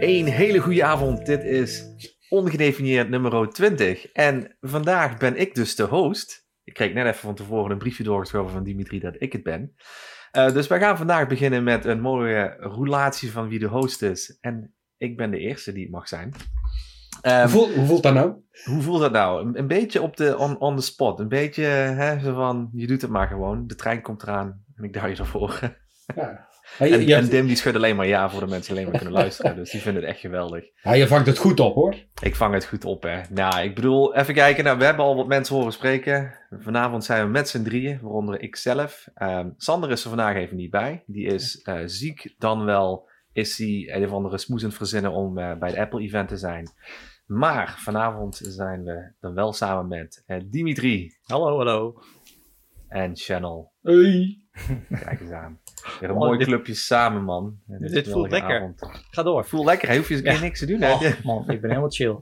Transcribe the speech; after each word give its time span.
Een 0.00 0.26
hele 0.26 0.58
goede 0.58 0.84
avond. 0.84 1.26
Dit 1.26 1.44
is 1.44 1.84
ongedefinieerd 2.28 3.08
nummer 3.08 3.48
20. 3.50 4.12
En 4.12 4.56
vandaag 4.60 5.18
ben 5.18 5.36
ik 5.36 5.54
dus 5.54 5.76
de 5.76 5.82
host. 5.82 6.48
Ik 6.64 6.74
kreeg 6.74 6.92
net 6.92 7.06
even 7.06 7.20
van 7.20 7.34
tevoren 7.34 7.70
een 7.70 7.78
briefje 7.78 8.02
doorgeschoven 8.02 8.52
van 8.52 8.62
Dimitri 8.62 8.98
dat 8.98 9.16
ik 9.18 9.32
het 9.32 9.42
ben. 9.42 9.74
Uh, 10.32 10.52
dus 10.52 10.66
wij 10.66 10.78
gaan 10.78 10.96
vandaag 10.96 11.28
beginnen 11.28 11.62
met 11.62 11.84
een 11.84 12.00
mooie 12.00 12.56
roulatie 12.58 13.32
van 13.32 13.48
wie 13.48 13.58
de 13.58 13.66
host 13.66 14.02
is. 14.02 14.38
En 14.40 14.74
ik 14.96 15.16
ben 15.16 15.30
de 15.30 15.38
eerste 15.38 15.72
die 15.72 15.82
het 15.82 15.92
mag 15.92 16.08
zijn. 16.08 16.34
Um, 17.26 17.40
hoe, 17.40 17.48
voelt, 17.48 17.74
hoe, 17.74 17.86
voelt, 17.86 18.02
dat 18.02 18.14
nou? 18.14 18.34
Hoe 18.64 18.82
voelt 18.82 19.00
dat 19.00 19.12
nou? 19.12 19.46
Een, 19.46 19.58
een 19.58 19.66
beetje 19.66 20.02
op 20.02 20.16
de 20.16 20.38
on, 20.38 20.58
on 20.58 20.76
the 20.76 20.82
spot. 20.82 21.20
Een 21.20 21.28
beetje 21.28 21.62
hè, 21.62 22.20
zo 22.20 22.34
van, 22.34 22.70
je 22.72 22.86
doet 22.86 23.02
het 23.02 23.10
maar 23.10 23.28
gewoon. 23.28 23.66
De 23.66 23.74
trein 23.74 24.02
komt 24.02 24.22
eraan 24.22 24.64
en 24.74 24.84
ik 24.84 24.92
daar 24.92 25.10
je 25.10 25.16
ervoor. 25.16 25.78
Ja. 26.16 26.48
En, 26.78 27.08
en, 27.08 27.28
Dim 27.28 27.46
die 27.46 27.56
schudt 27.56 27.76
alleen 27.76 27.96
maar 27.96 28.06
ja 28.06 28.30
voor 28.30 28.40
de 28.40 28.46
mensen 28.46 28.72
alleen 28.72 28.84
maar 28.84 28.96
kunnen 28.96 29.12
luisteren. 29.12 29.56
dus 29.56 29.70
die 29.70 29.80
vinden 29.80 30.02
het 30.02 30.10
echt 30.10 30.20
geweldig. 30.20 30.64
Ja, 30.82 30.92
je 30.92 31.06
vangt 31.06 31.26
het 31.26 31.38
goed 31.38 31.60
op 31.60 31.74
hoor. 31.74 31.94
Ik 32.22 32.36
vang 32.36 32.54
het 32.54 32.66
goed 32.66 32.84
op 32.84 33.02
hè. 33.02 33.20
Nou, 33.28 33.62
ik 33.62 33.74
bedoel, 33.74 34.14
even 34.16 34.34
kijken. 34.34 34.64
Nou, 34.64 34.78
we 34.78 34.84
hebben 34.84 35.04
al 35.04 35.16
wat 35.16 35.26
mensen 35.26 35.56
horen 35.56 35.72
spreken. 35.72 36.34
Vanavond 36.50 37.04
zijn 37.04 37.24
we 37.24 37.30
met 37.30 37.48
z'n 37.48 37.62
drieën, 37.62 37.98
waaronder 38.02 38.40
ik 38.40 38.56
zelf. 38.56 39.08
Um, 39.22 39.54
Sander 39.56 39.90
is 39.90 40.02
er 40.02 40.08
vandaag 40.08 40.36
even 40.36 40.56
niet 40.56 40.70
bij. 40.70 41.02
Die 41.06 41.26
is 41.26 41.64
uh, 41.68 41.80
ziek, 41.84 42.34
dan 42.38 42.64
wel 42.64 43.08
is 43.32 43.58
hij 43.58 43.90
een 43.94 44.04
of 44.04 44.12
andere 44.12 44.38
smoezend 44.38 44.74
verzinnen 44.74 45.12
om 45.12 45.38
uh, 45.38 45.58
bij 45.58 45.70
de 45.70 45.80
Apple 45.80 46.00
event 46.00 46.28
te 46.28 46.36
zijn. 46.36 46.70
Maar 47.26 47.74
vanavond 47.78 48.40
zijn 48.42 48.84
we 48.84 49.12
dan 49.20 49.34
wel 49.34 49.52
samen 49.52 49.88
met 49.88 50.24
uh, 50.26 50.40
Dimitri. 50.44 51.16
Hallo, 51.22 51.56
hallo. 51.56 52.02
En 52.88 53.16
Channel. 53.16 53.72
Hey. 53.82 54.40
Kijk 55.04 55.20
eens 55.20 55.30
aan. 55.30 55.60
Weer 56.00 56.08
een 56.08 56.14
oh, 56.14 56.20
mooi 56.20 56.38
dit... 56.38 56.46
clubje 56.46 56.74
samen, 56.74 57.22
man. 57.22 57.58
Dit, 57.66 57.92
dit 57.92 58.08
voelt 58.08 58.30
lekker. 58.30 58.56
Avond. 58.56 58.80
Ga 59.10 59.22
door. 59.22 59.44
Voel 59.44 59.64
lekker. 59.64 59.88
Hij 59.88 59.96
hoef 59.96 60.08
je 60.08 60.22
ja. 60.22 60.40
niks 60.40 60.58
te 60.58 60.66
doen. 60.66 60.80
Hè? 60.80 60.92
Oh, 60.92 61.02
man, 61.24 61.50
ik 61.50 61.60
ben 61.60 61.70
helemaal 61.70 61.90
chill. 61.90 62.16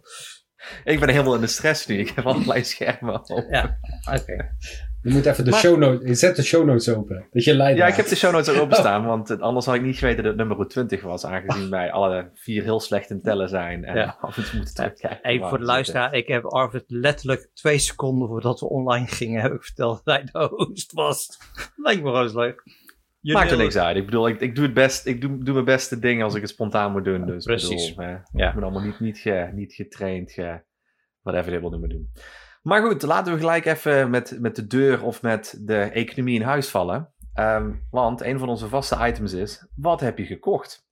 ik 0.84 1.00
ben 1.00 1.08
helemaal 1.08 1.34
in 1.34 1.40
de 1.40 1.46
stress 1.46 1.86
nu. 1.86 1.98
Ik 1.98 2.08
heb 2.08 2.26
allerlei 2.26 2.64
schermen 2.64 3.14
op. 3.14 3.46
Ja, 3.50 3.78
oké. 4.10 4.20
Okay. 4.20 4.50
Je 5.02 5.14
moet 5.14 5.26
even 5.26 5.44
de 5.44 5.50
maar, 5.50 5.60
show 5.60 5.78
notes, 5.78 6.18
zet 6.18 6.36
de 6.36 6.42
show 6.42 6.64
notes 6.64 6.88
open. 6.88 7.26
Dat 7.30 7.44
je 7.44 7.54
Ja, 7.54 7.86
ik 7.86 7.94
heb 7.94 8.06
de 8.06 8.16
show 8.16 8.32
notes 8.32 8.58
open 8.58 8.76
staan, 8.76 9.06
want 9.14 9.40
anders 9.40 9.66
had 9.66 9.74
ik 9.74 9.82
niet 9.82 9.98
geweten 9.98 10.22
dat 10.22 10.36
het 10.36 10.48
nummer 10.48 10.68
20 10.68 11.02
was, 11.02 11.24
aangezien 11.24 11.70
wij 11.78 11.92
alle 11.92 12.30
vier 12.34 12.62
heel 12.62 12.80
slecht 12.80 13.10
in 13.10 13.22
tellen 13.22 13.48
zijn 13.48 13.84
en 13.84 13.96
ja. 13.96 14.16
af 14.20 14.36
en 14.36 14.44
toe 14.44 14.56
moeten 14.56 14.74
terugkijken. 14.74 15.30
Even 15.30 15.48
voor 15.48 15.58
de 15.58 15.64
luisteraar, 15.64 16.14
ik 16.14 16.28
heb 16.28 16.44
Arvid 16.44 16.84
letterlijk 16.86 17.50
twee 17.54 17.78
seconden 17.78 18.28
voordat 18.28 18.60
we 18.60 18.68
online 18.68 19.06
gingen, 19.06 19.42
heb 19.42 19.52
ik 19.52 19.64
verteld 19.64 20.00
dat 20.04 20.14
hij 20.14 20.24
de 20.32 20.48
host 20.54 20.92
was. 20.92 21.38
Lijkt 21.76 22.02
me 22.02 22.06
gewoon 22.06 22.22
eens 22.22 22.34
leuk. 22.34 22.62
Maakt 23.34 23.50
er 23.50 23.56
niks 23.56 23.76
uit. 23.76 23.96
Ik 23.96 24.04
bedoel, 24.04 24.28
ik, 24.28 24.40
ik 24.40 24.54
doe 24.54 24.64
het 24.64 24.74
best. 24.74 25.06
Ik 25.06 25.20
doe, 25.20 25.42
doe 25.42 25.52
mijn 25.52 25.64
beste 25.64 25.98
ding 25.98 26.22
als 26.22 26.34
ik 26.34 26.40
het 26.40 26.50
spontaan 26.50 26.92
moet 26.92 27.04
doen. 27.04 27.26
Dus 27.26 27.44
Precies. 27.44 27.94
Bedoel, 27.94 28.12
eh, 28.12 28.20
ja. 28.32 28.48
Ik 28.48 28.54
ben 28.54 28.62
allemaal 28.62 28.82
niet, 28.82 29.00
niet, 29.00 29.18
ge, 29.18 29.50
niet 29.54 29.74
getraind. 29.74 30.32
Ge, 30.32 30.62
whatever 31.22 31.50
dit 31.50 31.60
wil 31.60 31.70
doen, 31.70 31.88
doen. 31.88 32.12
Maar 32.62 32.82
goed, 32.82 33.02
laten 33.02 33.32
we 33.32 33.38
gelijk 33.38 33.64
even 33.64 34.10
met, 34.10 34.36
met 34.40 34.56
de 34.56 34.66
deur 34.66 35.02
of 35.04 35.22
met 35.22 35.58
de 35.60 35.80
economie 35.80 36.40
in 36.40 36.46
huis 36.46 36.68
vallen. 36.68 37.12
Um, 37.34 37.86
want 37.90 38.20
een 38.20 38.38
van 38.38 38.48
onze 38.48 38.68
vaste 38.68 39.06
items 39.06 39.32
is: 39.32 39.66
wat 39.74 40.00
heb 40.00 40.18
je 40.18 40.26
gekocht? 40.26 40.86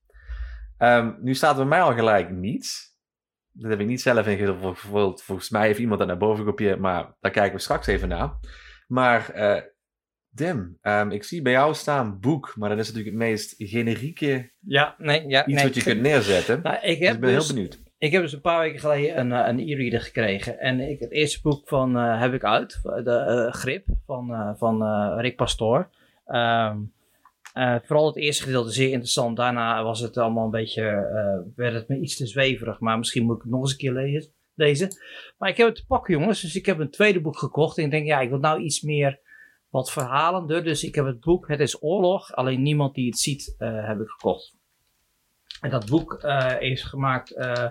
Um, 0.79 1.19
nu 1.21 1.35
staat 1.35 1.57
bij 1.57 1.65
mij 1.65 1.83
al 1.83 1.95
gelijk 1.95 2.31
niets. 2.31 2.95
Dat 3.53 3.71
heb 3.71 3.81
ik 3.81 3.87
niet 3.87 4.01
zelf 4.01 4.27
ingevuld. 4.27 5.23
Volgens 5.23 5.51
mij 5.51 5.67
heeft 5.67 5.79
iemand 5.79 5.99
dat 5.99 6.09
naar 6.09 6.19
boven 6.19 6.45
gekopieerd, 6.45 6.79
maar 6.79 7.17
daar 7.21 7.33
kijken 7.33 7.57
we 7.57 7.63
straks 7.63 7.87
even 7.87 8.09
naar. 8.09 8.33
Maar 8.87 9.31
uh, 9.35 9.63
Dim, 10.37 10.79
um, 10.83 11.11
ik 11.11 11.25
zie 11.25 11.43
bij 11.43 11.53
jou 11.53 11.75
staan 11.75 12.21
boek, 12.21 12.55
maar 12.57 12.69
dat 12.69 12.79
is 12.79 12.87
natuurlijk 12.87 13.15
het 13.17 13.25
meest 13.25 13.55
generieke 13.59 14.51
ja, 14.61 14.95
nee, 14.99 15.29
ja, 15.29 15.47
iets 15.47 15.55
nee, 15.55 15.65
wat 15.65 15.75
je 15.75 15.83
kunt 15.83 16.01
neerzetten. 16.01 16.61
Nou, 16.63 16.77
ik, 16.77 16.99
heb 16.99 16.99
dus 16.99 17.15
ik 17.15 17.21
ben 17.21 17.35
dus, 17.35 17.47
heel 17.47 17.55
benieuwd. 17.55 17.81
Ik 17.99 18.13
heb 18.13 18.23
dus 18.23 18.33
een 18.33 18.41
paar 18.41 18.61
weken 18.61 18.81
geleden 18.81 19.19
een, 19.19 19.49
een 19.49 19.59
e-reader 19.59 20.01
gekregen. 20.01 20.59
En 20.59 20.81
ik, 20.81 21.01
het 21.01 21.13
eerste 21.13 21.41
boek 21.43 21.69
van 21.69 21.97
uh, 21.97 22.21
heb 22.21 22.33
ik 22.33 22.45
uit, 22.45 22.81
de 22.83 23.45
uh, 23.47 23.53
Grip 23.53 23.87
van, 24.07 24.31
uh, 24.31 24.51
van 24.57 24.83
Rick 25.21 25.37
Pastoor. 25.37 25.91
Um, 26.27 26.93
vooral 27.85 28.07
het 28.07 28.17
eerste 28.17 28.43
gedeelte 28.43 28.71
zeer 28.71 28.91
interessant. 28.91 29.37
Daarna 29.37 29.83
was 29.83 30.01
het 30.01 30.17
allemaal 30.17 30.45
een 30.45 30.51
beetje, 30.51 30.83
werd 31.57 31.75
het 31.75 31.89
me 31.89 31.99
iets 31.99 32.17
te 32.17 32.27
zweverig. 32.27 32.81
Maar 32.81 32.99
misschien 32.99 33.25
moet 33.25 33.37
ik 33.37 33.43
het 33.43 33.51
nog 33.51 33.61
eens 33.61 33.71
een 33.71 33.77
keer 33.77 33.93
lezen. 33.93 34.33
lezen. 34.55 34.89
Maar 35.39 35.49
ik 35.49 35.57
heb 35.57 35.67
het 35.67 35.77
te 35.77 35.87
pakken 35.87 36.19
jongens, 36.19 36.41
dus 36.41 36.57
ik 36.57 36.67
heb 36.67 36.79
een 36.79 36.91
tweede 36.91 37.21
boek 37.21 37.39
gekocht. 37.39 37.79
En 37.79 37.85
ik 37.85 37.91
denk 37.91 38.07
ja, 38.07 38.21
ik 38.21 38.29
wil 38.29 38.39
nou 38.39 38.61
iets 38.61 38.81
meer 38.81 39.25
wat 39.77 39.93
verhalender. 39.93 40.65
Dus 40.65 40.85
ik 40.85 40.95
heb 40.95 41.05
het 41.05 41.21
boek 41.21 41.49
Het 41.49 41.61
is 41.61 41.83
Oorlog. 41.83 42.33
Alleen 42.33 42.63
niemand 42.63 42.95
die 42.95 43.07
het 43.07 43.19
ziet, 43.19 43.55
uh, 43.59 43.87
heb 43.87 44.01
ik 44.01 44.09
gekocht. 44.09 44.55
En 45.61 45.71
dat 45.71 45.91
boek 45.91 46.23
uh, 46.25 46.55
is 46.59 46.83
gemaakt 46.83 47.37
uh, 47.37 47.69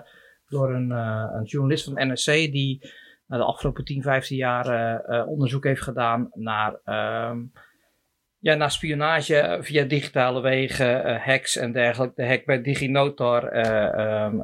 door 0.48 0.74
een, 0.74 0.90
een, 0.90 1.44
journalist 1.44 1.84
van 1.84 2.08
NRC 2.08 2.24
die 2.24 2.90
de 3.26 3.44
afgelopen 3.44 3.84
10, 3.84 4.02
15 4.02 4.36
jaar 4.36 5.26
onderzoek 5.26 5.64
heeft 5.64 5.82
gedaan 5.82 6.28
naar, 6.32 6.80
um, 7.30 7.52
ja, 8.38 8.54
naar 8.54 8.70
spionage 8.70 9.58
via 9.60 9.84
digitale 9.84 10.40
wegen, 10.40 11.20
hacks 11.20 11.56
en 11.56 11.72
dergelijke. 11.72 12.22
De 12.22 12.28
hack 12.28 12.44
bij 12.44 12.62
DigiNotar 12.62 13.42
um, 14.24 14.42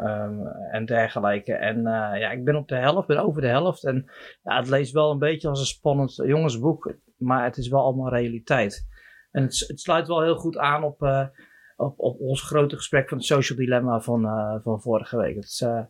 en 0.72 0.84
dergelijke. 0.84 1.54
En 1.54 1.82
ja, 2.18 2.30
ik 2.30 2.44
ben 2.44 2.56
op 2.56 2.68
de 2.68 2.76
helft, 2.76 3.06
ben 3.06 3.24
over 3.24 3.40
de 3.40 3.48
helft. 3.48 3.84
En 3.84 4.10
ja, 4.42 4.56
het 4.56 4.68
leest 4.68 4.92
wel 4.92 5.10
een 5.10 5.18
beetje 5.18 5.48
als 5.48 5.60
een 5.60 5.66
spannend 5.66 6.14
jongensboek 6.16 6.94
maar 7.22 7.44
het 7.44 7.56
is 7.56 7.68
wel 7.68 7.82
allemaal 7.82 8.08
realiteit. 8.08 8.86
En 9.30 9.42
het, 9.42 9.72
sluit 9.74 10.06
wel 10.06 10.22
heel 10.22 10.36
goed 10.36 10.58
aan 10.58 10.82
op, 10.82 11.02
uh, 11.02 11.26
op, 11.76 11.98
op 11.98 12.20
ons 12.20 12.42
grote 12.42 12.76
gesprek 12.76 13.08
van 13.08 13.18
het 13.18 13.26
social 13.26 13.58
dilemma 13.58 14.00
van, 14.00 14.24
uh, 14.24 14.56
van 14.62 14.80
vorige 14.80 15.16
week. 15.16 15.34
Het, 15.34 15.60
uh, 15.64 15.84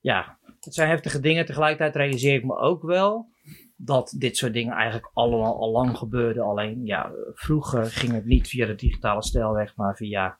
ja, 0.00 0.38
het 0.60 0.74
zijn 0.74 0.88
heftige 0.88 1.20
dingen. 1.20 1.46
Tegelijkertijd 1.46 1.96
realiseer 1.96 2.34
ik 2.34 2.44
me 2.44 2.56
ook 2.56 2.82
wel 2.82 3.28
dat 3.76 4.14
dit 4.18 4.36
soort 4.36 4.52
dingen 4.52 4.74
eigenlijk 4.74 5.10
allemaal 5.12 5.58
al 5.60 5.70
lang 5.70 5.96
gebeurden. 5.96 6.42
Alleen 6.42 6.84
ja, 6.84 7.12
vroeger 7.32 7.84
ging 7.84 8.12
het 8.12 8.24
niet 8.24 8.48
via 8.48 8.66
de 8.66 8.74
digitale 8.74 9.22
stijlweg, 9.22 9.76
maar 9.76 9.96
via, 9.96 10.38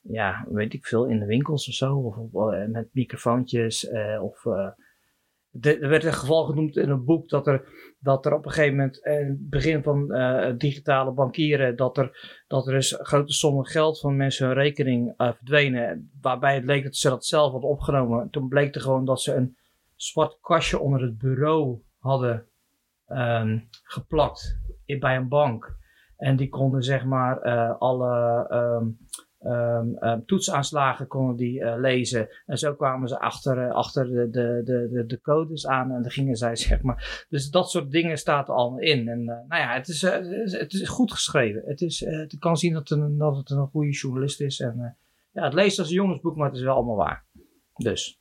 ja, 0.00 0.46
weet 0.48 0.74
ik 0.74 0.86
veel, 0.86 1.06
in 1.06 1.18
de 1.18 1.26
winkels 1.26 1.68
of 1.68 1.74
zo. 1.74 1.94
Of, 1.96 2.16
of 2.16 2.66
met 2.66 2.88
microfoontjes 2.92 3.88
of 4.20 4.42
de, 5.50 5.78
er 5.78 5.88
werd 5.88 6.04
een 6.04 6.12
geval 6.12 6.44
genoemd 6.44 6.76
in 6.76 6.90
een 6.90 7.04
boek 7.04 7.28
dat 7.28 7.46
er, 7.46 7.68
dat 8.00 8.26
er 8.26 8.34
op 8.34 8.44
een 8.44 8.50
gegeven 8.50 8.76
moment, 8.76 8.98
in 8.98 9.26
het 9.28 9.48
begin 9.50 9.82
van 9.82 10.16
uh, 10.16 10.52
digitale 10.58 11.12
bankieren, 11.12 11.76
dat 11.76 11.98
er, 11.98 12.42
dat 12.46 12.66
er 12.66 12.72
dus 12.72 12.98
grote 12.98 13.32
sommen 13.32 13.66
geld 13.66 14.00
van 14.00 14.16
mensen 14.16 14.46
hun 14.46 14.56
rekening 14.56 15.14
uh, 15.16 15.32
verdwenen. 15.32 16.10
Waarbij 16.20 16.54
het 16.54 16.64
leek 16.64 16.84
dat 16.84 16.96
ze 16.96 17.08
dat 17.08 17.24
zelf 17.24 17.52
hadden 17.52 17.70
opgenomen. 17.70 18.30
Toen 18.30 18.48
bleek 18.48 18.74
er 18.74 18.80
gewoon 18.80 19.04
dat 19.04 19.20
ze 19.20 19.34
een 19.34 19.56
zwart 19.94 20.38
kastje 20.40 20.78
onder 20.78 21.02
het 21.02 21.18
bureau 21.18 21.82
hadden 21.98 22.46
um, 23.08 23.68
geplakt 23.82 24.58
bij 24.98 25.16
een 25.16 25.28
bank. 25.28 25.76
En 26.16 26.36
die 26.36 26.48
konden 26.48 26.82
zeg 26.82 27.04
maar 27.04 27.40
alle. 27.78 28.46
Um, 28.50 28.98
um, 29.44 29.96
um, 30.00 30.26
toetsaanslagen 30.26 31.06
konden 31.06 31.36
die 31.36 31.60
uh, 31.60 31.74
lezen. 31.76 32.28
En 32.46 32.58
zo 32.58 32.74
kwamen 32.74 33.08
ze 33.08 33.20
achter, 33.20 33.66
uh, 33.66 33.72
achter 33.72 34.06
de, 34.06 34.30
de, 34.30 34.62
de, 34.92 35.04
de, 35.06 35.20
codes 35.20 35.66
aan 35.66 35.92
en 35.92 36.02
dan 36.02 36.10
gingen 36.10 36.36
zij 36.36 36.56
zeg 36.66 36.82
maar. 36.82 37.26
Dus 37.28 37.50
dat 37.50 37.70
soort 37.70 37.90
dingen 37.90 38.18
staat 38.18 38.48
er 38.48 38.54
allemaal 38.54 38.80
in. 38.80 39.08
En 39.08 39.20
uh, 39.20 39.26
nou 39.26 39.62
ja, 39.62 39.74
het 39.74 39.88
is, 39.88 40.02
het 40.02 40.72
is 40.72 40.88
goed 40.88 41.12
geschreven. 41.12 41.62
Het 41.66 41.80
is, 41.80 42.00
het 42.00 42.36
kan 42.38 42.56
zien 42.56 42.72
dat 42.72 42.88
het, 42.88 42.98
een, 42.98 43.18
dat 43.18 43.36
het 43.36 43.50
een 43.50 43.66
goede 43.66 43.90
journalist 43.90 44.40
is. 44.40 44.60
En 44.60 44.96
ja, 45.30 45.44
het 45.44 45.54
leest 45.54 45.78
als 45.78 45.88
een 45.88 45.94
jongensboek, 45.94 46.36
maar 46.36 46.48
het 46.48 46.56
is 46.56 46.62
wel 46.62 46.74
allemaal 46.74 46.96
waar. 46.96 47.26
Dus. 47.74 48.17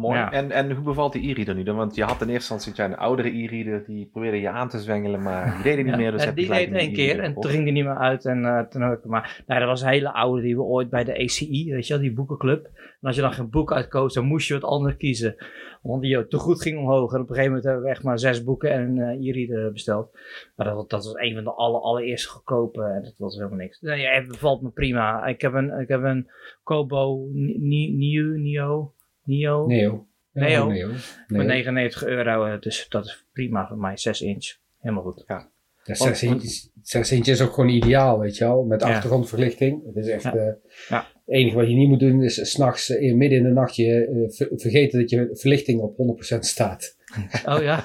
Mooi. 0.00 0.18
Ja. 0.18 0.32
En, 0.32 0.50
en 0.50 0.72
hoe 0.72 0.84
bevalt 0.84 1.12
die 1.12 1.30
e-reader 1.30 1.54
nu 1.54 1.62
dan? 1.62 1.76
Want 1.76 1.94
je 1.94 2.02
had 2.02 2.20
in 2.20 2.28
eerste 2.28 2.54
instantie 2.54 2.84
een 2.84 2.96
oudere 2.96 3.28
e-reader, 3.28 3.84
die 3.86 4.08
probeerde 4.12 4.40
je 4.40 4.48
aan 4.48 4.68
te 4.68 4.78
zwengelen, 4.78 5.22
maar 5.22 5.54
die 5.54 5.62
deed 5.62 5.76
het 5.76 5.86
niet 5.86 5.96
meer. 5.96 6.12
Dus 6.12 6.24
ja, 6.24 6.30
die 6.30 6.48
deed 6.48 6.72
één 6.72 6.92
keer 6.92 7.20
en 7.20 7.34
toen 7.34 7.50
ging 7.50 7.64
die 7.64 7.72
niet 7.72 7.84
meer 7.84 7.98
uit. 7.98 8.24
En, 8.24 8.42
uh, 8.42 8.60
toen 8.60 8.92
ik, 8.92 9.04
maar 9.04 9.42
nou, 9.46 9.60
dat 9.60 9.68
was 9.68 9.82
een 9.82 9.88
hele 9.88 10.12
oude 10.12 10.42
die 10.42 10.56
we 10.56 10.62
ooit 10.62 10.90
bij 10.90 11.04
de 11.04 11.18
ACI, 11.18 11.72
weet 11.72 11.86
je 11.86 11.92
wel, 11.92 12.02
die 12.02 12.12
boekenclub. 12.12 12.64
En 12.74 13.06
als 13.06 13.16
je 13.16 13.22
dan 13.22 13.32
geen 13.32 13.50
boek 13.50 13.72
uitkoos, 13.72 14.14
dan 14.14 14.24
moest 14.24 14.48
je 14.48 14.54
wat 14.54 14.70
anders 14.70 14.96
kiezen. 14.96 15.36
Want 15.82 16.02
die 16.02 16.26
te 16.26 16.38
goed 16.38 16.62
ging 16.62 16.78
omhoog. 16.78 17.12
En 17.12 17.20
op 17.20 17.28
een 17.28 17.34
gegeven 17.34 17.48
moment 17.48 17.64
hebben 17.64 17.82
we 17.82 17.90
echt 17.90 18.02
maar 18.02 18.18
zes 18.18 18.44
boeken 18.44 18.70
en 18.70 18.80
een 18.80 19.22
uh, 19.22 19.28
e-reader 19.28 19.72
besteld. 19.72 20.18
Maar 20.56 20.66
dat, 20.66 20.90
dat 20.90 21.04
was 21.04 21.14
een 21.14 21.34
van 21.34 21.44
de 21.44 21.52
aller, 21.52 21.80
allereerste 21.80 22.28
goedkope 22.28 22.82
en 22.82 23.02
dat 23.02 23.14
was 23.16 23.36
helemaal 23.36 23.58
niks. 23.58 23.80
Nee, 23.80 24.06
het 24.06 24.28
bevalt 24.28 24.62
me 24.62 24.70
prima. 24.70 25.26
Ik 25.26 25.40
heb 25.40 25.52
een, 25.52 25.80
ik 25.80 25.88
heb 25.88 26.02
een 26.02 26.30
Kobo 26.62 27.28
Neo, 27.32 28.92
Neo 29.24 29.66
Neo. 29.66 30.06
Neo. 30.32 30.66
Neo. 30.66 30.68
Neo. 30.68 30.90
Voor 31.26 31.44
99 31.44 32.04
euro. 32.04 32.58
Dus 32.58 32.86
dat 32.88 33.04
is 33.04 33.26
prima 33.32 33.66
voor 33.66 33.78
mij. 33.78 33.96
6 33.96 34.20
inch. 34.20 34.56
Helemaal 34.78 35.02
goed. 35.02 35.24
Ja. 35.26 35.50
Ja, 35.84 35.94
6, 35.94 36.22
inch, 36.22 36.42
6 36.82 37.12
inch 37.12 37.26
is 37.26 37.42
ook 37.42 37.52
gewoon 37.52 37.70
ideaal, 37.70 38.18
weet 38.18 38.36
je 38.36 38.44
wel. 38.44 38.64
Met 38.64 38.82
achtergrondverlichting. 38.82 39.82
Het 39.86 39.96
is 39.96 40.08
echt... 40.08 40.22
Ja. 40.22 40.34
Uh, 40.34 40.52
ja. 40.88 41.06
Het 41.24 41.34
enige 41.38 41.56
wat 41.56 41.68
je 41.68 41.74
niet 41.74 41.88
moet 41.88 42.00
doen 42.00 42.22
is 42.22 42.50
s'nachts 42.50 42.90
uh, 42.90 43.14
midden 43.14 43.38
in 43.38 43.44
de 43.44 43.50
nacht 43.50 43.76
je 43.76 44.08
uh, 44.08 44.58
vergeten 44.58 45.00
dat 45.00 45.10
je 45.10 45.28
verlichting 45.32 45.80
op 45.80 45.96
100% 46.34 46.38
staat. 46.38 46.96
Oh 47.44 47.62
ja. 47.62 47.84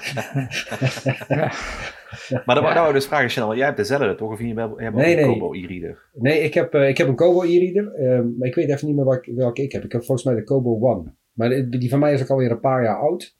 ja. 1.28 1.52
Maar 2.44 2.54
dan, 2.54 2.64
wou 2.64 2.88
ik 2.88 2.94
dus 2.94 3.06
vragen, 3.06 3.28
Chanel, 3.28 3.56
jij 3.56 3.64
hebt 3.64 3.76
dezelfde 3.76 4.14
toch? 4.14 4.32
Of 4.32 4.40
je 4.40 4.46
hebt, 4.46 4.80
hebt 4.80 4.96
nee, 4.96 5.20
een 5.20 5.32
Kobo 5.32 5.52
e-reader? 5.52 6.10
Nee, 6.12 6.40
ik 6.40 6.54
heb, 6.54 6.74
ik 6.74 6.96
heb 6.96 7.08
een 7.08 7.16
Kobo 7.16 7.42
e-reader. 7.42 8.00
Uh, 8.00 8.20
maar 8.38 8.48
ik 8.48 8.54
weet 8.54 8.68
even 8.68 8.86
niet 8.86 8.96
meer 8.96 9.04
welke, 9.04 9.34
welke 9.34 9.62
ik 9.62 9.72
heb. 9.72 9.84
Ik 9.84 9.92
heb 9.92 10.04
volgens 10.04 10.26
mij 10.26 10.34
de 10.34 10.44
Kobo 10.44 10.78
One. 10.80 11.14
Maar 11.36 11.70
die, 11.70 11.90
van 11.90 11.98
mij 11.98 12.12
is 12.12 12.22
ook 12.22 12.30
alweer 12.30 12.50
een 12.50 12.60
paar 12.60 12.82
jaar 12.82 12.98
oud. 12.98 13.36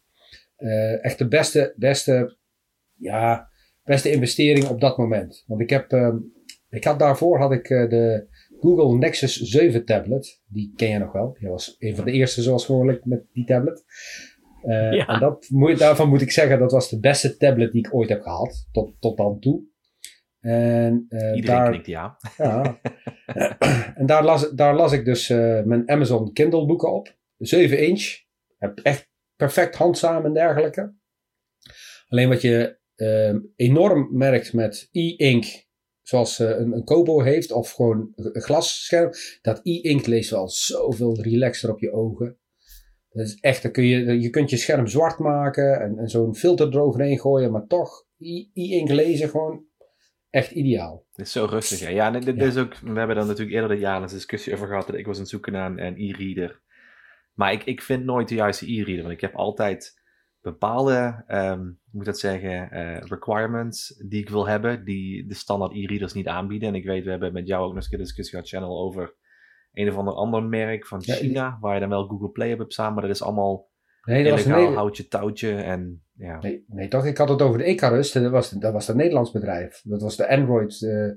Uh, 0.59 1.05
echt 1.05 1.19
de 1.19 1.29
beste, 1.29 1.75
beste, 1.77 2.37
ja, 2.95 3.49
beste 3.85 4.11
investering 4.11 4.69
op 4.69 4.81
dat 4.81 4.99
moment. 4.99 5.45
Want 5.47 5.61
ik 5.61 5.71
heb, 5.71 5.93
ehm, 5.93 6.17
ik 6.71 6.85
had 6.85 6.99
daarvoor 6.99 7.39
had 7.39 7.53
ik 7.53 7.69
de 7.69 8.27
Google 8.61 8.99
Nexus 8.99 9.37
7 9.37 9.85
tablet. 9.85 10.43
Die 10.49 10.73
ken 10.77 10.89
je 10.89 10.99
nog 10.99 11.13
wel. 11.13 11.37
Die 11.39 11.49
was 11.49 11.77
een 11.79 11.97
van 11.97 12.05
de 12.05 12.13
eerste 12.13 12.43
zoals 12.43 12.65
gewoonlijk 12.65 13.05
met 13.05 13.25
die 13.33 13.45
tablet. 13.45 13.85
Uh, 14.65 15.11
En 15.11 15.21
dat, 15.21 15.49
daarvan 15.79 16.09
moet 16.09 16.21
ik 16.21 16.31
zeggen, 16.31 16.59
dat 16.59 16.73
was 16.73 16.91
de 16.91 17.01
beste 17.01 17.37
tablet 17.37 17.73
die 17.73 17.87
ik 17.87 17.95
ooit 17.95 18.09
heb 18.09 18.23
gehad. 18.23 18.69
Tot, 18.73 18.95
tot 19.01 19.17
dan 19.17 19.41
toe. 19.41 19.63
En, 20.41 21.07
Iedereen 21.11 21.45
daar, 21.45 21.71
knikt 21.71 21.87
ja. 21.87 22.17
ja. 22.37 22.81
en 24.01 24.07
daar 24.07 24.25
las, 24.25 24.51
daar 24.51 24.75
las 24.75 24.93
ik 24.93 25.05
dus 25.05 25.29
mijn 25.65 25.91
Amazon 25.91 26.33
Kindle 26.33 26.67
boeken 26.67 26.93
op. 26.93 27.16
7 27.39 27.79
inch. 27.79 28.25
Heb 28.59 28.79
echt 28.79 29.09
perfect 29.37 29.75
handzaam 29.75 30.25
en 30.25 30.33
dergelijke. 30.33 30.95
Alleen 32.09 32.29
wat 32.29 32.41
je 32.41 32.79
enorm 33.57 34.09
merkt 34.13 34.53
met 34.53 34.89
e-ink 34.93 35.67
zoals 36.09 36.39
een, 36.39 36.73
een 36.73 36.85
Kobo 36.85 37.21
heeft, 37.21 37.53
of 37.53 37.71
gewoon 37.71 38.13
een 38.15 38.43
glasscherm, 38.43 39.11
dat 39.43 39.61
e-ink 39.63 40.07
leest 40.07 40.31
wel 40.31 40.49
zoveel 40.49 41.21
relaxer 41.21 41.71
op 41.71 41.81
je 41.81 41.93
ogen. 41.93 42.39
Dat 43.09 43.27
is 43.27 43.39
echt, 43.41 43.63
dan 43.63 43.73
kun 43.73 43.85
je, 43.85 44.21
je 44.21 44.31
kunt 44.31 44.51
je 44.51 44.57
scherm 44.57 44.87
zwart 44.87 45.19
maken 45.19 45.81
en, 45.81 45.99
en 45.99 46.09
zo'n 46.09 46.35
filter 46.35 46.69
eroverheen 46.69 47.19
gooien, 47.19 47.51
maar 47.51 47.67
toch 47.67 48.05
e-ink 48.53 48.89
lezen 48.89 49.29
gewoon 49.29 49.65
echt 50.31 50.51
ideaal. 50.51 51.07
Het 51.13 51.27
is 51.27 51.33
zo 51.33 51.45
rustig. 51.45 51.81
Ja, 51.81 51.89
ja, 51.89 52.11
dit, 52.11 52.43
Is 52.43 52.57
ook, 52.57 52.77
we 52.77 52.99
hebben 52.99 53.17
dan 53.17 53.27
natuurlijk 53.27 53.55
eerder 53.55 53.71
dit 53.71 53.81
jaar 53.81 54.03
een 54.03 54.09
discussie 54.09 54.55
over 54.55 54.67
gehad 54.67 54.87
dat 54.87 54.97
ik 54.97 55.07
was 55.07 55.15
aan 55.15 55.21
het 55.21 55.31
zoeken 55.31 55.53
naar 55.53 55.71
een 55.79 55.99
e-reader. 55.99 56.61
Maar 57.37 57.53
ik, 57.53 57.65
ik 57.65 57.83
vind 57.83 58.05
nooit 58.05 58.29
de 58.29 58.35
juiste 58.35 58.73
e-reader, 58.73 59.03
want 59.03 59.15
ik 59.15 59.21
heb 59.21 59.35
altijd 59.35 60.05
bepaalde, 60.41 61.25
um, 61.29 61.81
moet 61.91 62.05
dat 62.05 62.19
zeggen, 62.19 62.69
uh, 62.73 62.97
requirements 63.01 64.03
die 64.09 64.21
ik 64.21 64.29
wil 64.29 64.49
hebben, 64.49 64.85
die 64.85 65.27
de 65.27 65.35
standaard 65.35 65.73
e-readers 65.73 66.13
niet 66.13 66.27
aanbieden. 66.27 66.69
En 66.69 66.75
ik 66.75 66.85
weet, 66.85 67.05
we 67.05 67.11
hebben 67.11 67.33
met 67.33 67.47
jou 67.47 67.63
ook 67.63 67.75
nog 67.75 67.83
eens 67.83 67.93
een 67.93 67.99
discussie 67.99 68.35
gehad, 68.35 68.49
Channel, 68.49 68.79
over 68.79 69.15
een 69.73 69.89
of 69.89 69.97
ander 69.97 70.15
ander 70.15 70.43
merk 70.43 70.87
van 70.87 71.03
China, 71.03 71.59
waar 71.61 71.75
je 71.75 71.81
dan 71.81 71.89
wel 71.89 72.07
Google 72.07 72.31
Play 72.31 72.49
hebt 72.49 72.73
samen, 72.73 72.93
maar 72.93 73.03
dat 73.03 73.15
is 73.15 73.23
allemaal 73.23 73.71
nee, 74.03 74.25
dat 74.25 74.33
illegaal, 74.33 74.61
was 74.61 74.69
een 74.69 74.77
houtje, 74.77 75.09
touwtje 75.09 75.55
en 75.55 76.03
ja. 76.13 76.39
Nee, 76.39 76.65
nee, 76.69 76.89
toch? 76.89 77.07
Ik 77.07 77.17
had 77.17 77.29
het 77.29 77.43
over 77.43 77.59
de 77.59 77.67
Icarus, 77.67 78.13
dat 78.13 78.31
was, 78.31 78.51
dat 78.51 78.73
was 78.73 78.89
een 78.89 78.97
Nederlands 78.97 79.31
bedrijf. 79.31 79.81
Dat 79.85 80.03
was 80.03 80.17
de 80.17 80.29
Android, 80.29 80.81
uh, 80.81 81.11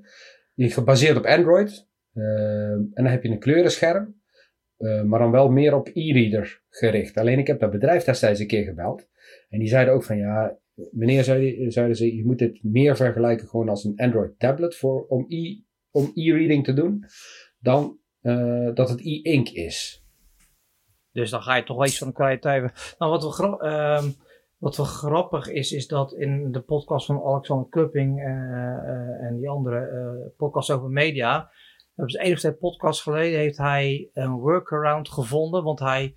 die 0.56 0.72
gebaseerd 0.72 1.18
op 1.18 1.25
Android. 1.25 1.88
Uh, 2.13 2.72
en 2.72 2.92
dan 2.94 3.06
heb 3.06 3.24
je 3.24 3.30
een 3.30 3.39
kleurenscherm. 3.39 4.19
Uh, 4.79 5.03
maar 5.03 5.19
dan 5.19 5.31
wel 5.31 5.49
meer 5.49 5.75
op 5.75 5.89
e-reader 5.93 6.61
gericht. 6.69 7.17
Alleen 7.17 7.39
ik 7.39 7.47
heb 7.47 7.59
dat 7.59 7.71
bedrijf 7.71 8.03
destijds 8.03 8.39
een 8.39 8.47
keer 8.47 8.63
gebeld. 8.63 9.07
En 9.49 9.59
die 9.59 9.67
zeiden 9.67 9.93
ook 9.93 10.03
van 10.03 10.17
ja, 10.17 10.57
meneer, 10.91 11.23
zeiden 11.23 11.95
ze, 11.95 12.15
je 12.15 12.25
moet 12.25 12.37
dit 12.37 12.63
meer 12.63 12.95
vergelijken 12.95 13.47
gewoon 13.47 13.69
als 13.69 13.83
een 13.83 13.97
Android 13.97 14.39
tablet 14.39 14.75
voor, 14.75 15.05
om 15.07 15.25
e- 15.27 15.59
om 15.91 16.11
e-reading 16.13 16.63
te 16.63 16.73
doen, 16.73 17.05
dan 17.59 17.97
uh, 18.21 18.69
dat 18.73 18.89
het 18.89 19.01
e-ink 19.01 19.49
is. 19.49 20.03
Dus 21.11 21.29
dan 21.29 21.41
ga 21.41 21.55
je 21.55 21.63
toch 21.63 21.77
wel 21.77 21.85
iets 21.85 21.97
van 21.97 22.07
de 22.07 22.13
kwaliteit 22.13 22.95
Nou, 22.97 23.11
wat 23.11 23.37
wel, 23.37 23.65
uh, 23.65 24.03
wat 24.57 24.77
wel 24.77 24.85
grappig 24.85 25.47
is, 25.47 25.71
is 25.71 25.87
dat 25.87 26.13
in 26.13 26.51
de 26.51 26.61
podcast 26.61 27.05
van 27.05 27.23
Alexander 27.23 27.69
Kupping 27.69 28.19
uh, 28.19 28.25
uh, 28.25 29.23
en 29.23 29.35
die 29.37 29.49
andere 29.49 30.33
podcast 30.37 30.71
over 30.71 30.89
media, 30.89 31.51
hebben 32.00 32.10
ze 32.10 32.19
één 32.19 32.34
of 32.34 32.40
twee 32.40 32.54
podcasts 32.54 33.01
geleden, 33.01 33.40
heeft 33.40 33.57
hij 33.57 34.10
een 34.13 34.31
workaround 34.31 35.10
gevonden, 35.10 35.63
want 35.63 35.80
hij 35.80 36.13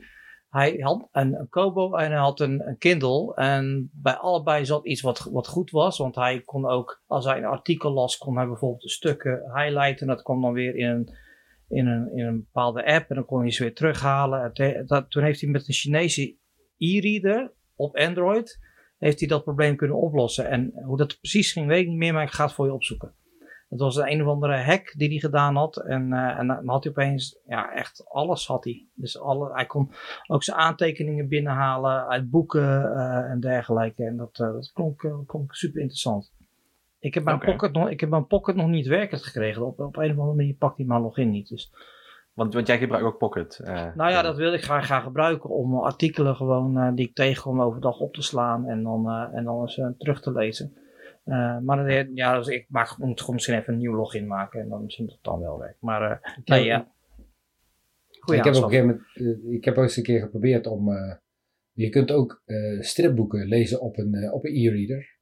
hij 0.53 0.77
had 0.79 1.09
een, 1.13 1.47
Kobo 1.51 1.95
en 1.95 2.11
hij 2.11 2.21
had 2.21 2.41
een, 2.41 2.69
een, 2.69 2.79
Kindle. 2.79 3.35
En 3.35 3.91
bij 3.93 4.15
allebei 4.15 4.65
zat 4.65 4.87
iets 4.87 5.01
wat, 5.01 5.29
wat 5.31 5.47
goed 5.47 5.71
was. 5.71 5.99
Want 5.99 6.15
hij 6.15 6.41
kon 6.41 6.67
ook, 6.67 7.03
als 7.07 7.25
hij 7.25 7.39
een 7.39 7.45
artikel 7.45 7.93
las, 7.93 8.19
kon 8.19 8.37
hij 8.37 8.47
bijvoorbeeld 8.47 8.91
stukken 8.91 9.51
highlighten. 9.55 10.07
Dat 10.07 10.23
kwam 10.23 10.41
dan 10.41 10.53
weer 10.53 10.77
in 10.77 10.89
een, 10.89 11.15
in 11.69 11.87
een, 11.87 12.17
in 12.17 12.27
een 12.27 12.39
bepaalde 12.39 12.85
app. 12.85 13.09
En 13.11 13.15
dan 13.15 13.25
kon 13.25 13.41
hij 13.41 13.51
ze 13.51 13.63
weer 13.63 13.75
terughalen. 13.75 14.53
Dat, 14.87 15.11
toen 15.11 15.23
heeft 15.23 15.41
hij 15.41 15.51
met 15.51 15.69
een 15.69 15.75
Chinese 15.75 16.37
e-reader 16.79 17.53
op 17.77 17.97
Android. 17.97 18.59
Heeft 18.99 19.19
hij 19.19 19.29
dat 19.29 19.45
probleem 19.45 19.77
kunnen 19.77 19.97
oplossen. 19.97 20.49
En 20.49 20.73
hoe 20.85 20.97
dat 20.97 21.19
precies 21.21 21.53
ging, 21.53 21.67
weet 21.67 21.83
ik 21.83 21.89
niet 21.89 21.99
meer. 21.99 22.13
Maar 22.13 22.23
ik 22.23 22.31
ga 22.31 22.45
het 22.45 22.55
voor 22.55 22.67
je 22.67 22.73
opzoeken. 22.73 23.15
Het 23.73 23.81
was 23.81 23.97
een, 23.97 24.11
een 24.11 24.23
of 24.23 24.29
andere 24.29 24.57
hack 24.57 24.95
die 24.97 25.09
hij 25.09 25.19
gedaan 25.19 25.57
had. 25.57 25.77
En, 25.77 26.13
uh, 26.13 26.39
en 26.39 26.47
dan 26.47 26.69
had 26.69 26.85
hij 26.85 26.93
opeens, 26.93 27.41
ja, 27.47 27.73
echt 27.75 28.05
alles 28.09 28.47
had 28.47 28.65
hij. 28.65 28.87
Dus 28.95 29.21
alle, 29.21 29.53
hij 29.53 29.67
kon 29.67 29.91
ook 30.27 30.43
zijn 30.43 30.57
aantekeningen 30.57 31.29
binnenhalen 31.29 32.09
uit 32.09 32.31
boeken 32.31 32.83
uh, 32.83 33.31
en 33.31 33.41
dergelijke. 33.41 34.05
En 34.05 34.17
dat, 34.17 34.39
uh, 34.39 34.53
dat 34.53 34.73
klonk, 34.73 34.99
klonk, 35.27 35.55
super 35.55 35.81
interessant. 35.81 36.33
Ik 36.99 37.15
heb, 37.15 37.25
mijn 37.25 37.37
okay. 37.37 37.51
pocket 37.51 37.73
nog, 37.73 37.89
ik 37.89 38.01
heb 38.01 38.09
mijn 38.09 38.27
Pocket 38.27 38.57
nog 38.57 38.69
niet 38.69 38.87
werkend 38.87 39.23
gekregen. 39.23 39.67
Op, 39.67 39.81
op 39.81 39.97
een 39.97 40.11
of 40.11 40.19
andere 40.19 40.37
manier 40.37 40.55
pakt 40.55 40.77
hij 40.77 40.87
mijn 40.87 41.03
login 41.03 41.31
niet. 41.31 41.49
Dus. 41.49 41.73
Want, 42.33 42.55
want 42.55 42.67
jij 42.67 42.79
gebruikt 42.79 43.07
ook 43.07 43.19
Pocket? 43.19 43.61
nou 43.95 44.11
ja, 44.11 44.23
dat 44.23 44.37
wil 44.37 44.53
ik 44.53 44.63
graag, 44.63 44.85
graag 44.85 45.03
gebruiken 45.03 45.51
om 45.51 45.79
artikelen 45.79 46.37
gewoon 46.37 46.95
die 46.95 47.09
ik 47.09 47.15
tegenkom 47.15 47.63
overdag 47.63 47.99
op 47.99 48.15
te 48.15 48.23
slaan 48.23 48.67
en 48.67 48.83
dan, 48.83 49.11
en 49.11 49.45
dan 49.45 49.61
eens 49.61 49.81
terug 49.99 50.21
te 50.21 50.33
lezen. 50.33 50.77
Uh, 51.25 51.59
maar 51.59 52.09
ja, 52.15 52.37
dus 52.37 52.47
ik 52.47 52.67
maak, 52.69 52.99
moet 52.99 53.21
gewoon 53.21 53.35
misschien 53.35 53.59
even 53.59 53.73
een 53.73 53.79
nieuw 53.79 53.95
login 53.95 54.27
maken 54.27 54.61
en 54.61 54.69
dan 54.69 54.85
misschien 54.85 55.07
dat 55.07 55.15
het 55.15 55.25
dan 55.25 55.41
wel 55.41 55.59
werkt. 55.59 55.81
Maar 55.81 56.11
uh, 56.11 56.35
nee, 56.45 56.65
ja. 56.65 56.93
Goeie 58.21 58.39
ik, 58.39 58.45
heb 58.45 58.55
ook 58.55 58.73
een 58.73 58.81
moment, 58.81 59.03
uh, 59.15 59.55
ik 59.55 59.65
heb 59.65 59.77
ook 59.77 59.83
eens 59.83 59.97
een 59.97 60.03
keer 60.03 60.21
geprobeerd 60.21 60.67
om. 60.67 60.91
je 61.73 61.89
kunt 61.89 62.11
ook 62.11 62.43
stripboeken 62.79 63.47
lezen 63.47 63.81
op 63.81 63.99
een, 63.99 64.33
op 64.33 64.45
een 64.45 64.55
e-reader. 64.55 65.19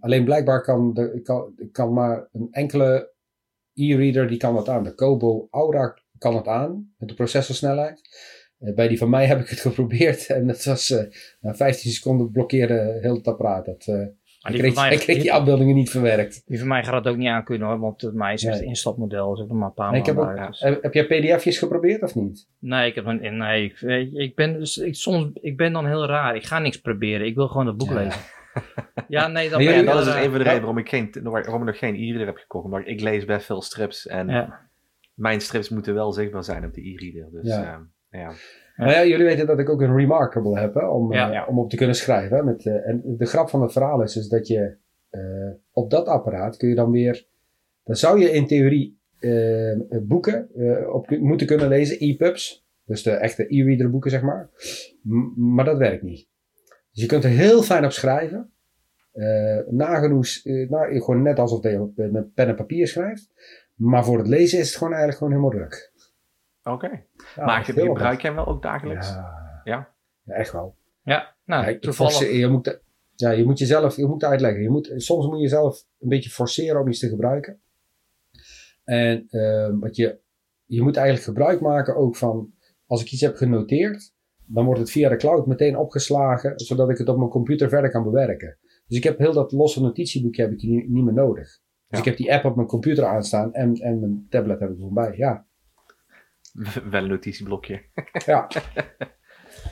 alleen 0.00 0.24
blijkbaar 0.24 0.62
kan, 0.62 0.94
de, 0.94 1.20
kan, 1.22 1.54
kan 1.72 1.92
maar 1.92 2.28
een 2.32 2.48
enkele 2.50 3.12
e-reader 3.74 4.28
die 4.28 4.38
kan 4.38 4.54
dat 4.54 4.68
aan. 4.68 4.84
De 4.84 4.94
Kobo 4.94 5.48
Aura 5.50 5.98
kan 6.18 6.36
het 6.36 6.46
aan 6.46 6.94
met 6.98 7.08
de 7.08 7.14
processorsnelheid. 7.14 8.00
bij 8.58 8.88
die 8.88 8.98
van 8.98 9.10
mij 9.10 9.26
heb 9.30 9.40
ik 9.40 9.48
het 9.48 9.60
geprobeerd 9.60 10.26
en 10.26 10.46
dat 10.46 10.64
was 10.64 10.94
na 11.40 11.54
15 11.54 11.90
seconden 11.90 12.30
blokkeerde 12.30 12.98
heel 13.00 13.14
het 13.14 13.26
apparaat. 13.26 13.64
Dat, 13.64 14.14
ik 14.52 14.58
kreeg, 14.58 14.74
mij, 14.74 14.96
kreeg 14.96 15.22
die 15.22 15.32
afbeeldingen 15.32 15.74
niet 15.74 15.90
verwerkt. 15.90 16.42
Die 16.46 16.58
van 16.58 16.68
mij 16.68 16.84
gaat 16.84 16.94
het 16.94 17.06
ook 17.06 17.16
niet 17.16 17.28
aan 17.28 17.44
kunnen 17.44 17.68
hoor, 17.68 17.78
want 17.78 18.00
het 18.00 18.14
mij 18.14 18.32
is 18.32 18.42
het 18.42 18.60
instapmodel. 18.60 19.34
is 19.34 19.40
ook 19.40 19.48
nog 19.48 19.58
maar 19.58 19.68
een 19.68 19.74
paar 19.74 19.90
nee, 19.90 20.02
heb, 20.02 20.18
ook, 20.18 20.46
dus. 20.46 20.60
heb 20.60 20.94
jij 20.94 21.04
pdf'jes 21.06 21.58
geprobeerd 21.58 22.02
of 22.02 22.14
niet? 22.14 22.48
Nee, 22.58 22.88
ik, 22.88 22.94
heb, 22.94 23.04
nee, 23.04 23.64
ik, 23.64 23.80
ik, 24.12 24.34
ben, 24.34 24.58
dus, 24.58 24.76
ik, 24.78 24.94
soms, 24.94 25.30
ik 25.40 25.56
ben 25.56 25.72
dan 25.72 25.86
heel 25.86 26.06
raar. 26.06 26.36
Ik 26.36 26.44
ga 26.44 26.58
niks 26.58 26.80
proberen. 26.80 27.26
Ik 27.26 27.34
wil 27.34 27.48
gewoon 27.48 27.66
het 27.66 27.76
boek 27.76 27.90
lezen. 27.90 28.20
ja, 29.08 29.26
nee, 29.28 29.50
dat, 29.50 29.60
ja, 29.60 29.82
dat 29.82 29.98
is 29.98 30.04
dus 30.04 30.14
een 30.14 30.22
van 30.22 30.32
de 30.32 30.38
redenen 30.38 30.58
waarom 30.58 30.78
ik, 30.78 30.88
geen, 30.88 31.10
waarom 31.22 31.60
ik 31.60 31.66
nog 31.66 31.78
geen 31.78 31.94
e-reader 31.94 32.26
heb 32.26 32.36
gekocht. 32.36 32.64
Omdat 32.64 32.82
ik 32.84 33.00
lees 33.00 33.24
best 33.24 33.46
veel 33.46 33.62
strips 33.62 34.06
en 34.06 34.52
mijn 35.14 35.40
strips 35.40 35.68
moeten 35.68 35.94
wel 35.94 36.12
zichtbaar 36.12 36.44
zijn 36.44 36.64
op 36.64 36.74
de 36.74 36.88
e-reader. 36.88 37.30
Dus 37.30 37.46
ja. 37.46 37.86
Uh, 38.10 38.20
ja. 38.20 38.32
Nou 38.76 38.90
ja, 38.90 39.04
jullie 39.04 39.26
weten 39.26 39.46
dat 39.46 39.58
ik 39.58 39.68
ook 39.68 39.80
een 39.80 39.96
Remarkable 39.96 40.58
heb 40.58 40.74
hè, 40.74 40.86
om, 40.86 41.12
uh, 41.12 41.46
om 41.48 41.58
op 41.58 41.70
te 41.70 41.76
kunnen 41.76 41.96
schrijven. 41.96 42.44
Met, 42.44 42.64
uh, 42.64 42.88
en 42.88 43.02
de 43.04 43.26
grap 43.26 43.48
van 43.48 43.62
het 43.62 43.72
verhaal 43.72 44.02
is 44.02 44.12
dus 44.12 44.28
dat 44.28 44.46
je 44.46 44.76
uh, 45.10 45.50
op 45.72 45.90
dat 45.90 46.06
apparaat 46.06 46.56
kun 46.56 46.68
je 46.68 46.74
dan 46.74 46.90
weer. 46.90 47.26
Dan 47.84 47.96
zou 47.96 48.20
je 48.20 48.30
in 48.30 48.46
theorie 48.46 48.98
boeken 50.02 50.48
op 50.92 51.10
moeten 51.10 51.46
kunnen 51.46 51.68
lezen, 51.68 51.96
e-pubs. 52.00 52.66
Dus 52.86 53.02
de 53.02 53.10
echte 53.10 53.46
e-reader 53.48 53.90
boeken, 53.90 54.10
zeg 54.10 54.22
maar. 54.22 54.48
M 55.02 55.32
maar 55.36 55.64
dat 55.64 55.78
werkt 55.78 56.02
niet. 56.02 56.28
Dus 56.92 57.02
je 57.02 57.06
kunt 57.06 57.24
er 57.24 57.30
heel 57.30 57.62
fijn 57.62 57.84
op 57.84 57.90
schrijven. 57.90 58.50
nagenoeg, 59.68 60.26
nou, 60.44 61.00
gewoon 61.00 61.22
net 61.22 61.38
alsof 61.38 61.62
je 61.62 61.92
met 61.94 62.34
pen 62.34 62.48
en 62.48 62.54
papier 62.54 62.88
schrijft. 62.88 63.32
Maar 63.74 64.04
voor 64.04 64.18
het 64.18 64.28
lezen 64.28 64.58
is 64.58 64.66
het 64.66 64.76
gewoon 64.76 64.92
eigenlijk 64.92 65.18
gewoon 65.18 65.32
helemaal 65.32 65.58
druk. 65.58 65.92
Oké. 66.64 67.04
maar 67.36 67.64
gebruik 67.64 68.20
jij 68.20 68.30
hem 68.30 68.44
wel 68.44 68.46
ook 68.54 68.62
dagelijks? 68.62 69.08
Ja. 69.08 69.60
Ja, 69.64 69.94
ja 70.22 70.34
echt 70.34 70.52
wel. 70.52 70.76
Ja, 71.02 71.34
nou, 71.44 71.70
ja, 71.70 71.78
toevallig. 71.78 72.32
Je 72.32 72.46
moet, 72.46 72.80
ja, 73.14 73.30
je 73.30 73.44
moet 73.44 73.58
jezelf, 73.58 73.96
je 73.96 74.06
moet 74.06 74.24
uitleggen. 74.24 74.62
Je 74.62 74.70
moet, 74.70 74.92
soms 74.96 75.26
moet 75.26 75.40
je 75.40 75.48
zelf 75.48 75.84
een 76.00 76.08
beetje 76.08 76.30
forceren 76.30 76.80
om 76.80 76.88
iets 76.88 76.98
te 76.98 77.08
gebruiken. 77.08 77.60
En 78.84 79.26
uh, 79.30 79.68
wat 79.80 79.96
je, 79.96 80.18
je 80.64 80.82
moet 80.82 80.96
eigenlijk 80.96 81.26
gebruik 81.26 81.60
maken 81.60 81.96
ook 81.96 82.16
van, 82.16 82.52
als 82.86 83.02
ik 83.02 83.12
iets 83.12 83.22
heb 83.22 83.36
genoteerd, 83.36 84.12
dan 84.46 84.64
wordt 84.64 84.80
het 84.80 84.90
via 84.90 85.08
de 85.08 85.16
cloud 85.16 85.46
meteen 85.46 85.76
opgeslagen, 85.76 86.52
zodat 86.58 86.90
ik 86.90 86.98
het 86.98 87.08
op 87.08 87.16
mijn 87.16 87.30
computer 87.30 87.68
verder 87.68 87.90
kan 87.90 88.02
bewerken. 88.02 88.58
Dus 88.86 88.96
ik 88.96 89.04
heb 89.04 89.18
heel 89.18 89.32
dat 89.32 89.52
losse 89.52 89.80
notitieboekje 89.80 90.42
heb 90.42 90.52
ik 90.52 90.62
niet, 90.62 90.88
niet 90.88 91.04
meer 91.04 91.14
nodig. 91.14 91.62
Dus 91.88 91.98
ik 91.98 92.04
heb 92.04 92.16
die 92.16 92.34
app 92.34 92.44
op 92.44 92.56
mijn 92.56 92.68
computer 92.68 93.04
aanstaan 93.04 93.52
en, 93.52 93.74
en 93.74 94.00
mijn 94.00 94.26
tablet 94.28 94.60
heb 94.60 94.70
ik 94.70 94.78
voorbij. 94.78 95.16
Ja, 95.16 95.46
Wel 96.90 97.02
een 97.02 97.08
notitieblokje. 97.08 97.82
ja. 98.26 98.48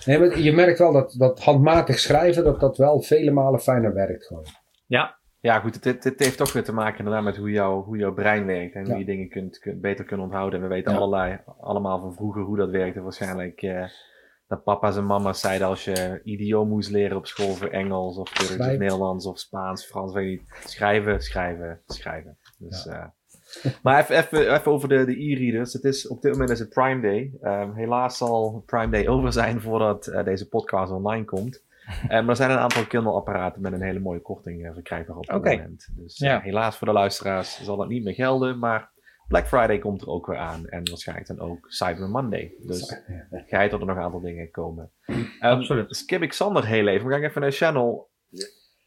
Nee, 0.04 0.18
maar 0.18 0.38
je 0.38 0.52
merkt 0.52 0.78
wel 0.78 0.92
dat, 0.92 1.14
dat 1.18 1.40
handmatig 1.44 1.98
schrijven, 1.98 2.44
dat 2.44 2.60
dat 2.60 2.76
wel 2.76 3.02
vele 3.02 3.30
malen 3.30 3.60
fijner 3.60 3.94
werkt 3.94 4.26
gewoon. 4.26 4.46
Ja. 4.86 5.20
Ja, 5.40 5.60
goed, 5.60 5.74
het, 5.74 5.84
het, 5.84 6.04
het 6.04 6.18
heeft 6.20 6.40
ook 6.40 6.50
weer 6.52 6.64
te 6.64 6.72
maken 6.72 6.98
inderdaad 6.98 7.22
met 7.24 7.36
hoe, 7.36 7.50
jou, 7.50 7.84
hoe 7.84 7.96
jouw 7.96 8.12
brein 8.14 8.46
werkt 8.46 8.74
en 8.74 8.82
hoe 8.82 8.92
Ja. 8.92 8.98
je 8.98 9.04
dingen 9.04 9.28
kunt, 9.28 9.58
kunt, 9.58 9.80
beter 9.80 10.04
kunt 10.04 10.20
onthouden. 10.20 10.58
En 10.62 10.68
we 10.68 10.74
weten 10.74 10.92
Ja. 10.92 10.98
allerlei, 10.98 11.38
allemaal 11.60 12.00
van 12.00 12.14
vroeger 12.14 12.42
hoe 12.42 12.56
dat 12.56 12.70
werkte. 12.70 13.00
Waarschijnlijk 13.00 13.62
eh, 13.62 13.84
dat 14.46 14.64
papa's 14.64 14.96
en 14.96 15.06
mama's 15.06 15.40
zeiden 15.40 15.66
als 15.66 15.84
je 15.84 16.20
idioom 16.24 16.68
moest 16.68 16.90
leren 16.90 17.16
op 17.16 17.26
school 17.26 17.54
voor 17.54 17.68
Engels 17.68 18.16
of 18.16 18.32
Turks 18.32 18.58
of. 18.58 18.66
Nederlands 18.78 19.26
of 19.26 19.38
Spaans, 19.38 19.86
Frans, 19.86 20.12
weet 20.12 20.32
ik 20.32 20.38
niet. 20.40 20.70
Schrijven, 20.70 21.20
schrijven, 21.20 21.82
schrijven. 21.86 22.38
Dus, 22.58 22.86
eh, 22.86 23.04
maar 23.82 24.10
even, 24.10 24.64
over 24.64 24.88
de, 24.88 25.04
de 25.04 25.24
e-readers. 25.24 25.72
Het 25.72 25.84
is, 25.84 26.08
op 26.08 26.22
dit 26.22 26.32
moment 26.32 26.50
is 26.50 26.58
het 26.58 26.68
Prime 26.68 27.00
Day. 27.00 27.32
Ehm, 27.40 27.72
helaas 27.74 28.16
zal 28.16 28.62
Prime 28.66 28.90
Day 28.90 29.08
over 29.08 29.32
zijn 29.32 29.60
voordat 29.60 30.06
eh, 30.06 30.24
deze 30.24 30.48
podcast 30.48 30.92
online 30.92 31.24
komt. 31.24 31.62
Eh, 31.86 32.08
maar 32.08 32.28
er 32.28 32.36
zijn 32.36 32.50
een 32.50 32.58
aantal 32.58 32.86
Kindle-apparaten 32.86 33.62
met 33.62 33.72
een 33.72 33.82
hele 33.82 33.98
mooie 33.98 34.20
korting 34.20 34.66
eh, 34.66 34.72
verkrijgbaar 34.72 35.16
op 35.16 35.26
dit 35.26 35.44
moment. 35.44 35.88
Dus 35.92 36.18
eh, 36.18 36.40
helaas 36.40 36.76
voor 36.76 36.86
de 36.86 36.92
luisteraars 36.92 37.62
zal 37.62 37.76
dat 37.76 37.88
niet 37.88 38.04
meer 38.04 38.14
gelden. 38.14 38.58
Maar 38.58 38.90
Black 39.28 39.46
Friday 39.46 39.78
komt 39.78 40.02
er 40.02 40.08
ook 40.08 40.26
weer 40.26 40.36
aan. 40.36 40.68
En 40.68 40.88
waarschijnlijk 40.88 41.28
dan 41.28 41.40
ook 41.40 41.66
Cyber 41.68 42.08
Monday. 42.08 42.54
Dus 42.58 43.02
ga 43.46 43.60
je 43.60 43.68
tot 43.68 43.80
er 43.80 43.86
nog 43.86 43.96
een 43.96 44.02
aantal 44.02 44.20
dingen 44.20 44.50
komen. 44.50 44.90
Ehm, 45.04 45.24
Absoluut. 45.40 45.96
Skip 45.96 46.22
ik 46.22 46.32
Sander 46.32 46.66
heel 46.66 46.86
even. 46.86 47.06
We 47.06 47.12
gaan 47.12 47.22
even 47.22 47.40
naar 47.40 47.50
de 47.50 47.56
channel. 47.56 48.10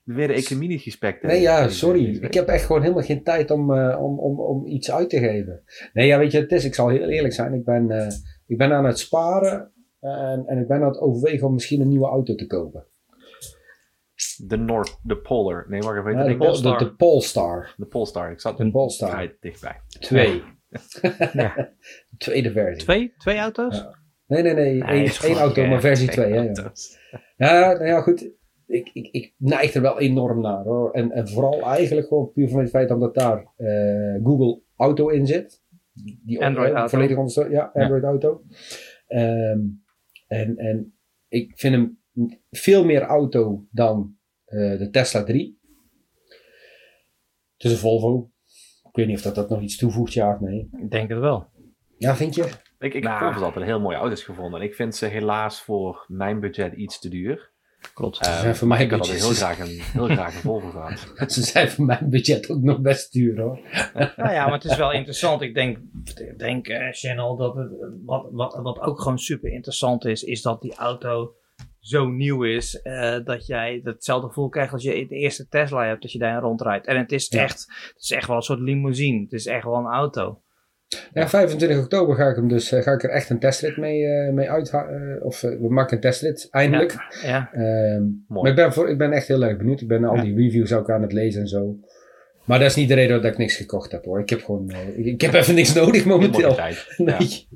Weer 0.06 0.28
de 0.28 0.34
economie 0.34 0.68
niet. 0.68 1.22
Nee, 1.22 1.42
ja, 1.42 1.68
sorry. 1.68 2.18
Ik 2.22 2.34
heb 2.34 2.48
echt 2.48 2.66
gewoon 2.66 2.82
helemaal 2.82 3.04
geen 3.04 3.24
tijd 3.24 3.52
om, 3.52 3.74
eh, 3.74 4.04
om, 4.04 4.20
om, 4.20 4.40
om 4.40 4.66
iets 4.66 4.92
uit 4.92 5.10
te 5.10 5.20
geven. 5.20 5.64
Nee, 5.94 6.08
ja, 6.08 6.18
weet 6.18 6.32
je, 6.32 6.40
het 6.40 6.52
is, 6.52 6.66
ik 6.66 6.76
zal 6.76 6.90
heel 6.90 7.10
eerlijk 7.10 7.34
zijn. 7.34 7.54
Ik 7.54 7.66
ben, 7.66 7.92
eh, 7.92 8.08
ik 8.48 8.58
ben 8.58 8.72
aan 8.72 8.86
het 8.86 9.00
sparen 9.00 9.72
en, 10.00 10.44
en 10.46 10.58
ik 10.58 10.68
ben 10.68 10.82
aan 10.82 10.88
het 10.88 11.00
overwegen 11.00 11.48
om 11.48 11.54
misschien 11.54 11.82
een 11.82 11.88
nieuwe 11.88 12.08
auto 12.08 12.36
te 12.36 12.48
kopen. 12.48 12.88
De 14.38 14.58
North, 14.58 15.00
de 15.04 15.18
Polar. 15.18 15.66
Nee, 15.70 15.82
wacht 15.82 15.98
even. 15.98 16.12
Ja, 16.12 16.24
heet 16.24 16.40
de, 16.40 16.62
de, 16.62 16.76
de 16.78 16.96
Polestar. 16.96 17.74
De 17.78 17.86
Polestar. 17.86 18.32
Ik 18.32 18.42
zat 18.42 18.58
De 18.58 18.72
Polestar. 18.72 19.10
vrij 19.10 19.38
dichtbij. 19.40 19.82
Twee. 20.00 20.44
Ja. 21.34 21.74
Tweede 22.18 22.52
versie. 22.52 22.84
Twee? 22.84 23.14
Twee 23.18 23.38
auto's? 23.38 23.78
Ja. 23.78 23.98
Nee, 24.28 24.42
nee, 24.42 24.54
nee. 24.54 24.84
Nee, 24.84 25.12
Eén 25.22 25.38
auto, 25.38 25.66
maar 25.66 25.82
versie 25.82 26.10
Twee 26.10 26.52
2. 26.52 26.52
Ja, 27.38 27.60
ja, 27.60 27.74
nou 27.74 27.86
ja, 27.86 28.02
goed. 28.02 28.30
Ik, 28.68 28.90
ik, 28.94 29.08
ik 29.12 29.34
neig 29.38 29.74
er 29.74 29.82
wel 29.82 30.00
enorm 30.00 30.42
naar 30.42 30.64
hoor. 30.64 30.92
En, 30.92 31.12
en 31.12 31.28
vooral 31.30 31.62
eigenlijk 31.62 32.08
gewoon 32.08 32.32
puur 32.32 32.50
van 32.50 32.60
het 32.60 32.70
feit 32.70 32.92
omdat 32.92 33.14
daar 33.14 33.52
eh, 33.56 34.24
Google 34.24 34.62
Auto 34.76 35.08
in 35.10 35.28
zit. 35.28 35.64
Die 36.26 36.46
Android 36.46 36.70
eh, 36.70 36.76
Auto. 36.76 36.90
Volledig 36.90 37.18
ondersteunt. 37.18 37.52
Ja, 37.52 37.72
Android 37.74 38.04
Auto. 38.04 38.44
Ehm, 39.08 39.60
en, 40.28 40.58
en 40.58 40.98
ik 41.28 41.54
vind 41.56 41.76
hem 41.76 42.00
veel 42.52 42.86
meer 42.86 43.02
auto 43.02 43.66
dan 43.72 44.18
eh, 44.46 44.78
de 44.78 44.90
Tesla 44.90 45.24
3. 45.24 45.60
Het 47.58 47.64
is 47.64 47.72
een 47.72 47.78
Volvo. 47.78 48.30
Ik 48.84 48.96
weet 48.96 49.08
niet 49.08 49.16
of 49.16 49.22
dat, 49.22 49.36
dat 49.36 49.50
nog 49.50 49.62
iets 49.62 49.78
toevoegt, 49.78 50.14
ja 50.14 50.34
of 50.34 50.40
nee. 50.40 50.70
Ik 50.78 50.92
denk 50.92 51.10
het 51.10 51.20
wel. 51.20 51.48
Ja, 51.98 52.16
vind 52.16 52.36
je? 52.36 52.50
Ik, 52.80 52.94
ik 52.94 53.04
Nou. 53.04 53.14
heb 53.16 53.24
Volvo's 53.24 53.44
altijd 53.44 53.66
heel 53.66 53.80
mooie 53.80 53.98
auto's 53.98 54.24
gevonden. 54.24 54.60
En 54.60 54.66
ik 54.66 54.76
vind 54.76 54.96
ze 54.96 55.06
helaas 55.06 55.62
voor 55.62 56.06
mijn 56.08 56.40
budget 56.40 56.74
iets 56.74 57.00
te 57.00 57.10
duur. 57.10 57.54
Klopt. 57.94 58.20
Ehm, 58.20 58.40
zijn 58.42 58.56
voor 58.56 58.68
mijn 58.68 58.82
ik 58.82 58.90
had 58.92 59.00
budget. 59.00 59.20
heel 59.20 59.34
graag, 59.34 59.60
een, 59.60 59.80
heel 59.82 60.06
graag 60.08 60.36
een 60.36 60.42
Volvo 60.42 60.70
gehad. 60.70 61.00
Ze 61.34 61.44
zijn 61.44 61.70
voor 61.70 61.86
mijn 61.86 62.10
budget 62.10 62.50
ook 62.50 62.62
nog 62.62 62.80
best 62.80 63.12
duur 63.12 63.40
hoor. 63.42 63.60
Nou 63.94 64.32
ja, 64.34 64.44
maar 64.44 64.54
het 64.54 64.64
is 64.66 64.78
wel 64.78 64.92
interessant. 64.92 65.42
Ik 65.42 65.54
denk, 65.54 65.78
denk 66.38 66.68
eh, 66.68 66.88
Channel, 66.92 67.36
dat 67.38 67.56
het, 67.56 67.70
wat, 68.06 68.28
wat, 68.32 68.60
wat 68.62 68.80
ook 68.80 69.02
gewoon 69.02 69.20
super 69.20 69.52
interessant 69.52 70.06
is, 70.06 70.24
is 70.24 70.42
dat 70.42 70.62
die 70.62 70.76
auto 70.76 71.36
zo 71.80 72.08
nieuw 72.08 72.44
is, 72.44 72.82
eh, 72.82 73.18
dat 73.24 73.46
jij 73.46 73.82
hetzelfde 73.84 74.28
gevoel 74.28 74.50
krijgt 74.50 74.74
als 74.74 74.84
je 74.84 75.08
de 75.08 75.16
eerste 75.16 75.48
Tesla 75.48 75.86
hebt, 75.86 76.04
als 76.04 76.12
je 76.12 76.20
daarin 76.20 76.42
rondrijdt. 76.42 76.88
En 76.88 76.98
het 76.98 77.12
is, 77.12 77.28
Ja. 77.30 77.42
echt, 77.42 77.66
het 77.94 78.02
is 78.04 78.12
echt 78.12 78.28
wel 78.28 78.36
een 78.36 78.42
soort 78.42 78.60
limousine. 78.60 79.22
Het 79.22 79.34
is 79.34 79.46
echt 79.46 79.64
wel 79.64 79.76
een 79.76 79.86
auto. 79.94 80.42
Ja, 81.14 81.28
25 81.30 81.80
oktober 81.80 82.16
ga 82.16 82.28
ik 82.30 82.36
hem 82.36 82.48
dus, 82.48 82.72
eh, 82.72 82.82
ga 82.82 82.92
ik 82.92 83.04
er 83.04 83.10
echt 83.10 83.30
een 83.30 83.40
testrit 83.40 83.78
mee, 83.78 84.06
eh 84.06 84.34
mee 84.34 84.50
uit, 84.50 84.72
of 85.22 85.44
eh, 85.44 85.50
we 85.60 85.68
maken 85.70 85.96
een 85.96 86.02
testrit, 86.02 86.48
eindelijk. 86.52 86.96
Ja, 87.24 87.50
Ehm, 87.54 88.02
Mooi. 88.02 88.18
maar 88.28 88.50
ik 88.50 88.56
ben, 88.56 88.74
voor, 88.74 88.90
ik 88.90 88.98
ben 88.98 89.12
echt 89.12 89.28
heel 89.28 89.44
erg 89.44 89.58
benieuwd. 89.58 89.82
Ik 89.82 89.88
ben 89.88 90.04
al 90.06 90.16
Ja. 90.16 90.22
die 90.22 90.36
reviews 90.36 90.74
ook 90.74 90.90
aan 90.90 91.02
het 91.02 91.12
lezen 91.14 91.42
en 91.42 91.48
zo. 91.48 91.76
Maar 92.44 92.60
dat 92.60 92.70
is 92.70 92.76
niet 92.76 92.88
de 92.88 92.94
reden 92.94 93.22
dat 93.22 93.32
ik 93.32 93.38
niks 93.38 93.56
gekocht 93.56 93.92
heb 93.92 94.06
hoor. 94.06 94.20
Ik 94.20 94.30
heb 94.30 94.44
gewoon, 94.44 94.72
ik, 94.96 95.06
ik 95.06 95.22
heb 95.22 95.34
even 95.34 95.56
niks 95.56 95.74
nodig 95.74 96.06
momenteel. 96.06 96.56
Nee. 96.98 97.48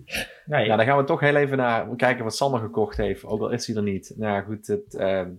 nee, 0.46 0.68
Nou, 0.68 0.78
dan 0.78 0.86
gaan 0.86 0.98
we 0.98 1.04
toch 1.04 1.20
heel 1.20 1.36
even 1.36 1.58
naar 1.58 1.88
kijken 1.96 2.24
wat 2.24 2.36
Sander 2.36 2.60
gekocht 2.60 2.98
heeft. 2.98 3.26
Ook 3.26 3.40
al 3.42 3.52
is 3.52 3.68
hij 3.68 3.76
er 3.76 3.84
niet. 3.84 4.14
Nou 4.18 4.34
ja, 4.34 4.42
goed, 4.42 4.68
het 4.68 4.84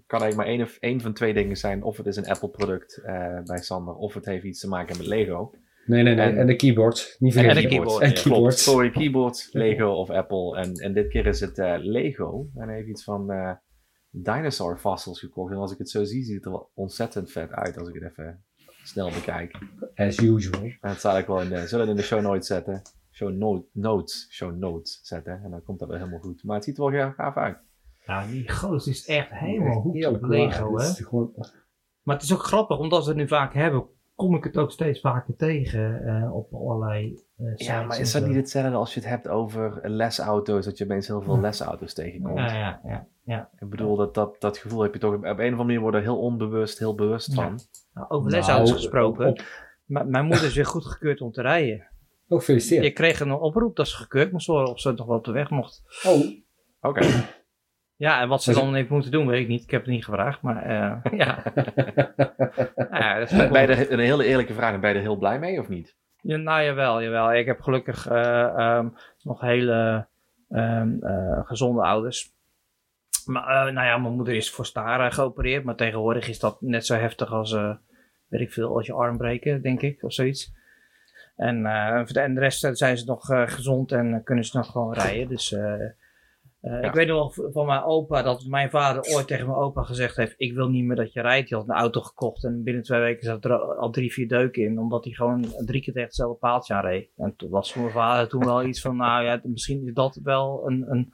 kan 0.06 0.20
eigenlijk 0.20 0.36
maar 0.36 0.46
één, 0.46 0.62
of, 0.62 0.76
één 0.80 1.00
van 1.00 1.12
twee 1.12 1.34
dingen 1.34 1.56
zijn. 1.56 1.82
Of 1.82 1.96
het 1.96 2.06
is 2.06 2.16
een 2.16 2.28
Apple 2.28 2.48
product 2.48 3.00
eh, 3.04 3.38
bij 3.44 3.58
Sander, 3.58 3.94
of 3.94 4.14
het 4.14 4.24
heeft 4.24 4.44
iets 4.44 4.60
te 4.60 4.68
maken 4.68 4.96
met 4.96 5.06
Lego. 5.06 5.50
Nee, 5.90 6.02
nee, 6.02 6.14
nee. 6.14 6.26
En- 6.26 6.36
En, 6.36 6.46
de 6.46 6.56
keyboard. 6.56 7.16
Niet 7.18 7.36
En 7.36 7.42
vergeten. 7.42 7.62
de 7.70 7.76
keyboard. 7.76 8.02
En 8.02 8.08
ja. 8.08 8.14
keyboard. 8.14 8.40
Klopt, 8.42 8.58
sorry, 8.58 8.90
keyboard, 8.90 9.48
Lego 9.52 9.86
of 9.90 10.10
Apple. 10.10 10.56
En, 10.56 10.74
en 10.74 10.92
dit 10.92 11.08
keer 11.08 11.26
is 11.26 11.40
het 11.40 11.58
eh, 11.58 11.74
Lego. 11.78 12.48
En 12.54 12.66
hij 12.68 12.76
heeft 12.76 12.88
iets 12.88 13.04
van 13.04 13.30
eh, 13.30 13.52
dinosaur 14.10 14.78
fossils 14.78 15.20
gekocht. 15.20 15.52
En 15.52 15.58
als 15.58 15.72
ik 15.72 15.78
het 15.78 15.90
zo 15.90 16.04
zie, 16.04 16.24
ziet 16.24 16.34
het 16.34 16.44
er 16.44 16.50
wel 16.50 16.70
ontzettend 16.74 17.30
vet 17.32 17.50
uit 17.50 17.78
als 17.78 17.88
ik 17.88 17.94
het 17.94 18.02
even 18.10 18.44
snel 18.84 19.10
bekijk. 19.10 19.58
As 19.94 20.18
usual. 20.22 20.62
En 20.62 20.76
het 20.80 21.00
zal 21.00 21.18
ik 21.18 21.26
wel 21.26 21.40
in 21.40 21.48
de, 21.48 21.66
zullen 21.66 21.84
we 21.84 21.90
in 21.90 21.96
de 21.96 22.02
show 22.02 22.20
notes 22.22 22.46
zetten. 22.46 22.82
Show 23.12 23.32
note, 23.32 23.66
notes, 23.72 24.26
show 24.30 24.56
notes 24.56 25.00
zetten. 25.02 25.40
En 25.44 25.50
dan 25.50 25.62
komt 25.62 25.78
dat 25.78 25.88
wel 25.88 25.98
helemaal 25.98 26.18
goed. 26.20 26.44
Maar 26.44 26.56
het 26.56 26.64
ziet 26.64 26.76
er 26.78 26.82
wel 26.82 26.92
heel 26.92 27.12
gaaf 27.12 27.36
uit. 27.36 27.58
Ja, 28.06 28.26
die 28.26 28.48
goos 28.48 28.86
is 28.86 29.06
echt 29.06 29.30
helemaal 29.30 29.82
op 29.82 29.94
eerlijk 29.94 30.26
Lego, 30.26 30.76
hè. 30.78 30.84
Gewoon, 30.84 31.32
Maar 32.02 32.14
het 32.14 32.24
is 32.24 32.32
ook 32.32 32.42
grappig, 32.42 32.78
omdat 32.78 33.02
we 33.02 33.08
het 33.08 33.18
nu 33.18 33.28
vaak 33.28 33.54
hebben, 33.54 33.86
kom 34.20 34.34
ik 34.34 34.44
het 34.44 34.56
ook 34.56 34.70
steeds 34.70 35.00
vaker 35.00 35.36
tegen 35.36 36.06
eh, 36.06 36.34
op 36.34 36.54
allerlei 36.54 37.14
eh 37.36 37.46
sites 37.46 37.66
Ja, 37.66 37.82
maar 37.82 38.00
is 38.00 38.12
dat 38.12 38.22
zo. 38.22 38.28
niet 38.28 38.36
hetzelfde 38.36 38.76
als 38.76 38.94
je 38.94 39.00
het 39.00 39.08
hebt 39.08 39.28
over 39.28 39.80
lesauto's, 39.82 40.64
dat 40.64 40.78
je 40.78 40.84
opeens 40.84 41.06
heel 41.06 41.22
veel 41.22 41.34
Ja. 41.34 41.40
lesauto's 41.40 41.94
tegenkomt? 41.94 42.38
Ja, 42.38 42.54
ja, 42.54 42.80
ja. 42.84 43.06
ja. 43.24 43.50
Ik 43.58 43.68
bedoel, 43.70 43.96
dat, 43.96 44.14
dat, 44.14 44.36
dat 44.40 44.58
gevoel 44.58 44.82
heb 44.82 44.92
je 44.94 45.00
toch 45.00 45.14
op 45.14 45.22
een 45.24 45.30
of 45.30 45.38
andere 45.38 45.54
manier 45.54 45.80
worden 45.80 46.02
heel 46.02 46.18
onbewust, 46.20 46.78
heel 46.78 46.94
bewust 46.94 47.28
Ja. 47.28 47.34
van. 47.34 47.58
Nou, 47.94 48.08
over 48.08 48.30
Nou, 48.30 48.40
lesauto's 48.40 48.72
gesproken. 48.72 49.26
op- 49.28 49.40
M- 49.86 50.10
mijn 50.10 50.24
moeder 50.24 50.44
is 50.44 50.54
weer 50.54 50.66
goedgekeurd 50.66 51.20
om 51.20 51.30
te 51.32 51.42
rijden. 51.42 51.88
Oh, 52.28 52.38
gefeliciteerd. 52.38 52.84
Je 52.84 52.90
kreeg 52.92 53.20
een 53.20 53.32
oproep 53.32 53.76
dat 53.76 53.88
ze 53.88 53.96
gekeurd 53.96 54.32
moest 54.32 54.46
worden 54.46 54.70
of 54.72 54.80
ze 54.80 54.92
nog 54.92 55.06
wel 55.06 55.16
op 55.16 55.24
de 55.24 55.32
weg 55.32 55.50
mocht. 55.50 55.82
Oh, 56.06 56.20
Oké. 56.80 57.06
Ja, 58.00 58.20
en 58.20 58.28
wat 58.28 58.42
ze 58.42 58.52
dan 58.52 58.74
heeft 58.74 58.88
moeten 58.88 59.10
doen, 59.10 59.26
weet 59.26 59.40
ik 59.40 59.48
niet. 59.48 59.62
Ik 59.62 59.70
heb 59.70 59.80
het 59.80 59.90
niet 59.90 60.04
gevraagd, 60.04 60.42
maar 60.42 60.62
eh, 60.62 61.12
ja. 61.20 61.42
ja 62.90 63.18
dat 63.18 63.30
is 63.68 63.90
een 63.90 63.98
hele 63.98 64.24
eerlijke 64.24 64.54
vraag, 64.54 64.80
ben 64.80 64.90
je 64.90 64.96
er 64.96 65.02
heel 65.02 65.16
blij 65.16 65.38
mee 65.38 65.60
of 65.60 65.68
niet? 65.68 65.96
Ja, 66.20 66.36
nou 66.36 66.62
jawel, 66.62 67.02
jawel. 67.02 67.34
Ik 67.34 67.46
heb 67.46 67.60
gelukkig 67.60 68.06
eh, 68.06 68.58
ehm, 68.58 68.88
nog 69.22 69.40
hele 69.40 70.06
ehm, 70.50 71.02
eh, 71.02 71.40
gezonde 71.44 71.82
ouders. 71.82 72.32
Maar 73.24 73.72
nou 73.72 73.86
ja, 73.86 73.98
mijn 73.98 74.14
moeder 74.14 74.34
is 74.34 74.50
voor 74.50 74.66
staren 74.66 75.12
geopereerd, 75.12 75.64
maar 75.64 75.76
tegenwoordig 75.76 76.28
is 76.28 76.38
dat 76.38 76.60
net 76.60 76.86
zo 76.86 76.94
heftig 76.94 77.32
als, 77.32 77.52
weet 78.28 78.40
ik 78.40 78.52
veel, 78.52 78.76
als 78.76 78.86
je 78.86 78.92
arm 78.92 79.16
breken, 79.16 79.62
denk 79.62 79.80
ik, 79.80 80.02
of 80.02 80.12
zoiets. 80.12 80.52
En, 81.36 81.66
en 81.66 82.34
de 82.34 82.40
rest 82.40 82.68
zijn 82.72 82.98
ze 82.98 83.04
nog 83.04 83.24
gezond 83.26 83.92
en 83.92 84.22
kunnen 84.24 84.44
ze 84.44 84.56
nog 84.56 84.70
gewoon 84.70 84.94
rijden. 84.94 85.28
Dus 85.28 85.56
eh, 86.60 86.72
eh, 86.72 86.80
Ja. 86.80 86.88
ik 86.88 86.94
weet 86.94 87.06
nog 87.06 87.34
wel 87.36 87.50
van 87.52 87.66
mijn 87.66 87.82
opa 87.82 88.22
dat 88.22 88.44
mijn 88.46 88.70
vader 88.70 89.02
ooit 89.14 89.26
tegen 89.26 89.46
mijn 89.46 89.58
opa 89.58 89.82
gezegd 89.82 90.16
heeft: 90.16 90.34
Ik 90.36 90.54
wil 90.54 90.68
niet 90.68 90.84
meer 90.84 90.96
dat 90.96 91.12
je 91.12 91.20
rijdt. 91.20 91.48
Die 91.48 91.58
had 91.58 91.68
een 91.68 91.74
auto 91.74 92.00
gekocht 92.00 92.44
en 92.44 92.62
binnen 92.62 92.82
twee 92.82 93.00
weken 93.00 93.24
zat 93.24 93.44
er 93.44 93.52
al 93.58 93.90
drie, 93.90 94.12
vier 94.12 94.28
deuken 94.28 94.62
in, 94.62 94.78
omdat 94.78 95.04
hij 95.04 95.12
gewoon 95.12 95.40
drie 95.42 95.82
keer 95.82 95.92
tegen 95.92 96.02
hetzelfde 96.08 96.38
paaltje 96.38 96.74
aanreed. 96.74 97.10
En 97.16 97.36
toen 97.36 97.50
was 97.50 97.72
voor 97.72 97.82
mijn 97.82 97.94
vader 97.94 98.28
toen 98.28 98.44
wel 98.44 98.64
iets 98.64 98.80
van: 98.80 98.96
Nou 98.96 99.24
ja, 99.24 99.40
misschien 99.42 99.86
is 99.86 99.92
dat 99.94 100.20
wel 100.22 100.62
een, 100.66 100.84
een, 100.90 101.12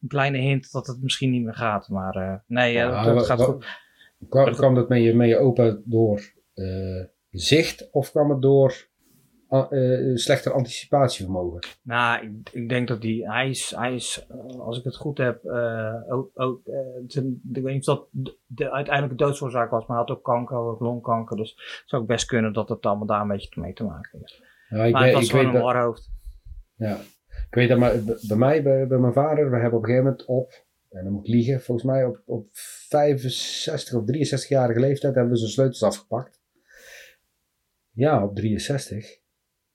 een 0.00 0.08
kleine 0.08 0.38
hint 0.38 0.72
dat 0.72 0.86
het 0.86 1.02
misschien 1.02 1.30
niet 1.30 1.44
meer 1.44 1.54
gaat. 1.54 1.88
Maar 1.88 2.14
eh, 2.16 2.34
nee, 2.46 2.72
Ja, 2.72 2.88
ja, 3.04 3.14
dat 3.14 3.26
gaat 3.26 3.42
goed. 3.42 3.66
kwam, 4.28 4.52
kwam 4.52 4.74
dat 4.74 4.88
met 4.88 5.02
je, 5.02 5.14
met 5.14 5.28
je 5.28 5.38
opa 5.38 5.76
door 5.84 6.20
eh, 6.54 7.04
zicht 7.30 7.88
of 7.90 8.10
kwam 8.10 8.30
het 8.30 8.42
door 8.42 8.90
eh, 9.52 10.16
slechter 10.16 10.52
anticipatievermogen? 10.52 11.60
Nou, 11.82 12.24
ik, 12.26 12.50
ik 12.52 12.68
denk 12.68 12.88
dat 12.88 13.00
die, 13.00 13.30
hij 13.30 13.48
is, 13.48 13.72
hij 13.76 13.94
is 13.94 14.26
eh, 14.28 14.60
als 14.60 14.78
ik 14.78 14.84
het 14.84 14.96
goed 14.96 15.18
heb, 15.18 15.44
eh, 15.44 15.94
ook, 16.12 16.30
ook, 16.34 16.60
ten- 17.06 17.40
ik 17.52 17.62
weet 17.62 17.74
niet 17.74 17.88
of 17.88 17.96
dat 17.98 18.08
de, 18.10 18.36
de 18.46 18.70
uiteindelijke 18.70 19.24
doodsoorzaak 19.24 19.70
was, 19.70 19.86
maar 19.86 19.96
hij 19.96 20.06
had 20.06 20.16
ook 20.16 20.24
kanker, 20.24 20.56
ook 20.56 20.80
longkanker. 20.80 21.36
Dus 21.36 21.50
het 21.50 21.82
zou 21.86 22.02
ook 22.02 22.08
best 22.08 22.26
kunnen 22.26 22.52
dat 22.52 22.68
het 22.68 22.86
allemaal 22.86 23.06
daar 23.06 23.20
een 23.20 23.28
beetje 23.28 23.60
mee 23.60 23.72
te 23.72 23.84
maken 23.84 24.18
heeft. 24.18 24.40
Ja, 24.68 24.84
ik 24.84 24.92
maar 24.92 25.02
weet, 25.02 25.10
het 25.10 25.18
was 25.20 25.24
ik 25.24 25.30
gewoon 25.30 25.44
weet 25.46 25.54
een 25.54 25.62
warhoofd. 25.62 26.10
ja. 26.76 26.96
ik 27.48 27.54
weet 27.54 27.68
dat 27.68 27.78
maar, 27.78 27.92
bij 28.28 28.36
mij, 28.36 28.62
bij, 28.62 28.86
bij 28.86 28.98
mijn 28.98 29.12
vader, 29.12 29.50
we 29.50 29.56
hebben 29.58 29.78
op 29.78 29.84
een 29.84 29.90
gegeven 29.90 30.04
moment 30.10 30.24
op, 30.26 30.64
en 30.90 31.04
dan 31.04 31.12
moet 31.12 31.26
ik 31.26 31.34
liegen, 31.34 31.60
volgens 31.60 31.86
mij 31.86 32.04
op, 32.04 32.22
op 32.26 32.46
65 32.52 33.94
of 33.94 34.02
63-jarige 34.02 34.80
leeftijd 34.80 35.14
hebben 35.14 35.32
we 35.32 35.38
zijn 35.38 35.50
sleutels 35.50 35.82
afgepakt. 35.82 36.40
Ja, 37.94 38.24
op 38.24 38.34
63. 38.36 39.20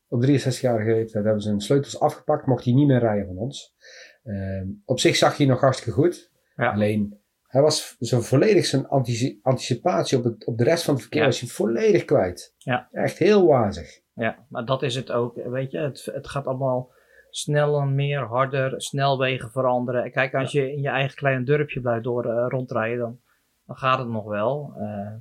Op 0.10 0.24
63-jarige 0.26 0.90
leeftijd 0.92 1.14
hebben 1.14 1.34
we 1.34 1.42
zijn 1.42 1.60
sleutels 1.62 2.00
afgepakt, 2.00 2.46
mocht 2.46 2.64
hij 2.66 2.74
niet 2.74 2.88
meer 2.88 3.00
rijden 3.00 3.26
van 3.26 3.38
ons. 3.38 3.76
Ehm, 4.24 4.68
op 4.86 5.00
zich 5.00 5.16
zag 5.16 5.38
hij 5.38 5.46
nog 5.46 5.60
hartstikke 5.62 6.00
goed. 6.00 6.32
Ja. 6.56 6.72
Alleen, 6.72 7.20
hij 7.48 7.62
was 7.62 7.96
zijn 8.00 8.22
volledig 8.22 8.66
zijn 8.66 8.88
antici- 8.88 9.40
anticipatie 9.42 10.18
op, 10.18 10.24
het, 10.24 10.46
op 10.46 10.58
de 10.58 10.64
rest 10.64 10.84
van 10.84 10.94
het 10.94 11.02
verkeer 11.02 11.22
Ja. 11.22 11.28
was 11.28 11.40
hij 11.40 11.50
volledig 11.50 12.06
kwijt. 12.06 12.54
Ja. 12.58 12.88
Echt 12.92 13.18
heel 13.18 13.46
wazig. 13.48 14.00
Ja, 14.14 14.46
maar 14.50 14.66
dat 14.66 14.84
is 14.84 14.96
het 14.96 15.12
ook. 15.12 15.36
Weet 15.36 15.72
je, 15.72 15.78
het, 15.80 16.10
het 16.14 16.28
gaat 16.28 16.46
allemaal 16.48 16.92
sneller, 17.30 17.88
meer, 17.88 18.20
harder, 18.20 18.82
snelwegen 18.82 19.52
veranderen. 19.52 20.12
Kijk, 20.12 20.34
als 20.34 20.52
je 20.52 20.72
in 20.72 20.82
je 20.82 20.90
eigen 20.90 21.16
kleine 21.16 21.44
dorpje 21.46 21.82
blijft 21.82 22.04
door 22.04 22.26
eh, 22.26 22.46
rondrijden, 22.48 23.00
dan, 23.00 23.20
dan 23.66 23.76
gaat 23.76 24.00
het 24.00 24.08
nog 24.08 24.26
wel. 24.26 24.74
Eh, 24.78 25.14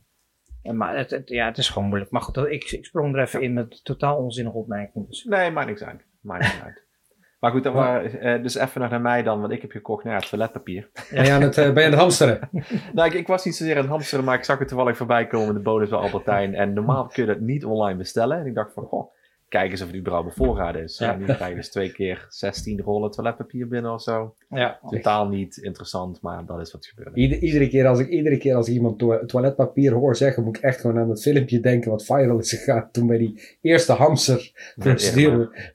en 0.69 0.77
maar 0.77 0.97
het, 0.97 1.11
het- 1.11 1.29
ja, 1.29 1.47
het 1.47 1.59
is 1.59 1.69
gewoon 1.69 1.89
moeilijk. 1.89 2.11
Maar 2.11 2.23
goed, 2.23 2.37
ik, 2.37 2.71
ik 2.71 2.85
sprong 2.85 3.15
er 3.15 3.21
even 3.23 3.43
in 3.43 3.53
met 3.53 3.85
totaal 3.85 4.17
onzinnige 4.17 4.57
opmerking. 4.57 5.07
Dus. 5.09 5.25
Nee, 5.25 5.51
maakt 5.51 5.67
niks 5.69 5.83
uit. 5.83 6.05
Maakt 6.21 6.43
niks 6.43 6.63
uit. 6.65 6.85
Maar 7.41 7.51
goed, 7.51 7.63
dan 7.65 7.73
waren, 7.73 8.21
eh, 8.21 8.43
dus 8.43 8.55
even 8.55 8.81
naar 8.81 9.01
mij 9.01 9.23
dan, 9.23 9.41
want 9.41 9.53
ik 9.53 9.63
heb 9.63 9.71
gekocht 9.71 10.05
nou 10.05 10.17
ja, 10.21 10.29
toiletpapier. 10.29 10.89
Ben 11.11 11.25
je 11.25 11.33
aan 11.33 11.43
het, 11.43 11.59
eh, 11.59 11.65
ben 11.65 11.75
je 11.75 11.85
aan 11.85 11.91
het 11.91 12.01
hamsteren? 12.01 12.49
Nou, 12.95 13.09
ik, 13.09 13.15
ik 13.15 13.27
was 13.27 13.45
niet 13.45 13.57
zozeer 13.57 13.75
aan 13.75 13.81
het 13.81 13.91
hamsteren, 13.91 14.25
maar 14.25 14.39
ik 14.39 14.45
zag 14.45 14.59
het 14.59 14.69
toevallig 14.69 14.97
voorbij 14.97 15.27
komen 15.27 15.49
in 15.49 15.55
de 15.55 15.61
bonus 15.61 15.89
bij 15.89 15.99
Albertijn. 15.99 16.55
En 16.55 16.73
normaal 16.73 17.07
kun 17.07 17.23
je 17.23 17.29
dat 17.29 17.41
niet 17.41 17.65
online 17.65 17.99
bestellen. 17.99 18.39
En 18.39 18.47
ik 18.47 18.55
dacht 18.55 18.73
van, 18.73 18.85
goh, 18.85 19.15
kijk 19.49 19.71
eens 19.71 19.81
of 19.83 19.87
het 19.87 19.97
überhaupt 19.97 20.29
bevoorraad 20.29 20.75
is. 20.77 20.99
Ja. 20.99 21.13
En 21.13 21.19
nu 21.19 21.25
krijg 21.25 21.49
je 21.49 21.55
dus 21.55 21.71
twee 21.71 21.93
keer 21.93 22.27
16 22.29 22.81
rollen 22.81 23.11
toiletpapier 23.11 23.69
binnen 23.69 23.93
of 23.93 24.03
zo. 24.03 24.35
Ja, 24.49 24.79
Totaal 24.89 25.29
niet 25.29 25.57
interessant, 25.57 26.21
maar 26.21 26.47
dat 26.47 26.61
is 26.61 26.73
wat 26.73 26.87
gebeurde. 26.87 27.21
Ieder- 27.21 27.39
iedere, 27.39 27.69
keer 27.69 27.87
als 27.87 27.99
ik, 27.99 28.09
iedere 28.09 28.37
keer 28.39 28.55
als 28.55 28.69
ik 28.69 28.75
iemand 28.75 28.99
to- 28.99 29.25
toiletpapier 29.27 29.93
hoor 29.93 30.17
zeggen, 30.17 30.45
moet 30.45 30.57
ik 30.57 30.63
echt 30.63 30.81
gewoon 30.81 30.99
aan 30.99 31.09
het 31.11 31.23
filmpje 31.23 31.61
denken 31.61 31.91
wat 31.91 32.05
viral 32.05 32.39
is 32.39 32.51
gegaan 32.53 32.89
toen 32.91 33.07
bij 33.07 33.19
die 33.19 33.57
eerste 33.61 33.93
hamster 33.93 34.73
procedure. 34.77 35.51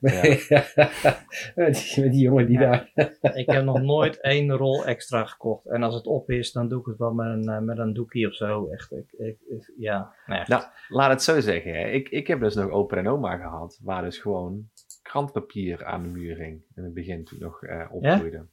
met, 1.54 1.74
die, 1.94 2.02
met 2.02 2.12
die 2.12 2.20
jongen 2.22 2.46
die 2.46 2.58
Ja. 2.58 2.70
daar... 2.94 3.34
ik 3.34 3.50
heb 3.50 3.64
nog 3.64 3.80
nooit 3.82 4.20
één 4.20 4.50
rol 4.52 4.84
extra 4.84 5.24
gekocht. 5.24 5.66
En 5.66 5.82
als 5.82 5.94
het 5.94 6.06
op 6.06 6.30
is, 6.30 6.52
dan 6.52 6.68
doe 6.68 6.80
ik 6.80 6.86
het 6.86 6.98
wel 6.98 7.12
met 7.12 7.26
een, 7.26 7.48
eh, 7.48 7.58
met 7.58 7.78
een 7.78 7.92
doekje 7.92 8.26
of 8.26 8.34
zo. 8.34 8.68
Echt, 8.72 8.92
ik, 8.92 9.12
ik, 9.12 9.36
ik- 9.48 9.72
ja. 9.76 10.12
Nou 10.26 10.40
ja. 10.40 10.44
Nou, 10.48 10.62
laat 10.88 11.10
het 11.10 11.22
zo 11.22 11.40
zeggen. 11.40 11.74
hè. 11.74 11.86
Ik, 11.88 12.08
ik 12.08 12.26
heb 12.26 12.40
dus 12.40 12.54
nog 12.54 12.70
opa 12.70 12.96
en 12.96 13.08
oma 13.08 13.36
gehad, 13.36 13.61
waar 13.82 14.02
dus 14.02 14.18
gewoon 14.18 14.68
krantpapier 15.02 15.84
aan 15.84 16.02
de 16.02 16.08
muur 16.08 16.36
hing. 16.36 16.62
In 16.74 16.82
het 16.84 16.94
begin 16.94 17.24
toen 17.24 17.38
nog 17.38 17.62
eh 17.64 17.86
opgroeide. 17.90 18.46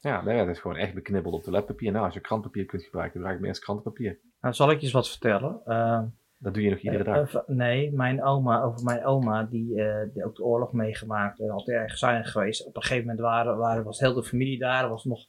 Ja, 0.00 0.22
daar 0.22 0.34
werd 0.34 0.46
het 0.48 0.58
gewoon 0.58 0.76
echt 0.76 0.94
beknibbeld 0.94 1.34
op 1.34 1.42
toiletpapier. 1.42 1.92
Nou, 1.92 2.04
als 2.04 2.14
je 2.14 2.20
krantpapier 2.20 2.64
kunt 2.64 2.82
gebruiken, 2.84 3.16
gebruik 3.16 3.38
ik 3.38 3.44
meest 3.46 3.60
krantpapier. 3.62 4.18
Nou, 4.40 4.54
zal 4.54 4.70
ik 4.70 4.76
je 4.78 4.82
eens 4.82 4.92
wat 4.92 5.08
vertellen? 5.08 5.60
Eh, 5.64 6.02
Dat 6.38 6.54
doe 6.54 6.62
je 6.62 6.70
nog 6.70 6.78
iedere 6.78 7.04
Eh, 7.04 7.14
dag. 7.32 7.46
nee, 7.46 7.92
mijn 7.92 8.22
oma, 8.22 8.62
over 8.62 8.84
mijn 8.84 9.04
oma, 9.04 9.44
die, 9.44 9.74
die 10.12 10.24
ook 10.24 10.36
de 10.36 10.44
oorlog 10.44 10.72
meegemaakt 10.72 11.40
en 11.40 11.50
altijd 11.50 11.76
erg 11.76 11.96
zuinig 11.98 12.30
geweest. 12.32 12.66
Op 12.66 12.76
een 12.76 12.82
gegeven 12.82 13.02
moment 13.06 13.20
waren, 13.20 13.56
waren, 13.56 13.84
was 13.84 14.00
heel 14.00 14.14
de 14.14 14.22
familie 14.24 14.58
daar, 14.58 14.88
was 14.88 15.04
nog, 15.04 15.26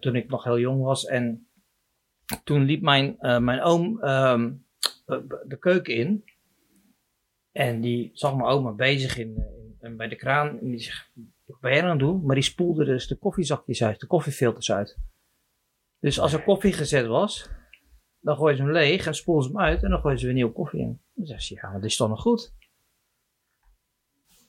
toen 0.00 0.16
ik 0.16 0.28
nog 0.28 0.44
heel 0.44 0.58
jong 0.58 0.82
was. 0.82 1.04
En 1.06 1.48
toen 2.44 2.62
liep 2.62 2.82
mijn, 2.82 3.16
mijn 3.20 3.62
oom 3.62 4.00
ehm, 4.02 4.52
eh, 5.06 5.18
de 5.46 5.56
keuken 5.58 5.94
in. 5.94 6.24
En 7.54 7.80
die 7.80 8.10
zag 8.12 8.36
mijn 8.36 8.48
oma 8.48 8.72
bezig 8.72 9.18
in, 9.18 9.36
in, 9.36 9.76
in- 9.80 9.96
bij 9.96 10.08
de 10.08 10.16
kraan. 10.16 10.58
En 10.60 10.70
die 10.70 10.78
zegt, 10.78 11.10
wat 11.44 11.60
ben 11.60 11.72
jij 11.72 11.82
aan 11.82 11.90
het 11.90 11.98
doen? 11.98 12.24
Maar 12.26 12.34
die 12.34 12.44
spoelde 12.44 12.84
dus 12.84 13.06
de 13.06 13.16
koffiezakjes 13.16 13.82
uit, 13.84 14.00
de 14.00 14.06
koffiefilters 14.06 14.72
uit. 14.72 14.98
Dus 15.98 16.20
als 16.20 16.32
er 16.32 16.42
koffie 16.42 16.72
gezet 16.72 17.06
was, 17.06 17.50
dan 18.20 18.36
gooien 18.36 18.56
ze 18.56 18.62
hem 18.62 18.72
leeg 18.72 19.06
en 19.06 19.14
spoelen 19.14 19.44
ze 19.44 19.50
hem 19.50 19.60
uit 19.60 19.82
en 19.82 19.90
dan 19.90 20.00
gooien 20.00 20.18
ze 20.18 20.24
weer 20.24 20.34
nieuwe 20.34 20.52
koffie 20.52 20.80
in. 20.80 21.00
Dan 21.14 21.26
zegt 21.26 21.42
ze, 21.42 21.54
ja, 21.54 21.70
maar 21.70 21.80
dit 21.80 21.90
is 21.90 21.96
toch 21.96 22.08
nog 22.08 22.20
goed? 22.20 22.52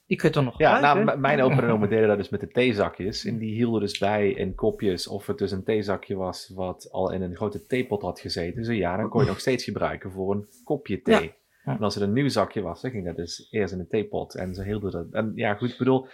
Die 0.07 0.17
kun 0.17 0.27
je 0.27 0.33
toch 0.35 0.43
nog 0.43 0.57
Ja, 0.59 0.73
gebruiken? 0.75 1.05
nou, 1.05 1.19
mijn 1.19 1.41
opa 1.41 1.61
en 1.61 1.69
oma 1.69 1.87
deden 1.87 2.07
dat 2.07 2.17
dus 2.17 2.29
met 2.29 2.39
de 2.39 2.47
theezakjes. 2.47 3.25
En 3.25 3.37
die 3.37 3.53
hielden 3.55 3.81
dus 3.81 3.97
bij 3.97 4.29
in 4.31 4.55
kopjes 4.55 5.07
of 5.07 5.27
het 5.27 5.37
dus 5.37 5.51
een 5.51 5.63
theezakje 5.63 6.15
was 6.15 6.51
wat 6.55 6.91
al 6.91 7.11
in 7.11 7.21
een 7.21 7.35
grote 7.35 7.65
theepot 7.65 8.01
had 8.01 8.19
gezeten. 8.19 8.63
Dus 8.63 8.77
ja, 8.77 8.97
dan 8.97 9.09
kon 9.09 9.21
je 9.21 9.27
nog 9.29 9.39
steeds 9.39 9.63
gebruiken 9.63 10.11
voor 10.11 10.33
een 10.35 10.47
kopje 10.63 11.01
thee. 11.01 11.23
Ja. 11.23 11.31
En 11.65 11.79
als 11.79 11.95
het 11.95 12.03
een 12.03 12.13
nieuw 12.13 12.29
zakje 12.29 12.61
was, 12.61 12.81
dan 12.81 12.91
ging 12.91 13.05
dat 13.05 13.15
dus 13.15 13.47
eerst 13.51 13.73
in 13.73 13.79
een 13.79 13.87
theepot. 13.87 14.35
En 14.35 14.53
ze 14.53 14.63
hielden 14.63 14.91
dat. 14.91 15.07
En 15.11 15.31
ja, 15.35 15.53
goed, 15.53 15.69
ik 15.69 15.77
bedoel, 15.77 16.07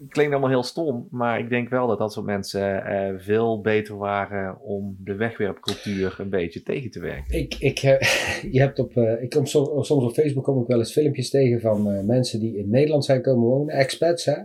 het 0.00 0.08
klinkt 0.08 0.32
allemaal 0.32 0.50
heel 0.50 0.62
stom. 0.62 1.08
Maar 1.10 1.38
ik 1.38 1.48
denk 1.48 1.68
wel 1.68 1.86
dat 1.86 1.98
dat 1.98 2.12
soort 2.12 2.26
mensen 2.26 2.84
eh, 2.84 3.14
veel 3.16 3.60
beter 3.60 3.96
waren 3.96 4.60
om 4.60 4.96
de 4.98 5.14
wegwerpcultuur 5.14 6.16
een 6.18 6.30
beetje 6.30 6.62
tegen 6.62 6.90
te 6.90 7.00
werken. 7.00 7.38
Ik, 7.38 7.54
ik, 7.58 7.78
eh, 7.78 8.00
je 8.54 8.60
hebt 8.60 8.78
op, 8.78 8.96
eh, 8.96 9.22
ik 9.22 9.30
kom 9.30 9.46
soms, 9.46 9.86
soms 9.86 10.04
op 10.04 10.12
Facebook 10.12 10.44
kom 10.44 10.60
ik 10.60 10.66
wel 10.66 10.78
eens 10.78 10.92
filmpjes 10.92 11.30
tegen 11.30 11.60
van 11.60 12.06
mensen 12.06 12.40
die 12.40 12.56
in 12.56 12.70
Nederland 12.70 13.04
zijn 13.04 13.22
komen 13.22 13.48
wonen, 13.48 13.74
expats 13.74 14.24
hè. 14.24 14.36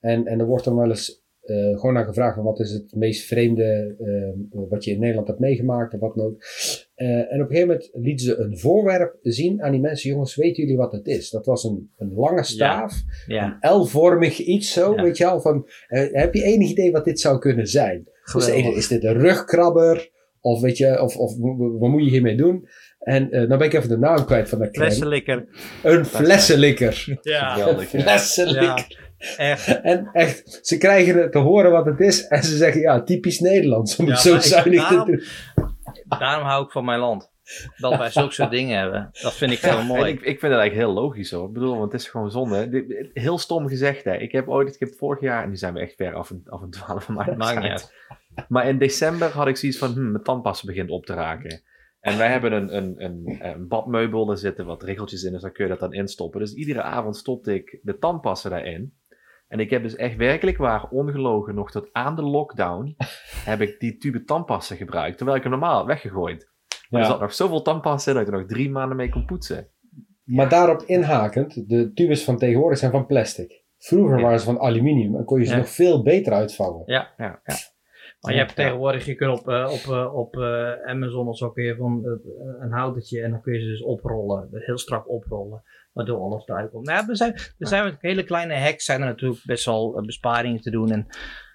En, 0.00 0.26
en 0.26 0.40
er 0.40 0.46
wordt 0.46 0.64
dan 0.64 0.76
wel 0.76 0.88
eens 0.88 1.20
gewoon 1.50 1.92
naar 1.92 2.04
gevraagd 2.04 2.34
van 2.34 2.44
wat 2.44 2.60
is 2.60 2.70
het 2.70 2.94
meest 2.94 3.26
vreemde 3.26 3.96
wat 4.50 4.84
je 4.84 4.90
in 4.90 5.00
Nederland 5.00 5.26
hebt 5.26 5.38
meegemaakt 5.38 5.94
of 5.94 6.00
wat 6.00 6.14
dan 6.14 6.26
ook. 6.26 6.42
Eh, 7.02 7.08
en 7.32 7.40
op 7.42 7.50
een 7.50 7.56
gegeven 7.56 7.66
moment 7.66 7.90
lieten 7.92 8.26
ze 8.26 8.36
een 8.36 8.58
voorwerp 8.58 9.16
zien 9.22 9.62
aan 9.62 9.70
die 9.72 9.80
mensen. 9.80 10.10
Jongens, 10.10 10.34
weten 10.36 10.62
jullie 10.62 10.76
wat 10.78 10.92
het 10.92 11.06
is? 11.06 11.30
Dat 11.30 11.46
was 11.46 11.64
een, 11.64 11.90
een 11.98 12.12
lange 12.14 12.42
staaf, 12.44 12.94
ja, 13.26 13.56
een 13.60 13.70
L-vormig 13.70 14.38
iets 14.38 14.72
zo, 14.72 14.94
Ja. 14.96 15.02
weet 15.02 15.16
je 15.16 15.24
wel. 15.24 15.40
Van, 15.40 15.68
eh, 15.88 16.06
heb 16.12 16.34
je 16.34 16.42
enig 16.42 16.70
idee 16.70 16.92
wat 16.92 17.04
dit 17.04 17.20
zou 17.20 17.38
kunnen 17.38 17.66
zijn? 17.66 18.08
Dus 18.32 18.48
is 18.48 18.88
dit 18.88 19.04
een 19.04 19.18
rugkrabber? 19.18 20.10
Of 20.40 20.60
weet 20.60 20.76
je, 20.78 21.02
of, 21.02 21.16
of 21.16 21.36
wat 21.78 21.90
moet 21.90 22.04
je 22.04 22.10
hiermee 22.10 22.36
doen? 22.36 22.68
En 22.98 23.30
eh 23.30 23.48
dan 23.48 23.58
ben 23.58 23.66
ik 23.66 23.72
even 23.72 23.88
de 23.88 23.98
naam 23.98 24.24
kwijt 24.24 24.48
van 24.48 24.58
dat 24.58 24.70
klein. 24.70 24.90
Flessenlikker. 24.90 25.44
Een 25.82 26.04
flessenlikker. 26.04 27.18
Ja, 27.22 27.54
Geweldig, 27.54 27.92
Een 27.92 27.98
ja. 27.98 28.04
flessenlikker. 28.04 29.10
echt. 29.36 29.80
En 29.82 30.08
echt, 30.12 30.58
ze 30.62 30.78
krijgen 30.78 31.22
het 31.22 31.32
te 31.32 31.38
horen 31.38 31.70
wat 31.70 31.86
het 31.86 32.00
is. 32.00 32.26
En 32.26 32.42
ze 32.42 32.56
zeggen, 32.56 32.80
ja, 32.80 33.02
typisch 33.02 33.40
Nederlands. 33.40 33.96
Om 33.96 34.06
Ja, 34.06 34.12
het 34.12 34.20
zo 34.20 34.38
zuinig 34.38 34.88
te 34.88 35.02
doen. 35.06 35.22
Daarom 36.18 36.46
hou 36.46 36.64
ik 36.64 36.70
van 36.70 36.84
mijn 36.84 36.98
land. 36.98 37.30
Dat 37.76 37.96
wij 37.98 38.10
zulke 38.10 38.32
soort 38.32 38.50
dingen 38.50 38.78
hebben. 38.78 39.08
Dat 39.22 39.34
vind 39.34 39.52
ik 39.52 39.58
heel 39.58 39.82
mooi. 39.82 40.10
ik, 40.10 40.20
ik 40.20 40.40
vind 40.40 40.52
het 40.52 40.60
eigenlijk 40.60 40.74
heel 40.74 40.92
logisch 40.92 41.30
hoor. 41.30 41.46
Ik 41.46 41.52
bedoel, 41.52 41.78
want 41.78 41.92
het 41.92 42.00
is 42.00 42.08
gewoon 42.08 42.30
zonde. 42.30 43.10
Heel 43.12 43.38
stom 43.38 43.68
gezegd 43.68 44.04
hè. 44.04 44.16
Ik 44.16 44.32
heb 44.32 44.48
ooit, 44.48 44.74
ik 44.74 44.80
heb 44.80 44.94
vorig 44.94 45.20
jaar, 45.20 45.42
en 45.42 45.48
nu 45.48 45.56
zijn 45.56 45.74
we 45.74 45.80
echt 45.80 45.94
ver 45.94 46.14
af 46.14 46.30
en, 46.30 46.42
af 46.44 46.60
en 47.08 47.14
mijn 47.14 47.36
Maakt. 47.36 47.92
Maar 48.48 48.68
in 48.68 48.78
december 48.78 49.28
had 49.28 49.46
ik 49.46 49.56
zoiets 49.56 49.78
van, 49.78 49.92
hm, 49.92 50.10
mijn 50.10 50.22
tandpasta 50.22 50.66
begint 50.66 50.90
op 50.90 51.06
te 51.06 51.14
raken. 51.14 51.62
En 52.00 52.18
wij 52.18 52.28
hebben 52.28 52.52
een, 52.52 52.76
een, 52.76 53.04
een, 53.04 53.38
een 53.40 53.68
badmeubel, 53.68 54.26
daar 54.26 54.36
zitten 54.36 54.66
wat 54.66 54.82
regeltjes 54.82 55.22
in, 55.22 55.32
dus 55.32 55.42
dan 55.42 55.52
kun 55.52 55.64
je 55.64 55.70
dat 55.70 55.80
dan 55.80 55.92
instoppen. 55.92 56.40
Dus 56.40 56.54
iedere 56.54 56.82
avond 56.82 57.16
stopte 57.16 57.54
ik 57.54 57.78
de 57.82 57.98
tandpasta 57.98 58.48
daarin. 58.48 58.94
En 59.52 59.60
ik 59.60 59.70
heb 59.70 59.82
dus 59.82 59.96
echt 59.96 60.16
werkelijk 60.16 60.56
waar, 60.56 60.88
ongelogen, 60.90 61.54
nog 61.54 61.70
tot 61.70 61.88
aan 61.92 62.16
de 62.16 62.22
lockdown, 62.22 62.96
heb 63.50 63.60
ik 63.60 63.80
die 63.80 63.96
tube 63.96 64.24
tandpasta 64.24 64.74
gebruikt, 64.74 65.16
terwijl 65.16 65.36
ik 65.36 65.42
hem 65.42 65.52
normaal 65.52 65.74
had 65.76 65.86
weggegooid. 65.86 66.50
Maar 66.90 67.00
er 67.00 67.06
Ja. 67.06 67.12
zat 67.12 67.20
nog 67.20 67.34
zoveel 67.34 67.62
tandpasta 67.62 68.10
in 68.10 68.16
dat 68.16 68.26
ik 68.26 68.32
er 68.32 68.38
nog 68.38 68.48
drie 68.48 68.70
maanden 68.70 68.96
mee 68.96 69.08
kon 69.08 69.24
poetsen. 69.24 69.68
Maar 70.24 70.48
daarop 70.48 70.82
inhakend, 70.82 71.68
de 71.68 71.92
tubes 71.92 72.24
van 72.24 72.36
tegenwoordig 72.38 72.78
zijn 72.78 72.90
van 72.90 73.06
plastic. 73.06 73.62
Vroeger 73.78 74.16
Ja. 74.16 74.22
waren 74.22 74.38
ze 74.38 74.44
van 74.44 74.58
aluminium 74.60 75.16
en 75.16 75.24
kon 75.24 75.38
je 75.38 75.44
ze 75.44 75.52
Ja. 75.52 75.58
nog 75.58 75.68
veel 75.68 76.02
beter 76.02 76.32
uitvangen. 76.32 76.82
Ja. 76.86 77.08
Ja. 77.16 77.40
Maar 78.20 78.32
je 78.32 78.38
hebt 78.38 78.56
Ja. 78.56 78.62
tegenwoordig, 78.62 79.04
je 79.04 79.14
kunt 79.14 79.40
op, 79.40 79.48
eh, 79.48 79.70
op, 79.72 79.92
eh, 79.94 80.14
op 80.14 80.36
eh, 80.36 80.72
Amazon 80.90 81.28
of 81.28 81.36
zo 81.36 81.50
kun 81.50 81.64
je 81.64 81.76
van 81.76 82.20
een 82.60 82.72
houdertje 82.72 83.22
en 83.22 83.30
dan 83.30 83.40
kun 83.40 83.52
je 83.52 83.60
ze 83.60 83.66
dus 83.66 83.82
oprollen. 83.82 84.48
Heel 84.52 84.78
strak 84.78 85.10
oprollen. 85.10 85.62
Waardoor 85.92 86.20
alles 86.20 86.46
eruit 86.46 86.70
komt. 86.70 86.86
Nou, 86.86 87.08
er 87.08 87.16
zijn, 87.16 87.32
er 87.58 87.66
zijn 87.68 87.84
met 87.84 87.96
hele 88.00 88.24
kleine 88.24 88.56
hacks 88.58 88.84
zijn 88.84 89.00
er 89.00 89.06
natuurlijk 89.06 89.42
best 89.44 89.64
wel 89.64 89.96
eh, 89.98 90.04
besparingen 90.04 90.60
te 90.60 90.70
doen. 90.70 90.90
En 90.90 91.06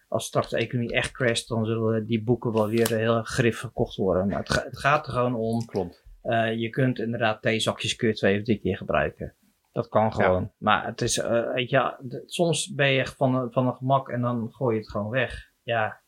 als 0.07 0.25
straks 0.25 0.49
de 0.49 0.57
economie 0.57 0.93
echt 0.93 1.11
crasht, 1.11 1.47
dan 1.47 1.65
zullen 1.65 2.05
die 2.05 2.23
boeken 2.23 2.53
wel 2.53 2.67
weer 2.67 2.91
eh, 2.91 2.97
heel 2.97 3.23
grif 3.23 3.57
verkocht 3.57 3.95
worden. 3.95 4.27
Maar 4.27 4.39
het, 4.39 4.63
het 4.63 4.79
gaat 4.79 5.07
er 5.07 5.13
gewoon 5.13 5.35
om. 5.35 5.65
Klopt. 5.65 6.05
eh, 6.21 6.59
je 6.59 6.69
kunt 6.69 6.99
inderdaad 6.99 7.41
theezakjes 7.41 7.95
kun 7.95 8.07
je 8.07 8.13
twee 8.13 8.37
of 8.37 8.43
drie 8.43 8.59
keer 8.59 8.77
gebruiken. 8.77 9.35
Dat 9.71 9.87
kan 9.87 10.13
gewoon. 10.13 10.51
Maar 10.57 10.85
het 10.85 11.01
is, 11.01 11.17
eh, 11.17 11.53
weet 11.53 11.69
je, 11.69 11.95
soms 12.25 12.73
ben 12.73 12.91
je 12.91 12.99
echt 12.99 13.15
van, 13.15 13.51
van 13.51 13.67
een 13.67 13.75
gemak 13.75 14.09
en 14.09 14.21
dan 14.21 14.51
gooi 14.51 14.75
je 14.75 14.81
het 14.81 14.91
gewoon 14.91 15.09
weg. 15.09 15.51
Ja, 15.63 16.01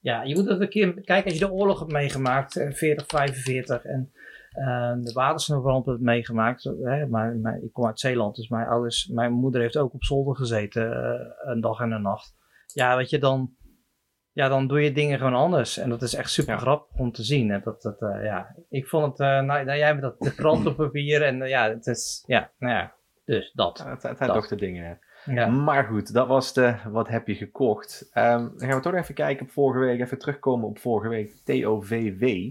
ja, 0.00 0.22
je 0.22 0.34
moet 0.34 0.48
het 0.48 0.60
een 0.60 0.68
keer 0.68 0.94
kijken 0.94 1.24
als 1.30 1.38
je 1.38 1.46
de 1.46 1.52
oorlog 1.52 1.78
hebt 1.78 1.92
meegemaakt, 1.92 2.56
eh, 2.56 2.72
40, 2.72 3.06
45 3.06 3.84
en 3.84 4.12
eh, 4.50 4.92
de 5.00 5.12
watersnoodramp 5.12 5.86
hebt 5.86 6.00
meegemaakt. 6.00 6.64
Hè, 6.64 7.06
maar, 7.06 7.36
maar 7.36 7.58
ik 7.62 7.72
kom 7.72 7.86
uit 7.86 8.00
Zeeland, 8.00 8.36
dus 8.36 8.48
mijn 8.48 8.66
ouders, 8.66 9.06
mijn 9.06 9.32
moeder 9.32 9.60
heeft 9.60 9.76
ook 9.76 9.94
op 9.94 10.04
zolder 10.04 10.36
gezeten 10.36 10.92
eh, 10.92 11.26
een 11.52 11.60
dag 11.60 11.80
en 11.80 11.90
een 11.90 12.02
nacht. 12.02 12.34
Ja, 12.66 12.96
weet 12.96 13.10
je, 13.10 13.18
dan, 13.18 13.54
ja, 14.32 14.48
dan 14.48 14.66
doe 14.66 14.80
je 14.80 14.92
dingen 14.92 15.18
gewoon 15.18 15.34
anders. 15.34 15.76
En 15.78 15.88
dat 15.88 16.02
is 16.02 16.14
echt 16.14 16.30
super 16.30 16.54
Ja. 16.54 16.60
grappig 16.60 16.98
om 16.98 17.12
te 17.12 17.22
zien. 17.22 17.50
En 17.50 17.60
dat, 17.64 17.82
dat, 17.82 18.00
eh, 18.02 18.24
ja, 18.24 18.56
ik 18.68 18.88
vond 18.88 19.04
het, 19.06 19.20
eh, 19.20 19.26
nou, 19.40 19.64
nou, 19.64 19.78
jij 19.78 19.92
met 19.94 20.02
dat 20.02 20.18
de 20.18 20.34
krantenpapier 20.34 21.22
en 21.22 21.36
ja, 21.48 21.68
het 21.70 21.86
is, 21.86 22.24
ja, 22.26 22.50
nou 22.58 22.74
ja, 22.74 22.94
dus 23.24 23.52
dat. 23.52 23.78
Ja, 23.84 23.90
Het, 23.90 24.02
het 24.02 24.16
zijn 24.18 24.32
toch 24.32 24.48
de 24.48 24.56
dingen. 24.56 24.98
Ja. 25.24 25.46
Maar 25.46 25.84
goed, 25.84 26.12
dat 26.12 26.26
was 26.28 26.52
de 26.52 26.74
wat 26.88 27.08
heb 27.08 27.26
je 27.26 27.34
gekocht. 27.34 28.08
Ehm, 28.12 28.38
dan 28.38 28.68
gaan 28.68 28.76
we 28.76 28.82
toch 28.82 28.94
even 28.94 29.14
kijken 29.14 29.46
op 29.46 29.52
vorige 29.52 29.84
week. 29.84 30.00
Even 30.00 30.18
terugkomen 30.18 30.68
op 30.68 30.78
vorige 30.78 31.08
week. 31.08 31.34
TOVW. 31.44 32.50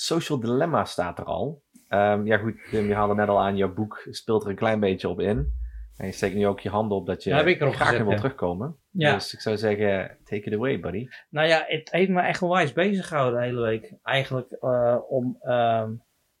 Social 0.00 0.40
Dilemma 0.40 0.84
staat 0.84 1.18
er 1.18 1.24
al. 1.24 1.62
Ehm, 1.88 2.26
ja 2.26 2.38
goed, 2.38 2.54
Tim, 2.70 2.86
je 2.86 2.94
haalde 2.94 3.14
net 3.14 3.28
al 3.28 3.40
aan. 3.40 3.56
Jouw 3.56 3.72
boek 3.72 4.06
speelt 4.10 4.44
er 4.44 4.50
een 4.50 4.56
klein 4.56 4.80
beetje 4.80 5.08
op 5.08 5.20
in. 5.20 5.52
En 5.96 6.06
je 6.06 6.12
steekt 6.12 6.34
nu 6.34 6.46
ook 6.46 6.60
je 6.60 6.68
handen 6.68 6.96
op 6.96 7.06
dat 7.06 7.22
je 7.22 7.30
Ja, 7.30 7.36
heb 7.36 7.46
ik 7.46 7.60
erop 7.60 7.74
graag 7.74 7.88
gezet, 7.88 8.06
wil 8.06 8.16
terugkomen. 8.16 8.76
Ja. 8.90 9.14
Dus 9.14 9.34
ik 9.34 9.40
zou 9.40 9.56
zeggen, 9.56 10.18
take 10.24 10.42
it 10.42 10.54
away, 10.54 10.80
buddy. 10.80 11.08
Nou 11.30 11.48
ja, 11.48 11.64
het 11.66 11.90
heeft 11.90 12.10
me 12.10 12.20
echt 12.20 12.42
onwijs 12.42 12.72
bezig 12.72 13.08
gehouden 13.08 13.40
de 13.40 13.46
hele 13.46 13.60
week. 13.60 13.94
Eigenlijk 14.02 14.50
eh, 14.52 14.96
om... 15.08 15.36
ehm, 15.40 15.90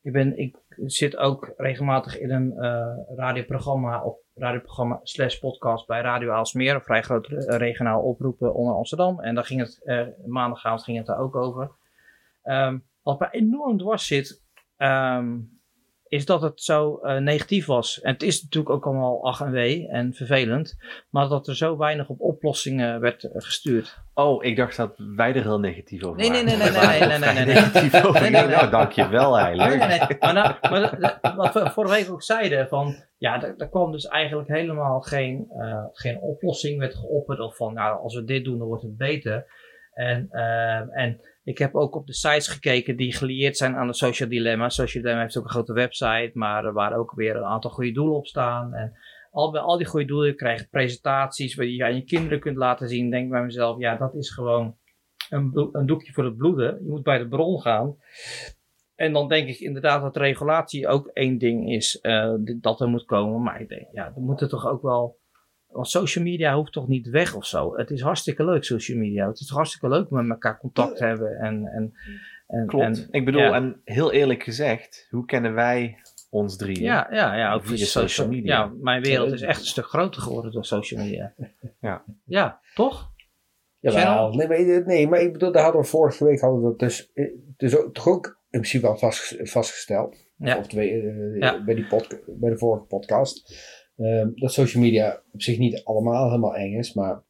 ik, 0.02 0.12
ben, 0.12 0.38
ik 0.38 0.56
zit 0.86 1.16
ook 1.16 1.52
regelmatig 1.56 2.18
in 2.18 2.30
een 2.30 2.52
eh, 2.58 3.16
radioprogramma 3.16 4.02
of 4.02 4.16
radioprogramma 4.34 5.00
slash 5.02 5.38
podcast 5.38 5.86
bij 5.86 6.00
Radio 6.00 6.30
Aalsmeer. 6.30 6.74
Een 6.74 6.80
vrij 6.80 7.02
groot 7.02 7.26
eh, 7.26 7.56
regionaal 7.56 8.02
oproepen 8.02 8.54
onder 8.54 8.74
Amsterdam. 8.74 9.20
En 9.20 9.34
daar 9.34 9.44
ging 9.44 9.60
het, 9.60 9.80
eh, 9.84 10.06
maandagavond 10.26 10.82
ging 10.84 10.96
het 10.96 11.06
daar 11.06 11.18
ook 11.18 11.36
over. 11.36 11.70
Ehm, 12.42 12.78
wat 13.08 13.18
mij 13.18 13.28
enorm 13.30 13.78
dwars 13.78 14.06
zit, 14.06 14.42
ehm, 14.76 15.36
is 16.08 16.26
dat 16.26 16.42
het 16.42 16.62
zo 16.62 16.96
eh, 16.96 17.16
negatief 17.20 17.66
was. 17.66 18.00
En 18.00 18.12
het 18.12 18.22
is 18.22 18.42
natuurlijk 18.42 18.74
ook 18.74 18.86
allemaal 18.86 19.24
ach 19.26 19.40
en 19.40 19.50
wee 19.50 19.88
en 19.88 20.12
vervelend. 20.14 20.76
Maar 21.10 21.28
dat 21.28 21.48
er 21.48 21.56
zo 21.56 21.76
weinig 21.76 22.08
op 22.08 22.20
oplossingen 22.20 23.00
werd 23.00 23.24
eh, 23.24 23.30
gestuurd. 23.34 23.98
Oh, 24.14 24.44
ik 24.44 24.56
dacht 24.56 24.76
dat 24.76 24.94
wij 25.16 25.34
er 25.34 25.42
heel 25.42 25.58
negatief 25.60 26.04
over 26.04 26.18
Nee, 26.18 26.30
nee, 26.30 26.44
waren. 26.44 26.58
nee, 26.58 26.70
nee, 26.70 26.80
nee, 26.86 27.00
er 27.00 27.08
nee, 27.08 27.18
vrij 27.18 27.34
nee, 27.34 27.44
nee. 27.44 27.54
negatief 27.54 28.04
over. 28.04 28.20
Nee, 28.20 28.30
nee, 28.30 28.42
nee. 28.46 28.56
Nou, 28.56 28.70
dankjewel 28.70 29.38
eigenlijk. 29.38 29.78
Nee, 29.78 29.88
nee, 29.88 29.98
nee. 29.98 30.16
Maar, 30.20 30.32
nou, 30.34 30.54
maar 30.70 30.80
dat- 31.20 31.34
wat 31.36 31.54
we 31.54 31.70
vorige 31.70 31.94
week 31.94 32.10
ook 32.10 32.22
zeiden, 32.22 32.68
van 32.68 32.94
ja, 33.18 33.42
er, 33.56 33.68
kwam 33.68 33.92
dus 33.92 34.06
eigenlijk 34.06 34.48
helemaal 34.48 35.00
geen, 35.00 35.46
eh, 35.58 35.84
geen 35.92 36.20
oplossing, 36.20 36.78
werd 36.78 36.94
geopperd 36.94 37.40
of 37.40 37.56
van, 37.56 37.74
nou, 37.74 38.00
als 38.02 38.14
we 38.14 38.24
dit 38.24 38.44
doen, 38.44 38.58
dan 38.58 38.66
wordt 38.66 38.82
het 38.82 38.96
beter. 38.96 39.66
En, 39.98 40.28
eh, 40.30 40.98
en 40.98 41.20
ik 41.44 41.58
heb 41.58 41.74
ook 41.74 41.94
op 41.94 42.06
de 42.06 42.14
sites 42.14 42.48
gekeken 42.48 42.96
die 42.96 43.12
gelieerd 43.12 43.56
zijn 43.56 43.76
aan 43.76 43.86
de 43.86 43.94
Social 43.94 44.28
Dilemma. 44.28 44.68
Social 44.68 45.02
Dilemma 45.02 45.22
heeft 45.22 45.38
ook 45.38 45.44
een 45.44 45.50
grote 45.50 45.72
website, 45.72 46.30
maar 46.32 46.64
er 46.64 46.72
waren 46.72 46.98
ook 46.98 47.12
weer 47.14 47.36
een 47.36 47.44
aantal 47.44 47.70
goede 47.70 47.92
doelen 47.92 48.16
op 48.16 48.26
staan. 48.26 48.74
En 48.74 48.92
al, 49.30 49.50
bij 49.50 49.60
al 49.60 49.76
die 49.76 49.86
goede 49.86 50.06
doelen, 50.06 50.26
je 50.26 50.34
krijgt 50.34 50.70
presentaties 50.70 51.54
waar 51.54 51.66
je 51.66 51.84
aan 51.84 51.94
je 51.94 52.04
kinderen 52.04 52.40
kunt 52.40 52.56
laten 52.56 52.88
zien. 52.88 53.10
Denk 53.10 53.30
bij 53.30 53.42
mezelf, 53.42 53.78
ja, 53.78 53.96
dat 53.96 54.14
is 54.14 54.30
gewoon 54.30 54.76
een, 55.30 55.68
een 55.72 55.86
doekje 55.86 56.12
voor 56.12 56.24
het 56.24 56.36
bloeden. 56.36 56.78
Je 56.82 56.90
moet 56.90 57.02
bij 57.02 57.18
de 57.18 57.28
bron 57.28 57.60
gaan. 57.60 57.96
En 58.94 59.12
dan 59.12 59.28
denk 59.28 59.48
ik 59.48 59.58
inderdaad 59.58 60.02
dat 60.02 60.16
regulatie 60.16 60.88
ook 60.88 61.06
één 61.06 61.38
ding 61.38 61.72
is 61.72 62.00
eh, 62.00 62.34
dat 62.60 62.80
er 62.80 62.88
moet 62.88 63.04
komen. 63.04 63.42
Maar 63.42 63.60
ik 63.60 63.68
denk, 63.68 63.86
ja, 63.92 64.06
er 64.06 64.20
moeten 64.20 64.48
toch 64.48 64.66
ook 64.66 64.82
wel. 64.82 65.18
Want 65.68 65.88
social 65.88 66.24
media 66.24 66.54
hoeft 66.54 66.72
toch 66.72 66.88
niet 66.88 67.08
weg 67.08 67.34
of 67.34 67.46
zo. 67.46 67.76
Het 67.76 67.90
is 67.90 68.00
hartstikke 68.00 68.44
leuk, 68.44 68.64
social 68.64 68.98
media. 68.98 69.28
Het 69.28 69.40
is 69.40 69.46
toch 69.46 69.56
hartstikke 69.56 69.88
leuk 69.88 70.10
met 70.10 70.28
elkaar 70.28 70.58
contact 70.58 70.98
hebben. 70.98 71.36
En, 71.38 71.66
en, 71.66 71.92
en, 72.46 72.66
Klopt. 72.66 72.84
en- 72.84 73.08
ik 73.10 73.24
bedoel, 73.24 73.40
ja. 73.40 73.54
en 73.54 73.80
heel 73.84 74.12
eerlijk 74.12 74.42
gezegd, 74.42 75.06
hoe 75.10 75.24
kennen 75.24 75.54
wij 75.54 75.98
ons 76.30 76.56
drieën? 76.56 76.82
ja, 76.82 77.06
ja, 77.10 77.36
ja, 77.36 77.52
ook 77.54 77.66
Via 77.66 77.76
social 77.76 78.08
social 78.08 78.28
media. 78.28 78.58
Ja, 78.58 78.72
mijn 78.80 79.02
wereld 79.02 79.32
is 79.32 79.42
echt 79.42 79.60
een 79.60 79.66
stuk 79.66 79.86
groter 79.86 80.22
geworden 80.22 80.52
door 80.52 80.64
social 80.64 81.00
media. 81.04 81.34
Ja. 81.80 82.04
Ja, 82.24 82.60
toch? 82.74 83.12
Jawel, 83.80 84.00
Channel? 84.02 84.34
nee, 84.34 84.48
maar, 84.48 84.86
nee, 84.86 85.08
maar 85.08 85.20
ik 85.20 85.32
bedoel, 85.32 85.52
daar 85.52 85.62
hadden 85.62 85.80
we 85.80 85.86
vorige 85.86 86.24
week 86.24 86.40
hadden 86.40 86.60
we 86.62 86.68
dat 86.68 86.78
dus, 86.78 87.10
eh, 87.14 87.24
dus 87.56 87.76
ook, 87.76 87.94
toch 87.94 88.08
ook 88.08 88.26
in 88.26 88.60
principe 88.60 88.86
al 88.86 88.96
vast, 88.96 89.36
vastgesteld. 89.42 90.26
Ja. 90.36 90.58
Of 90.58 90.66
twee, 90.66 90.90
eh, 91.02 91.38
Ja. 91.38 91.64
bij, 91.64 91.74
die 91.74 91.86
bij 92.26 92.50
de 92.50 92.58
vorige 92.58 92.84
podcast. 92.84 93.54
Ehm, 93.98 94.28
dat 94.34 94.52
social 94.52 94.82
media 94.82 95.22
op 95.32 95.42
zich 95.42 95.58
niet 95.58 95.84
allemaal 95.84 96.26
helemaal 96.28 96.54
eng 96.56 96.78
is, 96.78 96.92
maar 96.94 97.22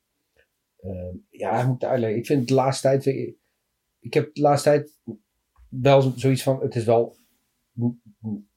ehm, 0.80 1.14
ja, 1.30 1.60
ik 1.60 1.66
moet 1.66 1.84
uitleggen. 1.84 2.18
Ik 2.18 2.26
vind 2.26 2.48
de 2.48 2.54
laatste 2.54 2.88
tijd, 2.88 3.06
ik 4.00 4.14
heb 4.14 4.34
de 4.34 4.40
laatste 4.40 4.68
tijd 4.68 4.98
wel 5.68 6.00
zo- 6.02 6.12
zoiets 6.16 6.42
van, 6.42 6.60
het 6.60 6.74
is 6.74 6.84
wel 6.84 7.16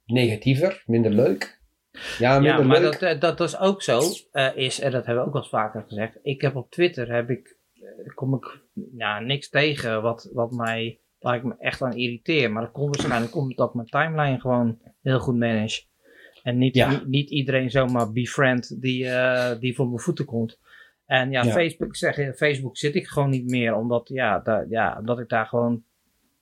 negatiever, 0.06 0.84
minder 0.86 1.12
leuk. 1.12 1.60
Ja, 2.18 2.40
minder 2.40 2.60
Ja, 2.60 2.66
maar 2.68 2.80
leuk. 2.82 2.92
dat, 2.92 3.02
eh, 3.02 3.20
dat 3.20 3.40
is 3.40 3.58
ook 3.60 3.82
zo. 3.82 4.02
eh, 4.32 4.56
is, 4.56 4.80
en 4.80 4.92
dat 4.92 5.06
hebben 5.06 5.24
we 5.24 5.28
ook 5.28 5.34
wel 5.34 5.42
eens 5.42 5.52
vaker 5.52 5.84
gezegd. 5.88 6.18
Ik 6.22 6.42
heb 6.42 6.56
op 6.56 6.72
Twitter 6.72 7.14
heb 7.14 7.30
ik, 7.30 7.58
eh, 7.74 8.16
kom 8.16 8.34
ik 8.36 8.62
ja, 8.98 9.20
niks 9.20 9.50
tegen 9.50 10.02
wat, 10.02 10.30
wat 10.34 10.52
mij, 10.52 11.00
waar 11.20 11.36
ik 11.36 11.44
me 11.44 11.56
echt 11.58 11.82
aan 11.82 11.96
irriteer. 11.96 12.52
Maar 12.52 12.62
dat 12.64 12.72
komt 12.72 12.96
waarschijnlijk 12.96 13.36
omdat 13.36 13.68
ik 13.70 13.74
mijn 13.76 13.88
timeline 13.88 14.40
gewoon 14.40 14.80
heel 15.02 15.20
goed 15.20 15.38
manage. 15.38 15.82
En 16.44 16.58
niet, 16.58 16.76
Ja. 16.76 16.90
niet, 16.90 17.08
niet 17.08 17.30
iedereen 17.30 17.70
zomaar 17.70 18.12
befriend 18.12 18.82
die, 18.82 19.08
eh, 19.08 19.60
die 19.60 19.76
voor 19.76 19.88
mijn 19.88 20.00
voeten 20.00 20.26
komt. 20.26 20.60
En 21.06 21.32
ja, 21.32 21.44
Ja. 21.44 21.52
Facebook, 21.52 21.96
zeg, 21.96 22.36
Facebook 22.36 22.78
zit 22.78 22.96
ik 22.96 23.08
gewoon 23.08 23.30
niet 23.30 23.50
meer. 23.50 23.76
Omdat, 23.76 24.08
ja, 24.14 24.40
daar, 24.40 24.66
ja, 24.70 24.98
omdat 25.00 25.20
ik 25.20 25.30
daar 25.30 25.46
gewoon 25.46 25.84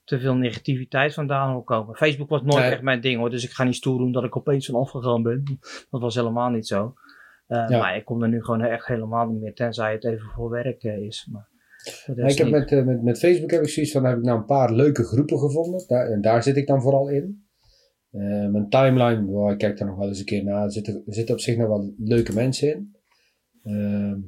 te 0.04 0.20
veel 0.20 0.34
negativiteit 0.34 1.14
vandaan 1.14 1.50
wil 1.52 1.62
komen. 1.62 1.96
Facebook 1.96 2.28
was 2.28 2.42
nooit 2.42 2.62
Nee. 2.62 2.70
echt 2.72 2.82
mijn 2.82 3.00
ding 3.00 3.18
hoor. 3.18 3.30
Dus 3.30 3.44
ik 3.44 3.50
ga 3.50 3.64
niet 3.64 3.74
stoer 3.74 3.98
doen 3.98 4.12
dat 4.12 4.24
ik 4.24 4.36
opeens 4.36 4.66
van 4.66 4.80
afgegaan 4.80 5.22
ben. 5.22 5.44
Dat 5.90 6.00
was 6.00 6.14
helemaal 6.14 6.50
niet 6.50 6.66
zo. 6.66 6.94
Eh, 7.46 7.64
Ja. 7.68 7.78
Maar 7.78 7.96
ik 7.96 8.04
kom 8.04 8.22
er 8.22 8.28
nu 8.28 8.42
gewoon 8.44 8.60
echt 8.62 8.86
helemaal 8.86 9.26
niet 9.26 9.40
meer. 9.40 9.54
Tenzij 9.54 9.92
het 9.92 10.04
even 10.04 10.28
voor 10.34 10.50
werk 10.50 10.82
eh, 10.82 10.96
is. 10.98 11.28
Maar 11.32 11.48
ik 12.26 12.38
heb 12.38 12.48
met, 12.50 12.84
met, 12.84 13.02
met 13.02 13.18
Facebook 13.18 13.50
heb 13.50 13.62
ik 13.62 13.68
zoiets 13.68 13.92
van, 13.92 14.04
heb 14.04 14.16
ik 14.18 14.24
nou 14.24 14.38
een 14.38 14.44
paar 14.44 14.72
leuke 14.72 15.04
groepen 15.04 15.38
gevonden. 15.38 15.84
Daar, 15.86 16.06
en 16.06 16.20
daar 16.20 16.42
zit 16.42 16.56
ik 16.56 16.66
dan 16.66 16.82
vooral 16.82 17.08
in. 17.08 17.44
Eh, 18.10 18.20
mijn 18.48 18.68
timeline, 18.68 19.24
wow, 19.24 19.50
ik 19.50 19.58
kijk 19.58 19.78
daar 19.78 19.88
nog 19.88 19.96
wel 19.98 20.08
eens 20.08 20.18
een 20.18 20.24
keer 20.24 20.44
naar. 20.44 20.64
Er 20.64 20.72
zitten, 20.72 21.02
er 21.06 21.14
zitten 21.14 21.34
op 21.34 21.40
zich 21.40 21.56
nog 21.56 21.68
wel 21.68 21.92
leuke 21.98 22.34
mensen 22.34 22.68
in. 22.68 22.96
Ehm, 23.62 24.18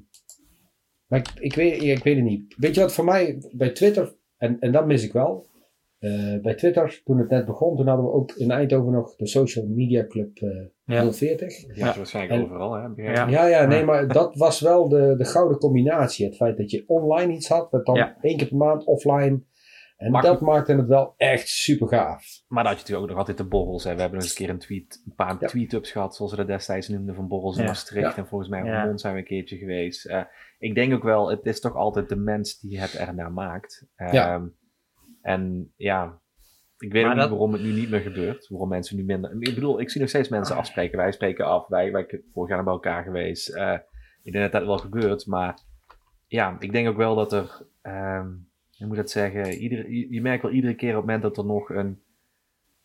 maar 1.06 1.18
ik, 1.18 1.28
ik, 1.40 1.54
weet, 1.54 1.82
ik 1.82 2.04
weet 2.04 2.16
het 2.16 2.24
niet. 2.24 2.54
Weet 2.56 2.74
je 2.74 2.80
wat 2.80 2.92
voor 2.94 3.04
mij 3.04 3.42
bij 3.52 3.70
Twitter, 3.70 4.14
en, 4.36 4.58
en 4.60 4.72
dat 4.72 4.86
mis 4.86 5.04
ik 5.04 5.12
wel. 5.12 5.50
Eh, 5.98 6.36
bij 6.42 6.54
Twitter, 6.54 7.00
toen 7.04 7.18
het 7.18 7.28
net 7.28 7.46
begon, 7.46 7.76
toen 7.76 7.86
hadden 7.86 8.04
we 8.06 8.12
ook 8.12 8.32
in 8.32 8.50
Eindhoven 8.50 8.92
nog 8.92 9.16
de 9.16 9.26
Social 9.26 9.66
Media 9.66 10.06
Club 10.06 10.38
eh 10.38 10.48
Ja. 10.84 11.12
040. 11.12 11.56
Die 11.66 11.76
Ja. 11.78 11.90
is 11.90 11.96
waarschijnlijk 11.96 12.40
En- 12.40 12.44
overal, 12.44 12.74
hè? 12.74 13.02
Ja. 13.02 13.28
Ja, 13.28 13.46
ja, 13.46 13.66
nee, 13.66 13.84
maar 13.84 14.08
dat 14.08 14.36
was 14.36 14.60
wel 14.60 14.88
de, 14.88 15.14
de 15.18 15.24
gouden 15.24 15.58
combinatie. 15.58 16.26
Het 16.26 16.36
feit 16.36 16.56
dat 16.56 16.70
je 16.70 16.84
online 16.86 17.32
iets 17.32 17.48
had, 17.48 17.70
wat 17.70 17.86
dan 17.86 17.94
Ja. 17.94 18.16
één 18.20 18.36
keer 18.36 18.48
per 18.48 18.56
maand 18.56 18.84
offline. 18.84 19.44
En 20.02 20.10
Maar 20.10 20.22
dat 20.22 20.36
goed. 20.38 20.46
maakte 20.46 20.74
het 20.74 20.86
wel 20.86 21.14
echt 21.16 21.48
super 21.48 21.88
gaaf. 21.88 22.24
Maar 22.48 22.64
dat 22.64 22.72
had 22.72 22.80
je 22.86 22.92
natuurlijk 22.92 23.02
ook 23.02 23.08
nog 23.08 23.18
altijd 23.18 23.36
de 23.38 23.44
borrels. 23.56 23.84
Hè. 23.84 23.94
We 23.94 24.00
hebben 24.00 24.18
nog 24.18 24.28
eens 24.28 24.38
een 24.38 24.44
keer 24.46 24.54
een, 24.54 24.60
tweet, 24.60 25.02
een 25.06 25.14
paar 25.14 25.36
Ja. 25.40 25.46
tweet-ups 25.46 25.90
gehad, 25.90 26.16
zoals 26.16 26.30
we 26.30 26.36
dat 26.36 26.46
destijds 26.46 26.88
noemden, 26.88 27.14
van 27.14 27.28
borrels 27.28 27.56
in 27.56 27.62
Ja. 27.62 27.68
Maastricht. 27.68 28.10
Ja. 28.10 28.16
En 28.16 28.26
volgens 28.26 28.50
mij 28.50 28.64
Ja. 28.64 28.78
Vermont 28.78 29.00
zijn 29.00 29.12
we 29.14 29.18
een 29.18 29.26
keertje 29.26 29.56
geweest. 29.56 30.06
Eh, 30.06 30.22
ik 30.58 30.74
denk 30.74 30.94
ook 30.94 31.02
wel, 31.02 31.30
het 31.30 31.46
is 31.46 31.60
toch 31.60 31.74
altijd 31.76 32.08
de 32.08 32.16
mens 32.16 32.60
die 32.60 32.80
het 32.80 32.94
ernaar 32.94 33.32
maakt. 33.32 33.86
Ja. 33.96 34.34
Ehm, 34.34 34.46
En 35.22 35.72
ja, 35.76 36.20
ik 36.78 36.92
weet 36.92 37.02
Maar 37.02 37.02
ook 37.02 37.08
niet 37.10 37.18
dat- 37.20 37.30
waarom 37.30 37.52
het 37.52 37.62
nu 37.62 37.72
niet 37.72 37.90
meer 37.90 38.00
gebeurt. 38.00 38.48
Waarom 38.48 38.68
mensen 38.68 38.96
nu 38.96 39.04
minder... 39.04 39.30
Ik 39.38 39.54
bedoel, 39.54 39.80
ik 39.80 39.90
zie 39.90 40.00
nog 40.00 40.10
steeds 40.10 40.28
mensen 40.28 40.56
afspreken. 40.56 40.98
Wij 40.98 41.12
spreken 41.12 41.44
af. 41.46 41.68
Wij, 41.68 41.92
wij 41.92 42.22
vorig 42.32 42.50
jaar 42.50 42.64
bij 42.64 42.72
elkaar 42.72 43.02
geweest. 43.02 43.48
Eh, 43.48 43.78
ik 44.22 44.32
denk 44.32 44.44
dat 44.44 44.52
dat 44.52 44.64
wel 44.66 44.78
gebeurt. 44.78 45.26
Maar 45.26 45.58
ja, 46.26 46.56
ik 46.58 46.72
denk 46.72 46.88
ook 46.88 46.96
wel 46.96 47.14
dat 47.14 47.32
er... 47.32 47.66
ehm 47.82 48.28
hoe 48.82 48.94
moet 48.94 48.96
dat 49.02 49.10
zeggen? 49.10 49.52
Ieder, 49.52 49.90
je, 49.90 50.12
je 50.12 50.20
merkt 50.20 50.42
wel 50.42 50.52
iedere 50.52 50.74
keer 50.74 50.90
op 50.90 50.96
het 50.96 51.04
moment 51.04 51.22
dat 51.22 51.36
er 51.36 51.44
nog 51.44 51.70
een, 51.70 52.02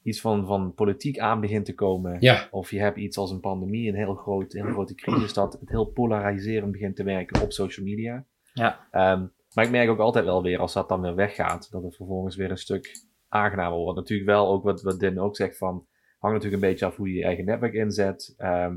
iets 0.03 0.21
van, 0.21 0.45
van 0.45 0.73
politiek 0.73 1.19
aan 1.19 1.39
begint 1.41 1.65
te 1.65 1.73
komen. 1.73 2.17
Ja, 2.19 2.47
Of 2.51 2.71
je 2.71 2.79
hebt 2.79 2.97
iets 2.97 3.17
als 3.17 3.31
een 3.31 3.39
pandemie, 3.39 3.89
een 3.89 3.95
heel, 3.95 4.15
groot, 4.15 4.53
heel 4.53 4.71
grote 4.71 4.95
crisis, 4.95 5.33
dat 5.33 5.53
het 5.59 5.69
heel 5.69 5.85
polariserend 5.85 6.71
begint 6.71 6.95
te 6.95 7.03
werken 7.03 7.41
op 7.41 7.51
social 7.51 7.85
media. 7.85 8.25
Ja. 8.53 8.87
Ehm, 8.91 9.25
maar 9.53 9.65
ik 9.65 9.71
merk 9.71 9.89
ook 9.89 9.99
altijd 9.99 10.25
wel 10.25 10.43
weer, 10.43 10.59
als 10.59 10.73
dat 10.73 10.89
dan 10.89 11.01
weer 11.01 11.15
weggaat, 11.15 11.71
dat 11.71 11.83
het 11.83 11.95
vervolgens 11.95 12.35
weer 12.35 12.51
een 12.51 12.57
stuk 12.57 12.91
aangenamer 13.27 13.77
wordt. 13.77 13.97
Natuurlijk 13.99 14.29
wel 14.29 14.47
ook 14.47 14.63
wat, 14.63 14.81
wat 14.81 14.99
Din 14.99 15.19
ook 15.19 15.35
zegt 15.35 15.57
van, 15.57 15.85
hangt 16.19 16.35
natuurlijk 16.35 16.63
een 16.63 16.69
beetje 16.69 16.85
af 16.85 16.95
hoe 16.95 17.09
je 17.09 17.17
je 17.17 17.23
eigen 17.23 17.45
netwerk 17.45 17.73
inzet. 17.73 18.33
Ehm, 18.37 18.75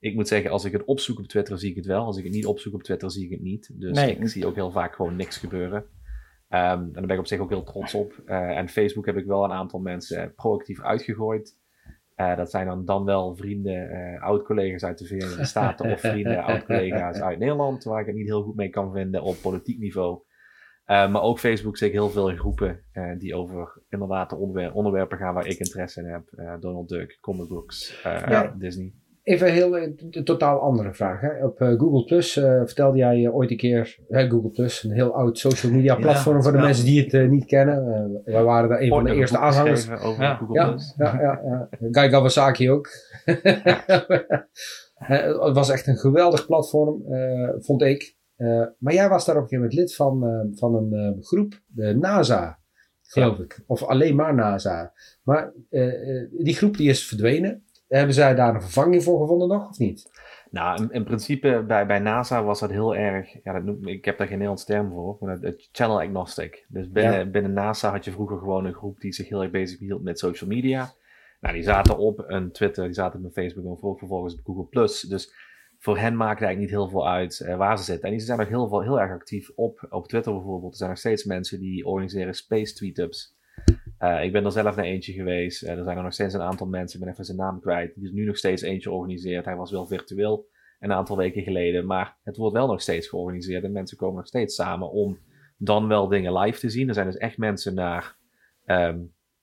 ik 0.00 0.14
moet 0.14 0.28
zeggen, 0.28 0.50
als 0.50 0.64
ik 0.64 0.72
het 0.72 0.84
opzoek 0.84 1.18
op 1.18 1.26
Twitter, 1.26 1.58
zie 1.58 1.70
ik 1.70 1.76
het 1.76 1.86
wel. 1.86 2.04
Als 2.04 2.16
ik 2.16 2.24
het 2.24 2.32
niet 2.32 2.46
opzoek 2.46 2.74
op 2.74 2.82
Twitter, 2.82 3.10
zie 3.10 3.24
ik 3.24 3.30
het 3.30 3.40
niet. 3.40 3.70
Dus 3.80 3.96
Nee. 3.96 4.16
ik 4.16 4.28
zie 4.28 4.46
ook 4.46 4.54
heel 4.54 4.70
vaak 4.70 4.94
gewoon 4.94 5.16
niks 5.16 5.36
gebeuren. 5.36 5.84
Ehm, 6.48 6.80
en 6.82 6.92
daar 6.92 7.02
ben 7.06 7.10
ik 7.14 7.18
op 7.18 7.26
zich 7.26 7.40
ook 7.40 7.50
heel 7.50 7.62
trots 7.64 7.94
op. 7.94 8.12
Eh, 8.26 8.56
en 8.56 8.68
Facebook 8.68 9.06
heb 9.06 9.16
ik 9.16 9.26
wel 9.26 9.44
een 9.44 9.52
aantal 9.52 9.80
mensen 9.80 10.34
proactief 10.34 10.82
uitgegooid. 10.82 11.56
Eh, 12.14 12.36
dat 12.36 12.50
zijn 12.50 12.66
dan, 12.66 12.84
dan 12.84 13.04
wel 13.04 13.36
vrienden, 13.36 13.90
eh, 13.90 14.22
oud-collega's 14.22 14.84
uit 14.84 14.98
de 14.98 15.06
Verenigde 15.06 15.44
Staten 15.44 15.90
of 15.92 16.00
vrienden, 16.00 16.42
oud-collega's 16.44 17.20
uit 17.20 17.38
Nederland, 17.38 17.84
waar 17.84 18.00
ik 18.00 18.06
het 18.06 18.14
niet 18.14 18.26
heel 18.28 18.42
goed 18.42 18.56
mee 18.56 18.68
kan 18.68 18.92
vinden 18.92 19.22
op 19.22 19.36
politiek 19.42 19.78
niveau. 19.78 20.22
Maar 20.86 21.22
ook 21.22 21.38
Facebook 21.38 21.76
zit 21.76 21.88
ik 21.88 21.94
heel 21.94 22.08
veel 22.10 22.30
in 22.30 22.36
groepen 22.38 22.84
eh, 22.92 23.18
die 23.18 23.34
over 23.34 23.82
inderdaad 23.88 24.30
de 24.30 24.36
onderwer- 24.36 24.72
onderwerpen 24.72 25.18
gaan 25.18 25.34
waar 25.34 25.46
ik 25.46 25.58
interesse 25.58 26.00
in 26.00 26.06
heb. 26.06 26.28
Eh, 26.30 26.54
Donald 26.60 26.88
Duck, 26.88 27.18
comic 27.20 27.48
books, 27.48 28.02
eh, 28.02 28.22
Ja. 28.28 28.54
Disney. 28.58 28.92
Even 29.28 29.52
heel 29.52 29.76
eh, 29.76 29.90
een 30.10 30.24
totaal 30.24 30.60
andere 30.60 30.94
vraag. 30.94 31.20
Hè. 31.20 31.44
Op 31.44 31.60
eh, 31.60 31.68
Google 31.68 32.04
Plus 32.04 32.36
eh, 32.36 32.62
vertelde 32.64 32.96
jij 32.98 33.28
ooit 33.30 33.50
een 33.50 33.56
keer, 33.56 33.98
hè, 34.08 34.28
Google 34.28 34.50
Plus, 34.50 34.82
een 34.82 34.92
heel 34.92 35.14
oud 35.14 35.38
social 35.38 35.72
media 35.72 35.94
Ja, 35.94 36.00
platform 36.00 36.42
voor 36.42 36.52
de 36.52 36.58
ja. 36.58 36.64
mensen 36.64 36.84
die 36.84 37.04
het 37.10 37.30
niet 37.30 37.44
kennen. 37.44 37.94
Eh, 38.24 38.32
wij 38.34 38.42
waren 38.42 38.68
daar 38.68 38.80
een 38.80 38.88
van 38.88 39.04
de 39.04 39.14
eerste 39.14 39.36
een 39.36 39.42
aanhangers. 39.42 39.90
Over 39.90 40.22
Ja. 40.22 40.34
Google 40.34 40.54
Ja, 40.54 40.68
Plus. 40.68 40.94
ja, 40.96 41.20
ja, 41.20 41.40
ja. 41.44 41.68
Guy 41.90 42.08
Kawasaki 42.08 42.70
ook. 42.70 42.88
Het 44.94 45.54
was 45.54 45.70
echt 45.70 45.86
een 45.86 45.96
geweldig 45.96 46.46
platform, 46.46 47.02
eh, 47.12 47.48
vond 47.58 47.82
ik. 47.82 48.16
Eh, 48.36 48.62
maar 48.78 48.94
jij 48.94 49.08
was 49.08 49.24
daar 49.24 49.36
op 49.36 49.42
een 49.42 49.48
gegeven 49.48 49.68
moment 49.68 49.72
lid 49.74 49.94
van, 49.94 50.26
eh, 50.26 50.58
van 50.58 50.74
een 50.74 50.92
eh, 50.92 51.22
groep, 51.24 51.60
de 51.66 51.96
NASA, 51.96 52.58
geloof 53.02 53.38
ik. 53.38 53.60
Of 53.66 53.82
alleen 53.82 54.16
maar 54.16 54.34
NASA. 54.34 54.92
Maar 55.22 55.52
die 56.30 56.54
groep 56.54 56.76
die 56.76 56.88
is 56.88 57.06
verdwenen. 57.06 57.64
Hebben 57.88 58.14
zij 58.14 58.34
daar 58.34 58.54
een 58.54 58.62
vervanging 58.62 59.02
voor 59.02 59.20
gevonden 59.20 59.48
nog, 59.48 59.68
of 59.68 59.78
niet? 59.78 60.10
Nou, 60.50 60.82
in, 60.82 60.90
in 60.90 61.04
principe 61.04 61.64
bij, 61.66 61.86
bij 61.86 61.98
NASA 61.98 62.44
was 62.44 62.60
dat 62.60 62.70
heel 62.70 62.96
erg, 62.96 63.42
ja, 63.42 63.52
dat 63.52 63.64
noem, 63.64 63.86
ik 63.86 64.04
heb 64.04 64.18
daar 64.18 64.26
geen 64.26 64.36
Nederlands 64.36 64.64
term 64.64 64.90
voor, 64.90 65.16
maar 65.20 65.38
het 65.40 65.68
channel 65.72 66.00
agnostic. 66.00 66.66
Dus 66.68 66.90
binnen, 66.90 67.30
binnen 67.30 67.52
NASA 67.52 67.90
had 67.90 68.04
je 68.04 68.10
vroeger 68.10 68.38
gewoon 68.38 68.64
een 68.64 68.74
groep 68.74 69.00
die 69.00 69.12
zich 69.12 69.28
heel 69.28 69.42
erg 69.42 69.50
bezig 69.50 69.78
hield 69.78 70.02
met 70.02 70.18
social 70.18 70.50
media. 70.50 70.92
Nou, 71.40 71.54
die 71.54 71.62
zaten 71.62 71.98
op 71.98 72.24
een 72.26 72.52
Twitter, 72.52 72.84
die 72.84 72.94
zaten 72.94 73.18
op 73.18 73.24
een 73.24 73.32
Facebook 73.32 73.64
en 73.64 73.98
vervolgens 73.98 74.34
op 74.34 74.44
Google+. 74.44 74.64
Plus. 74.64 75.00
Dus 75.00 75.34
voor 75.78 75.98
hen 75.98 76.16
maakt 76.16 76.38
het 76.38 76.48
eigenlijk 76.48 76.58
niet 76.58 76.80
heel 76.80 76.88
veel 76.88 77.08
uit 77.08 77.40
eh, 77.40 77.56
waar 77.56 77.78
ze 77.78 77.84
zitten. 77.84 78.08
En 78.08 78.16
die 78.16 78.26
zijn 78.26 78.38
nog 78.38 78.48
heel, 78.48 78.68
veel, 78.68 78.82
heel 78.82 79.00
erg 79.00 79.12
actief 79.12 79.50
op, 79.54 79.86
op 79.90 80.08
Twitter 80.08 80.32
bijvoorbeeld. 80.32 80.72
Er 80.72 80.78
zijn 80.78 80.90
nog 80.90 80.98
steeds 80.98 81.24
mensen 81.24 81.60
die 81.60 81.86
organiseren 81.86 82.34
space 82.34 82.74
tweetups. 82.74 83.36
Eh, 83.98 84.24
ik 84.24 84.32
ben 84.32 84.44
er 84.44 84.52
zelf 84.52 84.76
naar 84.76 84.84
eentje 84.84 85.12
geweest. 85.12 85.62
Eh, 85.62 85.78
er 85.78 85.84
zijn 85.84 85.96
er 85.96 86.02
nog 86.02 86.12
steeds 86.12 86.34
een 86.34 86.40
aantal 86.40 86.66
mensen, 86.66 86.98
ik 86.98 87.04
ben 87.04 87.12
even 87.12 87.24
zijn 87.24 87.38
naam 87.38 87.60
kwijt, 87.60 87.94
die 87.94 88.06
er 88.06 88.12
nu 88.14 88.24
nog 88.24 88.36
steeds 88.36 88.62
eentje 88.62 88.90
organiseert. 88.90 89.44
Hij 89.44 89.56
was 89.56 89.70
wel 89.70 89.86
virtueel 89.86 90.46
een 90.78 90.92
aantal 90.92 91.16
weken 91.16 91.42
geleden, 91.42 91.86
maar 91.86 92.16
het 92.22 92.36
wordt 92.36 92.54
wel 92.56 92.66
nog 92.66 92.80
steeds 92.80 93.08
georganiseerd 93.08 93.64
en 93.64 93.72
mensen 93.72 93.96
komen 93.96 94.16
nog 94.16 94.26
steeds 94.26 94.54
samen 94.54 94.90
om 94.90 95.18
dan 95.56 95.88
wel 95.88 96.08
dingen 96.08 96.38
live 96.38 96.58
te 96.58 96.70
zien. 96.70 96.88
Er 96.88 96.94
zijn 96.94 97.06
dus 97.06 97.16
echt 97.16 97.38
mensen 97.38 97.74
naar, 97.74 98.16
ehm 98.64 98.98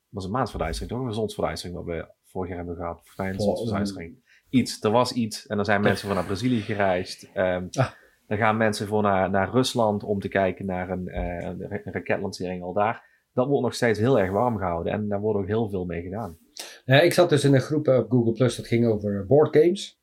was 0.08 0.24
een 0.24 0.30
maansverduistering 0.30 0.92
toch? 0.92 1.06
Een 1.06 1.12
zonsverduistering 1.14 1.76
wat 1.78 1.86
we 1.86 2.08
vorig 2.24 2.48
jaar 2.48 2.58
hebben 2.58 2.76
gehad. 2.76 2.94
Volgens 2.96 3.16
mij 3.16 3.28
een 3.28 3.38
Oh, 3.38 3.56
zonsverduistering. 3.56 4.24
Iets, 4.50 4.82
er 4.82 4.90
was 4.90 5.12
iets 5.12 5.46
en 5.46 5.58
er 5.58 5.64
zijn 5.64 5.80
mensen 5.80 6.06
voor 6.06 6.16
naar 6.16 6.24
Brazilië 6.26 6.60
gereisd. 6.60 7.28
Ah. 7.34 7.90
Er 8.26 8.36
gaan 8.36 8.56
mensen 8.56 8.86
voor 8.86 9.02
naar, 9.02 9.30
naar 9.30 9.50
Rusland 9.50 10.02
om 10.02 10.20
te 10.20 10.28
kijken 10.28 10.66
naar 10.66 10.90
een, 10.90 11.08
ra- 11.08 11.80
een 11.84 11.92
raketlancering 11.92 12.62
al 12.62 12.72
daar. 12.72 13.02
Dat 13.36 13.46
wordt 13.46 13.62
nog 13.62 13.74
steeds 13.74 13.98
heel 13.98 14.18
erg 14.18 14.30
warm 14.30 14.56
gehouden 14.56 14.92
en 14.92 15.08
daar 15.08 15.20
wordt 15.20 15.38
ook 15.38 15.46
heel 15.46 15.68
veel 15.68 15.84
mee 15.84 16.02
gedaan. 16.02 16.38
Ja, 16.84 17.00
ik 17.00 17.12
zat 17.12 17.28
dus 17.28 17.44
in 17.44 17.54
een 17.54 17.60
groep 17.60 17.88
eh, 17.88 17.98
op 17.98 18.10
Google 18.10 18.32
Plus, 18.32 18.56
dat 18.56 18.66
ging 18.66 18.86
over 18.86 19.26
boardgames. 19.26 20.00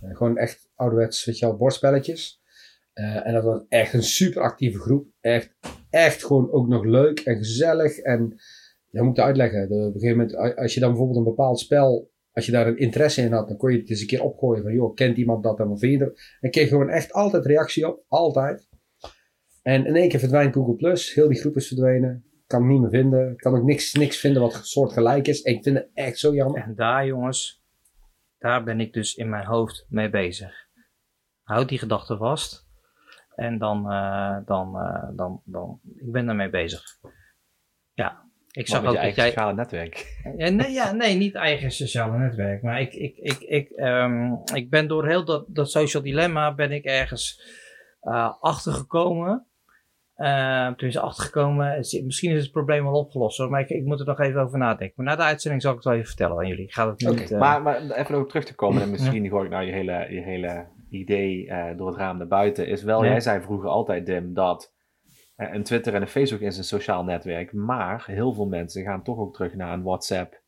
Eh, 0.00 0.16
gewoon 0.16 0.36
echt 0.36 0.70
ouderwets, 0.74 1.24
weet 1.24 1.38
je 1.38 1.46
wel, 1.46 1.56
bordspelletjes. 1.56 2.42
Eh, 2.92 3.26
en 3.26 3.32
dat 3.32 3.44
was 3.44 3.64
echt 3.68 3.92
een 3.92 4.02
super 4.02 4.42
actieve 4.42 4.78
groep. 4.78 5.06
Echt, 5.20 5.56
echt 5.90 6.24
gewoon 6.24 6.52
ook 6.52 6.68
nog 6.68 6.84
leuk 6.84 7.20
en 7.20 7.36
gezellig. 7.36 7.98
En 7.98 8.34
ja, 8.90 9.02
moet 9.02 9.18
ik 9.18 9.24
uitleggen. 9.24 9.62
Op 9.64 9.70
een 9.70 10.00
gegeven 10.00 10.16
moment, 10.16 10.56
als 10.56 10.74
je 10.74 10.80
dan 10.80 10.88
bijvoorbeeld 10.88 11.18
een 11.18 11.34
bepaald 11.34 11.58
spel, 11.58 12.10
als 12.32 12.46
je 12.46 12.52
daar 12.52 12.66
een 12.66 12.78
interesse 12.78 13.22
in 13.22 13.32
had, 13.32 13.48
dan 13.48 13.56
kon 13.56 13.72
je 13.72 13.78
het 13.78 13.90
eens 13.90 14.00
een 14.00 14.06
keer 14.06 14.22
opgooien 14.22 14.62
van, 14.62 14.72
joh, 14.72 14.94
kent 14.94 15.16
iemand 15.16 15.42
dat 15.42 15.60
en 15.60 15.68
wat 15.68 15.78
vind 15.78 16.00
je? 16.00 16.36
En 16.40 16.50
kreeg 16.50 16.68
gewoon 16.68 16.90
echt 16.90 17.12
altijd 17.12 17.46
reactie 17.46 17.88
op, 17.88 18.04
altijd. 18.08 18.68
En 19.62 19.86
in 19.86 19.96
één 19.96 20.08
keer 20.08 20.18
verdwijnt 20.18 20.54
Google 20.54 20.76
Plus, 20.76 21.14
heel 21.14 21.28
die 21.28 21.40
groep 21.40 21.56
is 21.56 21.66
verdwenen. 21.66 22.25
Kan 22.46 22.62
het 22.62 22.70
niet 22.70 22.80
meer 22.80 22.90
vinden. 22.90 23.36
Kan 23.36 23.56
ook 23.56 23.64
niks, 23.64 23.92
niks 23.92 24.16
vinden 24.16 24.42
wat 24.42 24.66
soortgelijk 24.66 25.26
is. 25.26 25.40
Ik 25.40 25.62
vind 25.62 25.76
het 25.76 25.90
echt 25.94 26.18
zo 26.18 26.34
jammer. 26.34 26.62
En 26.62 26.74
daar, 26.74 27.06
jongens, 27.06 27.62
daar 28.38 28.64
ben 28.64 28.80
ik 28.80 28.92
dus 28.92 29.14
in 29.14 29.28
mijn 29.28 29.46
hoofd 29.46 29.86
mee 29.88 30.10
bezig. 30.10 30.66
Houd 31.42 31.68
die 31.68 31.78
gedachte 31.78 32.16
vast. 32.16 32.66
En 33.34 33.58
dan, 33.58 33.90
eh, 33.90 34.36
dan, 34.44 34.78
eh, 34.78 35.08
dan, 35.16 35.42
dan, 35.44 35.80
ik 35.96 36.12
ben 36.12 36.26
daarmee 36.26 36.50
bezig. 36.50 36.82
Ja, 37.92 38.24
ik 38.50 38.66
zag 38.66 38.78
ook 38.78 38.86
je 38.86 38.92
dat 38.92 39.02
eigen 39.02 39.22
jij... 39.22 39.30
sociale 39.30 39.54
netwerk. 39.54 40.20
Ja, 40.36 40.48
nee, 40.48 40.70
ja, 40.70 40.92
nee, 40.92 41.16
niet 41.16 41.34
eigen 41.34 41.70
sociale 41.70 42.18
netwerk. 42.18 42.62
Maar 42.62 42.80
ik, 42.80 42.92
ik, 42.92 43.16
ik, 43.16 43.40
ik, 43.40 43.70
ehm, 43.70 44.32
ik 44.54 44.70
ben 44.70 44.88
door 44.88 45.06
heel 45.06 45.24
dat, 45.24 45.44
dat 45.48 45.70
social 45.70 46.02
dilemma 46.02 46.54
ben 46.54 46.72
ik 46.72 46.84
ergens 46.84 47.40
eh, 48.00 48.34
achtergekomen. 48.40 49.46
Eh, 50.16 50.66
toen 50.66 50.88
is 50.88 50.94
er 50.94 51.00
achtergekomen, 51.00 51.78
is- 51.78 52.00
misschien 52.04 52.30
is 52.36 52.42
het 52.42 52.52
probleem 52.52 52.86
al 52.86 52.98
opgelost 52.98 53.38
hoor, 53.38 53.50
maar 53.50 53.60
ik, 53.60 53.68
ik 53.68 53.84
moet 53.84 54.00
er 54.00 54.06
nog 54.06 54.20
even 54.20 54.40
over 54.40 54.58
nadenken. 54.58 54.92
Maar 54.96 55.06
na 55.06 55.16
de 55.16 55.22
uitzending 55.22 55.62
zal 55.62 55.70
ik 55.70 55.76
het 55.76 55.86
wel 55.86 55.94
even 55.94 56.06
vertellen 56.06 56.38
aan 56.38 56.46
jullie. 56.46 56.64
Ik 56.64 56.72
ga 56.74 56.88
het 56.90 57.00
niet... 57.00 57.30
eh, 57.32 57.38
Maar, 57.38 57.62
maar 57.62 57.90
even 57.90 58.14
nog 58.14 58.28
terug 58.28 58.44
te 58.44 58.54
komen, 58.54 58.82
en 58.82 58.90
misschien 58.96 59.28
gooi 59.28 59.44
ik 59.44 59.50
nou 59.50 59.64
je 59.64 59.72
hele, 59.72 60.06
je 60.10 60.20
hele 60.20 60.66
idee 60.90 61.48
eh, 61.48 61.76
door 61.76 61.86
het 61.88 61.96
raam 61.96 62.18
naar 62.18 62.26
buiten, 62.26 62.66
is 62.68 62.82
wel, 62.82 63.04
Ja. 63.04 63.10
jij 63.10 63.20
zei 63.20 63.40
vroeger 63.42 63.68
altijd, 63.68 64.06
Dim, 64.06 64.34
dat 64.34 64.74
eh, 65.36 65.52
een 65.54 65.62
Twitter 65.62 65.94
en 65.94 66.00
een 66.02 66.08
Facebook 66.08 66.40
is 66.40 66.58
een 66.58 66.64
sociaal 66.64 67.04
netwerk, 67.04 67.52
maar 67.52 68.04
heel 68.06 68.32
veel 68.32 68.46
mensen 68.46 68.82
gaan 68.84 69.02
toch 69.02 69.18
ook 69.18 69.34
terug 69.34 69.54
naar 69.54 69.72
een 69.72 69.82
WhatsApp 69.82 70.44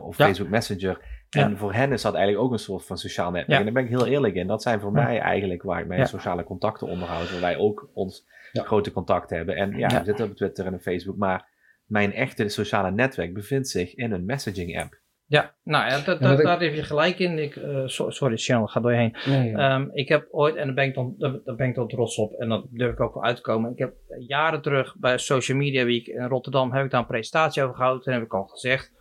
of 0.00 0.16
Ja. 0.18 0.24
Facebook 0.24 0.48
Messenger. 0.48 1.00
En 1.30 1.50
Ja. 1.50 1.56
voor 1.56 1.72
hen 1.72 1.92
is 1.92 2.02
dat 2.02 2.14
eigenlijk 2.14 2.44
ook 2.44 2.52
een 2.52 2.58
soort 2.58 2.84
van 2.86 2.98
sociaal 2.98 3.30
netwerk. 3.30 3.50
Ja. 3.50 3.58
En 3.58 3.64
daar 3.64 3.72
ben 3.72 3.82
ik 3.84 3.88
heel 3.98 4.06
eerlijk 4.06 4.34
in. 4.34 4.46
Dat 4.46 4.62
zijn 4.62 4.80
voor 4.80 4.96
Ja. 4.96 5.02
mij 5.04 5.18
eigenlijk 5.20 5.62
waar 5.62 5.80
ik 5.80 5.86
mijn 5.86 6.00
Ja. 6.00 6.06
sociale 6.06 6.44
contacten 6.44 6.86
onderhoud, 6.88 7.30
waar 7.30 7.40
wij 7.40 7.56
ook 7.56 7.88
ons 7.94 8.26
Ja. 8.52 8.62
grote 8.62 8.92
contact 8.92 9.30
hebben. 9.30 9.56
En 9.56 9.70
ja, 9.70 9.88
Ja. 9.90 9.98
we 9.98 10.04
zitten 10.04 10.26
op 10.30 10.36
Twitter 10.36 10.66
en 10.66 10.74
op 10.74 10.80
Facebook, 10.80 11.16
maar 11.16 11.48
mijn 11.86 12.12
echte 12.12 12.48
sociale 12.48 12.90
netwerk 12.90 13.34
bevindt 13.34 13.68
zich 13.68 13.94
in 13.94 14.12
een 14.12 14.24
messaging 14.24 14.80
app. 14.80 15.00
Ja, 15.26 15.54
nou 15.64 15.90
ja, 15.90 16.00
dat, 16.04 16.20
dat, 16.20 16.38
ik- 16.38 16.44
daar 16.44 16.60
heb 16.60 16.74
je 16.74 16.82
gelijk 16.82 17.18
in. 17.18 17.38
Ik, 17.38 17.56
eh, 17.56 17.82
so- 17.86 18.10
sorry, 18.10 18.36
Channel, 18.36 18.66
ga 18.66 18.80
door 18.80 18.90
je 18.92 18.96
heen. 18.98 19.16
Nee, 19.26 19.50
ja. 19.50 19.74
Ehm, 19.74 19.88
ik 19.92 20.08
heb 20.08 20.28
ooit, 20.30 20.54
en 20.56 20.66
daar 20.66 20.74
ben, 20.74 20.84
ik 20.84 20.94
dan, 20.94 21.14
daar 21.18 21.38
daar 21.44 21.54
ben 21.56 21.68
ik 21.68 21.74
dan 21.74 21.88
trots 21.88 22.16
op, 22.16 22.32
en 22.34 22.48
dat 22.48 22.66
durf 22.70 22.92
ik 22.92 23.00
ook 23.00 23.14
wel 23.14 23.24
uit 23.24 23.36
te 23.36 23.42
komen. 23.42 23.72
Ik 23.72 23.78
heb 23.78 23.94
jaren 24.26 24.62
terug 24.62 24.96
bij 24.98 25.18
Social 25.18 25.58
Media 25.58 25.84
Week 25.84 26.06
in 26.06 26.24
Rotterdam, 26.26 26.72
heb 26.72 26.84
ik 26.84 26.90
daar 26.90 27.00
een 27.00 27.06
presentatie 27.06 27.62
over 27.62 27.74
gehouden. 27.74 28.02
Toen 28.02 28.12
heb 28.12 28.22
ik 28.22 28.34
al 28.34 28.44
gezegd, 28.46 28.92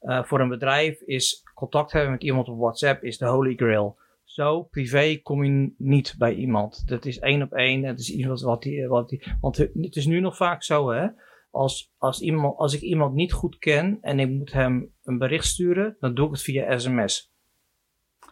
eh, 0.00 0.22
voor 0.24 0.40
een 0.40 0.48
bedrijf 0.48 1.00
is 1.00 1.42
contact 1.54 1.92
hebben 1.92 2.10
met 2.10 2.22
iemand 2.22 2.48
op 2.48 2.58
WhatsApp 2.58 3.02
is 3.02 3.18
de 3.18 3.26
holy 3.26 3.54
grail. 3.54 3.98
Zo 4.30 4.62
privé 4.62 5.16
kom 5.22 5.44
je 5.44 5.74
niet 5.78 6.14
bij 6.18 6.34
iemand. 6.34 6.88
Dat 6.88 7.04
is 7.04 7.18
één 7.18 7.42
op 7.42 7.52
één. 7.52 7.84
Het 7.84 8.00
is 8.00 8.10
iemand 8.10 8.40
wat 8.40 8.62
die, 8.62 8.88
wat 8.88 9.08
die, 9.08 9.22
want 9.40 9.56
het 9.56 9.96
is 9.96 10.06
nu 10.06 10.20
nog 10.20 10.36
vaak 10.36 10.62
zo, 10.62 10.90
hè. 10.90 11.06
Als, 11.50 11.92
als, 11.98 12.20
iemand, 12.20 12.58
als 12.58 12.74
ik 12.74 12.80
iemand 12.80 13.14
niet 13.14 13.32
goed 13.32 13.58
ken 13.58 13.98
en 14.00 14.18
ik 14.20 14.28
moet 14.28 14.52
hem 14.52 14.94
een 15.02 15.18
bericht 15.18 15.46
sturen, 15.46 15.96
dan 16.00 16.14
doe 16.14 16.26
ik 16.26 16.32
het 16.32 16.42
via 16.42 16.78
sms. 16.78 17.32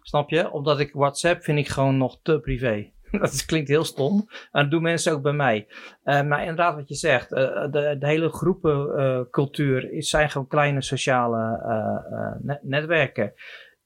Snap 0.02 0.30
je? 0.30 0.50
Omdat 0.50 0.80
ik 0.80 0.92
WhatsApp 0.92 1.42
vind 1.42 1.58
ik 1.58 1.68
gewoon 1.68 1.96
nog 1.96 2.18
te 2.22 2.40
privé. 2.40 2.92
Dat 3.20 3.44
klinkt 3.44 3.68
heel 3.68 3.84
stom. 3.84 4.28
En 4.52 4.62
dat 4.62 4.70
doen 4.70 4.82
mensen 4.82 5.12
ook 5.12 5.22
bij 5.22 5.32
mij. 5.32 5.66
Eh, 6.02 6.22
maar 6.22 6.40
inderdaad, 6.40 6.74
wat 6.74 6.88
je 6.88 6.94
zegt, 6.94 7.32
eh, 7.32 7.70
de, 7.70 7.96
de 7.98 8.06
hele 8.06 8.28
groepencultuur 8.28 9.92
is 9.92 10.08
zijn 10.08 10.30
gewoon 10.30 10.46
kleine 10.46 10.82
sociale 10.82 11.62
eh, 11.62 12.44
net- 12.46 12.62
netwerken. 12.62 13.32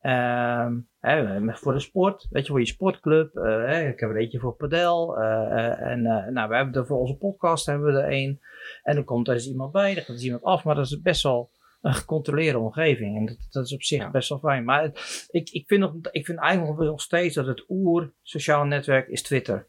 Ehm, 0.03 0.77
hè, 1.01 1.41
voor 1.57 1.73
de 1.73 1.81
sport, 1.81 2.27
weet 2.31 2.43
je, 2.47 2.51
voor 2.51 2.61
je 2.61 2.67
sportclub. 2.67 3.37
eh, 3.37 3.45
hè, 3.45 3.89
ik 3.89 4.01
heb 4.01 4.11
er 4.11 4.17
eentje 4.17 4.39
voor 4.39 4.55
padel. 4.57 5.19
eh, 5.19 5.67
eh, 5.67 5.81
en 5.81 6.03
nou, 6.33 6.49
we 6.49 6.57
hebben 6.57 6.75
er 6.75 6.87
voor 6.87 6.99
onze 6.99 7.17
podcast 7.17 7.67
hebben 7.67 7.93
we 7.95 8.01
er 8.01 8.09
één. 8.09 8.41
En 8.83 8.97
er 8.97 9.05
komt 9.05 9.29
er 9.29 9.35
eens 9.35 9.49
iemand 9.49 9.73
bij, 9.73 9.91
er 9.91 9.97
gaat 10.03 10.09
eens 10.09 10.25
iemand 10.25 10.43
af. 10.43 10.65
Maar 10.65 10.75
dat 10.75 10.85
is 10.87 11.01
best 11.01 11.23
wel 11.23 11.51
een 11.83 11.95
gecontroleerde 11.95 12.59
omgeving. 12.59 13.17
En 13.17 13.27
dat, 13.27 13.37
dat 13.51 13.65
is 13.67 13.75
op 13.75 13.83
zich 13.83 14.01
Ja. 14.03 14.11
best 14.11 14.29
wel 14.29 14.39
fijn. 14.39 14.65
Maar 14.65 14.83
het- 14.83 15.29
ik, 15.31 15.51
ik, 15.51 15.67
vind 15.67 15.81
nog, 15.81 15.95
ik 16.11 16.27
vind 16.27 16.39
eigenlijk 16.39 16.79
nog 16.81 17.01
steeds 17.01 17.35
dat 17.35 17.47
het 17.47 17.65
oer 17.69 18.13
sociaal 18.23 18.65
netwerk 18.65 19.09
is 19.09 19.23
Twitter. 19.23 19.67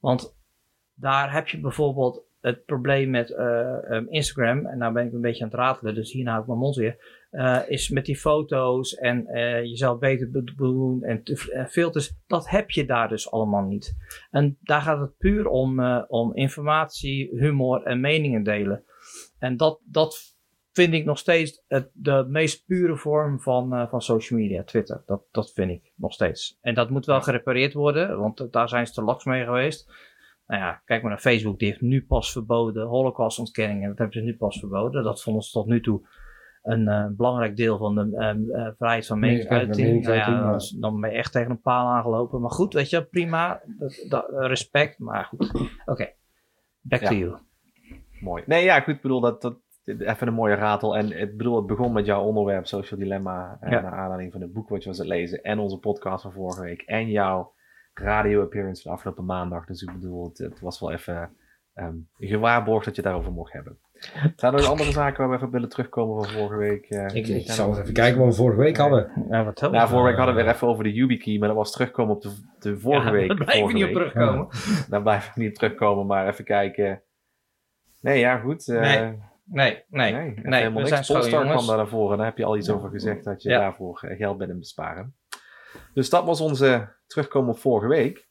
Want 0.00 0.36
daar 0.94 1.32
heb 1.32 1.48
je 1.48 1.60
bijvoorbeeld 1.60 2.24
het 2.40 2.64
probleem 2.64 3.10
met 3.10 3.30
Instagram. 4.08 4.66
En 4.66 4.78
nou 4.78 4.92
ben 4.92 5.06
ik 5.06 5.12
een 5.12 5.20
beetje 5.20 5.44
aan 5.44 5.50
het 5.50 5.58
ratelen, 5.58 5.94
dus 5.94 6.12
hierna 6.12 6.30
hou 6.30 6.42
ik 6.42 6.48
mijn 6.48 6.58
mond 6.60 6.76
weer. 6.76 7.25
Eh, 7.36 7.60
is 7.66 7.88
met 7.88 8.04
die 8.04 8.16
foto's 8.16 8.94
en 8.94 9.26
eh, 9.26 9.62
jezelf 9.62 9.98
beter 9.98 10.30
be- 10.30 10.54
doen 10.56 11.02
en 11.02 11.22
eh, 11.22 11.66
filters. 11.66 12.16
Dat 12.26 12.48
heb 12.48 12.70
je 12.70 12.84
daar 12.84 13.08
dus 13.08 13.30
allemaal 13.30 13.62
niet. 13.62 13.96
En 14.30 14.58
daar 14.60 14.80
gaat 14.82 15.00
het 15.00 15.16
puur 15.18 15.46
om, 15.46 15.80
om 16.08 16.34
informatie, 16.34 17.28
humor 17.38 17.82
en 17.82 18.00
meningen 18.00 18.42
delen. 18.42 18.84
En 19.38 19.56
dat, 19.56 19.80
dat 19.84 20.36
vind 20.72 20.94
ik 20.94 21.04
nog 21.04 21.18
steeds 21.18 21.64
het, 21.68 21.90
de 21.92 22.26
meest 22.28 22.66
pure 22.66 22.96
vorm 22.96 23.40
van, 23.40 23.88
van 23.88 24.02
social 24.02 24.38
media, 24.38 24.64
Twitter. 24.64 25.02
Dat, 25.06 25.22
dat 25.30 25.52
vind 25.52 25.70
ik 25.70 25.92
nog 25.96 26.12
steeds. 26.12 26.58
En 26.60 26.74
dat 26.74 26.90
moet 26.90 27.06
wel 27.06 27.20
gerepareerd 27.20 27.72
worden, 27.72 28.18
want 28.18 28.52
daar 28.52 28.68
zijn 28.68 28.86
ze 28.86 28.92
te 28.92 29.02
laks 29.02 29.24
mee 29.24 29.44
geweest. 29.44 29.90
Nou 30.46 30.60
ja, 30.60 30.82
kijk 30.84 31.02
maar 31.02 31.10
naar 31.10 31.20
Facebook, 31.20 31.58
die 31.58 31.68
heeft 31.68 31.80
nu 31.80 32.06
pas 32.06 32.32
verboden 32.32 32.86
holocaustontkenningen. 32.86 33.88
Dat 33.88 33.98
hebben 33.98 34.20
ze 34.20 34.24
nu 34.24 34.36
pas 34.36 34.58
verboden. 34.58 35.04
Dat 35.04 35.22
vonden 35.22 35.42
ze 35.42 35.50
tot 35.50 35.66
nu 35.66 35.80
toe 35.80 36.06
een 36.66 36.88
eh, 36.88 37.06
belangrijk 37.10 37.56
deel 37.56 37.78
van 37.78 37.94
de 37.94 38.16
ehm, 38.16 38.50
eh, 38.50 38.70
vrijheid 38.76 39.06
van 39.06 39.18
meningsuiting. 39.18 40.02
Nou 40.04 40.16
ja, 40.16 40.58
dan- 40.80 41.00
ben 41.00 41.10
je 41.10 41.16
echt 41.16 41.32
tegen 41.32 41.50
een 41.50 41.60
paal 41.60 41.88
aangelopen. 41.88 42.40
Maar 42.40 42.50
goed, 42.50 42.72
weet 42.72 42.90
je, 42.90 43.04
prima. 43.04 43.62
Dat, 43.78 44.04
dat, 44.08 44.26
respect, 44.28 44.98
maar 44.98 45.24
goed. 45.24 45.70
Oké, 45.84 46.12
back 46.80 47.00
Ja. 47.00 47.08
to 47.08 47.14
you. 47.14 47.36
Mooi. 48.20 48.42
Nee, 48.46 48.64
ja, 48.64 48.80
goed. 48.80 48.94
Ik 48.94 49.02
bedoel, 49.02 49.20
dat, 49.20 49.42
dat, 49.42 49.58
even 49.84 50.26
een 50.26 50.34
mooie 50.34 50.54
ratel. 50.54 50.96
En 50.96 51.20
ik 51.20 51.36
bedoel, 51.36 51.56
het 51.56 51.66
begon 51.66 51.92
met 51.92 52.06
jouw 52.06 52.22
onderwerp, 52.22 52.66
Social 52.66 53.00
Dilemma. 53.00 53.56
eh, 53.60 53.70
Ja. 53.70 53.80
Naar 53.80 53.92
aanleiding 53.92 54.32
van 54.32 54.40
het 54.40 54.52
boek 54.52 54.68
wat 54.68 54.82
je 54.82 54.88
was 54.88 55.00
aan 55.00 55.06
het 55.06 55.14
lezen. 55.14 55.42
En 55.42 55.58
onze 55.58 55.78
podcast 55.78 56.22
van 56.22 56.32
vorige 56.32 56.60
week. 56.62 56.82
En 56.82 57.08
jouw 57.10 57.54
radio 57.94 58.42
appearance 58.42 58.82
van 58.82 58.92
afgelopen 58.92 59.24
maandag. 59.24 59.66
Dus 59.66 59.82
ik 59.82 59.92
bedoel, 59.92 60.24
het, 60.28 60.38
het 60.38 60.60
was 60.60 60.80
wel 60.80 60.92
even 60.92 61.36
ehm, 61.74 61.96
gewaarborgd 62.18 62.84
dat 62.84 62.96
je 62.96 63.00
het 63.02 63.10
daarover 63.10 63.32
mocht 63.32 63.52
hebben. 63.52 63.78
Zijn 64.36 64.54
er 64.54 64.60
nog 64.60 64.70
andere 64.70 64.90
zaken 64.92 65.18
waar 65.18 65.28
we 65.28 65.36
even 65.36 65.50
willen 65.50 65.68
terugkomen 65.68 66.24
van 66.24 66.32
vorige 66.32 66.56
week? 66.56 66.84
eh, 66.90 67.14
ik, 67.14 67.26
ik 67.26 67.50
zal 67.50 67.68
eens 67.68 67.78
even 67.78 67.92
kijken 67.92 68.18
wat 68.20 68.28
we 68.28 68.34
vorige 68.34 68.60
week 68.60 68.76
hadden. 68.76 69.26
Ja, 69.30 69.44
wat 69.44 69.60
Nou, 69.60 69.88
vorige 69.88 70.06
week 70.08 70.16
hadden 70.16 70.34
we 70.34 70.42
weer 70.42 70.52
even 70.52 70.68
over 70.68 70.84
de 70.84 70.92
YubiKey, 70.92 71.38
maar 71.38 71.48
dat 71.48 71.56
was 71.56 71.72
terugkomen 71.72 72.14
op 72.14 72.22
de, 72.22 72.30
de 72.58 72.78
vorige 72.78 73.06
Ja, 73.06 73.12
week. 73.12 73.28
Daar 73.28 73.36
blijven 73.36 73.54
we 73.56 73.60
vorige 73.60 73.76
niet 73.78 73.86
op 73.86 73.92
terugkomen. 74.02 74.48
Daar 74.88 75.02
blijven 75.02 75.32
we 75.34 75.40
niet 75.40 75.48
op 75.50 75.54
terugkomen, 75.56 76.06
maar 76.06 76.28
even 76.28 76.44
kijken. 76.44 77.02
Nee, 78.00 78.18
ja, 78.18 78.38
goed. 78.38 78.68
eh, 78.68 78.80
Nee, 78.80 79.18
Nee, 79.44 79.84
nee, 79.88 80.12
Nee, 80.12 80.32
helemaal 80.34 80.82
we 80.82 80.88
zijn 80.88 81.00
niks. 81.00 81.06
Polestar 81.06 81.28
kwam 81.30 81.46
jongens. 81.46 81.66
daar 81.66 81.76
naar 81.76 81.88
voren. 81.88 82.16
Daar 82.16 82.26
heb 82.26 82.36
je 82.38 82.44
al 82.44 82.56
iets 82.56 82.70
over 82.70 82.90
gezegd 82.90 83.24
dat 83.24 83.42
je 83.42 83.48
Ja. 83.48 83.58
daarvoor 83.58 83.98
geld 84.18 84.38
bent 84.38 84.50
in 84.50 84.58
besparen. 84.58 85.14
Dus 85.94 86.10
dat 86.10 86.24
was 86.24 86.40
onze 86.40 86.88
terugkomen 87.06 87.50
op 87.50 87.58
vorige 87.58 87.88
week. 87.88 88.28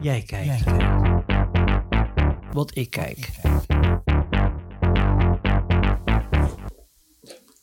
Jij 0.00 0.22
kijkt. 0.22 0.64
Wat 2.52 2.76
ik 2.76 2.90
kijk. 2.90 3.28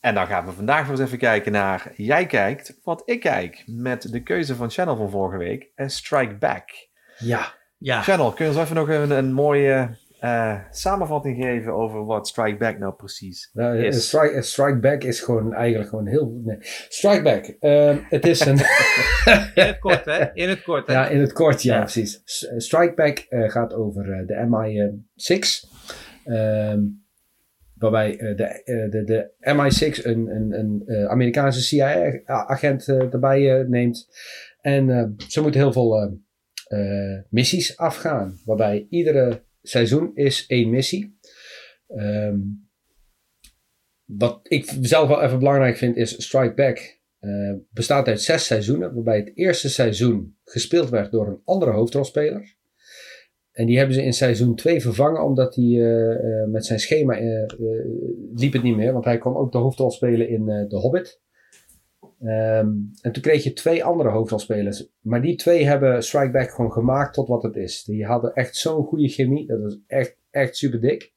En 0.00 0.14
dan 0.14 0.26
gaan 0.26 0.46
we 0.46 0.52
vandaag 0.52 0.82
weer 0.82 0.90
eens 0.90 1.00
even 1.06 1.18
kijken 1.18 1.52
naar 1.52 1.92
Jij 1.96 2.26
kijkt, 2.26 2.78
wat 2.82 3.02
ik 3.04 3.20
kijk. 3.20 3.62
Met 3.66 4.12
de 4.12 4.22
keuze 4.22 4.54
van 4.54 4.70
Channel 4.70 4.96
van 4.96 5.10
vorige 5.10 5.38
week, 5.38 5.70
eh, 5.74 5.88
Strike 5.88 6.34
Back. 6.34 6.70
Ja. 7.18 7.54
Ja, 7.78 8.02
Channel, 8.02 8.32
kun 8.32 8.44
je 8.44 8.50
ons 8.50 8.60
even 8.60 8.76
nog 8.76 8.88
een, 8.88 9.10
een 9.10 9.32
mooie 9.32 9.96
eh, 10.20 10.58
samenvatting 10.70 11.44
geven 11.44 11.72
over 11.74 12.04
wat 12.04 12.28
Strike 12.28 12.56
Back 12.56 12.78
nou 12.78 12.94
precies 12.94 13.50
Nou, 13.52 13.84
is? 13.84 14.06
strike, 14.06 14.42
strike 14.42 14.78
back 14.78 15.02
is 15.02 15.20
gewoon 15.20 15.54
eigenlijk 15.54 15.88
gewoon 15.90 16.06
heel... 16.06 16.40
Nee. 16.44 16.56
Strike 16.88 17.22
back. 17.22 17.44
ehm, 17.60 17.98
het 18.08 18.26
is 18.26 18.40
een... 18.46 18.56
in 19.54 19.66
het 19.66 19.78
kort 19.78 20.04
hè. 20.04 20.32
In 20.34 20.48
het 20.48 20.62
kort 20.62 20.86
hè. 20.86 20.92
ja, 20.92 21.06
in 21.08 21.20
het 21.20 21.32
kort, 21.32 21.62
ja, 21.62 21.74
Ja. 21.74 21.80
precies. 21.80 22.46
Eh, 22.48 22.58
Strike 22.58 22.94
back 22.94 23.18
eh, 23.18 23.50
gaat 23.50 23.74
over 23.74 24.12
eh, 24.12 24.26
de 24.26 24.34
MI6. 24.34 25.68
Ehm, 26.24 26.80
waarbij 27.80 28.18
eh, 28.18 28.36
de, 28.36 28.44
eh, 28.44 28.90
de, 28.90 29.04
de 29.04 29.30
MI6 29.40 30.04
een, 30.04 30.28
een, 30.28 30.58
een 30.58 30.82
eh, 30.86 31.04
Amerikaanse 31.04 31.60
CIA-agent 31.60 32.88
erbij 32.88 33.64
neemt. 33.68 34.08
En 34.60 35.14
ze 35.28 35.40
moeten 35.40 35.60
heel 35.60 35.72
veel 35.72 36.20
missies 37.28 37.76
afgaan. 37.76 38.40
Waarbij 38.44 38.86
iedere 38.90 39.42
seizoen 39.62 40.10
is 40.14 40.46
één 40.46 40.70
missie. 40.70 41.18
Ehm, 41.86 42.38
wat 44.04 44.40
ik 44.42 44.72
zelf 44.80 45.08
wel 45.08 45.22
even 45.22 45.38
belangrijk 45.38 45.76
vind 45.76 45.96
is 45.96 46.24
Strike 46.24 46.54
Back. 46.54 46.98
bestaat 47.70 48.08
uit 48.08 48.20
zes 48.20 48.46
seizoenen. 48.46 48.94
Waarbij 48.94 49.16
het 49.16 49.30
eerste 49.34 49.68
seizoen 49.68 50.36
gespeeld 50.44 50.88
werd 50.88 51.10
door 51.10 51.26
een 51.26 51.40
andere 51.44 51.70
hoofdrolspeler. 51.70 52.58
En 53.60 53.66
die 53.66 53.76
hebben 53.78 53.94
ze 53.94 54.02
in 54.02 54.12
seizoen 54.12 54.54
2 54.54 54.80
vervangen, 54.80 55.24
omdat 55.24 55.54
hij 55.54 55.64
eh, 55.64 56.12
eh, 56.12 56.48
met 56.48 56.66
zijn 56.66 56.78
schema 56.78 57.16
eh, 57.16 57.54
liep 58.34 58.52
het 58.52 58.62
niet 58.62 58.76
meer. 58.76 58.92
Want 58.92 59.04
hij 59.04 59.18
kon 59.18 59.36
ook 59.36 59.52
de 59.52 59.58
hoofdrol 59.58 59.90
spelen 59.90 60.28
in 60.28 60.66
The 60.68 60.76
Hobbit. 60.76 61.20
Ehm, 62.20 62.68
en 63.00 63.12
toen 63.12 63.22
kreeg 63.22 63.44
je 63.44 63.52
twee 63.52 63.84
andere 63.84 64.08
hoofdrolspelers. 64.08 64.88
Maar 65.00 65.22
die 65.22 65.36
twee 65.36 65.66
hebben 65.66 66.02
Strike 66.02 66.30
Back 66.30 66.50
gewoon 66.50 66.72
gemaakt 66.72 67.14
tot 67.14 67.28
wat 67.28 67.42
het 67.42 67.56
is. 67.56 67.84
Die 67.84 68.04
hadden 68.04 68.34
echt 68.34 68.56
zo'n 68.56 68.84
goede 68.84 69.08
chemie. 69.08 69.46
Dat 69.46 69.60
was 69.60 69.78
echt, 69.86 70.16
echt 70.30 70.56
super 70.56 70.80
dik. 70.80 71.12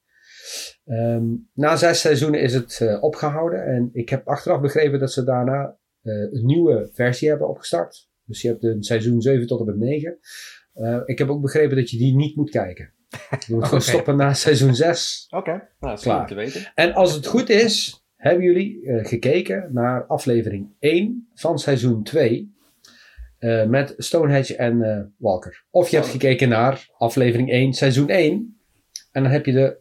Ehm, 0.85 1.25
na 1.53 1.75
zes 1.75 1.99
seizoenen 1.99 2.41
is 2.41 2.53
het 2.53 2.79
eh, 2.81 3.03
opgehouden. 3.03 3.65
En 3.65 3.89
ik 3.93 4.09
heb 4.09 4.27
achteraf 4.27 4.61
begrepen 4.61 4.99
dat 4.99 5.11
ze 5.11 5.23
daarna 5.23 5.77
een 6.03 6.45
nieuwe 6.45 6.89
versie 6.93 7.29
hebben 7.29 7.49
opgestart. 7.49 8.09
Dus 8.25 8.41
je 8.41 8.47
hebt 8.47 8.63
een 8.63 8.83
seizoen 8.83 9.21
7 9.21 9.47
tot 9.47 9.59
en 9.59 9.65
met 9.65 9.77
9. 9.77 10.19
Eh, 10.73 10.99
ik 11.05 11.17
heb 11.17 11.29
ook 11.29 11.41
begrepen 11.41 11.75
dat 11.75 11.89
je 11.89 11.97
die 11.97 12.15
niet 12.15 12.35
moet 12.35 12.49
kijken. 12.49 12.91
Je 13.47 13.53
moet 13.53 13.63
gewoon 13.67 13.81
stoppen 13.81 14.15
na 14.15 14.33
seizoen 14.33 14.75
6. 14.75 15.27
Oké, 15.29 15.51
nou, 15.51 15.61
dat 15.79 16.05
is 16.05 16.11
goed 16.11 16.27
te 16.27 16.35
weten. 16.35 16.71
En 16.75 16.93
als 16.93 17.13
het 17.13 17.25
goed 17.25 17.49
is, 17.49 18.03
hebben 18.15 18.43
jullie 18.43 18.85
eh, 18.85 19.05
gekeken 19.05 19.69
naar 19.71 20.05
aflevering 20.05 20.69
1 20.79 21.27
van 21.33 21.59
seizoen 21.59 22.03
2. 22.03 22.51
eh, 23.39 23.65
met 23.65 23.93
Stonehenge 23.97 24.55
en 24.55 25.13
Walker. 25.17 25.63
Of 25.69 25.89
je 25.89 25.95
hebt 25.95 26.09
gekeken 26.09 26.49
naar 26.49 26.89
aflevering 26.97 27.51
1, 27.51 27.73
seizoen 27.73 28.09
1. 28.09 28.57
En 29.11 29.23
dan 29.23 29.31
heb 29.31 29.45
je 29.45 29.51
de 29.51 29.77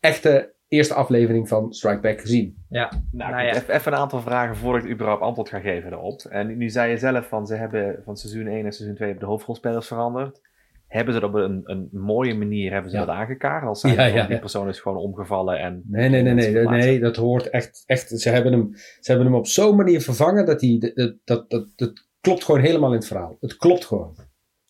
echte 0.00 0.53
eerste 0.74 0.94
aflevering 0.94 1.48
van 1.48 1.72
Strike 1.72 2.00
Back 2.00 2.20
gezien. 2.20 2.64
Ja. 2.68 2.90
Nou, 3.12 3.30
Nou 3.30 3.42
ja. 3.44 3.54
even, 3.54 3.74
even 3.74 3.92
een 3.92 3.98
aantal 3.98 4.20
vragen 4.20 4.56
voordat 4.56 4.84
ik 4.84 4.90
überhaupt 4.90 5.22
antwoord 5.22 5.48
ga 5.48 5.58
geven 5.60 5.90
daarop. 5.90 6.20
En 6.20 6.56
nu 6.56 6.70
zei 6.70 6.90
je 6.90 6.96
zelf 6.96 7.28
van 7.28 7.46
ze 7.46 7.54
hebben 7.54 8.00
van 8.04 8.16
seizoen 8.16 8.46
1 8.46 8.64
en 8.64 8.72
seizoen 8.72 8.96
2 8.96 9.08
hebben 9.08 9.26
de 9.26 9.32
hoofdrolspelers 9.32 9.86
veranderd. 9.86 10.40
Hebben 10.86 11.14
ze 11.14 11.20
dat 11.20 11.28
op 11.28 11.34
een, 11.36 11.60
een 11.64 11.88
mooie 11.92 12.34
manier 12.34 12.72
hebben 12.72 12.90
ze 12.90 12.96
Ja. 12.96 13.04
dat 13.04 13.14
aangekaart? 13.14 13.64
Als 13.66 13.80
zijn 13.80 13.92
Ja, 13.94 13.98
van, 14.08 14.12
ja, 14.12 14.24
die 14.26 14.34
ja. 14.34 14.40
persoon 14.40 14.68
is 14.68 14.80
gewoon 14.80 14.98
omgevallen 14.98 15.58
en... 15.58 15.82
Nee, 15.86 16.08
nee, 16.08 16.22
nee, 16.22 16.34
nee, 16.34 16.66
nee, 16.66 17.00
dat 17.00 17.16
hoort 17.16 17.50
echt, 17.50 17.82
echt 17.86 18.08
ze, 18.08 18.28
hebben 18.30 18.52
hem, 18.52 18.70
ze 18.74 19.10
hebben 19.10 19.26
hem 19.26 19.34
op 19.34 19.46
zo'n 19.46 19.76
manier 19.76 20.00
vervangen 20.00 20.46
dat 20.46 20.60
hij, 20.60 20.92
dat, 20.94 21.14
dat, 21.24 21.50
dat, 21.50 21.72
dat 21.76 22.06
klopt 22.20 22.44
gewoon 22.44 22.60
helemaal 22.60 22.90
in 22.90 22.96
het 22.96 23.06
verhaal. 23.06 23.36
Het 23.40 23.56
klopt 23.56 23.84
gewoon. 23.84 24.16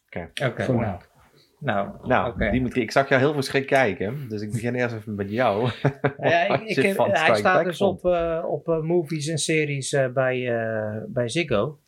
Oké. 0.07 0.73
Nou. 0.73 0.99
Nou, 1.65 1.89
Nou, 2.03 2.33
oké. 2.33 2.51
Dimitri, 2.51 2.81
ik 2.81 2.91
zag 2.91 3.09
jou 3.09 3.21
heel 3.21 3.33
verschrikt 3.35 3.67
kijken. 3.67 4.29
Dus 4.29 4.43
ik 4.43 4.53
begin 4.53 4.75
eerst 4.75 4.95
even 4.95 5.15
met 5.15 5.31
jou. 5.31 5.71
Ja, 6.19 6.61
ik, 6.61 6.77
heb- 6.83 6.97
hij 6.97 7.35
staat 7.35 7.65
dus 7.65 7.81
op, 7.81 8.05
eh, 8.05 8.45
op 8.49 8.69
eh, 8.69 8.81
movies 8.81 9.29
en 9.29 9.39
series 9.39 9.93
eh, 9.93 10.13
bij, 10.13 10.57
eh, 10.59 11.03
bij 11.09 11.29
Ziggo. 11.29 11.79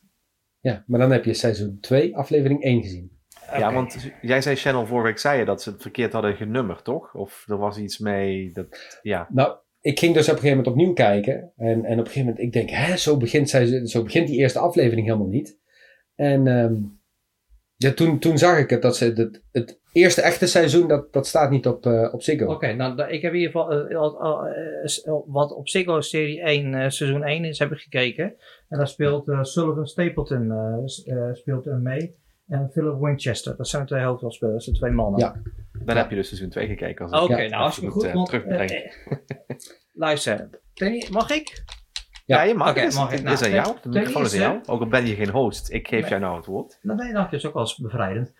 Ja, 0.61 0.85
maar 0.87 1.01
dan 1.01 1.11
heb 1.11 1.25
je 1.25 1.35
seizoen 1.35 1.79
2, 1.81 2.17
aflevering 2.17 2.62
1 2.62 2.83
gezien. 2.83 3.15
Ja, 3.59 3.73
want 3.73 4.12
jij 4.23 4.41
zei 4.43 4.57
Channel 4.57 4.87
vorige 4.87 5.07
week, 5.07 5.19
zei 5.19 5.39
je 5.39 5.45
dat 5.45 5.62
ze 5.62 5.71
het 5.71 5.83
verkeerd 5.83 6.12
hadden 6.12 6.37
genummerd, 6.37 6.85
toch? 6.85 7.15
Of 7.15 7.45
er 7.49 7.57
was 7.59 7.79
iets 7.79 7.99
mee 7.99 8.51
dat... 8.53 8.99
Ja, 9.03 9.29
Nou, 9.33 9.57
ik 9.81 9.99
ging 9.99 10.15
dus 10.15 10.29
op 10.29 10.35
een 10.35 10.41
gegeven 10.41 10.57
moment 10.57 10.75
opnieuw 10.77 10.93
kijken. 10.93 11.53
En, 11.57 11.85
en 11.85 11.93
op 11.93 11.99
een 11.99 12.07
gegeven 12.07 12.21
moment, 12.21 12.39
ik 12.39 12.53
denk, 12.53 12.71
hè, 12.71 12.97
zo 12.97 13.17
begint, 13.17 13.49
zij, 13.51 13.87
zo 13.87 14.03
begint 14.03 14.27
die 14.29 14.39
eerste 14.39 14.59
aflevering 14.59 15.07
helemaal 15.07 15.29
niet. 15.29 15.59
En 16.15 16.47
ehm, 16.47 16.75
ja, 17.77 17.93
toen, 17.93 18.19
toen 18.19 18.39
zag 18.39 18.59
ik 18.59 18.71
het, 18.71 18.83
dat 18.83 18.97
ze 18.97 19.05
het, 19.05 19.43
het 19.53 19.81
eerste 19.93 20.23
echte 20.23 20.47
seizoen, 20.47 20.89
dat, 20.89 21.12
dat 21.12 21.27
staat 21.27 21.51
niet 21.51 21.67
op, 21.67 21.87
eh, 21.87 22.09
op 22.12 22.23
Ziggo. 22.23 22.47
Oké, 22.53 22.73
nou, 22.73 23.03
ik 23.03 23.23
heb 23.23 23.33
in 23.33 23.39
ieder 23.39 23.53
geval 23.53 23.73
eh, 23.73 23.97
eh, 25.05 25.15
wat 25.27 25.53
op 25.53 25.69
Ziggo 25.69 26.01
serie 26.01 26.41
1, 26.41 26.75
eh, 26.75 26.89
seizoen 26.91 27.25
1 27.25 27.45
is, 27.45 27.59
heb 27.59 27.73
ik 27.73 27.79
gekeken. 27.79 28.35
En 28.69 28.79
daar 28.79 28.89
speelt 28.89 29.29
eh, 29.29 29.43
Sullivan 29.43 29.87
Stapleton 29.87 30.51
eh, 30.51 31.17
eh, 31.17 31.35
speelt 31.35 31.67
er 31.67 31.79
mee. 31.79 32.17
En 32.49 32.71
Philip 32.73 33.01
Winchester, 33.01 33.57
dat 33.57 33.69
zijn 33.69 33.83
de 33.83 33.89
twee 33.89 34.03
hoofdrolspelers, 34.05 34.65
de 34.65 34.73
twee 34.73 34.91
mannen. 34.91 35.21
Ja. 35.21 35.43
dan 35.85 35.97
heb 35.97 36.11
je 36.11 36.17
dus 36.17 36.27
seizoen 36.29 36.49
2 36.51 36.67
gekeken. 36.67 37.05
Als 37.11 37.25
ik 37.25 37.31
Oké, 37.37 37.49
nou 37.49 37.62
hartstikke 37.62 37.95
moet, 37.95 38.03
goed. 38.03 38.11
eh, 38.11 38.15
want, 38.15 38.29
terugbrengen. 38.29 38.91
luister, 39.93 40.49
mag 41.11 41.31
ik? 41.31 41.65
Ja, 42.27 42.43
je 42.43 42.55
mag. 42.55 42.75
Het 42.75 42.85
is, 42.85 42.95
mag 42.97 43.12
ik. 43.12 43.19
het 43.19 43.33
is 43.33 43.41
Nou, 43.41 43.45
aan 43.53 43.62
jou. 43.62 43.75
De 43.75 43.81
ten 43.81 43.91
microfoon 43.91 44.23
is 44.25 44.35
aan 44.35 44.41
eerste- 44.41 44.53
jou. 44.67 44.67
Ook 44.67 44.81
al 44.81 44.89
ben 44.89 45.07
je 45.07 45.15
geen 45.15 45.31
host. 45.31 45.73
Ik 45.73 45.89
geef 45.89 46.01
Nee. 46.01 46.09
jou 46.11 46.21
nou 46.21 46.37
het 46.37 46.47
woord. 46.47 46.79
Nou, 46.83 46.99
nee, 47.03 47.12
dat 47.12 47.33
is 47.33 47.47
ook 47.47 47.53
wel 47.53 47.62
eens 47.62 47.77
bevrijdend. 47.77 48.33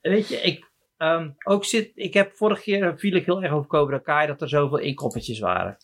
Weet 0.00 0.28
je, 0.28 0.36
ik, 0.36 0.70
ehm, 0.96 1.30
ook 1.44 1.64
zit, 1.64 1.90
ik 1.94 2.14
heb 2.14 2.32
vorige 2.36 2.62
keer 2.62 2.98
viel 2.98 3.14
ik 3.16 3.24
heel 3.24 3.42
erg 3.42 3.52
over 3.52 3.68
Cobra 3.68 3.98
Kai 3.98 4.26
dat 4.26 4.42
er 4.42 4.48
zoveel 4.48 4.78
inkoppertjes 4.78 5.38
waren. 5.38 5.76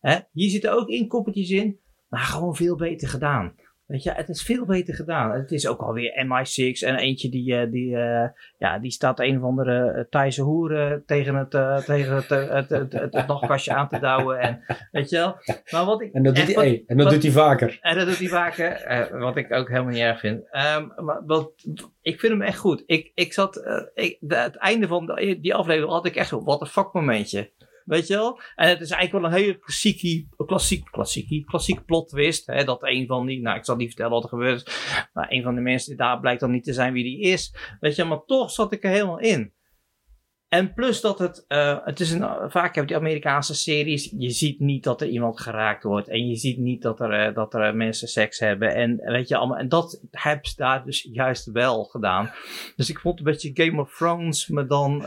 Hè? 0.00 0.18
Hier 0.32 0.50
zitten 0.50 0.72
ook 0.72 0.88
inkoppertjes 0.88 1.50
in, 1.50 1.80
maar 2.08 2.20
gewoon 2.20 2.56
veel 2.56 2.76
beter 2.76 3.08
gedaan. 3.08 3.54
Weet 3.88 4.02
je, 4.02 4.12
het 4.12 4.28
is 4.28 4.42
veel 4.42 4.64
beter 4.64 4.94
gedaan. 4.94 5.32
Het 5.32 5.50
is 5.52 5.66
ook 5.66 5.80
alweer 5.80 6.24
MI6 6.26 6.86
en 6.86 6.96
eentje 6.96 7.28
die, 7.28 7.56
eh, 7.56 7.70
die, 7.70 7.96
eh, 7.96 8.28
ja, 8.58 8.78
die 8.78 8.90
staat 8.90 9.20
een 9.20 9.36
of 9.38 9.42
andere 9.42 9.94
uh, 9.96 10.04
Thaise 10.10 10.42
hoeren 10.42 11.02
tegen 11.06 11.34
het, 11.34 11.54
eh, 11.54 11.76
tegen 11.76 12.14
het, 12.14 12.30
eh, 12.30 12.48
het, 12.48 12.68
het, 12.68 12.92
het, 12.92 13.12
het 13.14 13.26
nachtkastje 13.26 13.74
aan 13.74 13.88
te 13.88 13.98
douwen. 13.98 14.40
En, 14.40 14.60
weet 14.92 15.10
je 15.10 15.16
wel? 15.16 15.36
Maar 15.70 15.84
wat 15.84 16.02
ik 16.02 16.12
En 16.12 16.22
dat 16.22 16.34
doet 16.36 16.54
hij, 16.54 16.84
en 16.86 16.96
dat 16.96 17.04
wat- 17.06 17.14
doet 17.14 17.22
hij 17.22 17.32
vaker. 17.32 17.78
en 17.80 17.96
dat 17.96 18.06
doet 18.06 18.18
hij 18.18 18.28
vaker, 18.28 18.72
eh, 18.72 19.20
wat 19.20 19.36
ik 19.36 19.52
ook 19.52 19.68
helemaal 19.68 19.92
niet 19.92 20.00
erg 20.02 20.20
vind. 20.20 20.42
Ehm, 20.50 20.86
maar 21.04 21.22
wat, 21.26 21.50
ik 22.02 22.20
vind 22.20 22.32
hem 22.32 22.42
echt 22.42 22.58
goed. 22.58 22.82
Ik, 22.86 23.12
ik 23.14 23.32
zat, 23.32 23.56
eh, 23.56 23.82
ik, 23.94 24.16
de, 24.20 24.36
het 24.36 24.56
einde 24.56 24.86
van 24.86 25.06
de- 25.06 25.38
die 25.40 25.54
aflevering 25.54 25.92
had 25.92 26.06
ik 26.06 26.16
echt 26.16 26.28
zo, 26.28 26.42
wat 26.44 26.60
een 26.60 26.66
fuck 26.66 26.92
momentje. 26.92 27.50
Weet 27.88 28.06
je 28.06 28.14
wel? 28.14 28.40
En 28.54 28.68
het 28.68 28.80
is 28.80 28.90
eigenlijk 28.90 29.24
wel 29.24 29.32
een 29.32 29.44
hele 29.44 29.58
klassiekie, 29.58 30.28
klassiek, 30.46 30.84
klassiekie, 30.90 31.44
klassiek 31.44 31.84
plot 31.84 32.08
twist. 32.08 32.46
Hè, 32.46 32.64
dat 32.64 32.82
een 32.82 33.06
van 33.06 33.26
die, 33.26 33.40
nou 33.40 33.58
ik 33.58 33.64
zal 33.64 33.76
niet 33.76 33.86
vertellen 33.86 34.12
wat 34.12 34.22
er 34.22 34.28
gebeurt. 34.28 34.70
Maar 35.12 35.26
een 35.30 35.42
van 35.42 35.54
de 35.54 35.60
mensen 35.60 35.96
daar 35.96 36.20
blijkt 36.20 36.40
dan 36.40 36.50
niet 36.50 36.64
te 36.64 36.72
zijn 36.72 36.92
wie 36.92 37.04
die 37.04 37.20
is. 37.20 37.54
Weet 37.80 37.96
je, 37.96 38.04
maar 38.04 38.24
toch 38.24 38.50
zat 38.50 38.72
ik 38.72 38.84
er 38.84 38.90
helemaal 38.90 39.18
in. 39.18 39.52
En 40.48 40.74
plus 40.74 41.00
dat 41.00 41.18
het, 41.18 41.44
eh, 41.48 41.78
het 41.84 42.00
is 42.00 42.10
een, 42.10 42.50
vaak 42.50 42.74
heb 42.74 42.84
je 42.84 42.86
die 42.86 42.96
Amerikaanse 42.96 43.54
series, 43.54 44.14
je 44.16 44.30
ziet 44.30 44.60
niet 44.60 44.84
dat 44.84 45.00
er 45.00 45.08
iemand 45.08 45.40
geraakt 45.40 45.82
wordt. 45.82 46.08
En 46.08 46.26
je 46.26 46.36
ziet 46.36 46.58
niet 46.58 46.82
dat 46.82 47.00
er, 47.00 47.12
eh, 47.12 47.34
dat 47.34 47.54
er 47.54 47.62
eh, 47.62 47.74
mensen 47.74 48.08
seks 48.08 48.38
hebben. 48.38 48.74
En 48.74 48.96
weet 48.96 49.28
je 49.28 49.36
allemaal, 49.36 49.58
en 49.58 49.68
dat 49.68 50.02
hebben 50.10 50.46
ze 50.46 50.56
daar 50.56 50.84
dus 50.84 51.08
juist 51.12 51.50
wel 51.50 51.84
gedaan. 51.84 52.30
Dus 52.76 52.90
ik 52.90 52.98
vond 52.98 53.18
het 53.18 53.26
een 53.26 53.32
beetje 53.32 53.64
Game 53.64 53.80
of 53.80 53.96
Thrones, 53.96 54.48
maar 54.48 54.66
dan, 54.66 55.00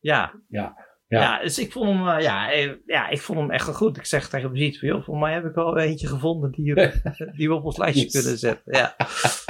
ja. 0.00 0.32
Ja. 0.48 0.83
Ja. 1.14 1.20
Ja. 1.20 1.42
dus 1.42 1.58
ik 1.58 1.72
vond 1.72 1.88
hem, 1.98 2.08
eh, 2.08 2.22
ja, 2.22 2.52
eh, 2.52 2.70
ja, 2.86 3.08
ik 3.08 3.20
vond 3.20 3.38
hem 3.38 3.50
echt 3.50 3.66
wel 3.66 3.74
goed. 3.74 3.96
Ik 3.96 4.04
zeg 4.04 4.28
tegen 4.28 4.50
Brigitte, 4.50 4.78
van, 4.78 4.88
joh, 4.88 5.04
voor 5.04 5.18
mij 5.18 5.32
heb 5.32 5.44
ik 5.44 5.54
wel 5.54 5.78
eentje 5.78 6.06
gevonden 6.06 6.50
die, 6.50 6.74
we- 6.74 7.00
die 7.36 7.48
we 7.48 7.54
op 7.54 7.64
ons 7.64 7.76
lijstje 7.76 8.02
Yes. 8.04 8.12
kunnen 8.12 8.38
zetten. 8.38 8.72
Ja, 8.78 8.96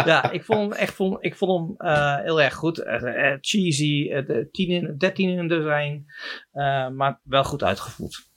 ja 0.04 0.30
ik 0.30 0.44
vond 0.44 0.60
hem 0.60 0.72
echt 0.72 0.94
vond, 0.94 1.24
ik 1.24 1.36
vond 1.36 1.68
hem, 1.78 1.88
eh, 1.88 2.16
heel 2.20 2.42
erg 2.42 2.54
goed. 2.54 2.78
Eh, 2.78 3.30
eh, 3.32 3.38
cheesy, 3.40 4.10
eh, 4.10 4.26
de 4.26 4.48
10 4.50 4.68
in, 4.68 4.94
13 4.98 5.28
in 5.30 5.38
een 5.38 5.48
dozijn, 5.48 6.04
eh, 6.52 6.88
maar 6.90 7.20
wel 7.22 7.44
goed 7.44 7.62
uitgevoerd. 7.62 8.32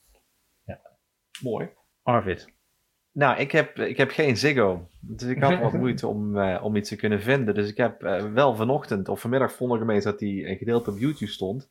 Mooi. 1.41 1.69
Arvid. 2.03 2.55
Nou, 3.11 3.39
ik 3.39 3.51
heb, 3.51 3.80
ik 3.80 3.97
heb 3.97 4.09
geen 4.11 4.38
Ziggo. 4.38 4.88
Dus 5.01 5.30
ik 5.30 5.41
had 5.43 5.59
wat 5.59 5.73
moeite 5.84 6.07
om, 6.07 6.38
eh, 6.38 6.63
om 6.63 6.75
iets 6.75 6.89
te 6.89 6.95
kunnen 6.95 7.21
vinden. 7.21 7.53
Dus 7.53 7.69
ik 7.69 7.78
heb 7.78 8.03
eh, 8.03 8.32
wel 8.34 8.55
vanochtend 8.55 9.09
of 9.09 9.21
vanmiddag 9.21 9.51
vond 9.53 9.73
ik 9.75 9.82
ineens 9.82 10.03
dat 10.03 10.19
die 10.19 10.47
een 10.49 10.57
gedeelte 10.57 10.91
op 10.91 10.97
YouTube 10.97 11.32
stond. 11.32 11.67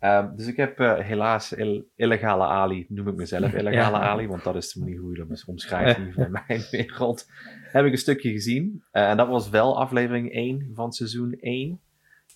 Ehm, 0.00 0.36
dus 0.36 0.46
ik 0.46 0.56
heb 0.56 0.78
eh, 0.80 0.98
helaas 0.98 1.52
ill- 1.52 1.84
illegale 1.96 2.44
Ali, 2.44 2.86
noem 2.88 3.08
ik 3.08 3.14
mezelf 3.14 3.52
illegale 3.60 3.98
Ja. 3.98 4.02
Ali, 4.02 4.26
want 4.28 4.44
dat 4.44 4.56
is 4.56 4.72
de 4.72 4.80
manier 4.80 4.98
hoe 5.00 5.10
je 5.16 5.24
dat 5.28 5.44
omschrijft 5.46 5.98
in 5.98 6.14
mijn 6.46 6.64
wereld. 6.70 7.26
Heb 7.72 7.84
ik 7.84 7.92
een 7.92 7.98
stukje 7.98 8.30
gezien. 8.30 8.84
Eh, 8.90 9.10
en 9.10 9.16
dat 9.16 9.28
was 9.28 9.48
wel 9.50 9.78
aflevering 9.80 10.32
1 10.32 10.70
van 10.74 10.92
seizoen 10.92 11.36
1. 11.40 11.80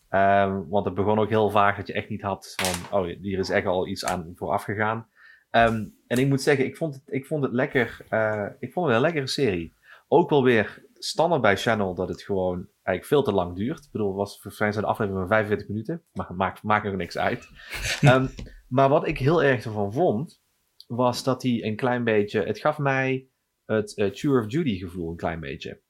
Ehm, 0.08 0.60
want 0.68 0.84
het 0.84 0.94
begon 0.94 1.18
ook 1.18 1.28
heel 1.28 1.50
vaag 1.50 1.76
dat 1.76 1.86
je 1.86 1.92
echt 1.92 2.08
niet 2.08 2.22
had 2.22 2.52
van, 2.56 3.00
oh, 3.00 3.06
hier 3.20 3.38
is 3.38 3.50
echt 3.50 3.66
al 3.66 3.86
iets 3.88 4.04
aan 4.04 4.32
vooraf 4.34 4.62
gegaan. 4.64 5.08
Ehm, 5.50 5.84
en 6.06 6.18
ik 6.18 6.28
moet 6.28 6.42
zeggen, 6.42 6.64
ik 6.64 6.76
vond 6.76 6.94
het, 6.94 7.02
ik 7.06 7.26
vond 7.26 7.42
het 7.42 7.52
lekker, 7.52 8.00
eh, 8.08 8.46
ik 8.58 8.72
vond 8.72 8.86
het 8.86 8.94
een 8.94 9.00
lekkere 9.00 9.26
serie. 9.26 9.74
Ook 10.08 10.30
wel 10.30 10.42
weer 10.44 10.82
standaard 10.94 11.42
bij 11.42 11.56
Channel 11.56 11.94
dat 11.94 12.08
het 12.08 12.22
gewoon 12.22 12.66
eigenlijk 12.85 13.07
veel 13.07 13.22
te 13.22 13.32
lang 13.32 13.57
duurt. 13.57 13.85
Ik 13.85 13.91
bedoel, 13.93 14.09
het 14.09 14.16
was 14.16 14.41
voor 14.41 14.53
zijn 14.53 14.72
de 14.72 14.87
aflevering 14.87 15.18
van 15.18 15.28
45 15.28 15.68
minuten, 15.68 16.03
maar 16.12 16.35
maakt, 16.35 16.62
maakt 16.62 16.85
nog 16.85 16.95
niks 16.95 17.18
uit. 17.18 17.49
Ehm, 18.01 18.26
maar 18.68 18.89
wat 18.89 19.07
ik 19.09 19.18
heel 19.18 19.43
erg 19.43 19.64
ervan 19.64 19.93
vond, 19.93 20.43
was 20.87 21.24
dat 21.24 21.43
hij 21.43 21.64
een 21.64 21.76
klein 21.76 22.05
beetje, 22.05 22.43
het 22.43 22.59
gaf 22.59 22.78
mij 22.78 23.28
het 23.64 24.11
Tour 24.12 24.41
of 24.41 24.47
Duty 24.47 24.78
gevoel 24.78 25.11
een 25.11 25.16
klein 25.16 25.41
beetje. 25.41 25.82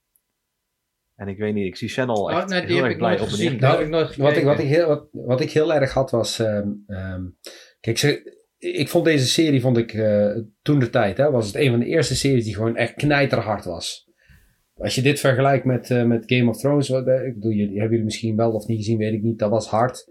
En 1.14 1.28
ik 1.28 1.38
weet 1.38 1.54
niet, 1.54 1.66
ik 1.66 1.76
zie 1.76 1.88
Channel 1.88 2.30
echt 2.30 2.42
Oh, 2.42 2.48
nee, 2.48 2.60
die 2.66 2.74
heel 2.74 2.82
erg 2.84 2.92
ik 2.92 2.98
blij 2.98 3.14
op 3.14 3.20
en 3.20 3.28
gezien. 3.28 3.50
neer. 3.50 3.60
Dat 3.60 3.68
Nou, 3.70 3.76
heb 3.76 3.84
ik 3.86 3.92
nooit 3.92 4.16
Wat 4.16 4.36
ik, 4.36 4.44
wat, 4.44 4.58
ik 4.58 4.66
heel, 4.66 4.86
wat, 4.86 5.08
wat 5.12 5.40
ik 5.40 5.50
heel 5.50 5.74
erg 5.74 5.92
had 5.92 6.10
was. 6.10 6.38
ehm, 6.38 6.68
ehm, 6.86 7.22
kijk, 7.80 7.98
ze, 7.98 8.42
ik 8.58 8.88
vond 8.88 9.04
deze 9.04 9.26
serie, 9.26 9.60
vond 9.60 9.76
ik 9.76 9.92
eh, 9.92 10.36
toen 10.62 10.78
de 10.78 10.90
tijd, 10.90 11.16
hè, 11.16 11.30
was 11.30 11.46
het 11.46 11.54
een 11.54 11.70
van 11.70 11.80
de 11.80 11.86
eerste 11.86 12.16
series 12.16 12.44
die 12.44 12.54
gewoon 12.54 12.76
echt 12.76 12.94
knijterhard 12.94 13.64
was. 13.64 14.03
Als 14.76 14.94
je 14.94 15.02
dit 15.02 15.20
vergelijkt 15.20 15.64
met, 15.64 15.90
eh, 15.90 16.04
met 16.04 16.24
Game 16.26 16.50
of 16.50 16.58
Thrones, 16.58 16.88
wat, 16.88 17.06
eh, 17.06 17.26
ik 17.26 17.34
bedoel, 17.34 17.52
jullie, 17.52 17.72
hebben 17.72 17.90
jullie 17.90 18.04
misschien 18.04 18.36
wel 18.36 18.52
of 18.52 18.66
niet 18.66 18.78
gezien, 18.78 18.98
weet 18.98 19.12
ik 19.12 19.22
niet, 19.22 19.38
dat 19.38 19.50
was 19.50 19.68
hard. 19.68 20.06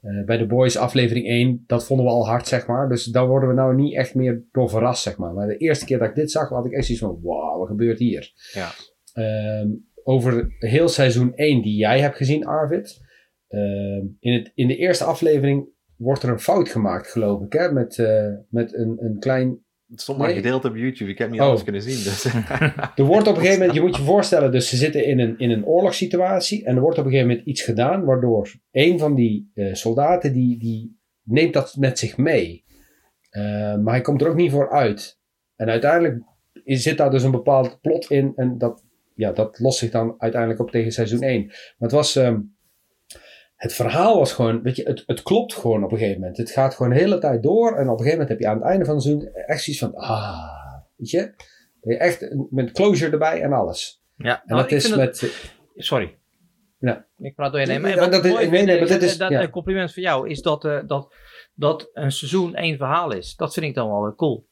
Eh, 0.00 0.24
bij 0.24 0.38
The 0.38 0.46
Boys 0.46 0.76
aflevering 0.76 1.26
1, 1.26 1.64
dat 1.66 1.86
vonden 1.86 2.06
we 2.06 2.12
al 2.12 2.26
hard, 2.26 2.48
zeg 2.48 2.66
maar. 2.66 2.88
Dus 2.88 3.04
daar 3.04 3.26
worden 3.26 3.48
we 3.48 3.54
nou 3.54 3.74
niet 3.74 3.94
echt 3.94 4.14
meer 4.14 4.44
door 4.52 4.68
verrast, 4.68 5.02
zeg 5.02 5.16
maar. 5.16 5.32
Maar 5.32 5.46
de 5.46 5.56
eerste 5.56 5.84
keer 5.84 5.98
dat 5.98 6.08
ik 6.08 6.14
dit 6.14 6.30
zag, 6.30 6.48
had 6.48 6.66
ik 6.66 6.72
echt 6.72 6.84
zoiets 6.86 7.04
van, 7.04 7.20
wauw, 7.22 7.58
wat 7.58 7.68
gebeurt 7.68 7.98
hier? 7.98 8.32
Ja. 8.52 8.70
Ehm, 9.12 9.68
over 10.02 10.54
heel 10.58 10.88
seizoen 10.88 11.32
1 11.34 11.62
die 11.62 11.76
jij 11.76 12.00
hebt 12.00 12.16
gezien, 12.16 12.46
Arvid. 12.46 13.00
Ehm, 13.48 14.06
in, 14.20 14.32
het, 14.32 14.52
in 14.54 14.68
de 14.68 14.76
eerste 14.76 15.04
aflevering 15.04 15.68
wordt 15.96 16.22
er 16.22 16.28
een 16.28 16.40
fout 16.40 16.68
gemaakt, 16.68 17.10
geloof 17.10 17.42
ik. 17.42 17.52
Hè? 17.52 17.72
Met, 17.72 17.96
met 18.48 18.74
een, 18.74 18.96
een 19.00 19.18
klein. 19.18 19.63
Het 19.94 20.02
stond 20.02 20.18
maar 20.18 20.26
Nee. 20.26 20.36
gedeeld 20.36 20.64
op 20.64 20.76
YouTube, 20.76 21.10
ik 21.10 21.18
heb 21.18 21.30
niet 21.30 21.40
Oh. 21.40 21.46
alles 21.46 21.62
kunnen 21.62 21.82
zien. 21.82 21.94
Dus. 22.04 22.24
Er 22.96 23.04
wordt 23.04 23.26
op 23.28 23.34
een 23.34 23.40
gegeven 23.40 23.58
moment, 23.58 23.74
je 23.74 23.80
moet 23.80 23.96
je 23.96 24.02
voorstellen, 24.14 24.52
dus 24.52 24.68
ze 24.68 24.76
zitten 24.76 25.04
in 25.04 25.18
een, 25.20 25.38
in 25.38 25.50
een 25.50 25.64
oorlogssituatie. 25.66 26.64
En 26.64 26.74
er 26.76 26.80
wordt 26.82 26.98
op 26.98 27.04
een 27.04 27.10
gegeven 27.10 27.30
moment 27.30 27.46
iets 27.48 27.62
gedaan, 27.62 28.04
waardoor 28.04 28.54
een 28.70 28.98
van 28.98 29.14
die 29.14 29.50
eh, 29.54 29.74
soldaten, 29.74 30.32
die, 30.32 30.58
die 30.58 30.98
neemt 31.22 31.52
dat 31.52 31.76
met 31.78 31.98
zich 31.98 32.16
mee. 32.16 32.64
Eh, 33.30 33.42
maar 33.76 33.92
hij 33.94 34.00
komt 34.00 34.22
er 34.22 34.28
ook 34.28 34.36
niet 34.36 34.50
voor 34.50 34.70
uit. 34.70 35.18
En 35.56 35.68
uiteindelijk 35.68 36.22
is- 36.64 36.82
zit 36.82 36.96
daar 36.98 37.10
dus 37.10 37.22
een 37.22 37.30
bepaald 37.30 37.78
plot 37.80 38.10
in. 38.10 38.32
En 38.36 38.58
dat, 38.58 38.84
ja, 39.14 39.32
dat 39.32 39.58
lost 39.58 39.78
zich 39.78 39.90
dan 39.90 40.14
uiteindelijk 40.18 40.60
op 40.60 40.70
tegen 40.70 40.92
seizoen 40.92 41.22
1. 41.22 41.44
Maar 41.46 41.56
het 41.78 41.92
was. 41.92 42.16
ehm, 42.16 42.40
het 43.64 43.72
verhaal 43.74 44.18
was 44.18 44.32
gewoon, 44.32 44.62
weet 44.62 44.76
je, 44.76 44.82
het, 44.82 45.02
het 45.06 45.22
klopt 45.22 45.54
gewoon 45.54 45.84
op 45.84 45.92
een 45.92 45.98
gegeven 45.98 46.20
moment. 46.20 46.36
Het 46.36 46.50
gaat 46.50 46.74
gewoon 46.74 46.92
de 46.92 46.98
hele 46.98 47.18
tijd 47.18 47.42
door. 47.42 47.76
En 47.76 47.82
op 47.88 47.98
een 47.98 48.04
gegeven 48.04 48.10
moment 48.10 48.28
heb 48.28 48.38
je 48.38 48.48
aan 48.48 48.56
het 48.56 48.64
einde 48.64 48.84
van 48.84 48.94
het 48.94 49.02
seizoen 49.02 49.28
echt 49.32 49.62
zoiets 49.62 49.82
van, 49.82 49.94
ah, 49.94 50.38
weet 50.96 51.10
je. 51.10 51.34
Echt 51.80 52.34
met 52.50 52.72
closure 52.72 53.12
erbij 53.12 53.40
en 53.42 53.52
alles. 53.52 54.02
Ja, 54.16 54.34
En 54.40 54.42
nou, 54.46 54.60
dat 54.62 54.70
ik 54.70 54.76
is 54.76 54.84
vind 54.86 55.00
het- 55.00 55.20
met, 55.22 55.52
Sorry. 55.76 56.16
Ja. 56.78 57.06
Ik 57.18 57.34
praat 57.34 57.52
door 57.52 57.60
je. 57.60 57.66
Ja, 57.72 58.06
dat 58.08 58.24
is- 58.24 58.32
mooi 58.32 58.50
nee, 58.50 58.64
maar 58.66 58.76
is- 58.76 58.88
dit 58.88 59.02
is- 59.02 59.16
dat, 59.18 59.30
ja. 59.30 59.42
Een 59.42 59.50
compliment 59.50 59.92
voor 59.92 60.02
jou 60.02 60.28
is 60.28 60.42
dat, 60.42 60.64
eh, 60.64 60.78
dat, 60.86 61.14
dat 61.54 61.90
een 61.92 62.12
seizoen 62.12 62.54
één 62.54 62.76
verhaal 62.76 63.12
is. 63.12 63.36
Dat 63.36 63.54
vind 63.54 63.66
ik 63.66 63.74
dan 63.74 63.88
wel 63.88 64.02
weer 64.02 64.14
cool. 64.14 64.46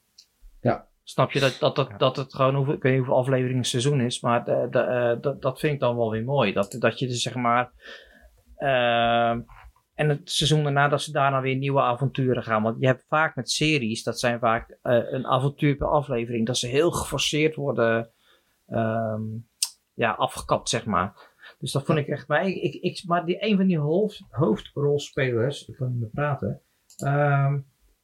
Ja. 0.60 0.88
Snap 1.02 1.30
je 1.32 1.40
dat, 1.40 1.56
dat, 1.60 1.76
dat, 1.76 1.90
dat 1.98 2.16
het 2.16 2.34
gewoon, 2.34 2.54
hoeveel, 2.54 2.74
ik 2.74 2.82
weet 2.82 2.92
niet 2.92 3.00
hoeveel 3.00 3.20
afleveringen 3.20 3.58
een 3.58 3.64
seizoen 3.64 4.00
is, 4.00 4.20
maar 4.20 4.44
de, 4.44 4.66
de, 4.70 4.78
eh, 4.78 5.20
dat, 5.20 5.42
dat 5.42 5.60
vind 5.60 5.74
ik 5.74 5.80
dan 5.80 5.96
wel 5.96 6.10
weer 6.10 6.24
mooi. 6.24 6.52
Dat, 6.52 6.76
dat 6.78 6.98
je 6.98 7.06
dus 7.06 7.22
zeg 7.22 7.34
maar. 7.34 7.70
Ehm, 8.62 9.40
en 9.94 10.08
het 10.08 10.30
seizoen 10.30 10.62
daarna 10.62 10.88
dat 10.88 11.02
ze 11.02 11.12
daarna 11.12 11.40
weer 11.40 11.56
nieuwe 11.56 11.80
avonturen 11.80 12.42
gaan. 12.42 12.62
Want 12.62 12.80
je 12.80 12.86
hebt 12.86 13.04
vaak 13.08 13.36
met 13.36 13.50
series, 13.50 14.02
dat 14.02 14.20
zijn 14.20 14.38
vaak 14.38 14.78
eh, 14.82 15.02
een 15.10 15.26
avontuur 15.26 15.76
per 15.76 15.86
aflevering, 15.86 16.46
dat 16.46 16.58
ze 16.58 16.66
heel 16.66 16.90
geforceerd 16.90 17.54
worden 17.54 18.10
ehm, 18.66 19.22
ja, 19.94 20.10
afgekapt, 20.10 20.68
zeg 20.68 20.84
maar. 20.84 21.30
Dus 21.58 21.72
dat 21.72 21.84
vond 21.84 21.98
ik 21.98 22.08
echt. 22.08 22.28
Maar, 22.28 22.46
ik, 22.46 22.74
ik, 22.74 23.02
maar 23.06 23.26
die, 23.26 23.44
een 23.46 23.56
van 23.56 23.66
die 23.66 23.78
hoofd, 23.78 24.24
hoofdrolspelers, 24.30 25.68
ik 25.68 25.76
kan 25.76 25.90
niet 25.90 26.00
meer 26.00 26.10
praten. 26.10 26.60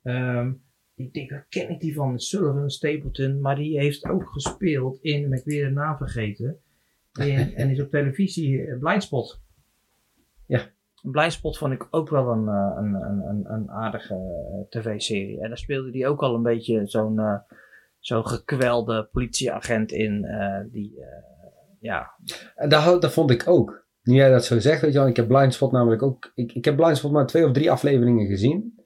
ehm, 0.02 0.52
ik 0.94 1.12
denk, 1.12 1.30
waar 1.30 1.46
ken 1.48 1.70
ik 1.70 1.80
die 1.80 1.94
van? 1.94 2.20
Sullivan 2.20 2.70
Stapleton, 2.70 3.40
maar 3.40 3.56
die 3.56 3.78
heeft 3.78 4.08
ook 4.08 4.28
gespeeld 4.28 4.98
in, 5.00 5.28
ben 5.28 5.38
ik 5.38 5.44
weer 5.44 5.64
de 5.64 5.70
naam 5.70 5.96
vergeten, 5.96 6.60
in, 7.12 7.54
en 7.56 7.70
is 7.70 7.80
op 7.80 7.90
televisie 7.90 8.66
eh, 8.66 8.78
Blindspot. 8.78 9.46
Ja. 10.48 10.60
Blindspot 11.02 11.58
vond 11.58 11.72
ik 11.72 11.86
ook 11.90 12.08
wel 12.08 12.28
een, 12.28 12.48
eh, 12.48 12.72
een, 12.76 12.94
een, 12.94 13.44
een, 13.52 13.70
aardige 13.70 14.14
eh, 14.14 14.80
tv-serie. 14.80 15.40
En 15.40 15.48
daar 15.48 15.58
speelde 15.58 15.98
hij 15.98 16.08
ook 16.08 16.22
al 16.22 16.34
een 16.34 16.42
beetje 16.42 16.86
zo'n 16.86 17.18
eh, 17.18 17.38
zo'n 17.98 18.26
gekwelde 18.26 19.08
politieagent 19.12 19.92
in, 19.92 20.26
die, 20.70 21.04
ja, 21.80 22.10
En 22.54 22.68
dat, 22.68 23.02
dat 23.02 23.12
vond 23.12 23.30
ik 23.30 23.48
ook. 23.48 23.86
Nu 24.02 24.14
jij 24.14 24.30
dat 24.30 24.44
zo 24.44 24.58
zegt, 24.58 24.80
weet 24.80 24.92
je 24.92 24.98
wel, 24.98 25.08
ik 25.08 25.16
heb 25.16 25.28
Blindspot 25.28 25.72
namelijk 25.72 26.02
ook, 26.02 26.32
ik, 26.34 26.52
ik 26.52 26.64
heb 26.64 26.76
Blindspot 26.76 27.10
maar 27.10 27.26
twee 27.26 27.44
of 27.44 27.52
drie 27.52 27.70
afleveringen 27.70 28.26
gezien. 28.26 28.84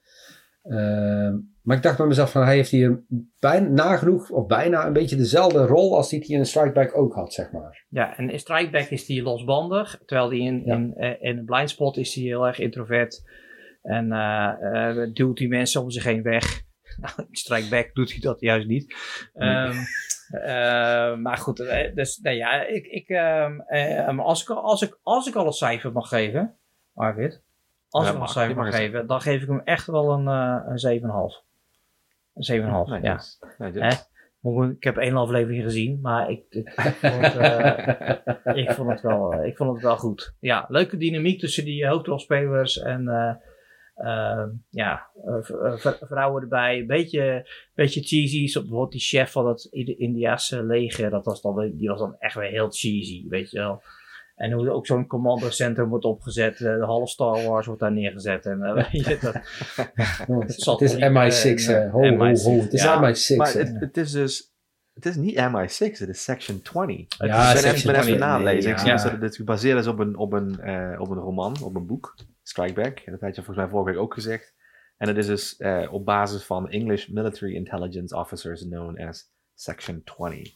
Ehm, 0.62 1.36
maar 1.62 1.76
ik 1.76 1.82
dacht 1.82 1.96
bij 1.96 2.06
mezelf 2.06 2.30
van, 2.30 2.42
hij 2.44 2.54
heeft 2.54 2.70
hier 2.70 3.02
bijna, 3.38 3.68
nagenoeg, 3.68 4.30
of 4.30 4.46
bijna 4.46 4.86
een 4.86 4.92
beetje 4.92 5.16
dezelfde 5.16 5.66
rol 5.66 5.96
als 5.96 6.08
die 6.08 6.24
hij 6.26 6.36
in 6.36 6.46
Strikeback 6.46 6.96
ook 6.96 7.14
had, 7.14 7.32
zeg 7.32 7.52
maar. 7.52 7.84
Ja, 7.88 8.16
en 8.16 8.30
in 8.30 8.38
Strikeback 8.38 8.88
is 8.88 9.08
hij 9.08 9.22
losbandig, 9.22 10.00
terwijl 10.06 10.28
die 10.28 10.42
in, 10.42 10.62
Ja. 10.64 10.74
in, 10.74 10.94
eh, 10.94 11.22
in 11.30 11.44
Blindspot 11.44 11.96
is 11.96 12.14
hij 12.14 12.24
heel 12.24 12.46
erg 12.46 12.58
introvert. 12.58 13.22
En 13.82 14.12
eh, 14.12 14.88
eh, 15.02 15.10
duwt 15.12 15.36
die 15.36 15.48
mensen 15.48 15.82
om 15.82 15.90
zich 15.90 16.04
heen 16.04 16.22
weg. 16.22 16.44
Nou, 17.00 17.12
in 17.16 17.26
Strikeback 17.36 17.90
doet 17.94 18.10
hij 18.10 18.20
dat 18.20 18.40
juist 18.40 18.66
niet. 18.66 18.94
Ehm, 19.34 19.76
eh, 20.30 21.16
maar 21.16 21.36
goed, 21.36 21.56
dus 21.94 22.18
nou 22.18 22.36
ja, 22.36 22.62
ik, 22.66 22.86
ik, 22.86 23.08
ehm, 23.08 23.60
eh, 23.60 24.18
als, 24.18 24.42
ik, 24.42 24.48
al- 24.50 24.62
als, 24.62 24.82
ik, 24.82 24.98
als 25.02 25.26
ik 25.26 25.34
al 25.34 25.46
een 25.46 25.52
cijfer 25.52 25.92
mag 25.92 26.08
geven, 26.08 26.54
Arvid, 26.94 27.42
als 27.88 28.04
Ja, 28.04 28.08
ik 28.10 28.14
al 28.16 28.20
een 28.20 28.26
mag. 28.26 28.30
cijfer 28.32 28.56
mag 28.56 28.66
een 28.66 28.72
geven, 28.72 29.06
dan 29.06 29.20
geef 29.20 29.42
ik 29.42 29.48
hem 29.48 29.60
echt 29.64 29.86
wel 29.86 30.10
een, 30.12 30.28
eh 30.28 30.60
een 30.68 30.78
7,5. 30.78 31.44
Een 32.34 32.60
7,5, 32.62 32.90
Nee, 32.90 33.00
ja. 33.02 33.20
Ik 34.70 34.84
heb 34.84 34.96
één 34.96 35.16
aflevering 35.16 35.62
gezien, 35.62 35.98
maar 36.00 36.30
ik, 36.30 36.44
ik, 36.50 36.68
vond, 37.00 37.22
het, 37.26 37.36
eh, 37.36 38.56
ik, 38.56 38.70
vond 38.70 38.90
het 38.90 39.00
wel, 39.00 39.32
eh, 39.32 39.46
ik 39.46 39.56
vond 39.56 39.72
het 39.72 39.82
wel 39.82 39.96
goed. 39.96 40.34
Ja, 40.40 40.64
leuke 40.68 40.96
dynamiek 40.96 41.38
tussen 41.40 41.64
die 41.64 41.86
hoofdrolspelers 41.86 42.78
en 42.78 43.08
eh, 43.08 44.44
ja, 44.70 45.06
vrouwen 46.00 46.42
erbij. 46.42 46.78
Een 46.78 46.86
beetje, 46.86 47.48
beetje 47.74 48.02
cheesy. 48.02 48.46
Zo 48.46 48.60
bijvoorbeeld 48.60 48.92
die 48.92 49.00
chef 49.00 49.30
van 49.32 49.46
het 49.48 49.64
Indi- 49.70 49.96
Indiase 49.98 50.62
leger, 50.64 51.10
dat 51.10 51.24
was 51.24 51.42
dan, 51.42 51.72
die 51.76 51.88
was 51.88 51.98
dan 51.98 52.16
echt 52.18 52.34
weer 52.34 52.50
heel 52.50 52.70
cheesy, 52.70 53.28
weet 53.28 53.50
je 53.50 53.58
wel. 53.58 53.82
En 54.42 54.52
hoe 54.52 54.70
ook 54.70 54.86
zo'n 54.86 55.06
commandocentrum 55.06 55.88
wordt 55.88 56.04
opgezet, 56.04 56.54
eh, 56.54 56.60
de 56.60 56.84
half 56.84 57.08
Star 57.08 57.42
Wars 57.46 57.66
wordt 57.66 57.80
daar 57.80 57.92
neergezet. 57.92 58.46
En, 58.46 58.62
eh, 58.62 58.74
weet 58.92 59.06
je, 59.06 59.18
dat, 59.20 59.34
Het 60.40 60.80
is 60.80 60.94
niet, 60.94 61.02
MI6, 61.02 61.70
eh, 61.70 61.92
ho, 61.92 62.00
ho, 62.00 62.14
MI6, 62.14 62.42
ho, 62.42 62.60
het 62.60 62.72
is 62.72 62.82
ja. 62.82 62.96
MI6. 62.96 63.36
Maar 63.36 63.52
het, 63.52 63.80
het 63.80 63.96
is 63.96 64.12
dus. 64.12 64.50
Het 64.94 65.06
is 65.06 65.16
niet 65.16 65.34
MI6, 65.34 65.98
het 65.98 66.08
is 66.08 66.24
Section 66.24 66.62
20. 66.62 67.18
Ja, 67.18 67.52
ik 67.52 67.62
ben 67.62 67.72
even, 67.72 67.86
ben 67.86 67.94
even 67.94 68.02
20, 68.02 68.18
nalezen. 68.18 68.64
nee, 68.64 68.72
ik 68.72 68.78
zie 68.78 68.88
ja. 68.88 69.10
dat 69.10 69.20
het 69.20 69.36
gebaseerd 69.36 69.78
is 69.78 69.86
op 69.86 69.98
een, 69.98 70.16
op, 70.16 70.32
een, 70.32 70.60
eh, 70.60 71.00
op 71.00 71.10
een 71.10 71.18
roman, 71.18 71.56
op 71.62 71.74
een 71.74 71.86
boek, 71.86 72.16
Strikeback. 72.42 72.98
En 72.98 73.12
dat 73.12 73.20
had 73.20 73.36
je 73.36 73.42
volgens 73.42 73.56
mij 73.56 73.68
vorige 73.68 73.90
week 73.90 74.00
ook 74.00 74.14
gezegd. 74.14 74.54
En 74.96 75.08
het 75.08 75.16
is 75.16 75.26
dus 75.26 75.56
eh, 75.56 75.92
op 75.92 76.04
basis 76.04 76.44
van 76.44 76.70
English 76.70 77.06
Military 77.06 77.54
Intelligence 77.54 78.16
Officers 78.16 78.62
known 78.62 79.00
as 79.00 79.32
Section 79.54 80.02
20. 80.04 80.52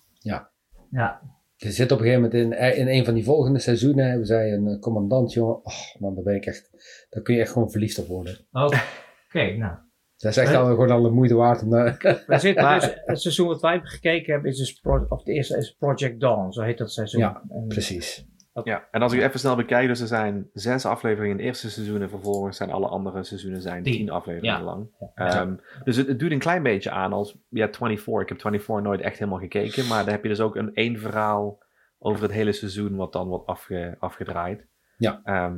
ja, 0.91 1.23
Er 1.57 1.73
zit 1.73 1.93
op 1.93 1.99
een 1.99 2.05
gegeven 2.05 2.31
moment 2.31 2.59
in, 2.59 2.77
in 2.77 2.89
een 2.89 3.05
van 3.05 3.15
die 3.15 3.25
volgende 3.25 3.59
seizoenen, 3.59 4.09
hebben 4.09 4.27
zij 4.27 4.53
een 4.53 4.67
eh, 4.67 4.79
commandant, 4.79 5.33
jongen. 5.33 5.65
Oh 5.65 5.95
man, 5.99 6.15
daar 6.15 6.25
ben 6.25 6.35
ik 6.35 6.47
echt, 6.47 6.71
daar 7.11 7.23
kun 7.23 7.35
je 7.35 7.41
echt 7.41 7.53
gewoon 7.53 7.71
verliefd 7.71 7.99
op 7.99 8.07
worden. 8.07 8.47
Oké, 8.53 9.57
nou. 9.57 9.77
Dat 10.17 10.31
is 10.31 10.37
echt 10.37 10.55
al, 10.55 10.65
gewoon 10.67 10.91
al 10.91 11.03
de 11.03 11.11
moeite 11.11 11.35
waard 11.35 11.63
om 11.63 11.71
daar... 11.71 11.97
We 12.27 12.39
zitten 12.39 12.65
Maar- 12.65 12.81
dus, 12.81 12.95
het 13.05 13.21
seizoen 13.21 13.47
wat 13.47 13.61
wij 13.61 13.73
hebben 13.73 13.91
gekeken 13.91 14.33
hebben, 14.33 14.51
is 14.51 14.59
dus 14.59 14.73
Pro- 14.81 15.07
of 15.09 15.23
de 15.23 15.33
eerste 15.33 15.57
is 15.57 15.71
Project 15.79 16.21
Dawn, 16.21 16.51
zo 16.53 16.63
heet 16.63 16.79
dat 16.79 16.93
seizoen. 16.93 17.21
Ja, 17.21 17.43
En- 17.49 17.65
Precies. 17.69 18.27
Ja, 18.65 18.89
en 18.91 19.03
als 19.03 19.13
ik 19.13 19.21
even 19.23 19.39
snel 19.41 19.57
bekijk, 19.57 19.89
dus 19.89 20.01
er 20.01 20.07
zijn 20.07 20.51
zes 20.53 20.87
afleveringen 20.87 21.31
in 21.31 21.37
het 21.37 21.47
eerste 21.47 21.71
seizoen 21.71 22.03
en 22.03 22.09
vervolgens 22.09 22.57
zijn 22.57 22.71
alle 22.71 22.87
andere 22.89 23.25
seizoenen 23.25 23.63
zijn 23.63 23.83
Tien. 23.83 23.93
tien 23.93 24.11
afleveringen 24.11 24.59
Ja. 24.59 24.65
lang. 24.65 24.89
Ja. 25.15 25.41
Ehm, 25.41 25.55
dus 25.85 25.97
het, 25.97 26.07
het 26.07 26.19
doet 26.19 26.31
een 26.31 26.39
klein 26.39 26.63
beetje 26.63 26.91
aan 26.91 27.13
als 27.13 27.37
ja, 27.49 27.69
24. 27.73 28.23
Ik 28.23 28.29
heb 28.29 28.41
24 28.41 28.83
nooit 28.83 29.01
echt 29.01 29.19
helemaal 29.19 29.39
gekeken, 29.41 29.87
maar 29.87 30.05
dan 30.05 30.13
heb 30.13 30.23
je 30.23 30.29
dus 30.29 30.41
ook 30.41 30.57
een 30.57 30.75
één 30.75 30.99
verhaal 30.99 31.59
over 31.99 32.23
het 32.23 32.33
hele 32.33 32.53
seizoen 32.53 32.97
wat 32.97 33.13
dan 33.13 33.29
wordt 33.29 33.47
afge, 33.47 33.97
afgedraaid. 33.99 34.67
Ja. 34.97 35.21
Ehm, 35.25 35.57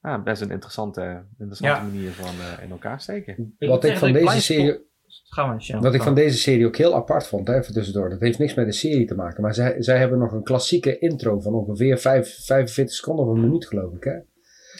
ja, 0.00 0.18
best 0.18 0.42
een 0.42 0.50
interessante, 0.50 1.24
interessante 1.38 1.80
Ja. 1.80 1.82
manier 1.86 2.10
van 2.10 2.34
eh, 2.58 2.62
in 2.64 2.70
elkaar 2.70 3.00
steken. 3.00 3.54
Wat 3.58 3.84
ik 3.84 3.96
van 3.98 4.12
deze 4.12 4.40
serie... 4.42 4.84
Gaan 5.28 5.54
we, 5.54 5.62
Sjan. 5.62 5.82
Wat 5.82 5.94
ik 5.94 6.02
van 6.02 6.14
deze 6.14 6.38
serie 6.38 6.66
ook 6.66 6.76
heel 6.76 6.94
apart 6.94 7.26
vond, 7.26 7.48
hè, 7.48 7.58
even 7.58 7.72
tussendoor. 7.72 8.10
Dat 8.10 8.20
heeft 8.20 8.38
niks 8.38 8.54
met 8.54 8.66
de 8.66 8.72
serie 8.72 9.06
te 9.06 9.14
maken. 9.14 9.42
Maar 9.42 9.54
zij, 9.54 9.82
zij 9.82 9.98
hebben 9.98 10.18
nog 10.18 10.32
een 10.32 10.42
klassieke 10.42 10.98
intro 10.98 11.40
van 11.40 11.54
ongeveer 11.54 11.98
5, 11.98 12.44
45 12.44 12.94
seconden 12.94 13.26
of 13.26 13.34
een 13.34 13.40
minuut, 13.40 13.66
geloof 13.66 13.94
ik. 13.94 14.04
Hè? 14.04 14.16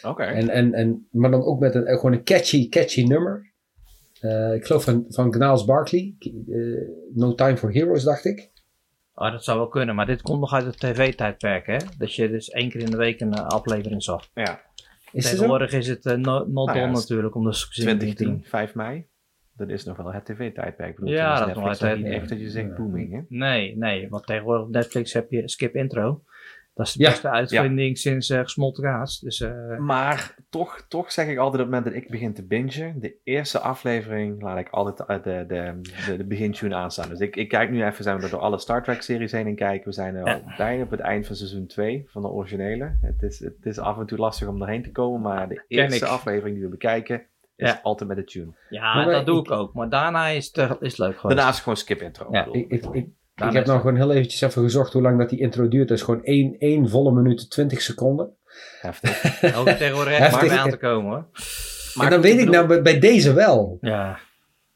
Oké. 0.09 0.23
En, 0.23 0.49
en, 0.49 0.75
en, 0.75 1.09
maar 1.11 1.31
dan 1.31 1.45
ook 1.45 1.61
met 1.61 1.75
een, 1.75 1.87
gewoon 1.87 2.13
een 2.13 2.25
catchy, 2.25 2.69
catchy 2.69 3.03
nummer. 3.03 3.53
Eh, 4.21 4.55
ik 4.55 4.67
geloof 4.67 4.85
van, 4.85 5.05
van 5.09 5.33
Gnals 5.33 5.65
Barkley. 5.65 6.15
eh, 6.19 6.29
no 7.15 7.35
Time 7.35 7.57
for 7.57 7.73
Heroes, 7.73 8.03
dacht 8.03 8.25
ik. 8.25 8.51
Oh, 9.15 9.31
dat 9.33 9.45
zou 9.45 9.59
wel 9.59 9.69
kunnen, 9.69 9.95
maar 9.95 10.07
dit 10.07 10.23
komt 10.23 10.41
nog 10.41 10.53
uit 10.53 10.65
het 10.65 10.79
tv-tijdperk, 10.81 11.67
hè? 11.67 11.77
Dat 11.99 12.15
je 12.15 12.31
dus 12.31 12.51
één 12.51 12.71
keer 12.71 12.81
in 12.81 12.91
de 12.91 12.97
week 12.97 13.21
een 13.21 13.33
eh, 13.35 13.47
aflevering 13.47 14.03
zag. 14.03 14.29
Ja, 14.35 14.61
Is? 15.13 15.31
Tegenwoordig 15.31 15.73
is 15.73 15.89
het 15.89 16.05
no- 16.05 16.45
not 16.47 16.67
Nou 16.67 16.79
ja, 16.79 16.85
on 16.85 16.93
natuurlijk, 16.93 17.35
om 17.35 17.45
de 17.45 17.67
2010, 17.71 18.45
5 18.45 18.75
mei. 18.75 19.07
Dat 19.57 19.69
is 19.69 19.85
nog 19.85 19.97
wel 19.97 20.13
het 20.13 20.25
tv-tijdperk. 20.25 20.99
Ja, 21.05 21.39
dat 21.39 21.49
is 21.49 21.55
nog 21.55 21.65
Netflix 21.65 21.81
nog 21.81 21.97
niet 21.97 22.13
echt 22.21 22.29
dat 22.29 22.41
je 22.41 22.51
zegt 22.51 22.75
booming, 22.75 23.13
hè? 23.13 23.21
Nee, 23.29 23.77
nee, 23.77 24.09
want 24.09 24.27
tegenwoordig 24.27 24.65
op 24.67 24.71
Netflix 24.73 25.13
heb 25.13 25.31
je 25.31 25.49
skip 25.49 25.75
intro. 25.77 26.23
Dat 26.75 26.87
is 26.87 26.93
de 26.93 27.03
Ja. 27.03 27.11
beste 27.11 27.29
uitvinding 27.31 27.99
sinds 27.99 28.31
eh 28.31 28.41
gesmolten 28.41 28.83
kaas. 28.83 29.21
Dus 29.21 29.41
eh, 29.41 29.77
Maar 29.79 30.35
toch, 30.51 30.85
toch 30.89 31.13
zeg 31.13 31.27
ik 31.29 31.39
altijd 31.39 31.63
op 31.63 31.69
het 31.71 31.75
moment 31.75 31.85
dat 31.85 32.03
ik 32.03 32.11
begin 32.11 32.35
te 32.35 32.47
bingen, 32.47 33.01
de 33.01 33.17
eerste 33.25 33.59
aflevering 33.59 34.43
laat 34.43 34.59
ik 34.59 34.69
altijd 34.69 35.09
eh, 35.09 35.23
de, 35.23 35.45
de, 35.49 35.81
de, 36.07 36.17
de 36.17 36.25
begintune 36.25 36.75
aanstaan. 36.75 37.09
Dus 37.09 37.21
ik, 37.21 37.37
ik 37.37 37.49
kijk 37.49 37.71
nu 37.71 37.85
even, 37.85 38.05
zijn 38.05 38.21
we 38.21 38.29
door 38.29 38.41
alle 38.41 38.59
Star 38.59 38.83
Trek 38.83 39.03
series 39.03 39.33
heen 39.33 39.47
en 39.47 39.55
kijken. 39.55 39.87
We 39.89 39.93
zijn 39.95 40.15
er 40.15 40.27
Ja. 40.27 40.33
al 40.35 40.43
bijna 40.57 40.83
op 40.83 40.91
het 40.91 41.01
eind 41.01 41.27
van 41.27 41.37
seizoen 41.37 41.67
2 41.67 42.05
van 42.09 42.23
de 42.23 42.29
originele. 42.29 42.97
Het 43.01 43.23
is, 43.23 43.39
het 43.39 43.67
is 43.67 43.79
af 43.79 43.99
en 43.99 44.07
toe 44.07 44.19
lastig 44.19 44.49
om 44.49 44.63
erheen 44.63 44.83
te 44.83 44.93
komen, 44.93 45.21
maar 45.21 45.49
de 45.49 45.65
eerste 45.69 46.07
aflevering 46.07 46.55
die 46.57 46.65
we 46.65 46.71
bekijken 46.71 47.23
is 47.57 47.69
Ja. 47.71 47.81
altijd 47.83 48.09
met 48.09 48.19
de 48.19 48.25
tune. 48.25 48.53
ja, 48.69 48.95
Maar 48.95 49.11
dat 49.11 49.27
doe 49.27 49.39
ik- 49.39 49.47
ik 49.47 49.51
ook. 49.53 49.75
Maar 49.75 49.89
daarna 49.89 50.27
is 50.29 50.51
het, 50.53 50.77
is 50.81 50.97
leuk 50.97 51.15
gewoon. 51.19 51.37
Daarna 51.37 51.49
is 51.51 51.55
het 51.55 51.63
gewoon 51.63 51.79
skip 51.79 52.01
intro. 52.01 52.29
Ja. 52.31 52.45
Ik 52.45 52.55
Ik, 52.55 52.71
ik, 52.71 52.85
ik, 52.93 53.09
ik 53.47 53.53
heb 53.53 53.67
nou 53.67 53.81
gewoon 53.81 53.97
heel 53.97 54.13
eventjes 54.13 54.41
even 54.41 54.63
gezocht 54.63 54.93
hoe 54.93 55.03
lang 55.03 55.19
dat 55.19 55.31
die 55.31 55.39
intro 55.41 55.69
duurt. 55.69 55.89
Dat 55.89 55.97
is 55.99 56.03
gewoon 56.05 56.25
één, 56.25 56.57
één 56.59 56.89
volle 56.89 57.13
minuut 57.13 57.51
20 57.51 57.83
seconden. 57.83 58.37
Heftig. 58.81 59.25
Ook 59.59 59.69
tegenwoordig 59.69 60.13
echt 60.13 60.31
Heftig. 60.31 60.49
maar 60.49 60.59
aan 60.59 60.71
te 60.71 60.77
komen 60.77 61.11
hoor. 61.11 61.27
en 62.05 62.11
dan 62.11 62.21
weet 62.21 62.33
ik 62.33 62.39
bedoel- 62.39 62.55
nou 62.55 62.67
bij, 62.67 62.83
bij 62.83 62.99
deze 62.99 63.33
wel. 63.33 63.79
Ja, 63.81 64.19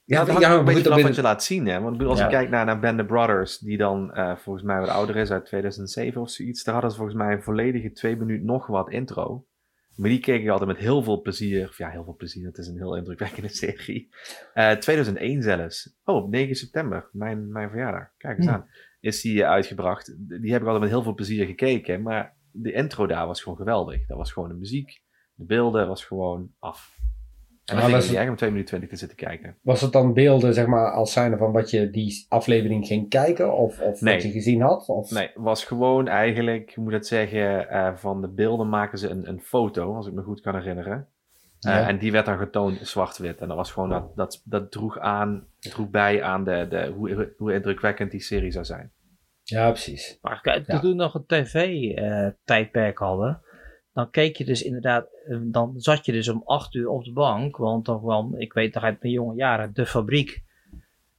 Ja, 0.04 0.18
Ja, 0.18 0.24
dat 0.24 0.26
hangt 0.34 0.42
ja, 0.42 0.52
ook 0.52 0.58
een 0.58 0.64
maar 0.64 0.74
beetje 0.74 0.88
vanaf 0.90 1.04
wat 1.06 1.14
je 1.16 1.22
laat 1.22 1.44
zien, 1.44 1.66
hè. 1.66 1.80
Want 1.80 2.00
ik 2.00 2.06
als 2.08 2.18
Ja. 2.18 2.24
je 2.24 2.30
kijkt 2.30 2.50
naar, 2.50 2.64
naar 2.64 2.80
Band 2.80 3.00
of 3.00 3.06
Brothers, 3.06 3.58
die 3.58 3.76
dan 3.76 4.12
eh, 4.14 4.36
volgens 4.36 4.64
mij 4.64 4.80
wat 4.80 4.88
ouder 4.88 5.16
is, 5.16 5.30
uit 5.30 5.44
2007 5.46 6.20
of 6.20 6.30
zoiets, 6.30 6.64
daar 6.64 6.72
hadden 6.74 6.90
ze 6.92 6.96
volgens 6.98 7.18
mij 7.18 7.32
een 7.32 7.42
volledige 7.42 7.92
twee 7.92 8.16
minuut 8.16 8.42
nog 8.42 8.66
wat 8.66 8.90
intro. 8.90 9.44
Maar 10.00 10.10
die 10.10 10.20
keek 10.20 10.42
ik 10.42 10.48
altijd 10.48 10.68
met 10.68 10.78
heel 10.78 11.02
veel 11.02 11.20
plezier. 11.20 11.68
Of 11.68 11.78
ja, 11.78 11.90
heel 11.90 12.04
veel 12.04 12.16
plezier, 12.16 12.46
het 12.46 12.58
is 12.58 12.66
een 12.66 12.76
heel 12.76 12.96
indrukwekkende 12.96 13.48
serie. 13.62 14.08
Eh 14.54 14.72
2001 14.72 15.42
zelfs. 15.42 15.96
Oh, 16.04 16.16
op 16.16 16.30
9 16.30 16.54
september, 16.54 17.08
mijn, 17.12 17.52
mijn 17.52 17.70
verjaardag. 17.70 18.08
Kijk 18.16 18.38
eens 18.38 18.48
aan. 18.48 18.68
Is 19.00 19.20
die 19.20 19.42
eh, 19.42 19.48
uitgebracht. 19.48 20.14
Die 20.18 20.52
heb 20.52 20.60
ik 20.60 20.66
altijd 20.66 20.80
met 20.80 20.90
heel 20.90 21.02
veel 21.02 21.14
plezier 21.14 21.46
gekeken. 21.46 22.02
Maar 22.02 22.36
de 22.50 22.72
intro 22.72 23.06
daar 23.06 23.26
was 23.26 23.42
gewoon 23.42 23.58
geweldig. 23.58 24.06
Dat 24.06 24.16
was 24.16 24.32
gewoon 24.32 24.48
de 24.48 24.54
muziek. 24.54 25.02
De 25.34 25.44
beelden 25.44 25.88
was 25.88 26.04
gewoon 26.04 26.52
af. 26.58 26.99
En 27.70 27.76
dan 27.76 27.90
ging 27.90 28.02
niet 28.10 28.18
echt 28.18 28.28
om 28.28 28.36
2 28.36 28.50
minuten 28.50 28.68
20 28.78 28.88
te 28.90 28.96
zitten 28.96 29.16
kijken. 29.16 29.56
Was 29.62 29.80
het 29.80 29.92
dan 29.92 30.12
beelden 30.14 30.54
zeg 30.54 30.66
maar, 30.66 30.90
als 30.92 31.12
zijnde 31.12 31.36
van 31.36 31.52
wat 31.52 31.70
je 31.70 31.90
die 31.90 32.26
aflevering 32.28 32.86
ging 32.86 33.08
kijken? 33.08 33.56
Of, 33.56 33.80
of 33.80 34.00
Nee. 34.00 34.14
wat 34.14 34.22
je 34.22 34.30
gezien 34.30 34.60
had? 34.60 34.88
Of? 34.88 35.10
Nee, 35.10 35.30
was 35.34 35.64
gewoon 35.64 36.08
eigenlijk, 36.08 36.74
hoe 36.74 36.84
moet 36.84 36.92
ik 36.92 36.98
dat 36.98 37.06
zeggen, 37.08 37.68
eh, 37.68 37.94
van 37.96 38.20
de 38.20 38.28
beelden 38.28 38.68
maken 38.68 38.98
ze 38.98 39.08
een, 39.08 39.28
een 39.28 39.40
foto, 39.40 39.94
als 39.94 40.06
ik 40.06 40.12
me 40.12 40.22
goed 40.22 40.40
kan 40.40 40.54
herinneren. 40.54 41.08
Eh, 41.60 41.72
Ja. 41.72 41.88
En 41.88 41.98
die 41.98 42.12
werd 42.12 42.26
dan 42.26 42.38
getoond 42.38 42.78
zwart-wit. 42.82 43.40
En 43.40 43.48
dat 43.48 43.56
was 43.56 43.72
gewoon, 43.72 43.88
dat, 43.88 44.16
dat, 44.16 44.42
dat 44.44 44.70
droeg, 44.70 44.98
aan, 44.98 45.46
droeg 45.58 45.90
bij 45.90 46.22
aan 46.22 46.44
de, 46.44 46.66
de, 46.68 46.92
hoe, 46.96 47.34
hoe 47.36 47.52
indrukwekkend 47.54 48.10
die 48.10 48.20
serie 48.20 48.50
zou 48.50 48.64
zijn. 48.64 48.90
Ja, 49.42 49.68
precies. 49.70 50.18
maar 50.22 50.40
kijk, 50.40 50.66
Ja. 50.66 50.78
toen 50.80 50.90
we 50.90 50.96
nog 50.96 51.14
een 51.14 51.26
tv-tijdperk 51.26 52.98
hadden, 52.98 53.40
dan 53.92 54.10
keek 54.10 54.36
je 54.36 54.44
dus 54.44 54.62
inderdaad, 54.62 55.06
eh, 55.28 55.36
dan 55.42 55.74
zat 55.76 56.06
je 56.06 56.12
dus 56.12 56.28
om 56.28 56.42
acht 56.44 56.74
uur 56.74 56.88
op 56.88 57.04
de 57.04 57.12
bank, 57.12 57.56
want 57.56 57.84
dan 57.84 58.00
kwam, 58.00 58.34
ik 58.36 58.52
weet 58.52 58.74
nog 58.74 58.82
uit 58.82 59.02
mijn 59.02 59.12
jonge 59.14 59.34
jaren, 59.34 59.70
de 59.74 59.86
fabriek. 59.86 60.42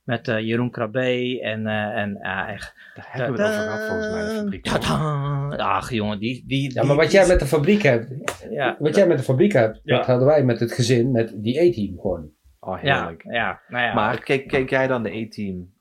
Met 0.03 0.27
eh, 0.27 0.39
Jeroen 0.39 0.71
Krabbe 0.71 1.39
en, 1.41 1.67
eh, 1.67 1.97
en 2.01 2.17
echt. 2.47 2.73
Daar 2.95 3.07
hebben 3.09 3.35
we 3.35 3.41
het 3.41 3.51
over 3.51 3.63
gehad 3.63 3.87
volgens 3.87 4.09
mij, 4.11 4.21
de 4.25 4.35
fabriek. 4.35 4.63
Tadaa! 4.63 5.55
Ach 5.55 5.91
jongen, 5.91 6.19
die... 6.19 6.43
die, 6.47 6.73
Ja, 6.73 6.83
maar 6.83 6.95
wat 6.95 7.11
jij 7.11 7.27
met 7.27 7.39
de 7.39 7.45
fabriek 7.45 7.81
hebt, 7.81 8.13
Ja, 8.49 8.75
wat 8.79 8.95
jij 8.95 9.07
met 9.07 9.17
de 9.17 9.23
fabriek 9.23 9.51
hebt, 9.53 9.79
Ja. 9.83 9.97
dat 9.97 10.05
hadden 10.05 10.27
wij 10.27 10.43
met 10.43 10.59
het 10.59 10.71
gezin, 10.71 11.11
met 11.11 11.33
die 11.35 11.61
E-team 11.61 11.99
gewoon. 11.99 12.29
Oh, 12.59 12.81
ja, 12.81 12.99
heerlijk. 12.99 13.23
ja, 13.23 13.61
nou 13.67 13.83
ja. 13.85 13.93
Maar 13.93 14.19
keek, 14.23 14.47
keek 14.47 14.69
jij 14.69 14.87
dan 14.87 15.03
de 15.03 15.17
E-team 15.17 15.73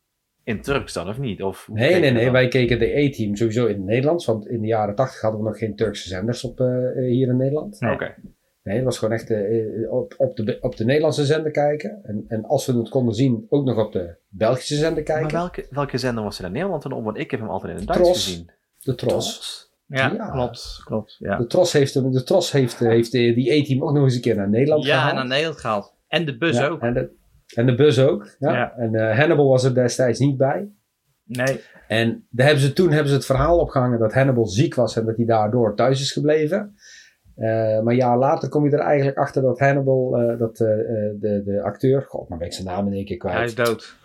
in 0.51 0.61
Turks 0.63 0.93
dan, 0.93 1.09
of 1.09 1.19
niet? 1.19 1.43
Of 1.43 1.69
Nee, 1.73 2.01
nee, 2.01 2.11
nee. 2.11 2.25
dan? 2.25 2.33
Wij 2.33 2.49
keken 2.49 2.79
de 2.79 2.99
E-team 2.99 3.37
sowieso 3.37 3.67
in 3.67 3.75
het 3.77 3.85
Nederlands. 3.85 4.27
Want 4.27 4.49
in 4.49 4.61
de 4.61 4.67
jaren 4.67 4.95
80 4.95 5.21
hadden 5.21 5.41
we 5.41 5.47
nog 5.47 5.59
geen 5.59 5.77
Turkse 5.77 6.09
zenders 6.09 6.45
op, 6.45 6.61
eh, 6.61 6.67
hier 6.95 7.29
in 7.29 7.37
Nederland. 7.37 7.81
Nee. 7.81 7.93
Oké. 7.93 8.15
Nee, 8.63 8.77
het 8.77 8.85
was 8.85 8.99
gewoon 8.99 9.15
echt 9.15 9.31
eh, 9.31 9.93
op, 9.93 10.15
op, 10.17 10.37
de, 10.37 10.59
op 10.61 10.77
de 10.77 10.85
Nederlandse 10.85 11.25
zender 11.25 11.51
kijken. 11.51 12.01
En, 12.03 12.25
en 12.29 12.45
als 12.45 12.67
we 12.67 12.73
het 12.79 12.89
konden 12.89 13.15
zien, 13.15 13.47
ook 13.49 13.65
nog 13.65 13.77
op 13.79 13.93
de 13.93 14.15
Belgische 14.29 14.75
zender 14.75 15.03
kijken. 15.03 15.23
Maar 15.23 15.33
welke, 15.33 15.67
welke 15.71 15.99
zender 15.99 16.25
was 16.25 16.39
er 16.39 16.45
in 16.45 16.53
Nederland 16.53 16.83
dan 16.83 16.93
op? 16.93 17.05
Want 17.05 17.19
ik 17.19 17.31
heb 17.31 17.41
hem 17.41 17.49
altijd 17.49 17.73
in 17.73 17.79
het 17.79 17.87
Duits 17.87 18.03
Tros. 18.03 18.25
gezien. 18.25 18.51
De 18.79 18.95
Tros. 18.95 19.71
ja, 19.87 20.13
ja. 20.17 20.31
klopt, 20.31 20.81
klopt, 20.85 21.17
ja. 21.19 21.37
De 21.37 21.47
Tros 21.47 21.73
heeft, 21.73 22.13
de 22.13 22.23
Tros 22.23 22.53
heeft, 22.53 22.81
eh, 22.81 22.89
heeft 22.89 23.15
eh, 23.15 23.35
die 23.35 23.53
E-team 23.53 23.83
ook 23.83 23.93
nog 23.93 24.05
eens 24.05 24.15
een 24.15 24.21
keer 24.21 24.37
naar 24.37 24.49
Nederland 24.51 24.85
Ja, 24.85 24.93
en 24.93 24.99
gehaald. 24.99 25.15
naar 25.17 25.27
Nederland 25.27 25.61
gehaald. 25.61 25.95
En 26.09 26.25
de 26.27 26.37
bus 26.37 26.57
Ja, 26.57 26.67
ook. 26.69 26.81
En 26.81 26.95
de, 26.95 27.11
en 27.55 27.67
de 27.67 27.75
bus 27.75 28.01
ook. 28.01 28.37
Ja. 28.39 28.53
Ja. 28.53 28.75
En 28.77 28.95
eh, 28.95 29.19
Hannibal 29.19 29.49
was 29.49 29.65
er 29.65 29.75
destijds 29.75 30.19
niet 30.19 30.37
bij. 30.37 30.69
Nee, 31.25 31.61
En 31.89 32.27
daar 32.31 32.47
hebben 32.47 32.65
ze, 32.65 32.73
toen 32.73 32.91
hebben 32.91 33.09
ze 33.09 33.15
het 33.15 33.27
verhaal 33.27 33.59
opgehangen 33.59 33.99
dat 33.99 34.15
Hannibal 34.15 34.47
ziek 34.47 34.75
was 34.75 34.97
en 34.97 35.05
dat 35.05 35.17
hij 35.17 35.27
daardoor 35.27 35.77
thuis 35.77 36.01
is 36.01 36.13
gebleven. 36.13 36.75
Eh, 37.37 37.81
maar 37.81 37.95
jaar 37.95 38.19
later 38.19 38.49
kom 38.49 38.65
je 38.65 38.71
er 38.71 38.79
eigenlijk 38.79 39.19
achter 39.19 39.43
dat 39.43 39.59
Hannibal, 39.59 40.17
eh, 40.17 40.39
dat 40.39 40.57
de, 40.57 41.43
de 41.45 41.63
acteur, 41.63 42.03
god, 42.03 42.29
maar 42.29 42.39
ben 42.39 42.47
ik 42.47 42.53
zijn 42.53 42.67
naam 42.67 42.87
in 42.87 42.93
één 42.93 43.05
keer 43.05 43.17
kwijt. 43.17 43.37
hij 43.37 43.45
is 43.45 43.55
dood. 43.55 43.97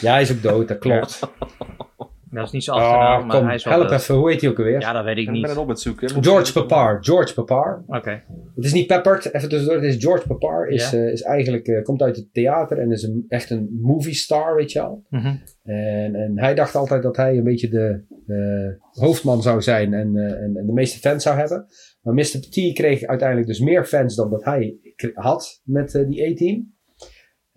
Ja, 0.00 0.12
hij 0.12 0.22
is 0.22 0.32
ook 0.32 0.42
dood, 0.42 0.68
dat 0.68 0.78
klopt. 0.78 1.20
Dat 2.30 2.44
is 2.46 2.50
niet 2.50 2.64
zijn 2.64 2.76
achternaam, 2.76 3.20
Ah, 3.20 3.26
maar 3.26 3.44
hij 3.44 3.54
is 3.54 3.64
wel 3.64 3.78
help 3.78 3.90
even, 3.90 4.14
hoe 4.14 4.30
heet 4.30 4.40
hij 4.40 4.50
ook 4.50 4.58
alweer? 4.58 4.80
Ja, 4.80 4.92
dat 4.92 5.04
weet 5.04 5.16
ik 5.16 5.20
Ik 5.20 5.24
ben 5.26 5.34
niet. 5.34 5.48
het 5.48 5.56
op 5.56 5.68
het 5.68 5.80
zoeken. 5.80 6.24
George 6.24 6.52
Papar, 6.52 7.04
George 7.04 7.34
Papar. 7.34 7.82
Oké. 7.86 8.22
Het 8.54 8.64
is 8.64 8.72
niet 8.72 8.86
Peppert, 8.86 9.34
even 9.34 9.48
tussendoor, 9.48 9.76
het 9.76 9.94
is 9.94 10.04
George 10.04 10.26
Papar. 10.26 10.68
Is, 10.68 10.92
eh, 10.92 11.12
is 11.12 11.22
eigenlijk, 11.22 11.66
eh, 11.66 11.82
komt 11.82 12.02
uit 12.02 12.16
het 12.16 12.32
theater 12.32 12.78
en 12.78 12.90
is 12.92 13.02
een, 13.02 13.24
echt 13.28 13.50
een 13.50 13.78
movie 13.80 14.14
star, 14.14 14.54
weet 14.54 14.72
je 14.72 14.80
al. 14.80 15.04
Mhm. 15.08 15.34
En, 15.62 16.14
en 16.14 16.32
hij 16.38 16.54
dacht 16.54 16.74
altijd 16.74 17.02
dat 17.02 17.16
hij 17.16 17.36
een 17.36 17.44
beetje 17.44 17.68
de 17.68 18.04
eh, 18.26 19.02
hoofdman 19.02 19.42
zou 19.42 19.62
zijn 19.62 19.94
en, 19.94 20.16
eh, 20.16 20.42
en, 20.42 20.56
en 20.56 20.66
de 20.66 20.72
meeste 20.72 20.98
fans 20.98 21.22
zou 21.22 21.38
hebben. 21.38 21.66
Maar 22.02 22.14
Mr. 22.14 22.40
T 22.50 22.74
kreeg 22.74 23.02
uiteindelijk 23.02 23.48
dus 23.48 23.60
meer 23.60 23.84
fans 23.84 24.14
dan 24.16 24.30
dat 24.30 24.44
hij 24.44 24.76
had 25.14 25.60
met 25.64 25.94
eh, 25.94 26.06
die 26.06 26.30
A-team. 26.30 26.76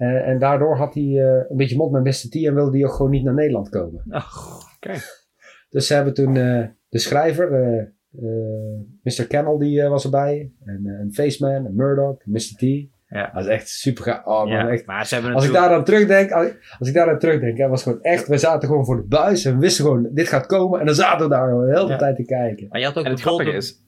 Eh, 0.02 0.28
en 0.28 0.40
daardoor 0.40 0.78
had 0.78 0.94
hij 0.94 1.04
eh, 1.04 1.44
een 1.50 1.58
beetje 1.58 1.78
mond 1.78 1.92
met 1.92 2.04
Mr. 2.04 2.30
T 2.30 2.36
en 2.46 2.54
wilde 2.54 2.78
hij 2.78 2.86
ook 2.88 2.94
gewoon 2.94 3.12
niet 3.12 3.24
naar 3.24 3.34
Nederland 3.34 3.70
komen. 3.70 4.04
Ach, 4.10 4.60
Dus 5.70 5.88
ze 5.88 5.94
hebben 5.94 6.14
toen 6.14 6.36
eh, 6.38 6.64
de 6.90 7.00
schrijver, 7.00 7.54
eh, 7.54 7.80
eh, 7.80 8.80
Mr. 9.04 9.28
Kennel, 9.28 9.58
die 9.58 9.82
eh, 9.82 9.90
was 9.90 10.04
erbij. 10.04 10.52
En 10.66 10.86
een 11.02 11.14
Faceman, 11.14 11.66
een 11.66 11.76
Murdoch, 11.76 12.26
Mr. 12.26 12.40
T. 12.58 12.62
Ja. 13.08 13.32
Dat 13.34 13.44
is 13.44 13.50
echt 13.50 13.68
super 13.70 14.04
gaaf. 14.04 14.26
Oh, 14.26 14.48
ja. 14.48 14.70
echt 14.70 14.86
Maar 14.86 15.06
ze 15.06 15.14
hebben 15.14 15.34
als 15.34 15.46
ik 15.46 15.54
daar 15.54 15.70
aan 15.70 15.84
terugdenk, 15.84 16.32
als 16.32 16.48
ik, 16.48 16.76
als 16.80 16.88
ik 16.88 16.94
daar 16.94 17.10
aan 17.10 17.20
terugdenk, 17.20 17.58
hè, 17.58 17.68
was 17.68 17.84
gewoon 17.84 18.02
echt, 18.02 18.28
we 18.28 18.38
zaten 18.38 18.68
gewoon 18.68 18.86
voor 18.86 18.96
de 18.96 19.08
buis 19.08 19.46
en 19.46 19.54
we 19.54 19.60
wisten 19.60 19.86
gewoon, 19.86 20.10
dit 20.14 20.28
gaat 20.28 20.46
komen. 20.46 20.80
En 20.80 20.86
dan 20.86 20.96
zaten 20.96 21.28
we 21.28 21.34
daar 21.36 21.48
gewoon 21.50 21.66
de 21.66 21.78
hele 21.78 21.90
Ja. 21.90 21.98
tijd 21.98 22.16
te 22.16 22.24
kijken. 22.26 22.68
Maar 22.70 22.80
je 22.80 22.86
had 22.86 22.98
ook 22.98 23.06
En 23.06 23.12
het 23.12 23.22
grappige 23.22 23.52
is, 23.52 23.84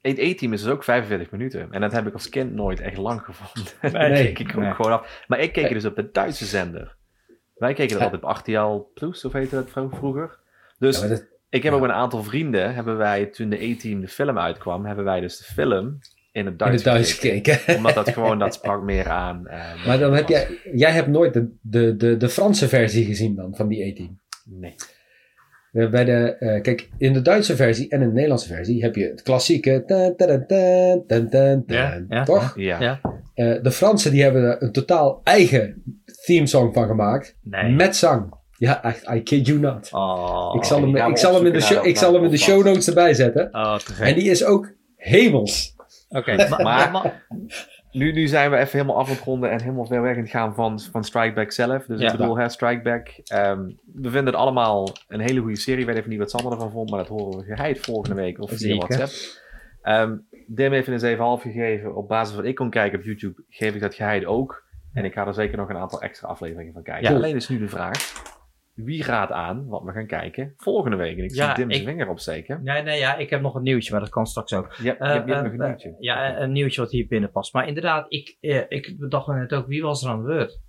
het 0.00 0.18
E-team 0.18 0.52
is 0.52 0.62
dus 0.62 0.72
ook 0.72 0.84
45 0.84 1.30
minuten. 1.30 1.68
En 1.72 1.80
dat 1.80 1.92
heb 1.92 2.06
ik 2.06 2.12
als 2.12 2.28
kind 2.28 2.54
nooit 2.54 2.80
echt 2.80 2.96
lang 2.96 3.20
gevonden. 3.22 3.72
Nee. 4.10 4.28
Ik 4.30 4.54
Nee. 4.56 4.74
gewoon 4.74 4.92
af. 4.92 5.24
Maar 5.28 5.40
ik 5.40 5.52
keek 5.52 5.64
er 5.66 5.74
dus 5.74 5.84
op 5.84 5.96
de 5.96 6.08
Duitse 6.12 6.44
zender. 6.44 6.96
Wij 7.56 7.72
keken 7.74 7.98
dat 7.98 7.98
Ja. 7.98 8.04
altijd 8.04 8.22
op 8.22 8.30
RTL 8.86 8.90
Plus, 8.94 9.24
of 9.24 9.32
heette 9.32 9.54
dat 9.54 9.70
vro- 9.70 9.90
vroeger. 9.92 10.38
Dus 10.78 10.94
Ja, 10.94 11.00
maar 11.00 11.16
dat- 11.16 11.26
ik 11.48 11.62
heb 11.62 11.72
ja. 11.72 11.78
ook 11.78 11.80
met 11.80 11.90
een 11.90 11.96
aantal 11.96 12.22
vrienden, 12.22 12.74
hebben 12.74 12.96
wij 12.96 13.26
toen 13.26 13.48
de 13.48 13.64
E-team 13.64 14.00
de 14.00 14.08
film 14.08 14.38
uitkwam, 14.38 14.84
hebben 14.86 15.04
wij 15.04 15.20
dus 15.20 15.38
de 15.38 15.44
film 15.44 15.98
in 16.32 16.44
het 16.44 16.52
in 16.52 16.56
Duits 16.56 16.74
het 16.74 16.84
Duits 16.84 17.12
gekeken. 17.12 17.54
gekeken. 17.54 17.76
Omdat 17.78 17.94
dat 17.94 18.08
gewoon, 18.08 18.38
dat 18.38 18.54
sprak 18.54 18.82
meer 18.82 19.08
aan. 19.08 19.46
eh, 19.46 19.86
maar 19.86 19.98
dan 19.98 20.14
heb 20.14 20.28
jij, 20.28 20.58
jij 20.72 20.90
hebt 20.90 21.08
nooit 21.08 21.32
de, 21.34 21.48
de, 21.60 21.96
de, 21.96 22.16
de 22.16 22.28
Franse 22.28 22.68
versie 22.68 23.04
gezien 23.04 23.34
dan, 23.34 23.54
van 23.56 23.68
die 23.68 23.82
E-team. 23.84 24.18
Nee. 24.44 24.74
Eh, 25.72 25.90
Bij 25.90 26.04
de, 26.04 26.36
eh, 26.38 26.62
kijk, 26.62 26.88
in 26.98 27.12
de 27.12 27.22
Duitse 27.22 27.56
versie 27.56 27.88
en 27.88 28.00
in 28.00 28.06
de 28.08 28.12
Nederlandse 28.14 28.48
versie 28.54 28.82
heb 28.82 28.94
je 28.94 29.04
het 29.08 29.22
klassieke. 29.22 29.82
tan, 29.86 30.16
tan, 30.16 30.46
tan, 30.46 31.04
tan, 31.06 31.28
tan, 31.28 31.62
Ja, 31.66 31.90
tan, 31.90 32.06
ja, 32.08 32.24
toch? 32.24 32.52
Ja. 32.56 32.80
Ja. 32.80 33.00
Eh, 33.34 33.62
de 33.62 33.70
Fransen 33.70 34.10
die 34.10 34.22
hebben 34.22 34.42
er 34.42 34.62
een 34.62 34.72
totaal 34.72 35.20
eigen 35.24 35.82
themesong 36.24 36.74
van 36.74 36.86
gemaakt. 36.86 37.36
Nee. 37.42 37.72
Met 37.72 37.96
zang. 37.96 38.38
Ja, 38.56 38.82
echt, 38.82 39.10
I 39.14 39.22
kid 39.22 39.46
you 39.46 39.58
not. 39.58 39.88
Oh, 39.92 40.52
ik, 40.56 40.64
zal 40.64 40.80
hem, 40.80 40.96
ik 41.10 41.16
zal 41.18 41.34
hem 41.34 41.46
in 41.46 41.52
de 41.52 41.60
show, 41.60 41.86
ik 41.86 41.96
zal 41.96 42.14
hem 42.14 42.24
in 42.24 42.30
de 42.30 42.36
show 42.36 42.64
notes 42.64 42.88
erbij 42.88 43.14
zetten. 43.14 43.48
Oh. 43.52 43.76
En 44.00 44.14
die 44.14 44.30
is 44.30 44.44
ook 44.44 44.72
hemels. 44.96 45.74
Oké, 46.08 46.48
maar- 46.62 47.24
Nu, 47.92 48.12
nu 48.12 48.26
zijn 48.26 48.50
we 48.50 48.56
even 48.56 48.72
helemaal 48.72 48.96
af 48.98 49.08
aan 49.08 49.14
het 49.14 49.24
ronden 49.24 49.50
en 49.50 49.60
helemaal 49.60 49.86
ver 49.86 50.02
weg 50.02 50.30
gaan 50.30 50.54
van, 50.54 50.80
van 50.80 51.04
Strikeback 51.04 51.52
zelf. 51.52 51.84
Dus 51.84 52.00
Ja. 52.00 52.12
ik 52.12 52.16
bedoel, 52.18 52.38
hè, 52.38 52.48
Strikeback. 52.48 53.08
ehm, 53.24 53.64
we 53.94 54.10
vinden 54.10 54.26
het 54.26 54.34
allemaal 54.34 54.88
een 55.08 55.20
hele 55.20 55.40
goede 55.40 55.56
serie. 55.56 55.80
Ik 55.80 55.86
weet 55.86 55.96
even 55.96 56.10
niet 56.10 56.18
wat 56.18 56.30
Sander 56.30 56.52
ervan 56.52 56.70
vond, 56.70 56.90
maar 56.90 56.98
dat 56.98 57.08
horen 57.08 57.38
we 57.38 57.44
geheid 57.54 57.80
volgende 57.80 58.16
week 58.22 58.40
of 58.42 58.50
via. 58.52 58.76
WhatsApp. 58.76 59.10
Ehm 59.82 60.16
Dim 60.46 60.72
heeft 60.72 60.88
een 60.88 60.98
7,5 61.00 61.42
gegeven. 61.42 61.94
Op 61.96 62.08
basis 62.08 62.28
van 62.28 62.36
wat 62.42 62.50
ik 62.50 62.54
kon 62.56 62.70
kijken 62.70 62.98
op 62.98 63.04
YouTube, 63.04 63.42
geef 63.48 63.74
ik 63.74 63.80
dat 63.80 63.94
geheid 63.94 64.24
ook. 64.24 64.64
En 64.92 65.04
ik 65.04 65.12
ga 65.12 65.26
er 65.26 65.34
zeker 65.34 65.56
nog 65.56 65.68
een 65.68 65.76
aantal 65.76 66.02
extra 66.02 66.28
afleveringen 66.28 66.72
van 66.72 66.82
kijken. 66.82 67.10
Ja. 67.10 67.16
Alleen 67.16 67.36
is 67.36 67.48
nu 67.48 67.58
de 67.58 67.68
vraag: 67.68 68.12
wie 68.74 69.04
raadt 69.04 69.32
aan 69.32 69.66
wat 69.68 69.82
we 69.82 69.92
gaan 69.92 70.06
kijken 70.06 70.54
volgende 70.56 70.96
week? 70.96 71.18
En 71.18 71.24
ik 71.24 71.34
Ja, 71.34 71.46
zie 71.54 71.54
Dim 71.64 71.72
zijn 71.74 71.86
vinger 71.86 72.08
opsteken. 72.08 72.60
nee, 72.62 72.82
nee, 72.82 72.98
ja, 72.98 73.16
ik 73.16 73.30
heb 73.30 73.40
nog 73.40 73.54
een 73.54 73.62
nieuwtje, 73.62 73.90
maar 73.92 74.00
dat 74.00 74.08
kan 74.10 74.26
straks 74.26 74.52
ook. 74.52 74.72
Je, 74.74 74.96
Eh, 74.96 75.08
je 75.08 75.12
hebt 75.14 75.30
eh, 75.30 75.42
nog 75.42 75.52
een 75.52 75.58
nieuwtje. 75.66 75.96
Ja, 75.98 76.38
een 76.38 76.52
nieuwtje 76.52 76.80
wat 76.80 76.90
hier 76.90 77.06
binnen 77.06 77.30
past. 77.30 77.52
Maar 77.52 77.66
inderdaad, 77.68 78.06
ik, 78.08 78.36
eh, 78.40 78.62
ik 78.68 78.94
bedacht 78.98 79.26
me 79.26 79.34
net 79.34 79.52
ook, 79.54 79.66
wie 79.66 79.82
was 79.82 80.04
er 80.04 80.10
aan 80.10 80.18
de 80.20 80.26
beurt? 80.26 80.60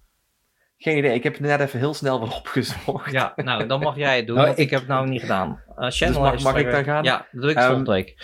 Geen 0.78 0.98
idee, 0.98 1.14
ik 1.14 1.24
heb 1.24 1.40
net 1.40 1.60
even 1.60 1.80
heel 1.80 1.94
snel 1.94 2.20
wat 2.20 2.38
opgezocht. 2.38 3.12
Ja, 3.12 3.34
nou, 3.36 3.68
dan 3.68 3.80
mag 3.80 3.96
jij 3.96 4.16
het 4.18 4.28
doen, 4.28 4.36
Nou, 4.42 4.48
want 4.48 4.60
ik, 4.60 4.66
ik- 4.66 4.72
heb 4.72 4.80
het 4.80 4.90
nou 4.90 5.08
niet 5.10 5.22
gedaan. 5.22 5.62
Channel 5.78 6.22
mag- 6.22 6.44
mag 6.44 6.58
ik 6.58 6.72
dan 6.72 6.84
gaan? 6.84 7.04
Ja, 7.04 7.28
dat 7.32 7.42
doe 7.42 7.52
ik 7.52 7.58
Ehm, 7.58 7.66
volgende 7.68 7.92
week. 7.92 8.16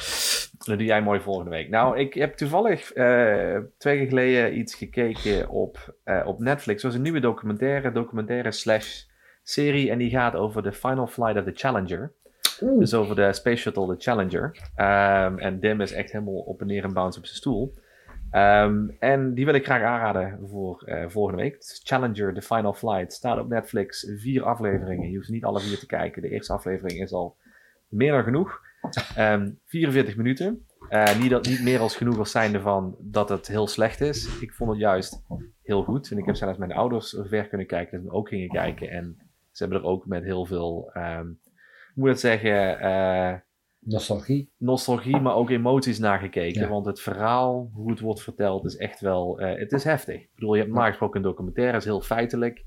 Dat 0.65 0.77
doe 0.77 0.87
jij 0.87 1.01
mooi 1.01 1.19
volgende 1.19 1.49
week. 1.49 1.69
Nou, 1.69 1.97
ik 1.99 2.13
heb 2.13 2.33
toevallig 2.35 2.91
twee 3.77 3.97
keer 3.97 4.07
geleden 4.07 4.57
iets 4.57 4.75
gekeken 4.75 5.49
op, 5.49 5.99
op 6.25 6.39
Netflix. 6.39 6.81
Dat 6.81 6.91
was 6.91 6.95
een 6.95 7.01
nieuwe 7.01 7.19
documentaire, 7.19 7.91
documentaire 7.91 8.51
slash 8.51 9.03
serie. 9.49 9.91
En 9.91 9.97
die 9.97 10.09
gaat 10.09 10.35
over 10.35 10.63
de 10.63 10.71
final 10.71 11.07
flight 11.07 11.37
of 11.37 11.43
the 11.43 11.51
Challenger. 11.53 12.11
Oeh. 12.61 12.79
Dus 12.79 12.93
over 12.93 13.15
de 13.15 13.33
Space 13.33 13.57
Shuttle, 13.57 13.87
de 13.87 14.01
Challenger. 14.01 14.57
Ehm, 14.75 15.37
en 15.37 15.59
Dim 15.59 15.81
is 15.81 15.91
echt 15.91 16.11
helemaal 16.11 16.33
op 16.33 16.61
en 16.61 16.67
neer 16.67 16.83
en 16.83 16.93
bounce 16.93 17.19
op 17.19 17.25
zijn 17.25 17.37
stoel. 17.37 17.73
Ehm, 18.31 18.89
en 18.99 19.33
die 19.33 19.45
wil 19.45 19.53
ik 19.53 19.65
graag 19.65 19.81
aanraden 19.81 20.39
voor 20.49 20.81
eh, 20.85 21.05
volgende 21.07 21.41
week. 21.41 21.57
Is 21.57 21.81
Challenger, 21.83 22.33
The 22.33 22.41
Final 22.41 22.73
Flight. 22.73 23.13
Staat 23.13 23.39
op 23.39 23.49
Netflix. 23.49 24.11
Vier 24.17 24.43
afleveringen. 24.43 25.09
Je 25.09 25.15
hoeft 25.15 25.29
niet 25.29 25.43
alle 25.43 25.59
vier 25.59 25.77
te 25.77 25.85
kijken. 25.85 26.21
De 26.21 26.29
eerste 26.29 26.53
aflevering 26.53 27.01
is 27.01 27.11
al 27.11 27.35
meer 27.87 28.11
dan 28.11 28.23
genoeg. 28.23 28.61
Ehm 29.15 29.49
44 29.65 30.15
minuten. 30.15 30.65
Eh, 30.89 31.19
niet, 31.19 31.29
dat, 31.29 31.47
niet 31.47 31.63
meer 31.63 31.79
als 31.79 31.95
genoeg 31.95 32.17
als 32.17 32.31
zijnde 32.31 32.59
van 32.59 32.95
dat 32.99 33.29
het 33.29 33.47
heel 33.47 33.67
slecht 33.67 34.01
is. 34.01 34.39
Ik 34.39 34.53
vond 34.53 34.69
het 34.69 34.79
juist 34.79 35.23
heel 35.63 35.83
goed. 35.83 36.11
En 36.11 36.17
ik 36.17 36.25
heb 36.25 36.35
zelfs 36.35 36.57
mijn 36.57 36.71
ouders 36.71 37.17
ver 37.23 37.47
kunnen 37.47 37.67
kijken. 37.67 37.97
Dat 37.97 38.11
ze 38.11 38.17
ook 38.17 38.27
gingen 38.27 38.49
kijken. 38.49 38.89
En 38.89 39.26
ze 39.57 39.63
hebben 39.63 39.81
er 39.81 39.87
ook 39.87 40.05
met 40.05 40.23
heel 40.23 40.45
veel, 40.45 40.89
ehm, 40.93 41.25
hoe 41.25 41.35
moet 41.93 42.05
ik 42.05 42.11
het 42.11 42.19
zeggen... 42.19 42.79
eh, 42.79 43.33
Nostalgie. 43.79 44.51
nostalgie, 44.57 45.19
maar 45.19 45.35
ook 45.35 45.49
emoties 45.49 45.99
naar 45.99 46.19
gekeken. 46.19 46.61
Ja. 46.61 46.67
Want 46.67 46.85
het 46.85 46.99
verhaal, 47.01 47.69
hoe 47.73 47.89
het 47.89 47.99
wordt 47.99 48.21
verteld, 48.21 48.65
is 48.65 48.77
echt 48.77 48.99
wel... 48.99 49.39
eh, 49.39 49.59
het 49.59 49.71
is 49.71 49.83
heftig. 49.83 50.21
Ik 50.21 50.29
bedoel, 50.35 50.53
je 50.53 50.59
hebt 50.59 50.71
normaal 50.71 50.89
gesproken 50.89 51.17
een 51.17 51.27
documentaire, 51.27 51.77
is 51.77 51.85
heel 51.85 52.01
feitelijk. 52.01 52.65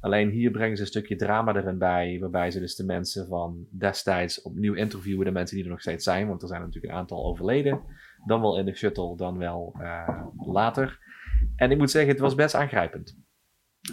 Alleen 0.00 0.30
hier 0.30 0.50
brengen 0.50 0.76
ze 0.76 0.82
een 0.82 0.88
stukje 0.88 1.16
drama 1.16 1.54
erin 1.56 1.78
bij, 1.78 2.18
waarbij 2.20 2.50
ze 2.50 2.58
dus 2.60 2.76
de 2.76 2.84
mensen 2.84 3.26
van 3.26 3.66
destijds 3.70 4.42
opnieuw 4.42 4.74
interviewen, 4.74 5.24
de 5.24 5.32
mensen 5.32 5.56
die 5.56 5.64
er 5.64 5.70
nog 5.70 5.80
steeds 5.80 6.04
zijn, 6.04 6.28
want 6.28 6.42
er 6.42 6.48
zijn 6.48 6.60
natuurlijk 6.60 6.92
een 6.92 6.98
aantal 6.98 7.24
overleden. 7.24 7.80
Dan 8.26 8.40
wel 8.40 8.58
in 8.58 8.64
de 8.64 8.74
shuttle, 8.76 9.16
dan 9.16 9.38
wel 9.38 9.74
eh, 9.80 10.26
later. 10.36 10.98
En 11.56 11.70
ik 11.70 11.78
moet 11.78 11.90
zeggen, 11.90 12.10
het 12.10 12.20
was 12.20 12.34
best 12.34 12.54
aangrijpend. 12.54 13.16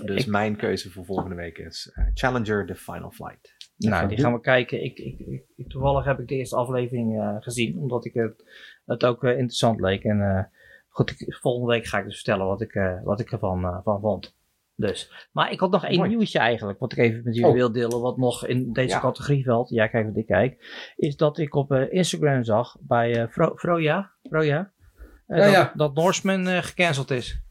Dus 0.04 0.22
Ik- 0.26 0.32
mijn 0.32 0.56
keuze 0.56 0.92
voor 0.92 1.06
volgende 1.06 1.36
week 1.36 1.58
is 1.58 1.92
eh, 1.94 2.06
Challenger, 2.14 2.66
The 2.66 2.76
Final 2.76 3.12
Flight. 3.12 3.56
Nou, 3.78 4.08
die 4.08 4.18
gaan 4.18 4.34
we 4.34 4.40
kijken. 4.42 4.84
Ik, 4.84 5.00
ik, 5.00 5.20
ik- 5.56 5.70
toevallig 5.70 6.06
heb 6.06 6.20
ik 6.20 6.28
de 6.28 6.36
eerste 6.36 6.56
aflevering 6.56 7.20
eh, 7.22 7.36
gezien, 7.40 7.78
omdat 7.78 8.06
ik 8.06 8.14
het, 8.14 8.44
het 8.86 9.06
ook 9.06 9.24
eh, 9.24 9.30
interessant 9.32 9.80
leek. 9.80 10.04
En 10.04 10.22
eh, 10.22 10.44
goed, 10.90 11.10
ik- 11.12 11.34
volgende 11.42 11.68
week 11.74 11.86
ga 11.86 11.98
ik 12.00 12.06
dus 12.06 12.16
vertellen 12.16 12.46
wat 12.46 12.62
ik, 12.62 12.74
eh, 12.74 13.04
wat 13.04 13.20
ik 13.20 13.32
ervan 13.32 13.82
van 13.84 14.00
vond. 14.02 14.36
Dus. 14.78 15.28
Maar 15.32 15.52
ik 15.52 15.60
had 15.60 15.72
nog 15.72 15.86
één 15.86 15.98
Mooi. 15.98 16.10
nieuwtje 16.10 16.40
eigenlijk, 16.40 16.80
wat 16.80 16.92
ik 16.92 16.98
even 16.98 17.22
met 17.24 17.36
jullie 17.36 17.50
Oh. 17.50 17.56
wil 17.56 17.72
delen, 17.72 18.02
wat 18.02 18.18
nog 18.18 18.48
in 18.48 18.74
deze 18.74 18.96
Ja. 18.96 19.00
categorie 19.00 19.46
valt. 19.46 19.70
Ja, 19.70 19.88
kijk 19.88 20.06
wat 20.06 20.18
ik 20.18 20.26
kijk. 20.26 20.66
Is 20.96 21.16
dat 21.16 21.38
ik 21.38 21.56
op 21.56 21.72
eh, 21.72 21.94
Instagram 21.94 22.44
zag 22.44 22.78
bij 22.80 23.22
eh 23.22 23.28
Fro 23.30 23.56
Froja, 23.56 24.12
Froja 24.30 24.72
eh, 25.28 25.38
Ja, 25.38 25.44
dat, 25.44 25.54
ja. 25.54 25.72
dat 25.76 25.94
Norseman 25.96 26.48
eh, 26.48 26.58
gecanceld 26.64 27.12
is. 27.12 27.42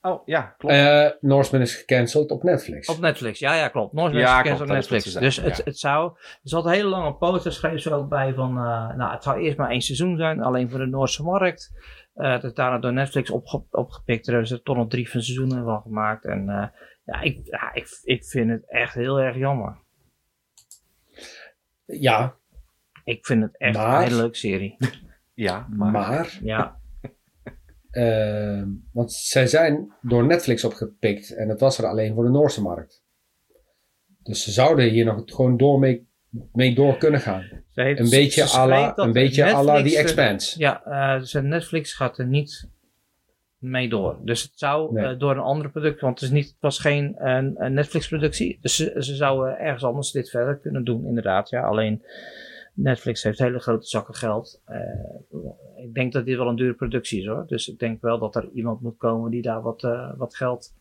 Oh, 0.00 0.26
ja, 0.26 0.42
klopt. 0.58 0.74
Eh 0.74 1.08
Norseman 1.20 1.60
is 1.62 1.74
gecanceld 1.74 2.30
op 2.30 2.42
Netflix. 2.42 2.88
Op 2.88 2.98
Netflix, 3.00 3.38
ja, 3.38 3.54
ja, 3.54 3.68
klopt. 3.68 3.92
Norseman 3.92 4.22
Ja, 4.22 4.30
is 4.30 4.36
gecanceld 4.36 4.68
klopt, 4.68 4.70
op 4.70 4.76
is 4.76 4.90
Netflix. 5.04 5.20
Dus 5.20 5.36
het, 5.36 5.56
ja. 5.56 5.64
het 5.64 5.78
zou. 5.78 6.12
Er 6.16 6.38
zat 6.42 6.64
een 6.64 6.70
hele 6.72 6.88
lange 6.88 7.14
poster, 7.14 7.52
schreef 7.52 7.80
ze 7.80 7.92
ook 7.94 8.08
bij 8.08 8.34
van. 8.34 8.48
eh, 8.50 8.94
nou, 8.96 9.12
het 9.12 9.22
zou 9.22 9.38
eerst 9.40 9.56
maar 9.58 9.70
één 9.70 9.80
seizoen 9.80 10.16
zijn, 10.16 10.42
alleen 10.42 10.70
voor 10.70 10.78
de 10.78 10.86
Noorse 10.86 11.22
markt. 11.22 11.72
Eh 12.14 12.30
dat 12.30 12.44
is 12.44 12.54
daarna 12.54 12.78
door 12.78 12.92
Netflix 12.92 13.30
opge, 13.30 13.64
opgepikt. 13.70 14.24
Daar 14.24 14.34
hebben 14.34 14.50
ze 14.50 14.56
er 14.56 14.62
toch 14.62 14.76
nog 14.76 14.88
drie 14.88 15.10
van 15.10 15.22
seizoenen 15.22 15.64
van 15.64 15.80
gemaakt. 15.82 16.24
En 16.24 16.48
eh, 16.48 16.66
ja, 17.04 17.20
ik, 17.20 17.40
ja 17.44 17.74
ik, 17.74 17.98
ik 18.02 18.24
vind 18.24 18.50
het 18.50 18.70
echt 18.70 18.94
heel 18.94 19.20
erg 19.20 19.36
jammer. 19.36 19.76
Ja, 21.84 22.36
Ik 23.04 23.26
vind 23.26 23.42
het 23.42 23.56
echt 23.58 23.76
Maar- 23.76 23.96
een 23.96 24.02
hele 24.02 24.16
leuke 24.20 24.36
serie. 24.36 24.76
ja, 25.34 25.66
maar... 25.70 25.90
maar... 25.90 26.38
Ja, 26.42 26.77
eh, 27.90 28.62
want 28.92 29.12
zij 29.12 29.46
zijn 29.46 29.92
door 30.02 30.26
Netflix 30.26 30.64
opgepikt 30.64 31.34
en 31.34 31.48
het 31.48 31.60
was 31.60 31.78
er 31.78 31.86
alleen 31.86 32.14
voor 32.14 32.24
de 32.24 32.30
Noorse 32.30 32.62
markt. 32.62 33.02
Dus 34.22 34.42
ze 34.44 34.50
zouden 34.50 34.88
hier 34.88 35.04
nog 35.04 35.22
gewoon 35.24 35.56
door 35.56 35.78
mee, 35.78 36.08
mee 36.52 36.74
door 36.74 36.96
kunnen 36.96 37.20
gaan. 37.20 37.42
heeft, 37.74 38.00
Een 38.00 38.10
beetje 38.10 38.46
ze 38.48 38.56
à 38.58 38.66
la, 38.66 38.76
schreef 38.82 38.94
dat 38.94 39.06
een 39.06 39.12
beetje 39.12 39.44
Netflix 39.44 39.94
er- 39.94 40.00
Expanse. 40.00 40.58
Ja, 40.58 40.84
eh, 40.84 41.20
dus 41.20 41.32
Netflix 41.32 41.92
gaat 41.92 42.18
er 42.18 42.26
niet 42.26 42.68
mee 43.58 43.88
door. 43.88 44.18
Dus 44.24 44.42
het 44.42 44.52
zou 44.54 44.92
Nee. 44.92 45.04
eh, 45.04 45.18
door 45.18 45.30
een 45.30 45.38
andere 45.38 45.68
product, 45.68 46.00
want 46.00 46.20
het, 46.20 46.28
is 46.28 46.34
niet, 46.34 46.46
het 46.46 46.56
was 46.60 46.78
geen 46.78 47.16
eh, 47.16 47.68
Netflix-productie. 47.68 48.58
Dus 48.60 48.76
ze, 48.76 48.94
ze 48.98 49.14
zouden 49.14 49.58
ergens 49.58 49.84
anders 49.84 50.10
dit 50.10 50.30
verder 50.30 50.58
kunnen 50.58 50.84
doen, 50.84 51.06
inderdaad. 51.06 51.48
Ja. 51.48 51.62
Alleen 51.62 52.02
Netflix 52.74 53.22
heeft 53.22 53.38
hele 53.38 53.58
grote 53.58 53.86
zakken 53.86 54.14
geld. 54.14 54.62
Ik 55.82 55.94
denk 55.94 56.12
dat 56.12 56.24
dit 56.26 56.36
wel 56.36 56.48
een 56.48 56.56
dure 56.56 56.74
productie 56.74 57.20
is 57.20 57.26
hoor. 57.26 57.44
Dus 57.46 57.68
ik 57.68 57.78
denk 57.78 58.00
wel 58.02 58.18
dat 58.18 58.36
er 58.36 58.50
iemand 58.54 58.80
moet 58.80 58.96
komen 58.96 59.30
die 59.30 59.42
daar 59.42 59.62
wat, 59.62 59.84
eh, 59.84 60.12
wat 60.16 60.36
geld 60.36 60.74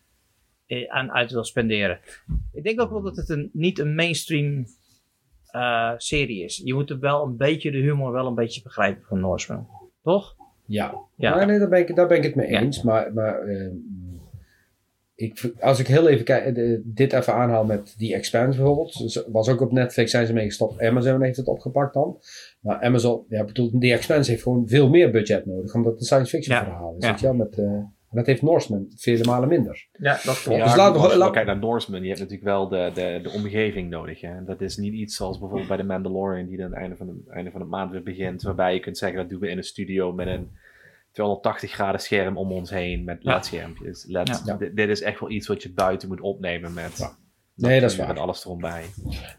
eh, 0.65 0.89
aan 0.91 1.11
uit 1.11 1.31
wil 1.31 1.43
spenderen. 1.43 1.99
Ik 2.53 2.63
denk 2.63 2.81
ook 2.81 2.89
wel 2.91 3.01
dat 3.01 3.15
het 3.15 3.29
een, 3.29 3.49
niet 3.53 3.79
een 3.79 3.95
mainstream 3.95 4.65
eh, 5.51 5.93
serie 5.97 6.43
is. 6.43 6.61
Je 6.63 6.73
moet 6.73 6.89
er 6.89 6.99
wel 6.99 7.23
een 7.25 7.37
beetje 7.37 7.71
de 7.71 7.77
humor 7.77 8.11
wel 8.11 8.27
een 8.27 8.35
beetje 8.35 8.61
begrijpen 8.61 9.03
van 9.07 9.19
Norseman. 9.19 9.67
Toch? 10.03 10.35
Ja, 10.65 10.93
Ja. 11.15 11.35
Maar 11.35 11.45
nee, 11.47 11.59
daar, 11.59 11.69
ben 11.69 11.79
ik, 11.79 11.95
daar 11.95 12.07
ben 12.07 12.17
ik 12.17 12.23
het 12.23 12.35
mee 12.35 12.49
Ja. 12.49 12.61
eens. 12.61 12.83
Maar, 12.83 13.13
maar 13.13 13.39
ik, 15.19 15.51
als 15.59 15.79
ik 15.79 15.87
heel 15.87 16.07
even 16.07 16.25
kijk, 16.25 16.57
eh, 16.57 16.77
dit 16.83 17.13
even 17.13 17.33
aanhaal 17.33 17.65
met 17.65 17.95
The 17.97 18.13
Expanse 18.13 18.57
bijvoorbeeld. 18.57 19.23
Was 19.31 19.49
ook 19.49 19.61
op 19.61 19.71
Netflix, 19.71 20.11
zijn 20.11 20.25
ze 20.27 20.33
mee 20.33 20.45
gestopt. 20.45 20.81
Amazon 20.81 21.21
heeft 21.21 21.37
het 21.37 21.47
opgepakt 21.47 21.93
dan. 21.93 22.17
Maar 22.61 22.79
Amazon, 22.81 23.25
ja, 23.29 23.43
bedoel, 23.43 23.71
The 23.79 23.91
Expanse 23.91 24.31
heeft 24.31 24.43
gewoon 24.43 24.67
veel 24.67 24.89
meer 24.89 25.11
budget 25.11 25.45
nodig. 25.45 25.73
Omdat 25.73 25.91
het 25.91 25.99
een 26.01 26.05
science 26.07 26.29
fiction 26.35 26.55
Ja. 26.55 26.63
verhaal 26.63 26.95
is. 26.97 27.03
Ja. 27.03 27.09
Weet 27.11 27.19
je 27.19 27.25
wel, 27.25 27.35
met, 27.35 27.57
eh, 27.57 27.65
en 28.09 28.15
dat 28.17 28.25
heeft 28.25 28.41
Norseman 28.41 28.85
vele 28.95 29.23
malen 29.25 29.49
minder. 29.49 29.87
Ja, 29.91 30.11
dat 30.23 30.41
klopt. 30.41 30.57
Ja, 30.57 30.63
Dus 30.63 30.75
laten 30.75 30.93
we- 30.93 30.99
als 31.03 31.11
je 31.11 31.17
laat- 31.17 31.31
kijkt 31.31 31.47
naar 31.47 31.59
Norseman, 31.59 32.01
je 32.01 32.07
hebt 32.07 32.19
natuurlijk 32.19 32.47
wel 32.47 32.67
de, 32.67 32.91
de, 32.93 33.19
de 33.23 33.29
omgeving 33.29 33.89
nodig. 33.89 34.21
Hè? 34.21 34.43
Dat 34.45 34.61
is 34.61 34.77
niet 34.77 34.93
iets 34.93 35.15
zoals 35.15 35.39
bijvoorbeeld 35.39 35.67
bij 35.69 35.77
de 35.77 35.83
Mandalorian, 35.83 36.47
die 36.47 36.57
dan 36.57 36.65
aan 36.65 36.71
het 36.71 36.79
einde 36.81 36.95
van 36.95 37.07
de, 37.07 37.31
einde 37.31 37.51
van 37.51 37.59
de 37.61 37.67
maand 37.67 37.91
weer 37.91 38.03
begint. 38.03 38.41
Waarbij 38.41 38.73
je 38.73 38.79
kunt 38.79 38.97
zeggen, 38.97 39.17
dat 39.19 39.29
doen 39.29 39.39
we 39.39 39.49
in 39.49 39.57
een 39.57 39.63
studio 39.63 40.13
met 40.13 40.27
een 40.27 40.49
280 41.17 41.71
graden 41.71 41.99
scherm 42.01 42.37
om 42.37 42.51
ons 42.51 42.69
heen 42.69 43.03
met 43.03 43.17
Ja. 43.23 43.33
LED-schermpjes. 43.33 44.05
LED, 44.07 44.41
Ja. 44.45 44.53
Dit, 44.55 44.75
dit 44.75 44.89
is 44.89 45.01
echt 45.01 45.19
wel 45.19 45.29
iets 45.31 45.47
wat 45.47 45.63
je 45.63 45.73
buiten 45.73 46.07
moet 46.07 46.21
opnemen 46.21 46.73
met, 46.73 46.97
Ja. 46.97 47.17
Nee, 47.55 47.79
dat 47.81 47.91
is 47.91 47.97
met 47.97 48.07
waar. 48.07 48.19
alles 48.19 48.45
erom 48.45 48.59
bij. 48.59 48.83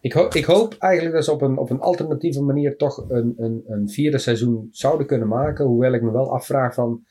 Ik, 0.00 0.12
ho- 0.12 0.28
ik 0.32 0.44
hoop 0.44 0.74
eigenlijk 0.78 1.14
dat 1.14 1.24
ze 1.24 1.32
op 1.32 1.42
een, 1.42 1.58
op 1.58 1.70
een 1.70 1.80
alternatieve 1.80 2.42
manier 2.42 2.76
toch 2.76 3.04
een, 3.10 3.34
een, 3.36 3.62
een 3.66 3.88
vierde 3.88 4.18
seizoen 4.18 4.68
zouden 4.70 5.06
kunnen 5.06 5.28
maken. 5.28 5.64
Hoewel 5.66 5.92
ik 5.92 6.02
me 6.02 6.10
wel 6.10 6.32
afvraag 6.32 6.74
van 6.74 7.04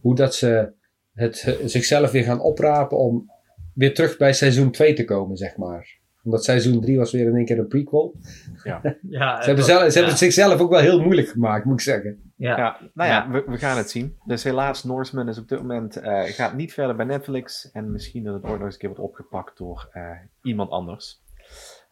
hoe 0.00 0.14
dat 0.14 0.34
ze 0.34 0.72
het 1.12 1.58
zichzelf 1.64 2.10
weer 2.10 2.24
gaan 2.24 2.40
oprapen 2.40 2.98
om 2.98 3.30
weer 3.74 3.94
terug 3.94 4.16
bij 4.16 4.32
seizoen 4.32 4.70
2 4.70 4.92
te 4.94 5.04
komen, 5.04 5.36
zeg 5.36 5.56
maar. 5.56 5.98
Omdat 6.22 6.44
seizoen 6.44 6.80
3 6.80 6.98
was 6.98 7.12
weer 7.12 7.26
in 7.26 7.36
één 7.36 7.44
keer 7.44 7.58
een 7.58 7.66
prequel. 7.68 8.14
Ja, 8.62 8.80
Ze 9.42 9.46
hebben, 9.46 9.64
zelf, 9.64 9.80
ze 9.82 9.92
hebben 9.92 10.08
het 10.10 10.18
zichzelf 10.18 10.60
ook 10.60 10.70
wel 10.70 10.80
heel 10.80 11.00
moeilijk 11.00 11.28
gemaakt, 11.28 11.64
moet 11.64 11.74
ik 11.74 11.80
zeggen. 11.80 12.23
Ja. 12.36 12.56
Ja, 12.56 12.78
nou 12.94 13.10
ja, 13.10 13.16
Ja. 13.16 13.30
We, 13.30 13.44
we 13.46 13.58
gaan 13.58 13.76
het 13.76 13.90
zien. 13.90 14.18
Dus 14.24 14.44
helaas, 14.44 14.84
Norseman 14.84 15.28
is 15.28 15.38
op 15.38 15.48
dit 15.48 15.58
moment, 15.58 15.96
eh, 15.96 16.22
gaat 16.22 16.54
niet 16.54 16.72
verder 16.72 16.96
bij 16.96 17.06
Netflix. 17.06 17.70
En 17.70 17.92
misschien 17.92 18.24
dat 18.24 18.34
het 18.34 18.44
ooit 18.44 18.54
nog 18.54 18.62
eens 18.64 18.72
een 18.72 18.80
keer 18.80 18.88
wordt 18.88 19.04
opgepakt 19.04 19.58
door 19.58 19.88
eh, 19.92 20.10
iemand 20.42 20.70
anders. 20.70 21.22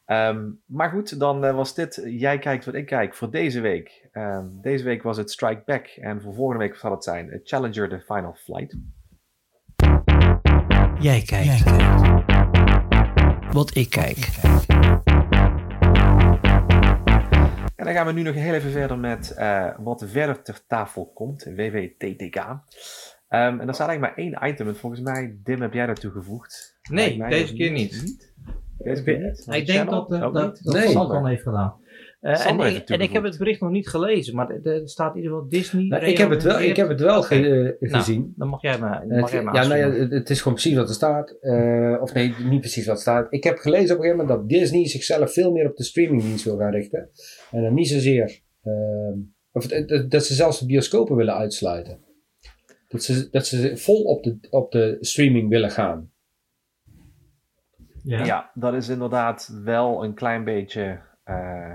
Ehm, 0.04 0.50
maar 0.66 0.90
goed, 0.90 1.18
dan 1.18 1.44
eh, 1.44 1.54
was 1.54 1.74
dit 1.74 2.02
Jij 2.04 2.38
kijkt 2.38 2.64
wat 2.64 2.74
ik 2.74 2.86
kijk 2.86 3.14
voor 3.14 3.30
deze 3.30 3.60
week. 3.60 4.08
Ehm, 4.12 4.46
deze 4.50 4.84
week 4.84 5.02
was 5.02 5.16
het 5.16 5.30
Strike 5.30 5.62
Back. 5.66 5.86
En 5.86 6.20
voor 6.22 6.34
volgende 6.34 6.64
week 6.64 6.76
zal 6.76 6.90
het 6.90 7.04
zijn 7.04 7.40
Challenger 7.44 7.88
The 7.88 8.00
Final 8.00 8.34
Flight. 8.34 8.76
Jij 10.98 11.22
kijkt. 11.22 11.64
Wat 13.52 13.74
ik 13.74 13.90
kijk. 13.90 14.18
En 17.82 17.88
dan 17.88 17.96
gaan 17.96 18.06
we 18.06 18.12
nu 18.12 18.22
nog 18.22 18.34
heel 18.34 18.54
even 18.54 18.70
verder 18.70 18.98
met 18.98 19.34
uh, 19.38 19.68
wat 19.78 20.04
verder 20.06 20.42
ter 20.42 20.66
tafel 20.66 21.10
komt, 21.14 21.44
WWTTK. 21.44 22.36
Um, 22.36 22.58
en 23.28 23.68
er 23.68 23.74
staat 23.74 23.88
eigenlijk 23.88 24.00
maar 24.00 24.14
één 24.14 24.50
item. 24.50 24.68
En 24.68 24.76
volgens 24.76 25.00
mij, 25.02 25.38
Dim, 25.42 25.60
heb 25.60 25.72
jij 25.72 25.86
dat 25.86 26.00
toegevoegd? 26.00 26.78
Nee, 26.90 27.28
deze 27.28 27.54
keer 27.54 27.70
niet. 27.70 28.02
niet. 28.02 28.32
Deze 28.78 29.02
keer 29.02 29.18
niet? 29.18 29.46
Ik 29.50 29.66
denk 29.66 29.90
dat, 29.90 30.12
uh, 30.12 30.20
dat, 30.20 30.32
dat, 30.32 30.60
Nee. 30.62 30.88
Sander 30.88 31.26
heeft 31.26 31.42
gedaan. 31.42 31.74
Uh, 32.22 32.46
en, 32.46 32.60
ik, 32.60 32.74
het 32.74 32.90
en 32.90 33.00
ik 33.00 33.12
heb 33.12 33.22
het 33.22 33.38
bericht 33.38 33.60
nog 33.60 33.70
niet 33.70 33.88
gelezen, 33.88 34.34
maar 34.34 34.50
er 34.50 34.88
staat 34.88 35.10
in 35.14 35.16
ieder 35.22 35.32
geval 35.32 35.48
Disney. 35.48 35.84
Nou, 35.86 36.04
ik, 36.04 36.18
heb 36.18 36.30
het 36.30 36.42
wel, 36.42 36.60
ik 36.60 36.76
heb 36.76 36.88
het 36.88 37.00
wel 37.00 37.22
ge- 37.22 37.76
eh, 37.80 37.90
Nou, 37.90 38.02
gezien. 38.02 38.32
Dan 38.36 38.48
mag 38.48 38.62
jij 38.62 38.78
me, 38.78 38.88
Het- 38.88 39.08
mag 39.20 39.32
jij 39.32 39.42
me 39.44 39.52
ja, 39.52 39.66
nou 39.66 39.76
ja, 39.80 40.08
het, 40.08 40.30
is 40.30 40.38
gewoon 40.38 40.54
precies 40.58 40.76
wat 40.76 40.88
er 40.88 40.94
staat. 40.94 41.30
Eh, 41.40 41.96
of 42.00 42.14
nee, 42.14 42.34
niet 42.48 42.60
precies 42.60 42.86
wat 42.86 42.94
er 42.96 43.00
staat. 43.02 43.26
Ik 43.32 43.44
heb 43.44 43.58
gelezen 43.58 43.96
op 43.96 44.02
een 44.02 44.08
gegeven 44.08 44.26
moment 44.26 44.38
dat 44.38 44.48
Disney 44.58 44.86
zichzelf 44.86 45.32
veel 45.32 45.52
meer 45.52 45.68
op 45.70 45.76
de 45.76 45.84
streamingdienst 45.84 46.44
wil 46.44 46.56
gaan 46.56 46.70
richten. 46.72 47.10
En 47.50 47.62
dan 47.62 47.74
niet 47.74 47.88
zozeer. 47.88 48.40
ehm, 48.62 49.18
of 49.52 49.66
dat 50.08 50.24
ze 50.24 50.34
zelfs 50.34 50.60
de 50.60 50.66
bioscopen 50.66 51.16
willen 51.16 51.34
uitsluiten. 51.34 51.98
Dat 52.88 53.02
ze, 53.02 53.28
dat 53.30 53.46
ze 53.46 53.76
vol 53.76 54.02
op 54.02 54.22
de, 54.22 54.38
op 54.50 54.72
de 54.72 54.96
streaming 55.00 55.48
willen 55.48 55.70
gaan. 55.70 56.10
Ja. 58.04 58.50
dat 58.54 58.74
is 58.74 58.88
inderdaad 58.88 59.60
wel 59.64 60.04
een 60.04 60.14
klein 60.14 60.44
beetje 60.44 61.00
eh, 61.24 61.72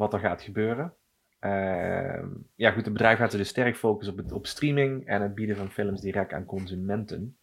wat 0.00 0.12
er 0.12 0.20
gaat 0.20 0.42
gebeuren. 0.42 0.94
Ehm, 1.40 2.28
ja, 2.54 2.70
goed, 2.70 2.84
het 2.84 2.92
bedrijf 2.92 3.18
gaat 3.18 3.32
er 3.32 3.38
dus 3.38 3.48
sterk 3.48 3.76
focussen 3.76 4.18
op, 4.18 4.24
het, 4.24 4.32
op 4.32 4.46
streaming 4.46 5.06
en 5.06 5.22
het 5.22 5.34
bieden 5.34 5.56
van 5.56 5.70
films 5.70 6.00
direct 6.00 6.32
aan 6.32 6.44
consumenten. 6.44 7.38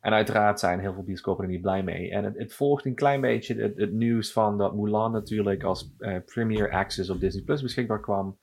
En 0.00 0.12
uiteraard 0.12 0.60
zijn 0.60 0.80
heel 0.80 0.92
veel 0.92 1.02
bioscopen 1.02 1.44
er 1.44 1.50
niet 1.50 1.60
blij 1.60 1.82
mee. 1.82 2.10
En 2.10 2.24
het, 2.24 2.54
volgt 2.54 2.84
een 2.84 2.94
klein 2.94 3.20
beetje 3.20 3.74
het, 3.76 3.92
nieuws 3.92 4.32
van 4.32 4.58
dat 4.58 4.74
Mulan 4.74 5.12
natuurlijk 5.12 5.62
als 5.62 5.94
eh, 5.98 6.16
Premier 6.24 6.70
Access 6.70 7.10
op 7.10 7.20
Disney 7.20 7.44
Plus 7.44 7.62
beschikbaar 7.62 8.00
kwam. 8.00 8.38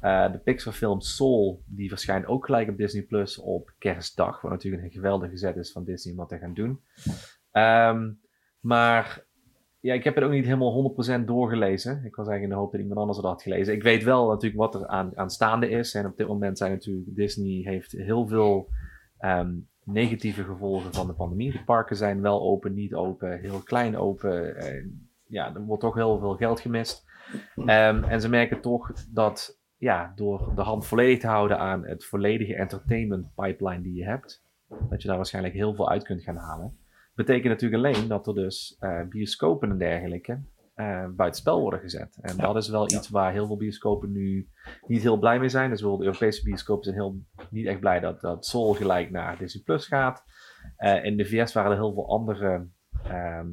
Eh, 0.00 0.32
de 0.32 0.38
Pixar-film 0.38 1.00
Soul, 1.00 1.62
die 1.66 1.88
verschijnt 1.88 2.26
ook 2.26 2.44
gelijk 2.44 2.68
op 2.68 2.76
Disney 2.76 3.02
Plus 3.02 3.38
op 3.38 3.74
kerstdag. 3.78 4.40
Wat 4.40 4.50
natuurlijk 4.50 4.82
een 4.82 4.90
geweldige 4.90 5.36
zet 5.36 5.56
is 5.56 5.72
van 5.72 5.84
Disney 5.84 6.12
om 6.12 6.18
dat 6.18 6.28
te 6.28 6.38
gaan 6.38 6.54
doen. 6.54 6.80
Ehm, 7.50 8.12
maar 8.60 9.24
ja, 9.84 9.94
ik 9.94 10.04
heb 10.04 10.14
het 10.14 10.24
ook 10.24 10.30
niet 10.30 10.44
helemaal 10.44 10.94
100% 11.20 11.24
doorgelezen. 11.24 11.92
Ik 12.04 12.14
was 12.14 12.28
eigenlijk 12.28 12.42
in 12.42 12.48
de 12.48 12.54
hoop 12.54 12.72
dat 12.72 12.80
iemand 12.80 13.00
anders 13.00 13.18
had 13.18 13.42
gelezen. 13.42 13.74
Ik 13.74 13.82
weet 13.82 14.02
wel 14.02 14.28
natuurlijk 14.28 14.60
wat 14.60 14.74
er 14.74 14.86
aan, 14.86 15.16
aanstaande 15.18 15.68
is. 15.68 15.94
En 15.94 16.06
op 16.06 16.16
dit 16.16 16.26
moment 16.26 16.58
zijn 16.58 16.72
natuurlijk 16.72 17.16
Disney 17.16 17.62
heeft 17.64 17.92
heel 17.92 18.26
veel 18.28 18.68
ehm, 19.18 19.54
negatieve 19.84 20.44
gevolgen 20.44 20.94
van 20.94 21.06
de 21.06 21.12
pandemie. 21.12 21.52
De 21.52 21.64
parken 21.64 21.96
zijn 21.96 22.20
wel 22.20 22.40
open, 22.42 22.74
niet 22.74 22.94
open, 22.94 23.40
heel 23.40 23.58
klein 23.58 23.96
open. 23.96 24.56
Ja, 25.26 25.54
er 25.54 25.64
wordt 25.64 25.82
toch 25.82 25.94
heel 25.94 26.18
veel 26.18 26.36
geld 26.36 26.60
gemist. 26.60 27.04
Ehm, 27.56 28.02
en 28.04 28.20
ze 28.20 28.28
merken 28.28 28.60
toch 28.60 28.92
dat 29.12 29.60
ja, 29.76 30.12
door 30.14 30.52
de 30.54 30.62
hand 30.62 30.86
volledig 30.86 31.18
te 31.20 31.26
houden 31.26 31.58
aan 31.58 31.86
het 31.86 32.04
volledige 32.04 32.54
entertainment 32.54 33.34
pipeline 33.34 33.82
die 33.82 33.94
je 33.94 34.04
hebt, 34.04 34.44
dat 34.88 35.02
je 35.02 35.08
daar 35.08 35.16
waarschijnlijk 35.16 35.54
heel 35.54 35.74
veel 35.74 35.90
uit 35.90 36.04
kunt 36.04 36.22
gaan 36.22 36.36
halen. 36.36 36.78
Betekent 37.14 37.48
natuurlijk 37.48 37.84
alleen 37.84 38.08
dat 38.08 38.26
er 38.26 38.34
dus 38.34 38.76
eh, 38.78 39.02
bioscopen 39.08 39.70
en 39.70 39.78
dergelijke 39.78 40.42
eh 40.74 41.06
buitenspel 41.16 41.60
worden 41.60 41.80
gezet. 41.80 42.18
En 42.20 42.36
dat 42.36 42.56
is 42.56 42.68
wel 42.68 42.90
iets 42.90 43.08
waar 43.08 43.32
heel 43.32 43.46
veel 43.46 43.56
bioscopen 43.56 44.12
nu 44.12 44.48
niet 44.86 45.02
heel 45.02 45.18
blij 45.18 45.38
mee 45.38 45.48
zijn. 45.48 45.70
Dus 45.70 45.80
bijvoorbeeld 45.80 46.10
de 46.10 46.16
Europese 46.16 46.48
bioscopen 46.48 46.84
zijn 46.84 46.96
heel, 46.96 47.20
niet 47.50 47.66
echt 47.66 47.80
blij 47.80 48.00
dat, 48.00 48.20
dat 48.20 48.46
Soul 48.46 48.74
gelijk 48.74 49.10
naar 49.10 49.38
Disney 49.38 49.62
Plus 49.62 49.86
gaat. 49.86 50.24
Eh, 50.76 51.04
in 51.04 51.16
de 51.16 51.24
VS 51.24 51.52
waren 51.52 51.70
er 51.70 51.76
heel 51.76 51.94
veel 51.94 52.08
andere 52.08 52.68
ehm, 53.04 53.48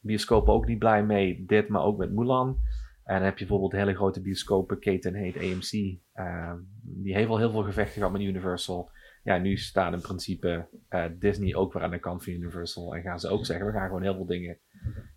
bioscopen 0.00 0.52
ook 0.52 0.66
niet 0.66 0.78
blij 0.78 1.04
mee. 1.04 1.44
Dit, 1.46 1.68
maar 1.68 1.82
ook 1.82 1.98
met 1.98 2.12
Mulan. 2.12 2.58
En 3.04 3.14
dan 3.14 3.24
heb 3.24 3.38
je 3.38 3.46
bijvoorbeeld 3.46 3.80
hele 3.82 3.94
grote 3.94 4.20
bioscopenketen 4.20 5.14
heet 5.14 5.36
AMC. 5.36 5.98
ehm, 6.12 6.56
die 6.82 7.14
heeft 7.14 7.28
al 7.28 7.38
heel 7.38 7.50
veel 7.50 7.62
gevechten 7.62 7.94
gehad 7.94 8.12
met 8.12 8.20
Universal. 8.20 8.90
Ja, 9.26 9.38
nu 9.38 9.56
staat 9.56 9.92
in 9.92 10.00
principe 10.00 10.68
eh, 10.88 11.04
Disney 11.18 11.54
ook 11.54 11.72
weer 11.72 11.82
aan 11.82 11.90
de 11.90 11.98
kant 11.98 12.24
van 12.24 12.32
Universal. 12.32 12.94
En 12.94 13.02
gaan 13.02 13.20
ze 13.20 13.28
ook 13.28 13.46
zeggen, 13.46 13.66
we 13.66 13.72
gaan 13.72 13.86
gewoon 13.86 14.02
heel 14.02 14.14
veel 14.14 14.26
dingen 14.26 14.58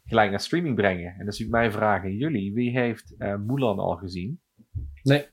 gelijk 0.06 0.30
naar 0.30 0.40
streaming 0.40 0.76
brengen. 0.76 1.12
En 1.12 1.26
dat 1.26 1.34
is 1.34 1.40
natuurlijk 1.40 1.58
mijn 1.60 1.72
vraag 1.72 2.04
aan 2.04 2.16
jullie. 2.16 2.54
Wie 2.54 2.80
heeft 2.80 3.16
eh, 3.18 3.36
Mulan 3.38 3.80
al 3.80 3.96
gezien? 3.96 4.42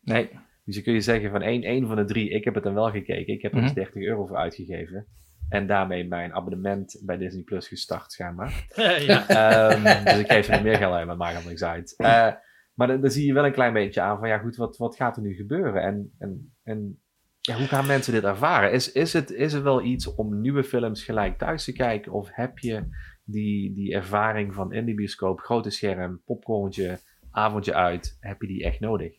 Nee. 0.01 0.31
Dus 0.65 0.75
dan 0.75 0.85
kun 0.85 0.93
je 0.93 1.01
zeggen 1.01 1.31
van 1.31 1.43
één, 1.43 1.63
één 1.63 1.87
van 1.87 1.97
de 1.97 2.05
drie, 2.05 2.31
ik 2.31 2.45
heb 2.45 2.55
het 2.55 2.63
dan 2.65 2.75
wel 2.75 2.91
gekeken. 2.91 3.33
Ik 3.33 3.43
heb 3.43 3.53
er 3.53 3.57
Mhm. 3.59 3.67
dus 3.67 3.75
30 3.75 4.03
euro 4.03 4.27
voor 4.27 4.37
uitgegeven. 4.37 5.07
En 5.49 5.67
daarmee 5.67 6.09
mijn 6.09 6.33
abonnement 6.35 7.03
bij 7.05 7.17
Disney 7.17 7.43
Plus 7.43 7.69
gestart, 7.69 8.13
schijnbaar. 8.13 8.67
ja. 9.07 9.29
Ehm, 9.29 10.05
dus 10.05 10.19
ik 10.19 10.27
geef 10.33 10.49
er 10.49 10.63
meer 10.63 10.77
geld 10.77 10.95
uit, 10.95 11.07
maar 11.07 11.17
maakt 11.17 11.31
helemaal 11.31 11.51
niks 11.51 11.65
uit. 11.65 11.95
Eh, 11.97 12.33
maar 12.75 12.87
dan, 12.87 13.01
dan 13.01 13.11
zie 13.11 13.27
je 13.27 13.33
wel 13.33 13.45
een 13.45 13.53
klein 13.53 13.73
beetje 13.73 14.01
aan 14.01 14.19
van, 14.19 14.29
ja 14.29 14.39
goed, 14.39 14.57
wat, 14.57 14.77
wat 14.77 14.97
gaat 14.97 15.17
er 15.17 15.23
nu 15.23 15.35
gebeuren? 15.35 15.83
En, 15.83 16.13
en, 16.19 16.55
en 16.63 17.01
ja, 17.47 17.57
hoe 17.57 17.67
gaan 17.67 17.87
mensen 17.87 18.13
dit 18.13 18.25
ervaren? 18.25 18.73
Is, 18.73 18.93
is, 18.93 19.13
het, 19.13 19.31
is 19.31 19.53
het 19.53 19.63
wel 19.63 19.83
iets 19.83 20.15
om 20.15 20.41
nieuwe 20.41 20.65
films 20.65 21.05
gelijk 21.05 21.39
thuis 21.39 21.65
te 21.65 21.73
kijken? 21.73 22.13
Of 22.13 22.29
heb 22.33 22.59
je 22.59 22.83
die, 23.25 23.73
die 23.75 23.95
ervaring 23.95 24.55
van 24.55 24.73
in 24.73 24.85
die 24.85 24.95
bioscoop, 24.95 25.41
grote 25.41 25.71
scherm, 25.71 26.23
popcornje, 26.25 26.99
avondje 27.31 27.75
uit, 27.75 28.17
heb 28.21 28.41
je 28.41 28.47
die 28.47 28.65
echt 28.65 28.81
nodig? 28.81 29.13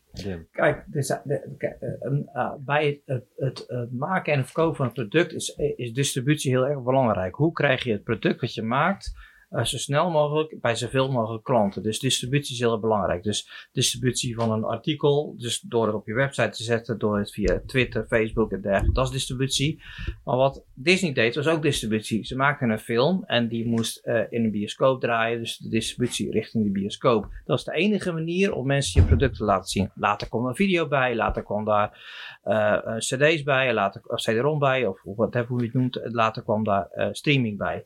Kijk, 0.51 0.85
eh, 0.91 1.17
de- 1.23 1.55
eh, 1.57 2.11
eh, 2.33 2.53
bij 2.59 2.85
het, 2.85 3.01
het, 3.05 3.25
het, 3.35 3.63
het 3.67 3.93
maken 3.93 4.33
en 4.33 4.45
verkopen 4.45 4.75
van 4.75 4.85
een 4.85 4.91
product 4.91 5.33
is, 5.33 5.55
is 5.75 5.93
distributie 5.93 6.51
heel 6.51 6.67
erg 6.67 6.83
belangrijk. 6.83 7.35
Hoe 7.35 7.51
krijg 7.51 7.83
je 7.83 7.91
het 7.91 8.03
product 8.03 8.41
wat 8.41 8.53
je 8.53 8.61
maakt 8.61 9.13
eh, 9.49 9.63
zo 9.63 9.77
snel 9.77 10.09
mogelijk 10.09 10.61
bij 10.61 10.75
zoveel 10.75 11.11
mogelijk 11.11 11.43
klanten? 11.43 11.83
Dus 11.83 11.99
distributie 11.99 12.53
is 12.53 12.59
heel 12.59 12.79
belangrijk. 12.79 13.23
Dus 13.23 13.69
distributie 13.71 14.35
van 14.35 14.51
een 14.51 14.63
artikel, 14.63 15.35
dus 15.37 15.59
door 15.59 15.85
het 15.85 15.95
op 15.95 16.07
je 16.07 16.13
website 16.13 16.49
te 16.49 16.63
zetten, 16.63 16.99
door 16.99 17.17
het 17.17 17.31
via 17.31 17.61
Twitter, 17.65 18.05
Facebook 18.07 18.51
en 18.51 18.61
dergelijke, 18.61 18.93
dat 18.93 19.05
is 19.05 19.11
distributie. 19.11 19.81
Maar 20.23 20.35
wat 20.35 20.65
Disney 20.73 21.13
deed, 21.13 21.35
was 21.35 21.47
ook 21.47 21.61
distributie. 21.61 22.25
Ze 22.25 22.35
maakten 22.35 22.69
een 22.69 22.79
film 22.79 23.23
en 23.25 23.47
die 23.47 23.67
moest 23.67 23.97
eh, 23.97 24.21
in 24.29 24.43
een 24.43 24.51
bioscoop 24.51 25.01
draaien, 25.01 25.39
dus 25.39 25.57
de 25.57 25.69
distributie 25.69 26.31
richting 26.31 26.63
de 26.63 26.71
bioscoop. 26.71 27.27
Dat 27.45 27.57
is 27.57 27.63
de 27.63 27.73
enige 27.73 28.11
manier 28.11 28.53
om 28.53 28.67
mensen 28.67 29.01
je 29.01 29.07
product 29.07 29.35
te 29.35 29.43
laten 29.43 29.69
zien. 29.69 29.91
Later 29.95 30.29
kwam 30.29 30.47
er 30.47 30.55
video 30.55 30.87
bij, 30.87 31.15
later 31.15 31.43
kwam 31.43 31.65
daar 31.65 31.99
eh, 32.43 32.97
cd's 32.97 33.43
bij, 33.43 33.73
later 33.73 34.01
cd-rom 34.15 34.59
bij, 34.59 34.85
of 34.85 35.01
whatever 35.03 35.47
hoe 35.47 35.59
je 35.59 35.65
het 35.65 35.73
noemt. 35.73 35.99
Later 36.03 36.43
kwam 36.43 36.63
daar 36.63 37.09
streaming 37.11 37.57
bij. 37.57 37.85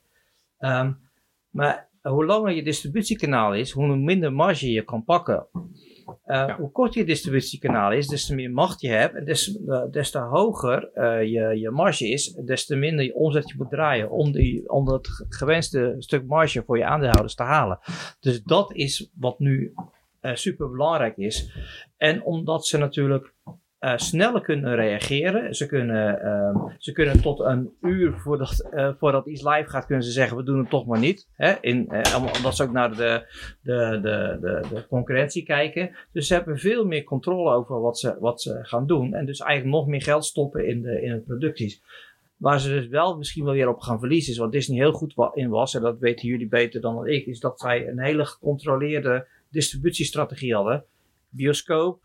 Ehm, 0.58 0.92
maar 1.52 1.90
hoe 2.02 2.26
langer 2.26 2.52
je 2.54 2.64
distributiekanaal 2.64 3.54
is, 3.56 3.72
hoe 3.72 3.96
minder 3.96 4.34
marge 4.34 4.72
je 4.72 4.84
kan 4.84 5.04
pakken. 5.04 5.48
Eh, 6.26 6.36
Ja. 6.48 6.58
Hoe 6.58 6.72
korter 6.72 7.00
je 7.02 7.08
distributiekanaal 7.08 7.92
is, 7.92 8.08
des 8.08 8.26
te 8.26 8.36
meer 8.36 8.52
macht 8.52 8.82
je 8.82 8.88
hebt. 8.90 9.16
En 9.16 9.26
des, 9.26 9.60
eh, 9.68 9.84
des 9.92 10.12
te 10.12 10.20
hoger 10.20 10.92
eh, 10.94 11.22
je, 11.24 11.60
je 11.60 11.70
marge 11.72 12.10
is, 12.10 12.34
des 12.46 12.66
te 12.66 12.76
minder 12.76 13.06
je 13.06 13.14
omzet 13.16 13.50
je 13.50 13.56
moet 13.58 13.70
draaien. 13.70 14.10
Om, 14.12 14.32
die, 14.32 14.70
om 14.70 14.86
dat 14.86 15.08
ge- 15.08 15.26
gewenste 15.30 15.96
stuk 15.98 16.26
marge 16.28 16.64
voor 16.66 16.78
je 16.78 16.86
aandeelhouders 16.86 17.36
te 17.36 17.44
halen. 17.44 17.80
Dus 18.20 18.44
dat 18.44 18.74
is 18.76 19.12
wat 19.16 19.40
nu 19.40 19.74
super 20.34 20.70
belangrijk 20.72 21.18
is. 21.18 21.52
En 21.98 22.24
omdat 22.24 22.66
ze 22.68 22.78
natuurlijk 22.78 23.34
eh, 23.82 23.98
sneller 23.98 24.42
kunnen 24.42 24.76
reageren. 24.76 25.56
Ze 25.56 25.66
kunnen, 25.66 26.22
ehm, 26.22 26.58
ze 26.78 26.92
kunnen 26.92 27.22
tot 27.22 27.40
een 27.40 27.70
uur 27.82 28.14
voordat, 28.20 28.68
eh, 28.72 28.90
voordat 29.00 29.28
iets 29.28 29.44
live 29.44 29.70
gaat, 29.70 29.86
kunnen 29.86 30.06
ze 30.06 30.12
zeggen: 30.12 30.38
we 30.38 30.44
doen 30.44 30.60
het 30.60 30.70
toch 30.70 30.86
maar 30.86 31.00
niet. 31.00 31.28
Hè? 31.36 31.54
In, 31.62 31.90
om- 32.18 32.28
omdat 32.36 32.56
ze 32.56 32.64
ook 32.64 32.72
naar 32.72 32.96
de, 32.96 33.26
de, 33.62 34.00
de, 34.02 34.38
de, 34.42 34.68
de 34.74 34.88
concurrentie 34.88 35.44
kijken. 35.44 35.96
Dus 36.12 36.28
ze 36.28 36.34
hebben 36.34 36.58
veel 36.58 36.86
meer 36.86 37.04
controle 37.04 37.54
over 37.56 37.82
wat 37.82 38.00
ze, 38.00 38.18
wat 38.20 38.42
ze 38.42 38.60
gaan 38.62 38.88
doen. 38.88 39.14
En 39.14 39.26
dus 39.26 39.40
eigenlijk 39.40 39.76
nog 39.78 39.88
meer 39.88 40.02
geld 40.02 40.26
stoppen 40.26 40.68
in 40.68 40.82
de, 40.82 41.02
in 41.02 41.12
de 41.14 41.20
producties. 41.20 41.82
Waar 42.38 42.60
ze 42.60 42.70
dus 42.70 42.88
wel 42.88 43.18
misschien 43.18 43.44
wel 43.44 43.54
weer 43.54 43.70
op 43.70 43.80
gaan 43.80 44.00
verliezen, 44.00 44.32
is 44.34 44.38
wat 44.40 44.52
Disney 44.52 44.78
heel 44.78 44.92
goed 44.92 45.14
in 45.34 45.50
was, 45.50 45.76
en 45.76 45.82
dat 45.82 46.00
weten 46.00 46.28
jullie 46.28 46.48
beter 46.48 46.82
dan 46.82 47.08
ik, 47.08 47.26
is 47.26 47.40
dat 47.40 47.60
zij 47.60 47.88
een 47.88 48.00
hele 48.00 48.26
gecontroleerde 48.26 49.28
distributiestrategie 49.50 50.56
hadden. 50.56 50.84
Bioscoop, 51.30 52.00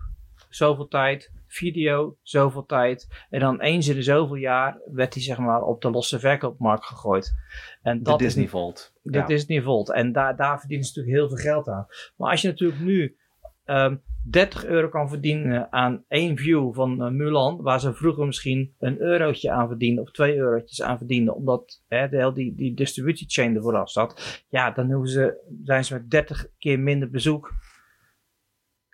zoveel 0.48 0.88
tijd, 0.88 1.32
video, 1.56 2.16
zoveel 2.22 2.66
tijd. 2.66 3.26
En 3.30 3.40
dan 3.40 3.60
eens 3.60 3.88
in 3.88 3.94
de 3.94 4.02
zoveel 4.02 4.36
jaar 4.36 4.80
werd 4.92 5.14
hij 5.14 5.22
zeg 5.22 5.38
maar 5.38 5.62
op 5.62 5.80
de 5.82 5.90
losse 5.90 6.18
verkoopmarkt 6.18 6.84
gegooid. 6.84 7.34
En 7.82 8.02
dat 8.02 8.20
is 8.20 8.26
Disney 8.26 8.42
niet- 8.42 8.52
Vault. 8.52 8.94
de 9.02 9.24
Disney 9.26 9.62
Vault. 9.62 9.92
En 9.92 10.12
daar, 10.12 10.36
daar 10.36 10.58
verdienen 10.58 10.86
ze 10.86 10.98
natuurlijk 10.98 11.16
heel 11.16 11.28
veel 11.36 11.52
geld 11.52 11.68
aan. 11.68 11.86
Maar 12.16 12.30
als 12.30 12.42
je 12.42 12.48
natuurlijk 12.48 12.80
nu 12.80 13.16
ehm 13.64 13.96
30 14.30 14.64
euro 14.64 14.88
kan 14.88 15.08
verdienen 15.08 15.72
aan 15.72 16.04
één 16.08 16.36
view 16.36 16.74
van 16.74 17.02
eh, 17.02 17.10
Mulan, 17.10 17.62
waar 17.62 17.80
ze 17.80 17.94
vroeger 17.94 18.26
misschien 18.26 18.74
een 18.78 19.00
eurotje 19.00 19.50
aan 19.50 19.68
verdienden 19.68 20.04
of 20.04 20.10
twee 20.10 20.36
eurotjes 20.36 20.82
aan 20.82 20.98
verdienden, 20.98 21.34
omdat 21.34 21.82
hè, 21.88 22.08
de, 22.08 22.16
hele 22.16 22.32
die, 22.32 22.54
die 22.54 22.74
distributiechain 22.74 23.54
er 23.54 23.62
vooraf 23.62 23.90
zat, 23.90 24.44
ja, 24.48 24.70
dan 24.70 24.90
hoeven 24.92 25.10
ze, 25.12 25.36
zijn 25.64 25.84
ze 25.84 25.92
met 25.94 26.10
30 26.10 26.46
keer 26.58 26.80
minder 26.80 27.10
bezoek, 27.10 27.52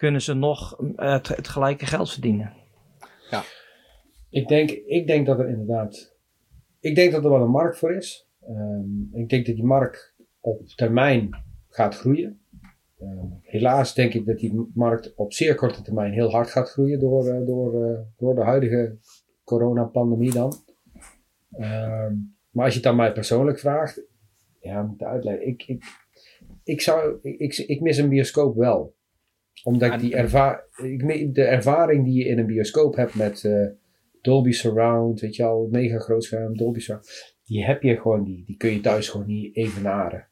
kunnen 0.02 0.22
ze 0.22 0.34
nog 0.34 0.80
eh, 0.96 1.12
het, 1.12 1.48
gelijke 1.48 1.86
geld 1.86 2.10
verdienen. 2.10 2.52
Ik 4.30 4.48
denk, 4.48 4.70
ik 4.70 5.06
denk 5.06 5.26
dat 5.26 5.38
er 5.38 5.48
inderdaad. 5.48 6.16
Ik 6.80 6.94
denk 6.94 7.12
dat 7.12 7.24
er 7.24 7.30
wel 7.30 7.40
een 7.40 7.50
markt 7.50 7.78
voor 7.78 7.94
is. 7.94 8.28
Ehm, 8.40 9.16
ik 9.20 9.28
denk 9.28 9.46
dat 9.46 9.54
die 9.54 9.64
markt 9.64 10.14
op 10.40 10.66
termijn 10.66 11.42
gaat 11.68 11.94
groeien. 11.94 12.40
Ehm, 12.98 13.26
helaas 13.42 13.94
denk 13.94 14.14
ik 14.14 14.26
dat 14.26 14.38
die 14.38 14.70
markt 14.74 15.14
op 15.14 15.32
zeer 15.32 15.54
korte 15.54 15.82
termijn 15.82 16.12
heel 16.12 16.30
hard 16.30 16.50
gaat 16.50 16.70
groeien 16.70 16.98
door, 16.98 17.28
eh, 17.28 17.46
door, 17.46 17.84
eh, 17.84 18.00
door 18.16 18.34
de 18.34 18.44
huidige 18.44 18.98
coronapandemie 19.44 20.32
dan. 20.32 20.52
Ehm, 21.52 22.14
maar 22.50 22.64
als 22.64 22.72
je 22.72 22.80
het 22.80 22.88
aan 22.88 22.96
mij 22.96 23.12
persoonlijk 23.12 23.58
vraagt, 23.58 24.02
ja, 24.60 24.82
moet 24.82 25.02
uitleggen. 25.02 25.46
Ik, 25.46 25.62
ik, 25.66 25.84
ik, 26.64 26.80
zou, 26.80 27.18
ik, 27.22 27.56
ik, 27.56 27.80
mis 27.80 27.96
een 27.96 28.08
bioscoop 28.08 28.56
wel. 28.56 29.00
Omdat 29.62 29.92
ik 29.92 30.00
die 30.00 30.16
erva 30.16 30.64
ik, 30.82 31.34
de 31.34 31.44
ervaring 31.44 32.04
die 32.04 32.14
je 32.14 32.28
in 32.28 32.38
een 32.38 32.46
bioscoop 32.46 32.96
hebt 32.96 33.14
met 33.14 33.42
uh, 33.42 33.68
Dolby 34.20 34.52
Surround, 34.52 35.20
weet 35.20 35.36
je 35.36 35.44
al, 35.44 35.68
mega 35.70 35.98
groot 35.98 36.24
scherm, 36.24 36.56
Dolby 36.56 36.80
Surround, 36.80 37.36
die 37.44 37.64
heb 37.64 37.82
je 37.82 38.00
gewoon, 38.00 38.24
die, 38.24 38.44
die 38.44 38.56
kun 38.56 38.72
je 38.72 38.80
thuis 38.80 39.08
gewoon 39.08 39.26
niet 39.26 39.56
evenaren. 39.56 40.26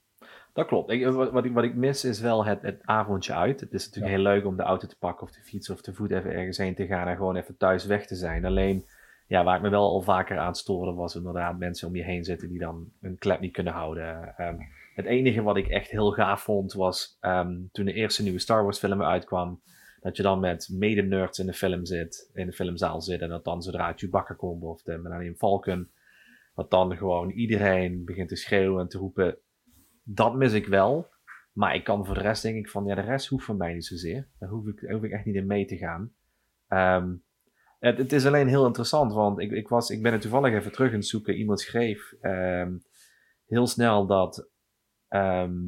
Dat 0.52 0.66
klopt. 0.66 0.90
Ik, 0.90 1.06
wat, 1.06 1.44
ik, 1.44 1.52
wat 1.52 1.64
ik 1.64 1.74
mis 1.74 2.04
is 2.04 2.20
wel 2.20 2.44
het, 2.44 2.62
het 2.62 2.80
avondje 2.82 3.34
uit. 3.34 3.60
Het 3.60 3.72
is 3.72 3.84
natuurlijk 3.84 4.14
heel 4.14 4.22
leuk 4.22 4.46
om 4.46 4.56
de 4.56 4.62
auto 4.62 4.86
te 4.86 4.98
pakken 4.98 5.26
of 5.26 5.32
de 5.32 5.42
fiets 5.42 5.70
of 5.70 5.80
te 5.80 5.94
voet 5.94 6.10
even 6.10 6.32
ergens 6.32 6.58
heen 6.58 6.74
te 6.74 6.86
gaan 6.86 7.08
en 7.08 7.16
gewoon 7.16 7.36
even 7.36 7.56
thuis 7.56 7.86
weg 7.86 8.06
te 8.06 8.14
zijn. 8.14 8.44
Alleen, 8.44 8.84
ja, 9.26 9.44
waar 9.44 9.56
ik 9.56 9.62
me 9.62 9.68
wel 9.68 9.90
al 9.90 10.00
vaker 10.00 10.38
aan 10.38 10.54
stoorde 10.54 10.92
was 10.92 11.14
inderdaad 11.14 11.58
mensen 11.58 11.88
om 11.88 11.96
je 11.96 12.02
heen 12.02 12.24
zitten 12.24 12.48
die 12.48 12.58
dan 12.58 12.92
een 13.00 13.18
klep 13.18 13.40
niet 13.40 13.52
kunnen 13.52 13.72
houden. 13.72 14.34
Ehm, 14.36 14.56
het 14.94 15.06
enige 15.06 15.42
wat 15.42 15.56
ik 15.56 15.68
echt 15.68 15.90
heel 15.90 16.10
gaaf 16.10 16.42
vond 16.42 16.72
was 16.72 17.16
ehm, 17.20 17.56
toen 17.72 17.84
de 17.84 17.92
eerste 17.92 18.22
nieuwe 18.22 18.38
Star 18.38 18.62
Wars 18.62 18.78
film 18.78 19.02
uitkwam. 19.02 19.62
Dat 20.00 20.16
je 20.16 20.22
dan 20.22 20.40
met 20.40 20.68
mede-nerds 20.72 21.38
in 21.38 21.46
de 21.46 21.52
film 21.52 21.84
zit, 21.84 22.30
in 22.34 22.46
de 22.46 22.52
filmzaal 22.52 23.00
zit. 23.00 23.20
En 23.20 23.28
dat 23.28 23.44
dan 23.44 23.62
zodra 23.62 23.92
Chewbacca 23.96 24.34
komt 24.34 24.62
of 24.62 24.82
de 24.82 24.98
Millennium 24.98 25.36
Falcon, 25.36 25.90
dat 26.54 26.70
dan 26.70 26.96
gewoon 26.96 27.30
iedereen 27.30 28.04
begint 28.04 28.28
te 28.28 28.36
schreeuwen 28.36 28.80
en 28.80 28.88
te 28.88 28.98
roepen 28.98 29.38
dat 30.02 30.34
mis 30.34 30.52
ik 30.52 30.66
wel. 30.66 31.08
Maar 31.52 31.74
ik 31.74 31.84
kan 31.84 32.06
voor 32.06 32.14
de 32.14 32.20
rest 32.20 32.42
denk 32.42 32.56
ik 32.56 32.68
van, 32.68 32.84
ja, 32.84 32.94
de 32.94 33.00
rest 33.00 33.28
hoeft 33.28 33.44
van 33.44 33.56
mij 33.56 33.72
niet 33.72 33.84
zozeer. 33.84 34.28
Daar 34.38 34.48
hoef 34.48 34.66
ik, 34.66 34.90
hoef 34.90 35.02
ik 35.02 35.12
echt 35.12 35.24
niet 35.24 35.34
in 35.34 35.46
mee 35.46 35.64
te 35.64 35.76
gaan. 35.76 36.12
Ehm, 36.68 37.14
het, 37.78 38.12
is 38.12 38.26
alleen 38.26 38.48
heel 38.48 38.66
interessant, 38.66 39.12
want 39.12 39.38
ik, 39.40 39.50
ik, 39.50 39.68
was, 39.68 39.90
ik 39.90 40.02
ben 40.02 40.12
er 40.12 40.20
toevallig 40.20 40.54
even 40.54 40.72
terug 40.72 40.92
het 40.92 41.06
zoeken. 41.06 41.34
Iemand 41.34 41.60
schreef 41.60 42.12
ehm, 42.20 42.72
heel 43.46 43.66
snel 43.66 44.06
dat 44.06 44.49
ehm, 45.10 45.58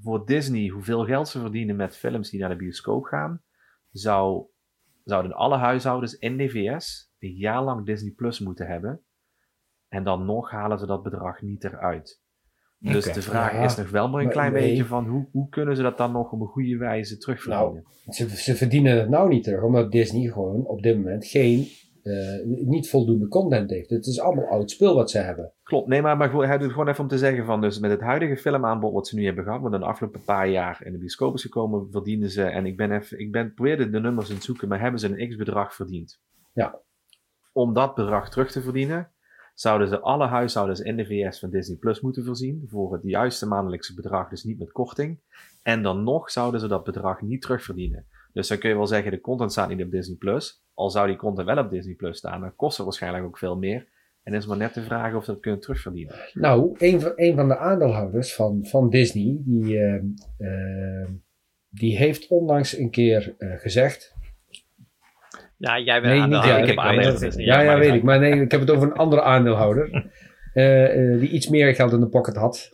voor 0.00 0.26
Disney, 0.26 0.68
hoeveel 0.68 1.04
geld 1.04 1.28
ze 1.28 1.40
verdienen 1.40 1.76
met 1.76 1.96
films 1.96 2.30
die 2.30 2.40
naar 2.40 2.48
de 2.48 2.56
bioscoop 2.56 3.04
gaan, 3.04 3.42
zou, 3.90 4.46
zouden 5.04 5.32
alle 5.32 5.56
huishoudens 5.56 6.14
in 6.14 6.36
de 6.36 6.48
VS 6.48 7.12
een 7.18 7.34
jaar 7.34 7.62
lang 7.62 7.86
Disney 7.86 8.12
Plus 8.12 8.40
moeten 8.40 8.66
hebben. 8.66 9.02
En 9.88 10.04
dan 10.04 10.24
nog 10.24 10.50
halen 10.50 10.78
ze 10.78 10.86
dat 10.86 11.02
bedrag 11.02 11.42
niet 11.42 11.64
eruit. 11.64 12.22
Dus 12.78 13.12
de 13.12 13.22
vraag 13.22 13.64
is 13.64 13.76
nog 13.76 13.90
wel 13.90 14.08
maar 14.08 14.22
een 14.22 14.30
klein 14.30 14.52
beetje 14.52 14.84
van 14.84 15.06
hoe, 15.06 15.28
hoe 15.32 15.48
kunnen 15.48 15.76
ze 15.76 15.82
dat 15.82 15.96
dan 15.96 16.12
nog 16.12 16.32
op 16.32 16.40
een 16.40 16.46
goede 16.46 16.76
wijze 16.76 17.18
terugverdienen? 17.18 17.84
Nou, 18.04 18.16
ze, 18.16 18.36
ze 18.36 18.56
verdienen 18.56 18.98
het 18.98 19.08
nou 19.08 19.28
niet 19.28 19.44
terug, 19.44 19.62
omdat 19.62 19.92
Disney 19.92 20.30
gewoon 20.30 20.66
op 20.66 20.82
dit 20.82 20.96
moment 20.96 21.26
geen, 21.26 21.66
uh, 22.02 22.44
niet 22.44 22.88
voldoende 22.88 23.28
content 23.28 23.70
heeft. 23.70 23.90
Het 23.90 24.06
is 24.06 24.20
allemaal 24.20 24.46
oud 24.46 24.70
spul 24.70 24.94
wat 24.94 25.10
ze 25.10 25.18
hebben. 25.18 25.52
Klopt, 25.62 25.88
nee, 25.88 26.02
maar, 26.02 26.16
maar 26.16 26.32
hij 26.32 26.58
doet 26.58 26.70
gewoon 26.70 26.88
even 26.88 27.02
om 27.02 27.08
te 27.08 27.18
zeggen 27.18 27.44
van, 27.44 27.60
dus 27.60 27.78
met 27.78 27.90
het 27.90 28.00
huidige 28.00 28.36
filmaanbod 28.36 28.92
wat 28.92 29.06
ze 29.06 29.14
nu 29.14 29.24
hebben 29.24 29.44
gehad, 29.44 29.60
want 29.60 29.74
in 29.74 29.80
de 29.80 29.86
afgelopen 29.86 30.24
paar 30.24 30.48
jaar 30.48 30.80
in 30.84 30.92
de 30.92 30.98
bioscoop 30.98 31.34
is 31.34 31.42
gekomen, 31.42 31.88
verdienen 31.90 32.30
ze, 32.30 32.42
en 32.42 32.66
ik 32.66 32.76
ben 32.76 32.92
even, 32.92 33.18
ik 33.18 33.32
ben, 33.32 33.54
probeerde 33.54 33.90
de 33.90 34.00
nummers 34.00 34.28
in 34.28 34.34
het 34.34 34.44
zoeken, 34.44 34.68
maar 34.68 34.80
hebben 34.80 35.00
ze 35.00 35.18
een 35.18 35.28
x-bedrag 35.28 35.74
verdiend. 35.74 36.20
Ja. 36.52 36.80
Om 37.52 37.74
dat 37.74 37.94
bedrag 37.94 38.30
terug 38.30 38.50
te 38.50 38.62
verdienen, 38.62 39.12
zouden 39.54 39.88
ze 39.88 40.00
alle 40.00 40.26
huishoudens 40.26 40.80
in 40.80 40.96
de 40.96 41.06
VS 41.06 41.38
van 41.38 41.50
Disney 41.50 41.76
Plus 41.76 42.00
moeten 42.00 42.24
voorzien 42.24 42.64
voor 42.66 42.92
het 42.92 43.02
juiste 43.02 43.46
maandelijkse 43.46 43.94
bedrag, 43.94 44.28
dus 44.28 44.44
niet 44.44 44.58
met 44.58 44.72
korting. 44.72 45.20
En 45.62 45.82
dan 45.82 46.02
nog 46.02 46.30
zouden 46.30 46.60
ze 46.60 46.68
dat 46.68 46.84
bedrag 46.84 47.20
niet 47.20 47.42
terugverdienen. 47.42 48.06
Dus 48.32 48.48
dan 48.48 48.58
kun 48.58 48.68
je 48.68 48.76
wel 48.76 48.86
zeggen, 48.86 49.10
de 49.10 49.20
content 49.20 49.52
staat 49.52 49.68
niet 49.68 49.82
op 49.82 49.90
Disney 49.90 50.16
Plus. 50.16 50.62
Al 50.78 50.90
zou 50.90 51.06
die 51.06 51.16
content 51.16 51.46
wel 51.46 51.58
op 51.58 51.70
Disney 51.70 51.94
Plus 51.94 52.18
staan, 52.18 52.40
dan 52.40 52.56
kost 52.56 52.76
het 52.76 52.86
waarschijnlijk 52.86 53.24
ook 53.24 53.38
veel 53.38 53.56
meer. 53.56 53.86
En 54.22 54.34
is 54.34 54.46
maar 54.46 54.56
net 54.56 54.74
de 54.74 54.82
vraag 54.82 55.14
of 55.14 55.24
ze 55.24 55.32
dat 55.32 55.40
kunnen 55.40 55.60
terugverdienen. 55.60 56.14
Nou, 56.32 56.74
een 56.78 57.00
van, 57.00 57.12
een 57.14 57.34
van 57.34 57.48
de 57.48 57.58
aandeelhouders 57.58 58.34
van, 58.34 58.66
van 58.66 58.90
Disney, 58.90 59.36
die, 59.44 59.76
uh, 60.38 61.06
die 61.68 61.96
heeft 61.96 62.28
onlangs 62.28 62.78
een 62.78 62.90
keer 62.90 63.34
uh, 63.38 63.58
gezegd 63.58 64.16
ja, 65.58 65.78
jij 65.78 66.00
bent 66.00 66.12
nee, 66.12 66.22
aandeelhouder. 66.22 66.62
ik 66.62 66.68
heb 66.68 66.78
aandeelhouder. 66.78 67.40
Ja, 67.40 67.60
ja, 67.60 67.78
weet 67.78 67.94
ik. 67.94 68.02
Maar 68.02 68.18
nee, 68.18 68.40
ik 68.40 68.50
heb 68.50 68.60
het 68.60 68.70
over 68.70 68.88
een 68.88 68.96
andere 68.96 69.22
aandeelhouder. 69.22 70.10
Uh, 70.54 70.96
uh, 70.98 71.20
die 71.20 71.28
iets 71.28 71.48
meer 71.48 71.74
geld 71.74 71.92
in 71.92 72.00
de 72.00 72.08
pocket 72.08 72.36
had. 72.36 72.70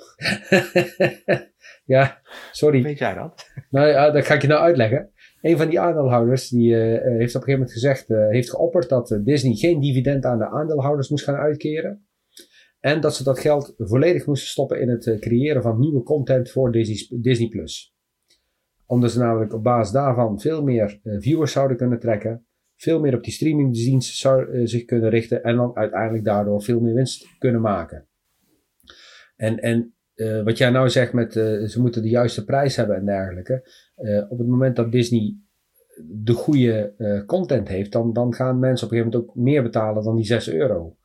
ja, 1.95 2.21
sorry. 2.53 2.83
Weet 2.83 2.99
jij 2.99 3.15
dat? 3.15 3.51
Nou 3.71 3.89
ja, 3.89 4.11
dat 4.11 4.27
ga 4.27 4.35
ik 4.35 4.43
je 4.43 4.49
nou 4.49 4.61
uitleggen. 4.61 5.11
Een 5.45 5.57
van 5.57 5.69
die 5.69 5.81
aandeelhouders 5.81 6.49
die 6.49 6.71
uh, 6.71 6.79
heeft 6.79 7.35
op 7.35 7.41
een 7.41 7.47
gegeven 7.47 7.53
moment 7.53 7.73
gezegd, 7.73 8.09
heeft 8.09 8.51
geopperd 8.51 8.89
dat 8.89 9.21
Disney 9.25 9.55
geen 9.55 9.81
dividend 9.81 10.25
aan 10.25 10.39
de 10.39 10.49
aandeelhouders 10.49 11.09
moest 11.09 11.25
gaan 11.25 11.35
uitkeren. 11.35 12.07
En 12.81 13.01
dat 13.01 13.15
ze 13.15 13.25
dat 13.25 13.39
geld 13.39 13.75
volledig 13.77 14.27
moesten 14.27 14.49
stoppen 14.49 14.81
in 14.81 14.89
het 14.89 15.17
creëren 15.21 15.63
van 15.63 15.79
nieuwe 15.79 16.03
content 16.03 16.51
voor 16.51 16.73
Disney, 16.73 17.21
Disney 17.21 17.49
Plus. 17.49 17.97
Omdat 18.87 19.11
ze 19.11 19.19
namelijk 19.19 19.53
op 19.53 19.63
basis 19.63 19.93
daarvan 19.93 20.41
veel 20.41 20.63
meer 20.63 21.01
viewers 21.03 21.53
zouden 21.53 21.77
kunnen 21.77 21.99
trekken 21.99 22.47
veel 22.77 23.01
meer 23.01 23.15
op 23.15 23.25
die 23.25 23.33
streamingdiensten 23.33 24.17
zou 24.17 24.67
zich 24.67 24.85
kunnen 24.85 25.11
richten 25.11 25.43
en 25.43 25.57
dan 25.57 25.77
uiteindelijk 25.77 26.25
daardoor 26.25 26.63
veel 26.63 26.81
meer 26.81 26.95
winst 26.95 27.37
kunnen 27.39 27.61
maken. 27.61 28.07
En, 29.37 29.59
en 29.59 29.95
uh, 30.15 30.43
wat 30.43 30.59
jij 30.59 30.71
nou 30.71 30.91
zegt 30.91 31.13
met 31.13 31.35
uh, 31.35 31.65
ze 31.69 31.81
moeten 31.81 32.03
de 32.03 32.09
juiste 32.09 32.45
prijs 32.45 32.77
hebben 32.77 32.97
en 32.97 33.05
dergelijke. 33.05 33.69
op 34.29 34.39
het 34.39 34.47
moment 34.47 34.77
dat 34.77 34.93
Disney 34.93 35.37
de 36.03 36.33
goede 36.33 36.95
content 37.27 37.69
heeft, 37.69 37.93
dan, 37.93 38.13
dan 38.13 38.35
gaan 38.35 38.59
mensen 38.59 38.87
op 38.87 38.93
een 38.93 38.99
gegeven 38.99 39.19
moment 39.19 39.37
ook 39.37 39.45
meer 39.45 39.63
betalen 39.63 40.05
dan 40.05 40.17
die 40.17 40.25
6 40.25 40.51
euro. 40.51 40.81
Op 40.85 40.97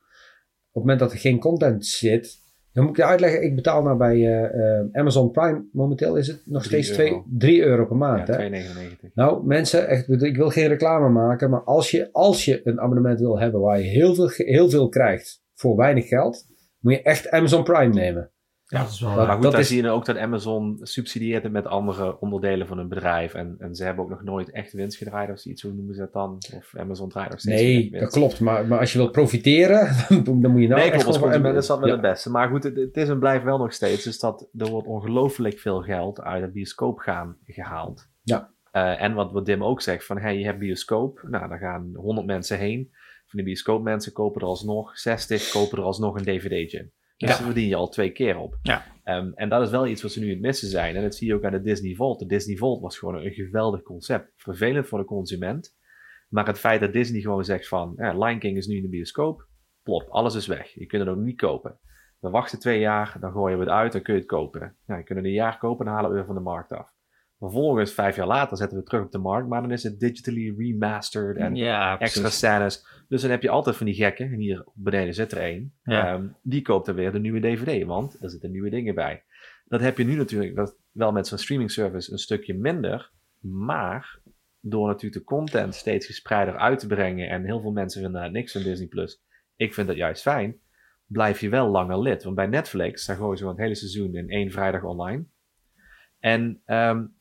het 0.72 0.82
moment 0.82 0.98
dat 0.98 1.12
er 1.12 1.18
geen 1.18 1.38
content 1.38 1.86
zit, 1.86 2.38
dan 2.72 2.84
moet 2.84 2.92
ik 2.92 3.04
je 3.04 3.10
uitleggen, 3.10 3.42
ik 3.42 3.54
betaal 3.54 3.82
nou 3.82 3.96
bij 3.96 4.50
Amazon 4.92 5.30
Prime, 5.30 5.64
momenteel 5.72 6.16
is 6.16 6.26
het 6.26 6.42
nog 6.44 6.64
steeds 6.64 6.88
2, 6.88 7.22
3 7.38 7.62
euro 7.62 7.86
per 7.86 7.96
maand. 7.96 8.28
Ja, 8.28 8.50
2,99. 8.50 9.12
Nou 9.14 9.46
mensen, 9.46 9.88
echt, 9.88 10.22
ik 10.22 10.36
wil 10.36 10.50
geen 10.50 10.68
reclame 10.68 11.08
maken, 11.08 11.50
maar 11.50 11.62
als 11.62 11.90
je, 11.90 12.08
als 12.12 12.44
je 12.44 12.60
een 12.64 12.80
abonnement 12.80 13.20
wil 13.20 13.40
hebben 13.40 13.60
waar 13.60 13.78
je 13.78 13.88
heel 13.88 14.14
veel, 14.14 14.28
heel 14.28 14.70
veel 14.70 14.88
krijgt 14.88 15.42
voor 15.54 15.76
weinig 15.76 16.08
geld, 16.08 16.46
moet 16.80 16.92
je 16.92 17.02
echt 17.02 17.30
Amazon 17.30 17.64
Prime 17.64 17.94
nemen. 17.94 18.30
Ja, 18.70 18.82
dat 18.82 18.90
is 18.90 19.00
wel. 19.00 19.14
Maar 19.14 19.32
goed, 19.32 19.42
dat 19.42 19.52
daar 19.52 19.60
is... 19.60 19.68
zie 19.68 19.82
je 19.82 19.88
ook 19.88 20.04
dat 20.04 20.16
Amazon 20.16 20.78
subsidieert 20.82 21.42
het 21.42 21.52
met 21.52 21.66
andere 21.66 22.20
onderdelen 22.20 22.66
van 22.66 22.78
hun 22.78 22.88
bedrijf. 22.88 23.34
En, 23.34 23.56
en 23.58 23.74
ze 23.74 23.84
hebben 23.84 24.04
ook 24.04 24.10
nog 24.10 24.22
nooit 24.22 24.50
echt 24.50 24.72
winst 24.72 24.96
gedraaid 24.96 25.30
of 25.30 25.38
zoiets. 25.38 25.62
Hoe 25.62 25.72
noemen 25.72 25.94
ze 25.94 26.00
dat 26.00 26.12
dan? 26.12 26.38
Of 26.54 26.76
Amazon 26.76 27.08
draait 27.08 27.30
nog 27.30 27.40
steeds 27.40 27.60
Nee, 27.62 27.90
dat 27.90 28.12
klopt. 28.12 28.40
Maar, 28.40 28.66
maar 28.66 28.78
als 28.78 28.92
je 28.92 28.98
wilt 28.98 29.12
profiteren, 29.12 29.88
dan 30.24 30.50
moet 30.50 30.60
je 30.60 30.68
nou 30.68 30.80
Nee, 30.80 30.90
klopt. 30.90 31.06
Als 31.06 31.18
consument 31.18 31.56
is 31.56 31.66
dat 31.66 31.78
wel 31.78 31.90
het 31.90 32.00
beste. 32.00 32.30
Maar 32.30 32.48
goed, 32.48 32.62
het, 32.62 32.76
het, 32.76 32.96
is 32.96 33.08
en 33.08 33.18
blijft 33.18 33.44
wel 33.44 33.58
nog 33.58 33.72
steeds. 33.72 34.04
Dus 34.04 34.18
dat 34.18 34.48
er 34.56 34.70
wordt 34.70 34.86
ongelooflijk 34.86 35.58
veel 35.58 35.82
geld 35.82 36.20
uit 36.20 36.42
het 36.42 36.52
bioscoop 36.52 36.98
gaan 36.98 37.36
gehaald. 37.46 38.08
Ja. 38.22 38.50
Uh, 38.72 39.02
en 39.02 39.14
wat, 39.14 39.32
wat 39.32 39.46
Dim 39.46 39.64
ook 39.64 39.80
zegt, 39.80 40.06
van 40.06 40.18
hey, 40.18 40.38
je 40.38 40.44
hebt 40.44 40.58
bioscoop. 40.58 41.22
Nou, 41.22 41.48
daar 41.48 41.58
gaan 41.58 41.90
100 41.94 42.26
mensen 42.26 42.58
heen. 42.58 42.90
Van 43.26 43.38
de 43.38 43.44
bioscoop 43.44 43.82
mensen 43.82 44.12
kopen 44.12 44.40
er 44.40 44.46
alsnog 44.46 44.98
60, 44.98 45.50
kopen 45.50 45.78
er 45.78 45.84
alsnog 45.84 46.16
een 46.16 46.24
dvd'tje. 46.24 46.90
Dus 47.20 47.28
daar 47.28 47.46
verdien 47.46 47.68
je 47.68 47.74
al 47.74 47.88
twee 47.88 48.10
keer 48.10 48.38
op. 48.38 48.58
Ja. 48.62 48.84
Um, 49.04 49.32
en 49.34 49.48
dat 49.48 49.62
is 49.62 49.70
wel 49.70 49.86
iets 49.86 50.02
wat 50.02 50.12
ze 50.12 50.20
nu 50.20 50.26
in 50.26 50.32
het 50.32 50.40
missen 50.40 50.68
zijn. 50.68 50.96
En 50.96 51.02
dat 51.02 51.14
zie 51.14 51.26
je 51.26 51.34
ook 51.34 51.44
aan 51.44 51.52
de 51.52 51.60
Disney 51.60 51.94
Vault. 51.94 52.18
De 52.18 52.26
Disney 52.26 52.56
Vault 52.56 52.80
was 52.80 52.98
gewoon 52.98 53.14
een 53.16 53.32
geweldig 53.32 53.82
concept. 53.82 54.32
Vervelend 54.36 54.86
voor 54.86 54.98
de 54.98 55.04
consument. 55.04 55.76
Maar 56.28 56.46
het 56.46 56.58
feit 56.58 56.80
dat 56.80 56.92
Disney 56.92 57.20
gewoon 57.20 57.44
zegt 57.44 57.68
van... 57.68 57.92
Ja, 57.96 58.12
Lion 58.12 58.38
King 58.38 58.56
is 58.56 58.66
nu 58.66 58.76
in 58.76 58.82
de 58.82 58.88
bioscoop. 58.88 59.48
Plop, 59.82 60.08
alles 60.08 60.34
is 60.34 60.46
weg. 60.46 60.74
Je 60.74 60.86
kunt 60.86 61.06
het 61.06 61.16
ook 61.16 61.22
niet 61.22 61.40
kopen. 61.40 61.78
We 62.18 62.30
wachten 62.30 62.58
twee 62.58 62.80
jaar, 62.80 63.16
dan 63.20 63.32
gooien 63.32 63.58
we 63.58 63.64
het 63.64 63.72
uit, 63.72 63.92
dan 63.92 64.02
kun 64.02 64.14
je 64.14 64.20
het 64.20 64.28
kopen. 64.28 64.76
Nou, 64.86 64.98
je 64.98 65.06
kunt 65.06 65.18
het 65.18 65.26
een 65.26 65.34
jaar 65.34 65.58
kopen, 65.58 65.84
dan 65.84 65.94
halen 65.94 66.10
we 66.10 66.16
weer 66.16 66.26
van 66.26 66.34
de 66.34 66.40
markt 66.40 66.72
af. 66.72 66.90
Vervolgens, 67.40 67.92
vijf 67.92 68.16
jaar 68.16 68.26
later, 68.26 68.56
zetten 68.56 68.76
we 68.76 68.82
het 68.82 68.90
terug 68.90 69.04
op 69.04 69.12
de 69.12 69.18
markt. 69.18 69.48
Maar 69.48 69.60
dan 69.60 69.70
is 69.70 69.82
het 69.82 70.00
digitally 70.00 70.54
remastered 70.56 71.36
en 71.36 71.54
ja, 71.54 71.98
extra 71.98 72.28
scènes. 72.28 72.86
Dus 73.08 73.22
dan 73.22 73.30
heb 73.30 73.42
je 73.42 73.50
altijd 73.50 73.76
van 73.76 73.86
die 73.86 73.94
gekken. 73.94 74.32
En 74.32 74.38
hier 74.38 74.64
beneden 74.74 75.14
zit 75.14 75.32
er 75.32 75.38
één. 75.38 75.74
Ja. 75.82 76.14
Um, 76.14 76.36
die 76.42 76.62
koopt 76.62 76.86
dan 76.86 76.94
weer 76.94 77.12
de 77.12 77.18
nieuwe 77.18 77.40
DVD. 77.40 77.86
Want 77.86 78.22
er 78.22 78.30
zitten 78.30 78.50
nieuwe 78.50 78.70
dingen 78.70 78.94
bij. 78.94 79.24
Dat 79.64 79.80
heb 79.80 79.98
je 79.98 80.04
nu 80.04 80.14
natuurlijk 80.14 80.74
wel 80.92 81.12
met 81.12 81.26
zo'n 81.26 81.38
streaming 81.38 81.70
service 81.70 82.12
een 82.12 82.18
stukje 82.18 82.54
minder. 82.54 83.12
Maar 83.38 84.20
door 84.60 84.86
natuurlijk 84.86 85.20
de 85.20 85.34
content 85.34 85.74
steeds 85.74 86.06
gespreider 86.06 86.56
uit 86.56 86.78
te 86.78 86.86
brengen. 86.86 87.28
En 87.28 87.44
heel 87.44 87.60
veel 87.60 87.72
mensen 87.72 88.02
vinden 88.02 88.20
daar 88.20 88.30
niks 88.30 88.52
van 88.52 88.62
Disney+. 88.62 88.88
Plus. 88.88 89.22
Ik 89.56 89.74
vind 89.74 89.86
dat 89.86 89.96
juist 89.96 90.22
fijn. 90.22 90.60
Blijf 91.06 91.40
je 91.40 91.48
wel 91.48 91.68
langer 91.68 92.00
lid. 92.00 92.22
Want 92.22 92.36
bij 92.36 92.46
Netflix, 92.46 93.06
daar 93.06 93.16
gooien 93.16 93.36
ze 93.36 93.42
gewoon 93.42 93.56
het 93.56 93.64
hele 93.64 93.76
seizoen 93.78 94.14
in 94.14 94.28
één 94.28 94.50
vrijdag 94.50 94.82
online. 94.82 95.24
En 96.18 96.62
um, 96.66 97.18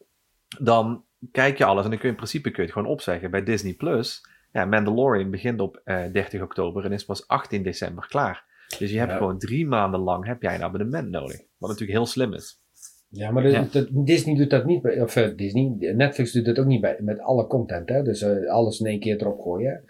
dan 0.59 1.03
kijk 1.31 1.57
je 1.57 1.65
alles 1.65 1.83
en 1.83 1.89
dan 1.89 1.99
kun 1.99 2.07
je 2.07 2.13
in 2.13 2.19
principe 2.21 2.49
kun 2.49 2.63
je 2.63 2.69
het 2.69 2.77
gewoon 2.77 2.91
opzeggen. 2.91 3.31
Bij 3.31 3.43
Disney 3.43 3.73
Plus, 3.73 4.21
ja, 4.51 4.65
Mandalorian 4.65 5.31
begint 5.31 5.59
op 5.59 5.81
uh, 5.85 6.05
eh, 6.05 6.13
30 6.13 6.41
oktober 6.41 6.85
en 6.85 6.91
is 6.91 7.05
pas 7.05 7.27
18 7.27 7.63
december 7.63 8.07
klaar. 8.07 8.47
Dus 8.77 8.91
je 8.91 8.99
hebt 8.99 9.13
gewoon 9.13 9.39
drie 9.39 9.67
maanden 9.67 9.99
lang 9.99 10.25
heb 10.25 10.41
jij 10.41 10.55
een 10.55 10.63
abonnement 10.63 11.09
nodig. 11.09 11.41
Wat 11.57 11.69
natuurlijk 11.69 11.97
heel 11.97 12.05
slim 12.05 12.33
is. 12.33 12.61
Ja, 13.09 13.31
maar 13.31 13.49
Ja. 13.49 13.67
Disney 13.91 14.35
doet 14.35 14.49
dat 14.49 14.65
niet 14.65 14.83
of 14.83 15.15
eh, 15.15 15.35
Disney, 15.35 15.93
Netflix 15.93 16.31
doet 16.31 16.45
dat 16.45 16.59
ook 16.59 16.65
niet 16.65 16.81
bij, 16.81 16.97
met 16.99 17.19
alle 17.19 17.47
content, 17.47 17.89
hè. 17.89 18.03
Dus 18.03 18.21
eh, 18.21 18.51
alles 18.51 18.79
in 18.79 18.85
één 18.85 18.99
keer 18.99 19.21
erop 19.21 19.41
gooien. 19.41 19.83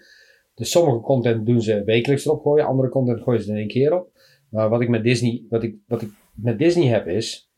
Dus 0.54 0.72
sommige 0.72 1.00
content 1.00 1.46
doen 1.46 1.62
ze 1.62 1.84
wekelijks 1.84 2.26
erop 2.26 2.42
gooien, 2.42 2.66
andere 2.66 2.90
content 2.90 3.22
gooien 3.22 3.42
ze 3.42 3.52
in 3.52 3.58
één 3.58 3.68
keer 3.68 3.94
op. 3.94 4.12
Maar 4.50 4.70
wat 4.70 4.82
ik 4.82 4.90
met 4.90 5.04
Disney, 5.04 5.46
wat 5.50 5.64
ik, 5.64 5.76
wat 5.88 6.02
ik 6.02 6.10
met 6.34 6.58
Disney 6.58 6.88
heb 6.88 7.08
is, 7.08 7.49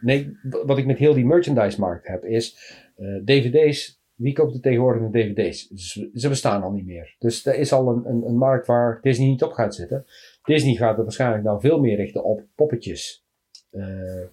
nee, 0.00 0.36
w- 0.42 0.62
wat 0.66 0.78
ik 0.78 0.86
met 0.86 0.98
heel 0.98 1.14
die 1.14 1.26
merchandise 1.26 1.80
markt 1.80 2.06
heb 2.06 2.24
is, 2.24 2.74
eh, 2.96 3.06
dvd's, 3.24 4.00
wie 4.14 4.32
koopt 4.32 4.54
er 4.54 4.60
tegenwoordig 4.60 5.02
een 5.02 5.10
dvd's? 5.12 5.68
Ze, 5.68 6.10
ze 6.14 6.28
bestaan 6.28 6.62
al 6.62 6.72
niet 6.72 6.86
meer. 6.86 7.14
Dus 7.18 7.46
er 7.46 7.54
is 7.54 7.72
al 7.72 7.88
een, 7.88 8.08
een, 8.08 8.22
een 8.26 8.36
markt 8.38 8.66
waar 8.66 8.98
Disney 9.02 9.28
niet 9.28 9.42
op 9.42 9.52
gaat 9.52 9.74
zitten. 9.74 10.04
Disney 10.42 10.74
gaat 10.74 10.96
er 10.96 11.02
waarschijnlijk 11.02 11.44
nou 11.44 11.60
veel 11.60 11.80
meer 11.80 11.96
richten 11.96 12.24
op 12.24 12.42
poppetjes. 12.54 13.24
Eh, 13.70 13.86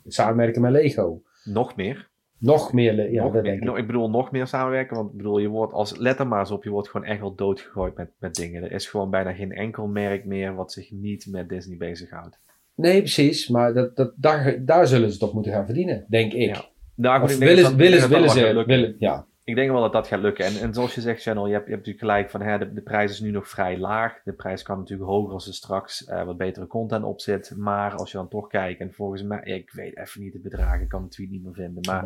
samenwerken 0.07 0.61
met 0.61 0.71
Lego. 0.71 1.21
Nog 1.43 1.75
meer. 1.75 2.11
Nog 2.37 2.73
meer, 2.73 3.11
ja, 3.11 3.23
nog 3.23 3.33
dat 3.33 3.43
meer. 3.43 3.59
denk 3.59 3.69
ik. 3.69 3.77
Ik 3.77 3.87
bedoel, 3.87 4.09
nog 4.09 4.31
meer 4.31 4.47
samenwerken. 4.47 4.95
Want 4.95 5.11
ik 5.11 5.17
bedoel, 5.17 5.37
je 5.37 5.47
wordt 5.47 5.73
als, 5.73 5.97
let 5.97 6.19
er 6.19 6.27
maar 6.27 6.39
eens 6.39 6.51
op, 6.51 6.63
je 6.63 6.69
wordt 6.69 6.89
gewoon 6.89 7.07
echt 7.07 7.19
wel 7.19 7.35
doodgegooid 7.35 7.95
met, 7.95 8.09
met 8.19 8.35
dingen. 8.35 8.63
Er 8.63 8.71
is 8.71 8.87
gewoon 8.87 9.09
bijna 9.09 9.33
geen 9.33 9.51
enkel 9.51 9.87
merk 9.87 10.25
meer 10.25 10.55
wat 10.55 10.71
zich 10.71 10.91
niet 10.91 11.27
met 11.31 11.49
Disney 11.49 11.77
bezighoudt. 11.77 12.39
Nee, 12.75 12.99
precies. 12.99 13.47
Maar 13.47 13.73
dat, 13.73 13.95
dat, 13.95 14.13
daar, 14.15 14.65
daar 14.65 14.87
zullen 14.87 15.11
ze 15.11 15.17
toch 15.17 15.33
moeten 15.33 15.51
gaan 15.51 15.65
verdienen, 15.65 16.05
denk 16.09 16.33
ik. 16.33 16.55
Ja. 16.55 16.65
Nou, 16.95 17.15
goed, 17.19 17.23
Of 17.29 17.33
ik 17.33 17.39
denk 17.39 17.49
willen, 17.55 17.63
dat 17.63 17.71
ze- 17.71 17.77
dat- 17.99 18.09
willen, 18.09 18.29
ze- 18.29 18.41
willen 18.41 18.65
willen, 18.65 18.95
ja. 18.99 19.27
Ik 19.45 19.55
denk 19.55 19.71
wel 19.71 19.81
dat 19.81 19.91
dat 19.93 20.07
gaat 20.07 20.21
lukken. 20.21 20.45
En, 20.45 20.55
en 20.61 20.73
zoals 20.73 20.95
je 20.95 21.01
zegt, 21.01 21.21
Channel, 21.21 21.47
je 21.47 21.53
hebt, 21.53 21.65
je 21.67 21.71
hebt 21.73 21.85
natuurlijk 21.85 22.13
gelijk 22.13 22.29
van 22.29 22.41
hè, 22.41 22.57
de, 22.57 22.73
de 22.73 22.81
prijs 22.81 23.11
is 23.11 23.19
nu 23.19 23.31
nog 23.31 23.49
vrij 23.49 23.77
laag. 23.77 24.21
De 24.23 24.33
prijs 24.33 24.63
kan 24.63 24.77
natuurlijk 24.77 25.09
hoger 25.09 25.33
als 25.33 25.47
er 25.47 25.53
straks 25.53 26.05
eh, 26.05 26.23
wat 26.23 26.37
betere 26.37 26.67
content 26.67 27.03
op 27.03 27.21
zit. 27.21 27.53
Maar 27.57 27.95
als 27.95 28.11
je 28.11 28.17
dan 28.17 28.27
toch 28.29 28.47
kijkt, 28.47 28.79
en 28.79 28.93
volgens 28.93 29.23
mij, 29.23 29.41
ik 29.43 29.71
weet 29.71 29.97
even 29.97 30.21
niet 30.21 30.33
de 30.33 30.39
bedragen, 30.39 30.81
ik 30.81 30.89
kan 30.89 31.03
de 31.03 31.09
tweet 31.09 31.29
niet 31.29 31.43
meer 31.43 31.53
vinden. 31.53 31.83
Maar 31.87 32.03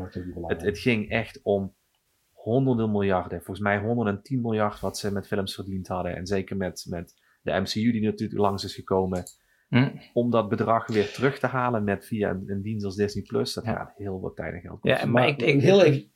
het, 0.51 0.61
het 0.61 0.79
ging 0.79 1.09
echt 1.09 1.39
om 1.43 1.73
honderden 2.31 2.91
miljarden. 2.91 3.37
Volgens 3.37 3.59
mij 3.59 3.79
110 3.79 4.41
miljard 4.41 4.79
wat 4.79 4.97
ze 4.97 5.11
met 5.13 5.27
films 5.27 5.55
verdiend 5.55 5.87
hadden. 5.87 6.15
En 6.15 6.27
zeker 6.27 6.57
met, 6.57 6.85
met 6.89 7.13
de 7.41 7.51
MCU 7.59 7.91
die 7.91 8.03
natuurlijk 8.03 8.39
langs 8.41 8.63
is 8.63 8.75
gekomen. 8.75 9.23
Hm. 9.67 9.89
Om 10.13 10.31
dat 10.31 10.49
bedrag 10.49 10.87
weer 10.87 11.11
terug 11.11 11.39
te 11.39 11.47
halen 11.47 11.83
met 11.83 12.05
via 12.05 12.29
een, 12.29 12.43
een 12.47 12.61
dienst 12.61 12.85
als 12.85 12.95
Disney 12.95 13.23
Plus. 13.23 13.53
Dat 13.53 13.65
Ja. 13.65 13.73
gaat 13.75 13.93
heel 13.95 14.21
wat 14.21 14.35
tijd 14.35 14.53
en 14.53 14.61
geld 14.61 14.79
kosten. 14.79 14.99
Ja, 14.99 15.05
maar, 15.05 15.21
Maar 15.21 15.27
ik 15.31 15.39
denk... 15.39 15.61
heel 15.61 15.83
even. 15.83 16.11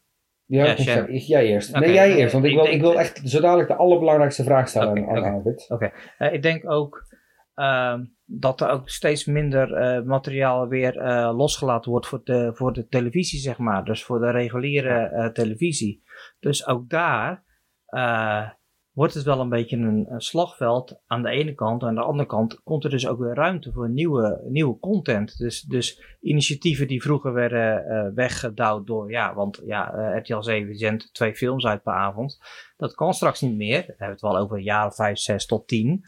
Ja, 0.45 0.65
ik- 0.65 1.07
jij 1.21 1.45
eerst. 1.45 1.75
Nee, 1.79 1.93
jij 1.93 2.15
eerst. 2.15 2.33
Want 2.33 2.45
ik, 2.45 2.49
ik 2.51 2.55
wil, 2.55 2.63
denk- 2.65 2.75
ik 2.75 2.81
wil 2.81 2.99
echt 2.99 3.21
zo 3.29 3.41
dadelijk 3.41 3.67
de 3.67 3.75
allerbelangrijkste 3.75 4.43
vraag 4.43 4.67
stellen 4.69 5.07
aan, 5.09 5.25
aan 5.25 5.43
oké. 5.67 5.91
Eh, 6.17 6.33
ik 6.33 6.41
denk 6.41 6.69
ook 6.71 7.09
ehm, 7.53 8.05
dat 8.25 8.61
er 8.61 8.69
ook 8.69 8.89
steeds 8.89 9.25
minder 9.25 9.73
eh, 9.73 10.03
materiaal 10.03 10.67
weer 10.67 10.97
eh, 10.97 11.33
losgelaten 11.37 11.91
wordt 11.91 12.07
voor 12.07 12.21
de, 12.23 12.51
voor 12.53 12.73
de 12.73 12.87
televisie, 12.87 13.39
zeg 13.39 13.57
maar. 13.57 13.83
Dus 13.85 14.03
voor 14.03 14.19
de 14.19 14.31
reguliere 14.31 14.99
eh, 15.09 15.25
televisie. 15.27 16.03
Dus 16.39 16.67
ook 16.67 16.89
daar 16.89 17.43
eh, 17.85 18.49
wordt 18.91 19.13
het 19.13 19.23
wel 19.23 19.39
een 19.39 19.49
beetje 19.49 19.77
een, 19.77 20.05
een 20.09 20.21
slagveld 20.21 21.01
aan 21.07 21.23
de 21.23 21.29
ene 21.29 21.53
kant. 21.53 21.83
Aan 21.83 21.95
de 21.95 22.01
andere 22.01 22.27
kant 22.27 22.63
komt 22.63 22.83
er 22.83 22.89
dus 22.89 23.07
ook 23.07 23.19
weer 23.19 23.33
ruimte 23.33 23.71
voor 23.71 23.89
nieuwe, 23.89 24.41
nieuwe 24.49 24.79
content. 24.79 25.37
Dus, 25.37 25.61
dus 25.61 26.17
initiatieven 26.21 26.87
die 26.87 27.01
vroeger 27.01 27.33
werden 27.33 27.85
eh, 27.85 28.13
weggedouwd 28.15 28.87
door, 28.87 29.11
ja, 29.11 29.33
want 29.33 29.61
ja, 29.65 29.93
eh, 29.93 30.17
RTL 30.17 30.41
7 30.41 30.75
zendt 30.75 31.13
twee 31.13 31.35
films 31.35 31.65
uit 31.65 31.83
per 31.83 31.93
avond. 31.93 32.39
Dat 32.77 32.95
kan 32.95 33.13
straks 33.13 33.41
niet 33.41 33.55
meer. 33.55 33.77
Dan 33.77 33.85
hebben 33.87 34.07
we 34.07 34.11
het 34.11 34.21
wel 34.21 34.37
over 34.37 34.85
of 34.85 34.95
vijf, 34.95 35.17
zes 35.17 35.45
tot 35.45 35.67
tien. 35.67 36.03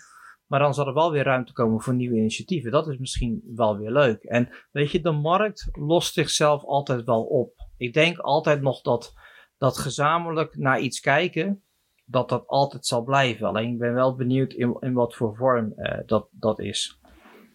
Maar 0.47 0.59
dan 0.59 0.73
zal 0.73 0.87
er 0.87 0.93
wel 0.93 1.11
weer 1.11 1.23
ruimte 1.23 1.53
komen 1.53 1.81
voor 1.81 1.93
nieuwe 1.93 2.17
initiatieven. 2.17 2.71
Dat 2.71 2.87
is 2.87 2.97
misschien 2.97 3.51
wel 3.55 3.77
weer 3.77 3.91
leuk. 3.91 4.23
En 4.23 4.49
weet 4.71 4.91
je, 4.91 5.01
de 5.01 5.11
markt 5.11 5.69
lost 5.71 6.13
zichzelf 6.13 6.63
altijd 6.63 7.03
wel 7.03 7.23
op. 7.23 7.53
Ik 7.77 7.93
denk 7.93 8.17
altijd 8.17 8.61
nog 8.61 8.81
dat, 8.81 9.13
dat 9.57 9.77
gezamenlijk 9.77 10.57
naar 10.57 10.79
iets 10.79 10.99
kijken, 10.99 11.63
dat 12.05 12.29
dat 12.29 12.47
altijd 12.47 12.85
zal 12.85 13.03
blijven. 13.03 13.47
Alleen 13.47 13.71
ik 13.71 13.77
ben 13.77 13.93
wel 13.93 14.15
benieuwd 14.15 14.53
in, 14.53 14.77
in 14.79 14.93
wat 14.93 15.15
voor 15.15 15.35
vorm 15.35 15.73
eh, 15.75 15.99
dat, 16.05 16.27
dat 16.31 16.59
is. 16.59 16.97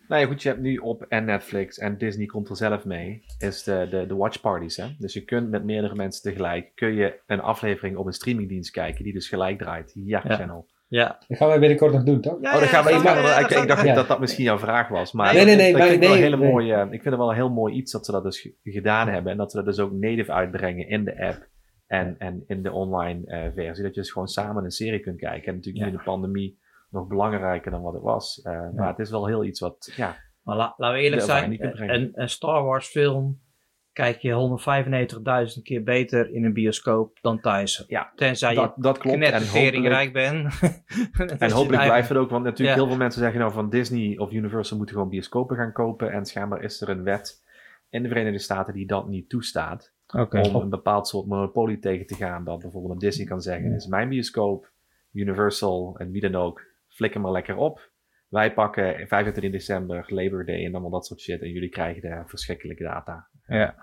Nou 0.08 0.20
ja, 0.22 0.26
goed, 0.26 0.42
je 0.42 0.48
hebt 0.48 0.60
nu 0.60 0.76
op 0.76 1.02
en 1.08 1.24
Netflix 1.24 1.78
en 1.78 1.98
Disney 1.98 2.26
komt 2.26 2.48
er 2.48 2.56
zelf 2.56 2.84
mee, 2.84 3.22
is 3.38 3.62
de, 3.62 3.86
de, 3.90 4.06
de 4.06 4.14
watch 4.14 4.40
parties. 4.40 4.76
Hè? 4.76 4.86
Dus 4.98 5.12
je 5.12 5.24
kunt 5.24 5.50
met 5.50 5.64
meerdere 5.64 5.94
mensen 5.94 6.22
tegelijk, 6.22 6.70
kun 6.74 6.94
je 6.94 7.20
een 7.26 7.40
aflevering 7.40 7.96
op 7.96 8.06
een 8.06 8.12
streamingdienst 8.12 8.70
kijken 8.70 9.04
die 9.04 9.12
dus 9.12 9.28
gelijk 9.28 9.58
draait. 9.58 9.92
Ja, 9.94 10.22
Ja. 10.28 10.34
channel. 10.36 10.66
Ja, 10.90 11.18
Dat 11.28 11.38
gaan 11.38 11.48
wij 11.48 11.58
binnenkort 11.58 11.92
nog 11.92 12.02
doen, 12.02 12.20
toch? 12.20 12.34
oh, 12.34 12.40
dan 12.42 12.62
gaan 12.62 12.84
we, 12.84 12.90
ik, 12.90 13.02
ja, 13.02 13.38
ik, 13.38 13.50
ik 13.50 13.68
dacht 13.68 13.84
ja. 13.86 13.94
dat 13.94 14.08
dat 14.08 14.20
misschien 14.20 14.44
jouw 14.44 14.58
vraag 14.58 14.88
was. 14.88 15.12
Maar 15.12 15.34
Nee, 15.34 15.44
nee, 15.44 15.56
nee, 15.56 15.70
dat 15.72 15.80
maar- 15.80 15.88
vind 15.88 16.02
ik, 16.02 16.08
wel 16.08 16.16
nee, 16.16 16.26
een 16.26 16.30
hele 16.32 16.42
nee. 16.42 16.52
mooie, 16.52 16.82
ik 16.82 16.88
vind 16.90 17.04
het 17.04 17.16
wel 17.16 17.28
een 17.30 17.34
heel 17.34 17.50
mooi 17.50 17.74
iets 17.74 17.92
dat 17.92 18.04
ze 18.06 18.12
dat 18.12 18.22
dus 18.22 18.40
ge- 18.40 18.54
gedaan 18.64 19.08
hebben. 19.08 19.32
En 19.32 19.38
dat 19.38 19.50
ze 19.50 19.56
dat 19.56 19.66
dus 19.66 19.78
ook 19.78 19.92
native 19.92 20.32
uitbrengen 20.32 20.88
in 20.88 21.04
de 21.04 21.26
app 21.26 21.46
en, 21.88 22.14
en 22.18 22.44
in 22.46 22.62
de 22.62 22.72
online 22.72 23.26
eh, 23.26 23.52
versie. 23.54 23.84
Dat 23.84 23.94
je 23.94 24.00
dus 24.00 24.10
gewoon 24.10 24.28
samen 24.28 24.64
een 24.64 24.70
serie 24.70 25.00
kunt 25.00 25.18
kijken. 25.18 25.48
En 25.48 25.54
natuurlijk 25.54 25.84
nu 25.84 25.90
in 25.90 25.96
de 25.96 26.02
pandemie 26.04 26.58
nog 26.90 27.06
belangrijker 27.06 27.70
dan 27.70 27.82
wat 27.82 27.92
het 27.92 28.02
was. 28.02 28.40
Eh, 28.42 28.68
Maar 28.74 28.88
het 28.88 28.98
is 28.98 29.10
wel 29.10 29.26
heel 29.26 29.44
iets 29.44 29.60
wat, 29.60 29.92
ja, 29.96 30.16
maar 30.42 30.56
la- 30.56 30.74
laten 30.76 30.96
we 30.96 31.02
eerlijk 31.02 31.22
zijn, 31.22 31.64
een, 31.94 32.10
een 32.14 32.28
Star 32.28 32.62
Wars 32.64 32.86
film 32.86 33.40
kijk 33.92 34.18
je 34.18 34.32
195.000 35.56 35.62
keer 35.62 35.82
beter 35.82 36.30
in 36.34 36.44
een 36.44 36.52
bioscoop 36.52 37.18
dan 37.20 37.40
thuis. 37.40 37.84
Ja, 37.88 38.12
Tenzij 38.14 38.54
dat, 38.54 38.72
je 38.76 38.82
dat 38.82 38.98
klopt. 38.98 39.12
Hopelijk, 39.12 39.30
knetterteringrijk 39.30 40.12
bent. 40.12 40.54
en 41.38 41.50
hopelijk 41.50 41.82
blijft 41.84 42.08
het 42.08 42.18
ook, 42.18 42.30
want 42.30 42.44
natuurlijk 42.44 42.76
Ja. 42.76 42.82
heel 42.82 42.90
veel 42.90 42.98
mensen 43.00 43.20
zeggen 43.20 43.40
nou 43.40 43.52
van 43.52 43.70
Disney 43.70 44.18
of 44.18 44.32
Universal 44.32 44.76
moeten 44.76 44.94
gewoon 44.94 45.10
bioscopen 45.10 45.56
gaan 45.56 45.72
kopen. 45.72 46.12
En 46.12 46.24
schijnbaar 46.26 46.62
is 46.62 46.80
er 46.80 46.88
een 46.88 47.02
wet 47.02 47.42
in 47.90 48.02
de 48.02 48.08
Verenigde 48.08 48.38
Staten 48.38 48.74
die 48.74 48.86
dat 48.86 49.08
niet 49.08 49.28
toestaat. 49.28 49.92
Oké. 50.16 50.40
Om 50.40 50.54
een 50.54 50.68
bepaald 50.68 51.08
soort 51.08 51.26
monopolie 51.26 51.78
tegen 51.78 52.06
te 52.06 52.14
gaan. 52.14 52.44
Dat 52.44 52.58
bijvoorbeeld 52.58 52.92
een 52.92 52.98
Disney 52.98 53.26
kan 53.26 53.40
zeggen, 53.40 53.72
is 53.74 53.86
mijn 53.86 54.08
bioscoop, 54.08 54.72
Universal 55.12 55.94
en 55.98 56.10
wie 56.10 56.20
dan 56.20 56.34
ook, 56.34 56.62
flikker 56.88 57.20
maar 57.20 57.32
lekker 57.32 57.56
op. 57.56 57.90
Wij 58.28 58.52
pakken 58.54 59.06
25 59.08 59.52
december, 59.52 60.04
Labor 60.06 60.44
Day 60.44 60.64
en 60.64 60.72
allemaal 60.72 60.90
dat 60.90 61.06
soort 61.06 61.20
shit. 61.20 61.42
En 61.42 61.50
jullie 61.50 61.68
krijgen 61.68 62.02
de 62.02 62.22
verschrikkelijke 62.26 62.82
data 62.82 63.28
Ja. 63.46 63.74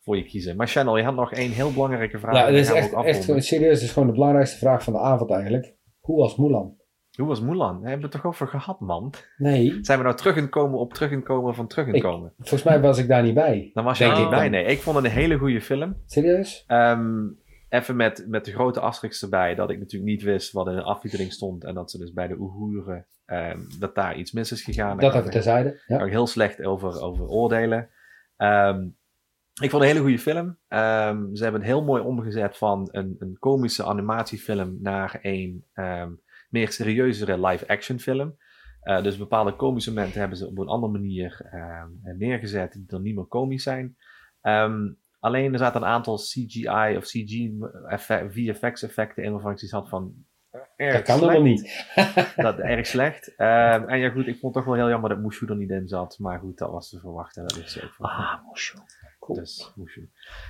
voor 0.00 0.16
je 0.16 0.24
kiezen. 0.24 0.56
Maar 0.56 0.66
Channel, 0.66 0.96
je 0.96 1.04
had 1.04 1.14
nog 1.14 1.32
één 1.32 1.50
heel 1.50 1.72
belangrijke 1.72 2.18
vraag. 2.18 2.34
Ja, 2.34 2.50
dit 2.50 2.66
dan 2.66 2.76
is 2.76 2.82
echt, 2.82 3.04
echt 3.04 3.44
serieus. 3.44 3.74
Het 3.74 3.82
is 3.82 3.92
gewoon 3.92 4.08
de 4.08 4.14
belangrijkste 4.14 4.58
vraag 4.58 4.82
van 4.82 4.92
de 4.92 4.98
avond 4.98 5.30
eigenlijk. 5.30 5.74
Hoe 6.00 6.18
was 6.18 6.36
Mulan? 6.36 6.76
Hoe 7.18 7.26
was 7.26 7.40
Mulan? 7.40 7.80
Daar 7.80 7.90
hebben 7.90 7.96
we 7.98 8.02
het 8.02 8.10
toch 8.22 8.24
over 8.24 8.48
gehad, 8.48 8.80
man? 8.80 9.12
Nee, 9.36 9.78
Zijn 9.80 9.98
we 9.98 10.04
nou 10.04 10.16
terug 10.16 10.36
in 10.36 10.48
komen 10.48 10.78
op 10.78 10.94
terug 10.94 11.22
komen 11.22 11.54
van 11.54 11.66
terug 11.66 12.00
komen? 12.00 12.32
volgens 12.38 12.62
mij 12.62 12.80
was 12.80 12.98
ik 12.98 13.08
daar 13.08 13.22
niet 13.22 13.34
bij. 13.34 13.70
Dan 13.74 13.84
was 13.84 13.98
je 13.98 14.06
niet 14.06 14.30
bij. 14.30 14.48
Nee, 14.48 14.64
ik 14.64 14.80
vond 14.80 14.96
het 14.96 15.04
een 15.04 15.10
hele 15.10 15.38
goede 15.38 15.60
film. 15.60 15.96
Serieus? 16.06 16.64
Ehm, 16.66 17.26
even 17.68 17.96
met, 17.96 18.24
met 18.28 18.44
de 18.44 18.52
grote 18.52 18.80
asterisk 18.80 19.22
erbij, 19.22 19.54
dat 19.54 19.70
ik 19.70 19.78
natuurlijk 19.78 20.10
niet 20.10 20.22
wist 20.22 20.52
wat 20.52 20.66
in 20.68 20.74
de 20.74 20.82
aftiteling 20.82 21.32
stond. 21.32 21.64
En 21.64 21.74
dat 21.74 21.90
ze 21.90 21.98
dus 21.98 22.12
bij 22.12 22.26
de 22.28 22.38
Oeigoeren, 22.38 23.06
ehm, 23.24 23.58
dat 23.78 23.94
daar 23.94 24.16
iets 24.16 24.32
mis 24.32 24.52
is 24.52 24.62
gegaan. 24.62 24.98
Dat 24.98 25.14
even 25.14 25.24
ik- 25.24 25.30
terzijde. 25.32 25.80
daar 25.86 26.04
Ja. 26.04 26.10
heel 26.12 26.26
slecht 26.26 26.64
over, 26.64 27.00
over 27.02 27.28
oordelen. 27.28 27.88
Ehm, 28.36 28.82
ik 29.62 29.70
vond 29.70 29.72
het 29.72 29.82
een 29.82 29.88
hele 29.88 30.00
goede 30.00 30.18
film. 30.18 30.56
Ze 31.36 31.42
hebben 31.42 31.60
het 31.60 31.70
heel 31.70 31.84
mooi 31.84 32.02
omgezet 32.02 32.56
van 32.56 32.88
een, 32.92 33.16
een 33.18 33.36
komische 33.38 33.84
animatiefilm 33.84 34.76
naar 34.80 35.18
een 35.22 35.64
meer 36.48 36.72
serieuzere 36.72 37.46
live-action 37.46 37.98
film. 37.98 38.36
Eh, 38.80 39.02
dus 39.02 39.16
bepaalde 39.18 39.56
komische 39.56 39.92
momenten 39.92 40.20
hebben 40.20 40.38
ze 40.38 40.46
op 40.46 40.58
een 40.58 40.66
andere 40.68 40.92
manier 40.92 41.40
ehm, 41.52 41.88
neergezet 42.18 42.72
die 42.72 42.84
dan 42.86 43.02
niet 43.02 43.14
meer 43.14 43.24
komisch 43.24 43.62
zijn. 43.62 43.96
Ehm, 44.40 44.92
alleen 45.20 45.52
er 45.52 45.58
zaten 45.58 45.82
een 45.82 45.88
aantal 45.88 46.16
CGI 46.16 46.96
of 46.96 47.04
CG 47.04 47.50
effe- 47.88 48.26
VFX 48.30 48.82
effecten 48.82 49.22
in 49.24 49.32
waarvan 49.32 49.50
ik 49.52 49.58
zoiets 49.58 49.76
had 49.76 49.88
van... 49.88 50.14
eh, 50.50 50.60
erg 50.76 50.92
Dat 50.94 51.02
kan 51.02 51.18
helemaal 51.18 51.42
niet. 51.42 51.86
Dat 52.36 52.58
erg 52.58 52.86
slecht. 52.86 53.34
Ehm, 53.36 53.88
en 53.88 53.98
ja, 53.98 54.10
goed, 54.10 54.26
ik 54.26 54.38
vond 54.38 54.54
het 54.54 54.64
toch 54.64 54.74
wel 54.74 54.82
heel 54.82 54.92
jammer 54.92 55.10
dat 55.10 55.18
Mushu 55.18 55.46
er 55.46 55.56
niet 55.56 55.70
in 55.70 55.88
zat. 55.88 56.18
Maar 56.18 56.38
goed, 56.38 56.58
dat 56.58 56.70
was 56.70 56.88
te 56.88 57.00
verwachten. 57.00 57.42
Dat 57.42 57.56
is 57.56 57.82
ook. 57.84 57.94
Ah, 57.98 58.34
Dus. 59.34 59.72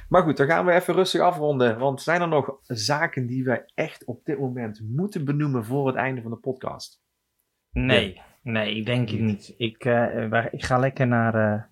Maar 0.09 0.23
goed, 0.23 0.37
dan 0.37 0.47
gaan 0.47 0.65
we 0.65 0.73
even 0.73 0.95
rustig 0.95 1.21
afronden. 1.21 1.79
Want 1.79 2.03
zijn 2.03 2.21
er 2.21 2.29
nog 2.29 2.59
zaken 2.63 3.27
die 3.27 3.45
wij 3.45 3.65
echt 3.75 4.05
op 4.05 4.25
dit 4.25 4.39
moment 4.39 4.81
moeten 4.91 5.25
benoemen 5.25 5.65
voor 5.65 5.87
het 5.87 5.97
einde 5.97 6.23
van 6.23 6.31
de 6.31 6.37
podcast? 6.37 7.03
Nee, 7.71 8.21
nee, 8.43 8.75
ik 8.75 8.87
denk 8.87 9.09
het 9.09 9.21
niet. 9.21 9.55
Ik, 9.57 9.85
eh, 9.85 10.47
ik 10.51 10.65
ga 10.65 10.79
lekker 10.79 11.07
naar, 11.07 11.35
eh, 11.35 11.63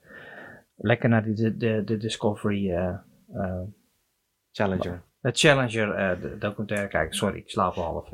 lekker 0.76 1.08
naar 1.08 1.22
die, 1.22 1.34
de, 1.34 1.56
de, 1.56 1.84
de 1.84 1.96
Discovery, 1.96 2.70
eh, 2.70 2.94
eh, 3.34 3.62
Challenger. 4.52 5.02
de 5.20 5.30
Challenger 5.32 5.94
eh, 5.94 6.40
documentaire 6.40 6.88
kijken. 6.88 7.16
Sorry, 7.16 7.38
ik 7.38 7.50
slaap 7.50 7.74
al 7.74 7.84
half. 7.84 8.08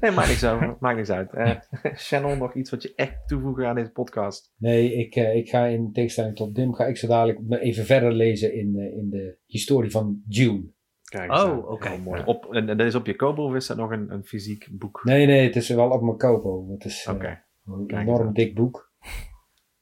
Nee, 0.00 0.10
maakt 0.10 0.28
niks 0.28 0.44
uit. 0.44 0.80
maakt 0.80 0.96
niks 0.96 1.10
uit. 1.10 1.32
Eh 1.32 1.56
Channel, 2.08 2.36
nog 2.36 2.54
iets 2.54 2.70
wat 2.70 2.82
je 2.82 2.92
echt 2.94 3.28
toevoegen 3.28 3.66
aan 3.66 3.74
deze 3.74 3.90
podcast? 3.90 4.52
Nee, 4.56 4.94
ik, 4.94 5.14
eh, 5.14 5.36
ik 5.36 5.48
ga 5.48 5.64
in 5.64 5.92
tegenstelling 5.92 6.36
tot 6.36 6.54
Dim, 6.54 6.74
ga 6.74 6.84
ik 6.84 6.96
zo 6.96 7.06
dadelijk 7.06 7.38
even 7.48 7.84
verder 7.84 8.12
lezen 8.12 8.54
in, 8.54 8.76
eh, 8.78 8.96
in 8.96 9.10
de 9.10 9.38
historie 9.46 9.90
van 9.90 10.22
Dune. 10.26 10.72
Kijk 11.10 11.30
eens 11.30 11.42
Oh, 11.42 11.70
oké. 11.70 12.22
Op, 12.24 12.54
en, 12.54 12.68
en 12.68 12.76
dat 12.76 12.86
is 12.86 12.94
op 12.94 13.06
je 13.06 13.16
Kobo 13.16 13.44
of 13.44 13.54
is 13.54 13.66
dat 13.66 13.76
nog 13.76 13.90
een, 13.90 14.12
een 14.12 14.24
fysiek 14.24 14.68
boek? 14.70 15.00
Nee, 15.04 15.26
nee, 15.26 15.46
het 15.46 15.56
is 15.56 15.68
wel 15.68 15.90
op 15.90 16.02
mijn 16.02 16.16
kopo. 16.16 16.70
Het 16.70 16.84
is 16.84 17.06
eh, 17.06 17.32
een 17.64 17.90
enorm 17.98 18.32
dik 18.32 18.54
boek. 18.54 18.92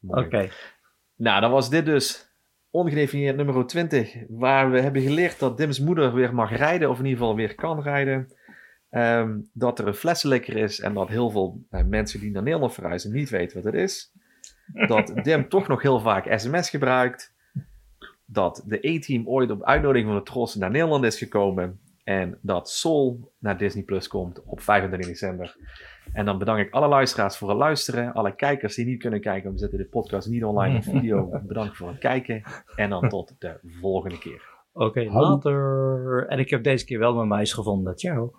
Oké. 0.06 0.48
Nou, 1.16 1.40
dan 1.40 1.50
was 1.50 1.70
dit 1.70 1.84
dus 1.84 2.32
ongedefinieerd 2.70 3.36
nummer 3.36 3.66
20, 3.66 4.16
waar 4.28 4.70
we 4.70 4.80
hebben 4.80 5.02
geleerd 5.02 5.38
dat 5.38 5.56
Dim's 5.56 5.80
moeder 5.80 6.14
weer 6.14 6.34
mag 6.34 6.56
rijden, 6.56 6.90
of 6.90 6.98
in 6.98 7.04
ieder 7.04 7.18
geval 7.18 7.36
weer 7.36 7.54
kan 7.54 7.82
rijden. 7.82 8.37
Ehm, 8.90 9.38
dat 9.52 9.78
er 9.78 9.86
een 9.86 9.94
flessenlikker 9.94 10.56
is 10.56 10.80
en 10.80 10.94
dat 10.94 11.08
heel 11.08 11.30
veel 11.30 11.64
eh, 11.70 11.84
mensen 11.84 12.20
die 12.20 12.30
naar 12.30 12.42
Nederland 12.42 12.74
verhuizen 12.74 13.12
niet 13.12 13.30
weten 13.30 13.62
wat 13.62 13.72
het 13.72 13.82
is. 13.82 14.12
Dat 14.86 15.12
Dim 15.24 15.48
toch 15.48 15.68
nog 15.68 15.82
heel 15.82 16.00
vaak 16.00 16.38
sms 16.38 16.70
gebruikt. 16.70 17.34
Dat 18.24 18.62
de 18.66 18.88
A-team 18.88 19.28
ooit 19.28 19.50
op 19.50 19.62
uitnodiging 19.64 20.08
van 20.08 20.16
de 20.18 20.22
Tros 20.24 20.54
naar 20.54 20.70
Nederland 20.70 21.04
is 21.04 21.18
gekomen. 21.18 21.80
En 22.04 22.38
dat 22.40 22.70
Soul 22.70 23.32
naar 23.38 23.58
Disney 23.58 23.84
Plus 23.84 24.08
komt 24.08 24.42
op 24.44 24.60
25 24.60 25.08
december. 25.08 25.56
En 26.12 26.24
dan 26.24 26.38
bedank 26.38 26.66
ik 26.66 26.72
alle 26.72 26.88
luisteraars 26.88 27.36
voor 27.36 27.48
het 27.48 27.58
luisteren. 27.58 28.12
Alle 28.12 28.34
kijkers 28.34 28.74
die 28.74 28.86
niet 28.86 29.00
kunnen 29.00 29.20
kijken, 29.20 29.52
we 29.52 29.58
zetten 29.58 29.78
de 29.78 29.84
podcast 29.84 30.28
niet 30.28 30.44
online 30.44 30.76
op 30.76 30.82
video. 30.96 31.40
Bedankt 31.42 31.76
voor 31.76 31.88
het 31.88 31.98
kijken. 31.98 32.42
En 32.76 32.90
dan 32.90 33.08
tot 33.08 33.34
de 33.38 33.58
volgende 33.62 34.18
keer. 34.18 34.57
Oké, 34.78 35.04
later. 35.04 36.26
En 36.28 36.38
ik 36.38 36.50
heb 36.50 36.62
deze 36.62 36.84
keer 36.84 36.98
wel 36.98 37.14
mijn 37.14 37.28
muis 37.28 37.52
gevonden. 37.52 37.96
Ciao. 37.96 38.32